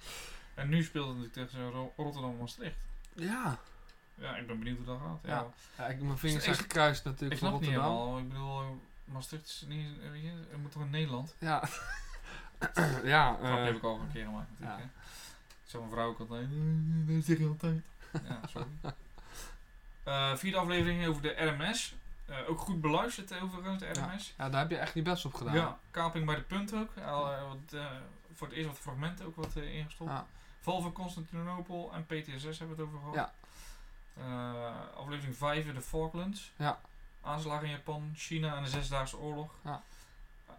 En 0.54 0.70
nu 0.70 0.84
speelt 0.84 1.08
het 1.08 1.18
natuurlijk 1.18 1.50
tegen 1.52 1.72
Ro- 1.72 1.94
Rotterdam 1.98 2.38
Maastricht. 2.38 2.78
Ja. 3.14 3.58
Ja, 4.20 4.36
ik 4.36 4.48
ben 4.48 4.58
benieuwd 4.60 4.78
hoe 4.78 4.86
dat 4.86 5.00
gaat. 5.00 5.20
Ja. 5.24 5.30
Ja. 5.30 5.48
ja 5.78 5.86
ik, 5.88 6.02
mijn 6.02 6.18
vingers 6.18 6.38
Ik- 6.48 6.54
zijn 6.54 6.56
gekruist 6.66 7.00
Ik 7.00 7.06
natuurlijk 7.06 7.40
voor 7.40 7.50
snap 7.50 7.62
niet 7.62 7.70
Rotterdam. 7.70 7.98
helemaal. 7.98 8.20
Ik 8.20 8.28
bedoel, 8.30 8.82
Maastricht 9.06 9.46
is 9.46 9.64
niet... 9.68 9.88
weet 10.12 10.22
je, 10.22 10.32
het 10.50 10.62
moet 10.62 10.72
toch 10.72 10.82
in 10.82 10.90
Nederland? 10.90 11.36
Ja. 11.40 11.64
ja, 13.04 13.32
Dat 13.32 13.42
eh, 13.42 13.64
heb 13.64 13.76
ik 13.76 13.84
al 13.84 14.00
een 14.00 14.12
keer 14.12 14.26
gemaakt 14.26 14.50
natuurlijk. 14.50 14.80
ja. 14.80 14.90
Zo 15.66 15.80
mijn 15.80 15.92
vrouw 15.92 16.08
ook 16.08 16.20
altijd... 16.20 16.48
"Eh, 16.52 17.16
Dat 17.16 17.24
zeg 17.26 17.38
je 17.38 17.48
altijd. 17.48 17.82
ja, 18.12 18.40
sorry. 18.48 18.68
Eh, 20.04 20.36
vierde 20.36 20.58
aflevering 20.58 21.08
over 21.08 21.22
de 21.22 21.30
RMS. 21.30 21.96
Eh, 22.26 22.38
ook 22.50 22.60
goed 22.60 22.82
beluisterd 22.82 23.40
overigens, 23.42 23.80
de 23.80 23.90
RMS. 23.92 24.34
ja, 24.38 24.50
daar 24.50 24.60
heb 24.62 24.70
je 24.70 24.78
echt 24.78 24.96
niet 24.96 25.04
best 25.04 25.26
op 25.26 25.34
gedaan. 25.34 25.56
Ja, 25.56 25.80
kaping 25.92 26.26
bij 26.26 26.36
de 26.36 26.42
punt 26.42 26.74
ook. 26.74 26.90
Al, 27.06 27.24
wat, 27.24 27.74
eh, 27.74 27.86
voor 28.34 28.48
het 28.48 28.56
eerst 28.56 28.70
wat 28.70 28.78
fragmenten 28.80 29.26
ook 29.26 29.36
wat 29.36 29.56
ingestopt. 29.56 30.10
Ja. 30.10 30.26
Val 30.62 30.82
van 30.82 30.92
Constantinopel 30.92 31.92
en 31.94 32.06
PTSS 32.06 32.60
hebben 32.60 32.76
we 32.76 32.82
het 32.82 32.92
over 32.92 33.00
gehad. 33.00 33.14
Ja. 33.16 33.34
Eh, 34.20 34.98
aflevering 35.00 35.36
5, 35.38 35.74
de 35.74 35.82
Falklands. 35.82 36.52
Ja. 36.56 36.80
Aanslagen 37.22 37.66
in 37.66 37.72
Japan, 37.72 38.12
China 38.16 38.56
en 38.56 38.64
de 38.64 38.70
Zesdaagse 38.70 39.18
Oorlog. 39.18 39.52
Ja. 39.64 39.82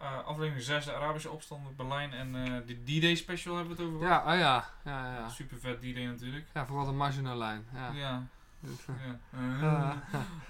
Eh, 0.01 0.25
aflevering 0.27 0.63
6, 0.65 0.85
de 0.85 0.95
Arabische 0.95 1.31
opstand, 1.31 1.77
Berlijn 1.77 2.13
en 2.13 2.35
eh, 2.35 2.53
de 2.67 2.75
D-Day 2.85 3.15
special 3.15 3.57
hebben 3.57 3.77
we 3.77 3.83
het 3.83 3.93
over 3.93 4.07
Ja, 4.07 4.19
oh 4.33 4.39
ja. 4.39 4.65
Ja, 4.85 5.07
ja, 5.07 5.15
ja. 5.15 5.29
Super 5.29 5.59
vet 5.59 5.79
D-Day 5.79 6.05
natuurlijk. 6.07 6.47
ja 6.55 6.67
vooral 6.67 6.87
de 6.87 6.93
marginal 6.93 7.37
lijn. 7.37 7.67
Ja. 7.75 7.91
Ja. 7.93 8.23
Ja. 8.87 9.39
Eh, 9.39 9.61
Ja. 9.63 10.03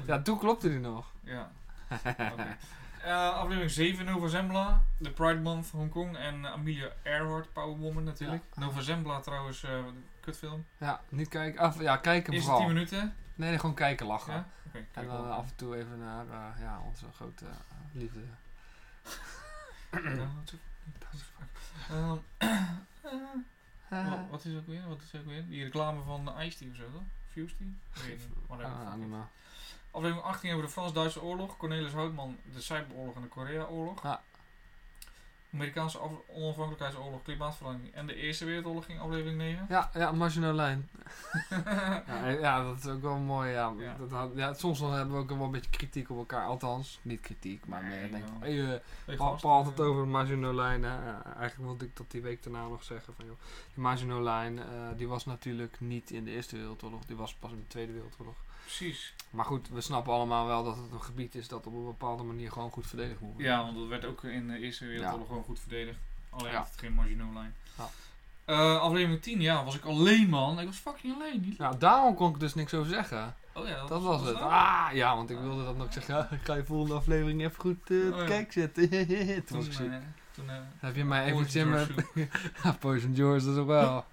ja, 0.07 0.23
toen 0.23 0.39
klopte 0.39 0.69
die 0.69 0.79
nog. 0.79 1.07
ja. 1.23 1.51
Aflevering 3.35 3.71
7, 3.71 4.05
Nova 4.05 4.27
Zembla, 4.29 4.81
de 4.99 5.11
Pride 5.11 5.41
Month 5.41 5.71
Hongkong 5.71 6.17
en 6.17 6.47
Amelia 6.47 6.89
Earhart, 7.03 7.53
Powerwoman 7.53 8.05
natuurlijk. 8.05 8.43
Ja. 8.55 8.61
Nova 8.65 8.81
Zembla 8.81 9.21
trouwens, 9.21 9.65
kutfilm. 10.21 10.65
Ja, 10.79 11.01
niet 11.09 11.29
kijken. 11.29 11.61
Af, 11.61 11.81
ja, 11.81 11.97
kijken 11.97 12.33
Eerste 12.33 12.49
vooral. 12.49 12.67
10 12.67 12.75
minuten. 12.75 13.15
Nee, 13.35 13.49
nee, 13.49 13.59
gewoon 13.59 13.75
kijken, 13.75 14.07
lachen. 14.07 14.33
Ja? 14.33 14.47
En 14.93 15.07
dan 15.07 15.31
af 15.33 15.49
en 15.51 15.57
toe 15.57 15.77
even 15.77 15.99
naar 15.99 16.25
eh, 16.29 16.61
ja, 16.63 16.81
onze 16.87 17.05
grote 17.15 17.45
eh, 17.45 17.51
liefde. 17.93 18.21
Ja, 19.93 20.01
wat 20.37 20.53
is- 20.53 20.59
Ehm, 21.91 22.17
Eh, 23.89 24.13
wat- 24.31 24.45
is 24.45 24.57
ook 24.57 24.67
weer? 24.67 24.89
Wat 24.89 25.01
is 25.13 25.21
ook 25.21 25.27
weer? 25.27 25.47
Die 25.49 25.65
reclame 25.65 26.03
van 26.03 26.33
Ice 26.41 26.59
Tea 26.59 26.69
of 26.71 26.77
zo, 26.77 26.83
toch? 26.93 27.03
Fuse 27.31 27.57
Tea? 27.57 27.67
Ik 27.95 28.03
weet 28.03 28.19
niet. 28.19 28.29
Whatever, 28.47 28.73
ah. 28.73 29.21
Aflevering 29.91 30.27
18 30.27 30.53
over 30.53 30.65
de 30.65 30.71
Frans-Duitse 30.73 31.23
oorlog. 31.23 31.57
Cornelis 31.57 31.93
Houtman, 31.93 32.37
de 32.55 32.61
Cyberoorlog 32.61 33.15
en 33.15 33.23
de 33.23 33.29
Korea-oorlog. 33.29 34.03
Ja. 34.03 34.23
Amerikaanse 35.53 35.99
af- 35.99 36.11
onafhankelijkheidsoorlog, 36.29 37.23
klimaatverandering 37.23 37.95
en 37.95 38.07
de 38.07 38.15
Eerste 38.15 38.45
Wereldoorlog 38.45 38.85
ging 38.85 39.01
aflevering 39.01 39.39
9. 39.39 39.67
Ja, 39.69 39.91
ja, 39.95 40.13
lijn. 40.55 40.89
Ja, 42.07 42.25
eh, 42.27 42.41
ja, 42.41 42.63
dat 42.65 42.77
is 42.79 42.87
ook 42.87 43.03
wel 43.03 43.17
mooi. 43.17 43.51
Ja. 43.51 43.73
Ja. 43.79 43.97
Dat 43.99 44.11
had- 44.11 44.31
ja, 44.35 44.53
soms 44.55 44.79
dan 44.79 44.93
hebben 44.93 45.15
we 45.15 45.21
ook 45.21 45.29
wel 45.31 45.45
een 45.45 45.51
beetje 45.51 45.71
kritiek 45.71 46.11
op 46.11 46.17
elkaar. 46.19 46.47
Althans, 46.47 46.99
niet 47.03 47.21
kritiek, 47.21 47.67
maar 47.67 47.83
Nee, 47.85 48.01
meer 48.01 48.11
denk 48.11 48.25
hey, 48.41 48.75
eh, 48.75 48.81
Hey, 49.05 49.17
Paul 49.17 49.39
Paul 49.41 49.55
had 49.55 49.67
het 49.67 49.81
eh, 49.81 49.87
over 49.87 50.03
de 50.03 50.09
lijn. 50.55 50.85
Eigenlijk 50.85 51.57
wilde 51.57 51.85
ik 51.85 51.97
dat 51.97 52.11
die 52.11 52.21
week 52.23 52.43
daarna 52.43 52.69
nog 52.69 52.83
zeggen 52.85 53.15
van, 53.15 53.25
joh, 53.25 53.35
die 53.75 53.83
lijn, 54.23 54.59
die 54.97 55.09
was 55.09 55.25
natuurlijk 55.27 55.81
niet 55.81 56.11
in 56.11 56.25
de 56.25 56.31
Eerste 56.31 56.57
Wereldoorlog. 56.57 57.05
Die 57.07 57.17
was 57.17 57.35
pas 57.35 57.51
in 57.51 57.57
de 57.59 57.67
Tweede 57.67 57.93
Wereldoorlog. 57.93 58.37
Precies. 58.77 59.15
Maar 59.31 59.45
goed, 59.45 59.69
we 59.69 59.81
snappen 59.81 60.13
allemaal 60.13 60.47
wel 60.47 60.65
dat 60.65 60.77
het 60.77 60.93
een 60.93 61.03
gebied 61.03 61.35
is 61.35 61.49
dat 61.49 61.67
op 61.67 61.75
een 61.75 61.85
bepaalde 61.85 62.23
manier 62.23 62.53
gewoon 62.53 62.71
goed 62.71 62.87
verdedigd 62.87 63.21
moet 63.21 63.31
worden. 63.33 63.51
Ja, 63.51 63.63
want 63.63 63.77
dat 63.77 63.87
werd 63.87 64.05
ook 64.05 64.25
in 64.25 64.49
de 64.49 64.59
Eerste 64.59 64.87
Wereldoorlog 64.87 65.21
Ja. 65.21 65.27
gewoon 65.27 65.45
goed 65.45 65.61
verdedigd. 65.61 65.99
Alleen 66.31 66.55
had 66.55 66.69
het 66.71 66.81
geen 66.81 66.93
marginal 66.93 67.33
lijn. 67.33 67.55
Ja. 67.79 67.89
Eh, 68.45 68.81
aflevering 68.81 69.23
10, 69.23 69.41
ja, 69.41 69.65
was 69.65 69.77
ik 69.77 69.85
alleen 69.85 70.29
man. 70.29 70.61
Ik 70.61 70.67
was 70.67 70.77
fucking 70.77 71.15
alleen. 71.15 71.41
Niet? 71.41 71.57
Ja, 71.57 71.71
daarom 71.73 72.15
kon 72.15 72.31
ik 72.35 72.41
dus 72.41 72.55
niks 72.55 72.75
over 72.75 72.91
zeggen. 72.91 73.35
Oh 73.55 73.67
ja, 73.69 73.87
Dat 73.87 74.03
was 74.03 74.23
het. 74.23 74.35
nou? 74.35 74.53
Ah, 74.53 74.89
ja, 74.93 75.17
want 75.17 75.31
ik 75.31 75.39
wilde 75.39 75.65
dat 75.65 75.77
nog 75.77 75.93
zeggen. 75.93 76.29
Ik 76.31 76.41
ga 76.47 76.55
je 76.55 76.65
volgende 76.65 76.95
aflevering 76.95 77.41
even 77.43 77.61
goed 77.61 77.91
eh 77.91 77.97
Oh, 78.13 78.19
ja. 78.19 78.25
kijk 78.25 78.53
zetten. 78.53 78.89
Toen 78.91 79.45
Toen, 79.47 79.57
was 79.57 79.67
ik 79.67 79.73
ziek. 79.73 79.91
eh, 79.91 79.97
toen, 80.31 80.45
Heb 80.79 80.97
je 80.97 81.05
mij 81.05 81.25
even 81.33 81.89
Ja, 82.63 82.73
Poison 82.73 83.15
George, 83.15 83.45
dat 83.45 83.55
is 83.55 83.61
ook 83.61 83.67
wel. 83.67 84.05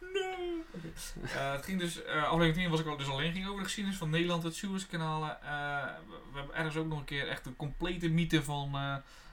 Eh, 1.21 1.51
het 1.51 1.65
ging 1.65 1.79
dus, 1.79 2.03
eh, 2.03 2.23
aflevering 2.23 2.55
10 2.55 2.69
was 2.69 2.79
ik 2.79 2.85
al 2.87 2.97
dus 2.97 3.09
alleen 3.09 3.33
ging 3.33 3.45
over 3.45 3.57
de 3.59 3.63
geschiedenis 3.63 3.99
van 3.99 4.09
Nederland, 4.09 4.43
het 4.43 4.55
Suezkanalen. 4.55 5.41
Eh, 5.41 5.47
we, 6.31 6.37
hebben 6.37 6.55
ergens 6.55 6.75
ook 6.75 6.87
nog 6.87 6.99
een 6.99 7.05
keer 7.05 7.27
echt 7.27 7.43
de 7.43 7.55
complete 7.55 8.09
mythe 8.09 8.43
van, 8.43 8.75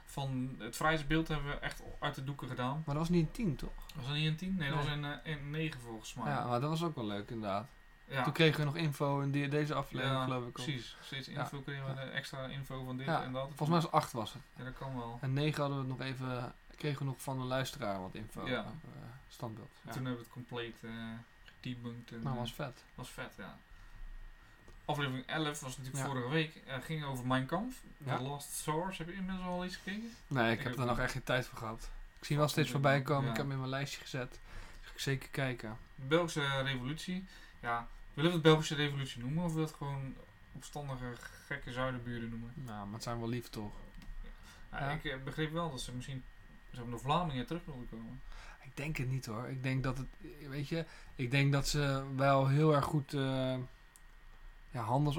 van 0.05 0.55
het 0.59 0.75
vrijheidsbeeld 0.75 1.27
hebben 1.27 1.47
we 1.51 1.57
echt 1.57 1.81
uit 1.99 2.15
de 2.15 2.23
doeken 2.23 2.47
gedaan. 2.47 2.73
Maar 2.85 2.95
dat 2.95 3.07
was 3.07 3.09
niet 3.09 3.25
een 3.25 3.31
team, 3.31 3.55
toch? 3.55 3.69
Was 3.95 4.05
dat 4.05 4.15
niet 4.15 4.25
in 4.25 4.35
10? 4.35 4.55
Nee, 4.55 4.69
dat 4.69 4.77
Nee. 4.77 4.85
was 4.85 4.95
in, 4.95 5.05
eh, 5.05 5.31
in 5.37 5.49
9 5.49 5.81
volgens 5.81 6.13
mij. 6.13 6.31
Ja, 6.31 6.47
maar 6.47 6.59
dat 6.59 6.69
was 6.69 6.83
ook 6.83 6.95
wel 6.95 7.05
leuk 7.05 7.29
inderdaad. 7.29 7.67
Ja. 8.07 8.23
Toen 8.23 8.33
kregen 8.33 8.59
we 8.59 8.65
nog 8.65 8.75
info 8.75 9.19
in 9.19 9.31
die, 9.31 9.47
deze 9.47 9.73
aflevering, 9.73 10.17
Ja, 10.17 10.23
geloof 10.23 10.45
ik. 10.45 10.53
Precies, 10.53 10.97
steeds 11.01 11.27
Ja. 11.27 11.39
info 11.39 11.59
kregen 11.61 11.85
we 11.85 11.93
de 11.93 12.01
extra 12.01 12.45
info 12.45 12.83
van 12.85 12.97
dit 12.97 13.05
Ja, 13.05 13.23
en 13.23 13.31
dat. 13.31 13.41
Volgens 13.47 13.69
mij 13.69 13.77
was 13.77 13.83
het 13.83 13.93
8 13.93 14.11
was 14.11 14.33
het. 14.33 14.41
Ja, 14.57 14.63
dat 14.63 14.73
kan 14.77 14.95
wel. 14.97 15.17
En 15.21 15.33
9 15.33 15.61
hadden 15.61 15.81
we 15.81 15.89
het 15.89 15.97
nog 15.99 16.07
even, 16.07 16.53
kregen 16.75 16.99
we 16.99 17.05
nog 17.05 17.21
van 17.21 17.39
een 17.39 17.47
luisteraar 17.47 18.01
wat 18.01 18.15
info. 18.15 18.47
Ja. 18.47 18.65
standbeeld. 19.27 19.71
Ja. 19.81 19.91
Toen 19.91 20.05
hebben 20.05 20.13
we 20.13 20.19
het 20.19 20.33
compleet 20.33 20.75
gedebunked 21.69 22.11
en 22.11 22.21
Nou, 22.21 22.35
eh, 22.35 22.41
was 22.41 22.53
vet. 22.53 22.83
was 22.95 23.09
vet, 23.09 23.31
ja. 23.37 23.57
aflevering 24.85 25.25
11 25.27 25.59
was 25.59 25.77
natuurlijk 25.77 26.05
Ja. 26.05 26.11
vorige 26.11 26.29
week. 26.29 26.55
eh, 26.67 26.75
ging 26.81 27.03
over 27.05 27.25
Mein 27.27 27.45
Kampf. 27.45 27.81
Ja. 27.97 28.17
The 28.17 28.23
Last 28.23 28.51
Source. 28.51 28.97
Heb 29.03 29.11
je 29.11 29.17
inmiddels 29.17 29.47
al 29.47 29.65
iets 29.65 29.75
gekeken? 29.75 30.11
Nee, 30.27 30.51
ik 30.51 30.59
Ik 30.59 30.65
heb 30.65 30.77
er 30.77 30.85
nog 30.85 30.99
echt 30.99 31.11
geen 31.11 31.23
tijd 31.23 31.45
voor 31.47 31.57
gehad. 31.57 31.89
Ik 32.19 32.25
zie 32.25 32.37
wel 32.37 32.47
steeds 32.47 32.69
voorbij 32.71 33.01
komen. 33.01 33.23
Ja. 33.25 33.29
Ik 33.31 33.35
heb 33.37 33.45
hem 33.45 33.53
in 33.53 33.59
mijn 33.59 33.69
lijstje 33.69 34.01
gezet. 34.01 34.39
Ik 34.93 34.99
zeker 35.01 35.29
kijken. 35.29 35.77
Belgische 35.95 36.61
revolutie. 36.61 37.25
Ja, 37.59 37.87
willen 38.13 38.29
we 38.29 38.35
het 38.37 38.45
Belgische 38.45 38.75
revolutie 38.75 39.21
noemen? 39.21 39.43
Of 39.43 39.51
wil 39.51 39.61
je 39.61 39.67
het 39.67 39.75
gewoon 39.77 40.15
opstandige, 40.51 41.05
gekke 41.45 41.71
zuidenburen 41.71 42.29
noemen? 42.29 42.51
Nou, 42.55 42.85
maar 42.85 42.93
het 42.93 43.03
zijn 43.03 43.19
wel 43.19 43.29
lief 43.29 43.49
toch? 43.49 43.71
Ja. 44.71 44.89
Ik 44.91 45.05
eh, 45.05 45.15
begreep 45.23 45.51
wel 45.51 45.71
dat 45.71 45.81
ze 45.81 45.91
misschien 45.91 46.23
maar, 46.71 46.89
de 46.89 46.97
Vlamingen 46.97 47.45
terug 47.45 47.65
wilden 47.65 47.89
komen. 47.89 48.21
Ik 48.65 48.71
denk 48.77 48.97
het 48.97 49.09
niet 49.09 49.25
hoor. 49.25 49.47
Ik 49.47 49.63
denk 49.63 49.83
dat 49.83 49.97
het, 49.97 50.07
weet 50.49 50.67
je, 50.67 50.85
ik 51.15 51.31
denk 51.31 51.51
dat 51.51 51.67
ze 51.67 52.03
wel 52.15 52.47
heel 52.47 52.75
erg 52.75 52.85
goed 52.85 53.13
eh, 53.13 53.55
ja, 54.71 54.81
handels, 54.81 55.15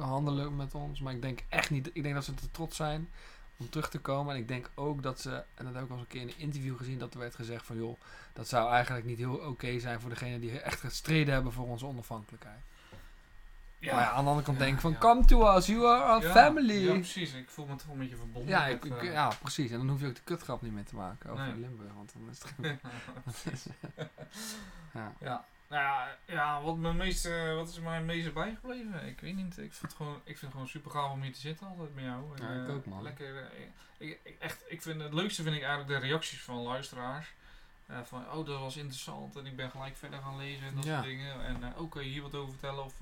handelen 0.00 0.56
met 0.56 0.74
ons. 0.74 1.00
Maar 1.00 1.14
ik 1.14 1.22
denk 1.22 1.42
echt 1.48 1.70
niet, 1.70 1.90
ik 1.92 2.02
denk 2.02 2.14
dat 2.14 2.24
ze 2.24 2.34
te 2.34 2.50
trots 2.50 2.76
zijn 2.76 3.08
om 3.56 3.70
terug 3.70 3.90
te 3.90 3.98
komen. 3.98 4.34
En 4.34 4.40
ik 4.40 4.48
denk 4.48 4.70
ook 4.74 5.02
dat 5.02 5.20
ze, 5.20 5.42
en 5.54 5.64
dat 5.64 5.74
heb 5.74 5.84
ik 5.84 5.90
al 5.90 5.96
eens 5.96 6.04
een 6.04 6.10
keer 6.10 6.20
in 6.20 6.28
een 6.28 6.38
interview 6.38 6.76
gezien, 6.76 6.98
dat 6.98 7.14
er 7.14 7.20
werd 7.20 7.34
gezegd 7.34 7.66
van 7.66 7.76
joh, 7.76 7.98
dat 8.32 8.48
zou 8.48 8.70
eigenlijk 8.70 9.06
niet 9.06 9.18
heel 9.18 9.34
oké 9.34 9.78
zijn 9.78 10.00
voor 10.00 10.10
degenen 10.10 10.40
die 10.40 10.60
echt 10.60 10.80
gestreden 10.80 11.34
hebben 11.34 11.52
voor 11.52 11.66
onze 11.68 11.86
onafhankelijkheid. 11.86 12.60
Ja. 13.82 13.94
Maar 13.94 14.02
ja, 14.04 14.10
aan 14.10 14.22
de 14.24 14.28
andere 14.30 14.46
kant 14.46 14.58
Ja, 14.58 14.64
denk 14.64 14.74
ik 14.76 14.80
van 14.80 14.90
ja. 14.92 14.98
come 14.98 15.24
to 15.24 15.56
us, 15.56 15.66
you 15.66 15.86
are 15.86 16.02
our 16.02 16.22
Ja, 16.22 16.30
family. 16.32 16.74
Ja, 16.74 16.86
Ja, 16.92 16.92
precies. 16.98 17.32
Ik 17.34 17.48
voel 17.50 17.66
me 17.66 17.76
toch 17.76 17.88
een 17.92 17.98
beetje 17.98 18.16
verbonden. 18.16 18.60
met, 18.68 18.84
ik- 18.84 18.96
eh, 18.96 19.12
ja, 19.12 19.30
precies. 19.40 19.70
En 19.70 19.76
dan 19.78 19.88
hoef 19.88 20.00
je 20.00 20.06
ook 20.06 20.14
de 20.14 20.20
kutgrap 20.24 20.62
niet 20.62 20.72
meer 20.72 20.84
te 20.84 20.94
maken 20.96 21.30
over 21.30 21.44
Nee. 21.44 21.56
Limburg, 21.56 21.92
want 21.94 22.12
dan 22.12 22.28
is 22.30 22.38
het 22.42 22.52
geen... 22.56 22.80
ja. 24.94 25.12
Ja, 25.20 25.44
nou 25.68 25.82
ja, 25.82 26.16
ja 26.26 26.62
wat, 26.62 26.76
mijn 26.76 26.96
meest, 26.96 27.28
wat 27.54 27.68
is 27.68 27.78
mij 27.80 28.02
meeste 28.02 28.30
bijgebleven? 28.32 29.06
Ik 29.06 29.20
weet 29.20 29.36
niet. 29.36 29.58
Ik 29.58 29.72
vind 29.72 29.82
het 29.82 29.94
gewoon, 29.94 30.14
ik 30.16 30.22
vind 30.24 30.40
het 30.40 30.50
gewoon 30.52 30.68
super 30.68 30.90
gaaf 30.90 31.10
om 31.12 31.22
hier 31.22 31.32
te 31.32 31.40
zitten 31.40 31.66
altijd 31.66 31.94
met 31.94 32.04
jou. 32.04 32.24
En, 32.38 32.46
Ja, 32.54 32.62
ik 32.62 32.68
eh, 32.68 32.74
ook, 32.74 32.86
man. 32.86 33.02
Lekker. 33.02 33.36
eh, 33.36 33.44
ik, 33.98 34.20
ik, 34.22 34.36
echt, 34.38 34.64
ik 34.68 34.82
vind, 34.82 35.02
het 35.02 35.12
leukste 35.14 35.42
vind 35.42 35.56
ik 35.56 35.62
eigenlijk 35.62 36.00
de 36.00 36.06
reacties 36.06 36.42
van 36.42 36.56
luisteraars. 36.56 37.34
Van, 38.04 38.24
oh, 38.32 38.46
dat 38.46 38.60
was 38.60 38.76
interessant 38.76 39.36
en 39.36 39.46
ik 39.46 39.56
ben 39.56 39.70
gelijk 39.70 39.96
verder 39.96 40.18
gaan 40.22 40.36
lezen 40.36 40.66
en 40.66 40.74
dat 40.74 40.84
Ja. 40.84 40.94
soort 40.94 41.06
dingen. 41.08 41.44
En 41.44 41.74
ook 41.76 41.90
kun 41.90 42.02
je 42.04 42.08
hier 42.10 42.22
wat 42.22 42.34
over 42.34 42.50
vertellen 42.52 42.84
of 42.84 42.94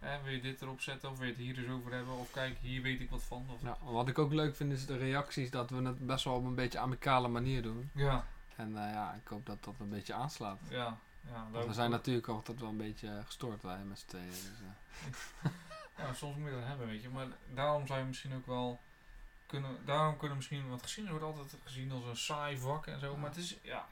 eh, 0.00 0.22
wil 0.22 0.32
je 0.32 0.40
dit 0.40 0.62
erop 0.62 0.80
zetten 0.80 1.10
of 1.10 1.16
wil 1.18 1.26
je 1.26 1.32
het 1.32 1.42
hier 1.42 1.58
eens 1.58 1.68
over 1.68 1.92
hebben 1.92 2.14
of 2.18 2.30
kijk, 2.30 2.58
hier 2.60 2.82
weet 2.82 3.00
ik 3.00 3.10
wat 3.10 3.22
van. 3.22 3.46
Of, 3.54 3.62
Ja, 3.62 3.76
wat 3.82 4.08
ik 4.08 4.18
ook 4.18 4.32
leuk 4.32 4.56
vind 4.56 4.72
is 4.72 4.86
de 4.86 4.96
reacties 4.96 5.50
dat 5.50 5.70
we 5.70 5.82
het 5.82 6.06
best 6.06 6.24
wel 6.24 6.34
op 6.34 6.44
een 6.44 6.54
beetje 6.54 6.78
amicale 6.78 7.28
manier 7.28 7.62
doen. 7.62 7.90
ja, 7.94 8.24
En 8.56 8.76
eh, 8.86 8.92
ja, 8.92 9.12
ik 9.12 9.28
hoop 9.28 9.46
dat 9.46 9.64
dat 9.64 9.74
een 9.80 9.88
beetje 9.88 10.14
aanslaat. 10.14 10.58
ja. 10.68 10.98
ja, 11.52 11.66
we 11.66 11.72
zijn 11.72 11.90
natuurlijk 11.90 12.28
altijd 12.28 12.60
wel 12.60 12.68
een 12.68 12.76
beetje 12.76 13.08
eh, 13.08 13.24
gestoord 13.24 13.62
wij 13.62 13.78
met 13.84 13.98
z'n 13.98 14.06
tweeën. 14.06 14.30
Dus, 14.30 14.60
eh, 14.62 15.50
Ja, 15.98 16.12
soms 16.12 16.36
moet 16.36 16.48
je 16.48 16.54
dat 16.54 16.66
hebben, 16.66 16.86
weet 16.86 17.02
je. 17.02 17.08
Maar 17.08 17.26
daarom 17.54 17.86
zou 17.86 17.98
je 17.98 18.04
misschien 18.04 18.34
ook 18.34 18.46
wel 18.46 18.78
kunnen. 19.46 19.76
Daarom 19.84 20.12
kunnen 20.12 20.30
we 20.30 20.36
misschien. 20.36 20.68
Want 20.68 20.82
geschiedenis 20.82 21.20
wordt 21.20 21.38
altijd 21.38 21.62
gezien 21.64 21.92
als 21.92 22.04
een 22.04 22.16
saai 22.16 22.58
vak 22.58 22.86
en 22.86 23.00
zo. 23.00 23.12
Ja. 23.12 23.16
Maar 23.16 23.28
het 23.28 23.38
is. 23.38 23.56
Ja, 23.62 23.86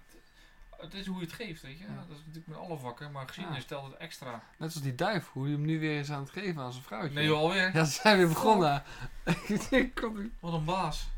het, 0.85 0.95
is 0.95 1.07
hoe 1.07 1.17
je 1.19 1.25
het 1.25 1.33
geeft, 1.35 1.63
weet 1.63 1.79
je. 1.79 1.85
Ja. 1.85 1.95
Dat 1.95 2.17
is 2.17 2.23
natuurlijk 2.27 2.47
met 2.47 2.57
alle 2.57 2.79
vakken. 2.79 3.13
Maar 3.13 3.27
geschiedenis 3.27 3.59
Ja. 3.59 3.65
stelt 3.65 3.85
het 3.91 3.97
extra. 4.01 4.43
net 4.57 4.73
als 4.75 4.83
die 4.83 4.95
duif, 4.95 5.29
hoe 5.33 5.47
je 5.49 5.53
hem 5.55 5.65
nu 5.65 5.81
weer 5.81 5.99
is 5.99 6.11
aan 6.11 6.21
het 6.21 6.31
geven 6.31 6.63
aan 6.63 6.73
zijn 6.73 6.85
vrouwtje. 6.85 7.15
Nee, 7.15 7.27
joh, 7.27 7.39
alweer. 7.39 7.71
Ja, 7.75 7.85
ze 7.85 8.01
zijn 8.03 8.17
weer 8.17 8.29
begonnen. 8.29 8.83
Wat 10.41 10.53
een 10.53 10.65
baas. 10.65 11.09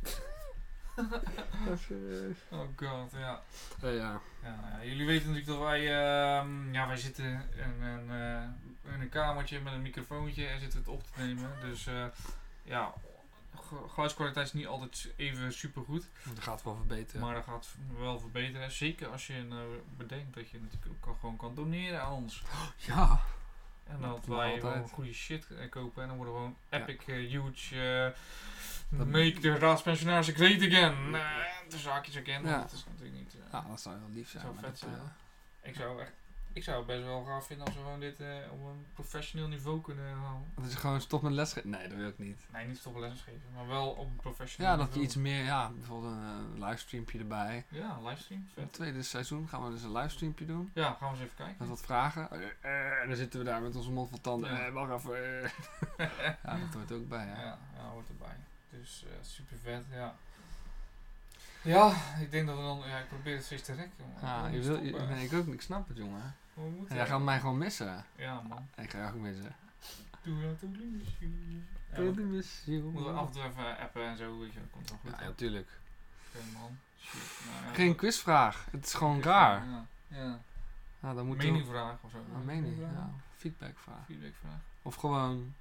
Serieus. 1.86 2.36
Oh 2.50 2.60
god, 2.76 3.12
ja. 3.12 3.40
Eh, 3.82 3.96
ja. 3.96 4.20
Ja, 4.42 4.58
ja, 4.78 4.84
jullie 4.84 5.06
weten 5.06 5.26
natuurlijk 5.32 5.46
dat 5.46 5.58
wij, 5.68 5.80
ehm, 5.80 6.72
ja, 6.74 6.86
wij 6.86 6.96
zitten 6.96 7.24
in 7.56 7.82
een, 7.82 8.10
eh, 8.10 8.92
in 8.94 9.00
een 9.00 9.08
kamertje 9.08 9.60
met 9.60 9.72
een 9.72 9.82
microfoontje 9.82 10.46
en 10.46 10.60
zitten 10.60 10.78
het 10.78 10.88
op 10.88 11.02
te 11.02 11.22
nemen. 11.22 11.50
Dus 11.60 11.86
eh, 11.86 12.04
ja, 12.62 12.92
geluidskwaliteit 13.88 14.46
is 14.46 14.52
niet 14.52 14.66
altijd 14.66 15.12
even 15.16 15.52
super 15.52 15.82
goed. 15.82 16.08
Dat 16.24 16.42
gaat 16.44 16.62
wel 16.62 16.74
verbeteren. 16.76 17.20
Maar 17.20 17.34
dat 17.34 17.44
gaat 17.44 17.68
wel 17.98 18.18
verbeteren. 18.20 18.70
Zeker 18.70 19.08
als 19.08 19.26
je 19.26 19.42
nou 19.42 19.80
bedenkt 19.96 20.34
dat 20.34 20.50
je 20.50 20.60
natuurlijk 20.60 20.86
ook 20.90 21.00
kan- 21.00 21.16
gewoon 21.20 21.36
kan 21.36 21.54
doneren 21.54 22.02
aan 22.02 22.12
ons. 22.12 22.42
ja. 22.86 23.20
En 23.84 24.00
Dat 24.00 24.26
wij 24.26 24.60
gewoon 24.60 24.88
goede 24.88 25.12
shit 25.12 25.46
eh, 25.50 25.70
kopen. 25.70 26.02
En 26.02 26.08
dan 26.08 26.16
worden 26.16 26.34
we 26.34 26.40
gewoon 26.40 26.56
epic, 26.70 27.06
eh, 27.06 27.14
huge. 27.30 28.04
eh, 28.04 28.98
Dat- 28.98 29.06
make 29.06 29.38
the 29.40 29.58
raadspensionaris 29.58 30.28
great 30.28 30.62
again. 30.62 31.08
Uh, 31.14 31.28
de 31.68 31.78
zaakjes 31.78 32.16
again. 32.16 32.44
Ja. 32.44 32.58
Dat 32.60 32.72
is 32.72 32.84
natuurlijk 32.88 33.18
niet. 33.18 33.34
eh, 33.34 33.52
ja, 33.52 33.64
dat 33.68 33.80
zou 33.80 33.98
wel 34.00 34.08
lief 34.12 34.30
zijn. 34.30 34.42
Zou 34.42 34.56
vet 34.60 34.78
zijn. 34.78 34.94
eh, 34.94 35.68
Ik 35.70 35.74
zou 35.76 36.00
echt. 36.00 36.12
Ik 36.56 36.64
zou 36.64 36.76
het 36.76 36.86
best 36.86 37.02
wel 37.02 37.24
gaaf 37.24 37.46
vinden 37.46 37.66
als 37.66 37.74
we 37.74 37.80
gewoon 37.82 38.00
dit 38.00 38.20
eh, 38.20 38.26
op 38.52 38.58
een 38.58 38.86
professioneel 38.94 39.48
niveau 39.48 39.80
kunnen 39.80 40.04
halen. 40.04 40.44
dat 40.54 40.72
je 40.72 40.78
gewoon 40.78 41.00
stopt 41.00 41.22
met 41.22 41.32
lesgeven. 41.32 41.70
Nee, 41.70 41.88
dat 41.88 41.96
wil 41.96 42.08
ik 42.08 42.18
niet. 42.18 42.40
Nee, 42.52 42.66
niet 42.66 42.78
stoppen 42.78 43.00
lessen 43.00 43.24
geven, 43.24 43.40
maar 43.54 43.66
wel 43.66 43.88
op 43.88 44.06
een 44.06 44.16
professioneel 44.16 44.70
Ja, 44.70 44.76
dat 44.76 44.94
je 44.94 45.00
iets 45.00 45.14
meer, 45.14 45.44
ja, 45.44 45.70
bijvoorbeeld 45.70 46.12
een 46.12 46.52
eh, 46.54 46.68
livestreampje 46.68 47.18
erbij. 47.18 47.64
Ja, 47.68 47.98
livestream. 48.02 48.48
Vet. 48.54 48.64
het 48.64 48.72
tweede 48.72 49.02
seizoen 49.02 49.48
gaan 49.48 49.64
we 49.64 49.70
dus 49.70 49.82
een 49.82 49.92
livestreampje 49.92 50.46
doen. 50.46 50.70
Ja, 50.74 50.96
gaan 51.00 51.12
we 51.12 51.14
eens 51.14 51.24
even 51.24 51.36
kijken. 51.36 51.56
Met 51.58 51.68
wat 51.68 51.80
vragen. 51.80 52.30
Eh, 52.60 53.00
en 53.00 53.08
dan 53.08 53.16
zitten 53.16 53.38
we 53.38 53.44
daar 53.44 53.62
met 53.62 53.76
onze 53.76 53.90
mond 53.90 54.08
vol 54.08 54.20
tanden. 54.20 54.52
Ja. 54.54 54.70
Wacht 54.70 54.92
even. 54.92 55.18
ja, 56.44 56.58
dat 56.58 56.74
hoort 56.74 56.92
ook 56.92 57.08
bij, 57.08 57.26
hè. 57.26 57.42
Ja, 57.42 57.58
ja, 57.76 57.88
hoort 57.92 58.08
erbij. 58.08 58.36
Dus 58.70 59.04
super 59.20 59.56
vet, 59.62 59.84
ja. 59.92 60.14
Ja, 61.62 61.94
ik 62.20 62.30
denk 62.30 62.46
dat 62.46 62.56
we 62.56 62.62
dan. 62.62 62.82
Ja, 62.86 62.98
ik 62.98 63.08
probeer 63.08 63.34
het 63.34 63.44
steeds 63.44 63.62
te 63.62 63.74
rekken. 63.74 64.04
Ja, 64.22 64.46
je 64.46 64.60
wil, 64.60 64.82
je, 64.82 64.92
nee, 64.92 65.24
ik 65.24 65.32
ook. 65.32 65.46
Ik 65.46 65.60
snap 65.60 65.88
het, 65.88 65.96
jongen. 65.96 66.34
Jij 66.88 67.06
gaat 67.06 67.20
mij 67.20 67.40
gewoon 67.40 67.58
missen. 67.58 68.04
Ja, 68.16 68.40
man. 68.48 68.68
Ik 68.76 68.90
ga 68.90 68.98
jou 68.98 69.14
ook 69.14 69.20
missen. 69.20 69.54
Doe 70.22 70.42
dat 70.42 70.50
ook. 70.64 70.74
Ja, 70.76 72.02
you. 72.64 72.82
moeten 72.82 73.12
we 73.12 73.18
af 73.18 73.26
en 73.26 73.32
toe 73.32 73.42
even 73.42 73.78
appen 73.78 74.04
en 74.04 74.16
zo, 74.16 74.38
weet 74.38 74.52
je. 74.52 74.58
Dat 74.60 74.70
komt 74.70 74.88
wel 74.90 74.98
goed. 74.98 75.10
Ja, 75.10 75.18
hè? 75.18 75.24
natuurlijk. 75.24 75.68
Oké, 76.34 76.44
man. 76.52 76.78
Shit. 77.00 77.20
Nou, 77.52 77.66
ja, 77.66 77.72
Geen 77.74 77.96
quizvraag. 77.96 78.66
Het 78.70 78.84
is 78.86 78.94
gewoon 78.94 79.12
Quizvraag, 79.20 79.58
raar. 79.62 79.68
Ja. 79.68 79.86
ja. 80.08 80.40
Nou, 81.00 81.14
dan 81.16 81.26
moeten 81.26 81.46
Meningvraag 81.46 81.96
of 82.02 82.10
zo. 82.10 82.18
we... 82.30 82.34
Een 82.34 82.44
mening, 82.44 82.78
ja. 82.80 83.10
Feedbackvraag. 83.36 84.04
Feedbackvraag. 84.06 84.60
Of 84.82 84.94
gewoon, 84.94 85.54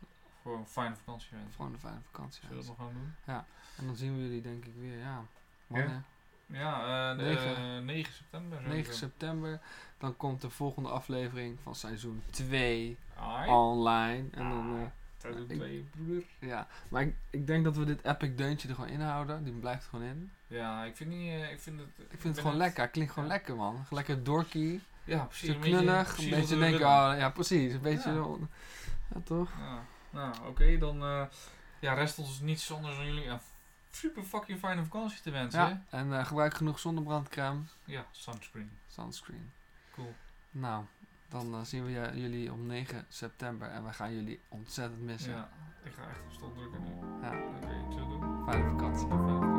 Of 0.00 0.42
gewoon 0.42 0.58
een 0.58 0.66
fijne 0.66 0.94
vakantie 0.96 1.28
gewoon 1.56 1.72
een 1.72 1.78
fijne 1.78 1.98
vakantie. 2.10 2.40
Zullen 2.46 2.56
we 2.62 2.66
dat 2.66 2.66
nog 2.66 2.76
gewoon 2.76 2.92
doen? 3.24 3.34
En 3.76 3.86
dan 3.86 3.96
zien 3.96 4.16
we 4.16 4.22
jullie 4.22 4.42
denk 4.42 4.64
ik 4.64 4.74
weer, 4.78 4.98
ja. 4.98 5.22
Wanneer? 5.66 6.02
Ja, 6.46 7.10
eh, 7.10 7.16
de- 7.18 7.22
Negen. 7.24 7.56
eh, 7.76 7.82
9 7.82 8.12
september. 8.12 8.58
9 8.60 8.70
sowieso. 8.70 8.92
september. 8.92 9.60
Dan 10.00 10.16
komt 10.16 10.40
de 10.40 10.50
volgende 10.50 10.88
aflevering 10.88 11.58
van 11.62 11.74
seizoen 11.74 12.22
2 12.30 12.98
Ai. 13.18 13.50
online. 13.50 14.28
En 14.30 14.48
dan, 14.48 14.74
Ah, 14.74 14.80
eh, 15.34 15.40
ik- 15.40 15.48
twee, 15.58 15.84
broeder. 15.90 16.24
ja. 16.38 16.66
Maar 16.88 17.02
ik, 17.02 17.14
ik 17.30 17.46
denk 17.46 17.64
dat 17.64 17.76
we 17.76 17.84
dit 17.84 18.04
epic 18.04 18.36
deuntje 18.36 18.68
er 18.68 18.74
gewoon 18.74 18.90
inhouden. 18.90 19.44
Die 19.44 19.52
blijft 19.52 19.84
gewoon 19.86 20.04
in. 20.04 20.30
Ja, 20.46 20.84
ik 20.84 20.96
vind 20.96 21.10
niet, 21.10 21.30
eh, 21.30 21.50
ik 21.52 21.60
vind 21.60 21.80
het... 21.80 21.88
Ik 21.98 22.20
vind 22.20 22.34
het 22.36 22.38
gewoon 22.44 22.56
lekker. 22.56 22.88
Klinkt 22.88 23.12
gewoon 23.12 23.28
Ja. 23.28 23.34
lekker, 23.34 23.56
man. 23.56 23.84
Lekker 23.90 24.22
dorky. 24.24 24.80
Ja, 25.04 25.24
precies. 25.24 25.48
Een 25.48 25.60
beetje- 25.60 25.76
knullig. 25.76 26.18
Een 26.18 26.30
beetje 26.30 26.58
denken, 26.58 26.86
ah, 26.86 27.18
ja 27.18 27.30
precies. 27.30 27.72
Een 27.72 27.80
beetje, 27.80 28.08
Ja. 28.10 28.14
zo- 28.16 28.48
ja 29.14 29.20
toch? 29.24 29.50
Ja. 29.58 29.82
Nou, 30.10 30.34
oké, 30.48 30.78
dan 30.78 31.02
eh, 31.02 31.22
ja, 31.80 31.92
rest 31.92 32.18
ons 32.18 32.40
niets 32.40 32.72
anders 32.72 32.96
dan 32.96 33.06
jullie 33.06 33.26
een 33.26 33.38
super 33.90 34.22
fucking 34.22 34.58
fijne 34.58 34.82
vakantie 34.84 35.20
te 35.20 35.30
wensen. 35.30 35.60
Ja, 35.60 35.82
en 35.90 36.26
gebruik 36.26 36.54
genoeg 36.54 36.78
zonnebrandcrème. 36.78 37.60
ja 37.84 38.04
sunscreen. 38.10 38.70
Sunscreen. 38.88 39.50
Cool. 40.00 40.14
Nou, 40.50 40.84
dan 41.28 41.54
eh, 41.54 41.60
zien 41.60 41.84
we 41.84 42.10
jullie 42.14 42.52
op 42.52 42.58
9 42.58 43.04
september. 43.08 43.68
En 43.68 43.84
we 43.84 43.92
gaan 43.92 44.14
jullie 44.14 44.40
ontzettend 44.48 45.00
missen. 45.00 45.32
Ja, 45.32 45.48
ik 45.84 45.92
ga 45.92 46.02
echt 46.08 46.20
op 46.20 46.32
stop 46.32 46.56
drukken 46.56 46.82
nu. 46.82 46.90
Ja. 47.22 47.32
Oké, 47.32 47.86
ik 47.86 47.92
zal 47.92 48.08
doen. 48.08 48.44
Fijne 48.44 48.70
vakantie. 48.70 49.49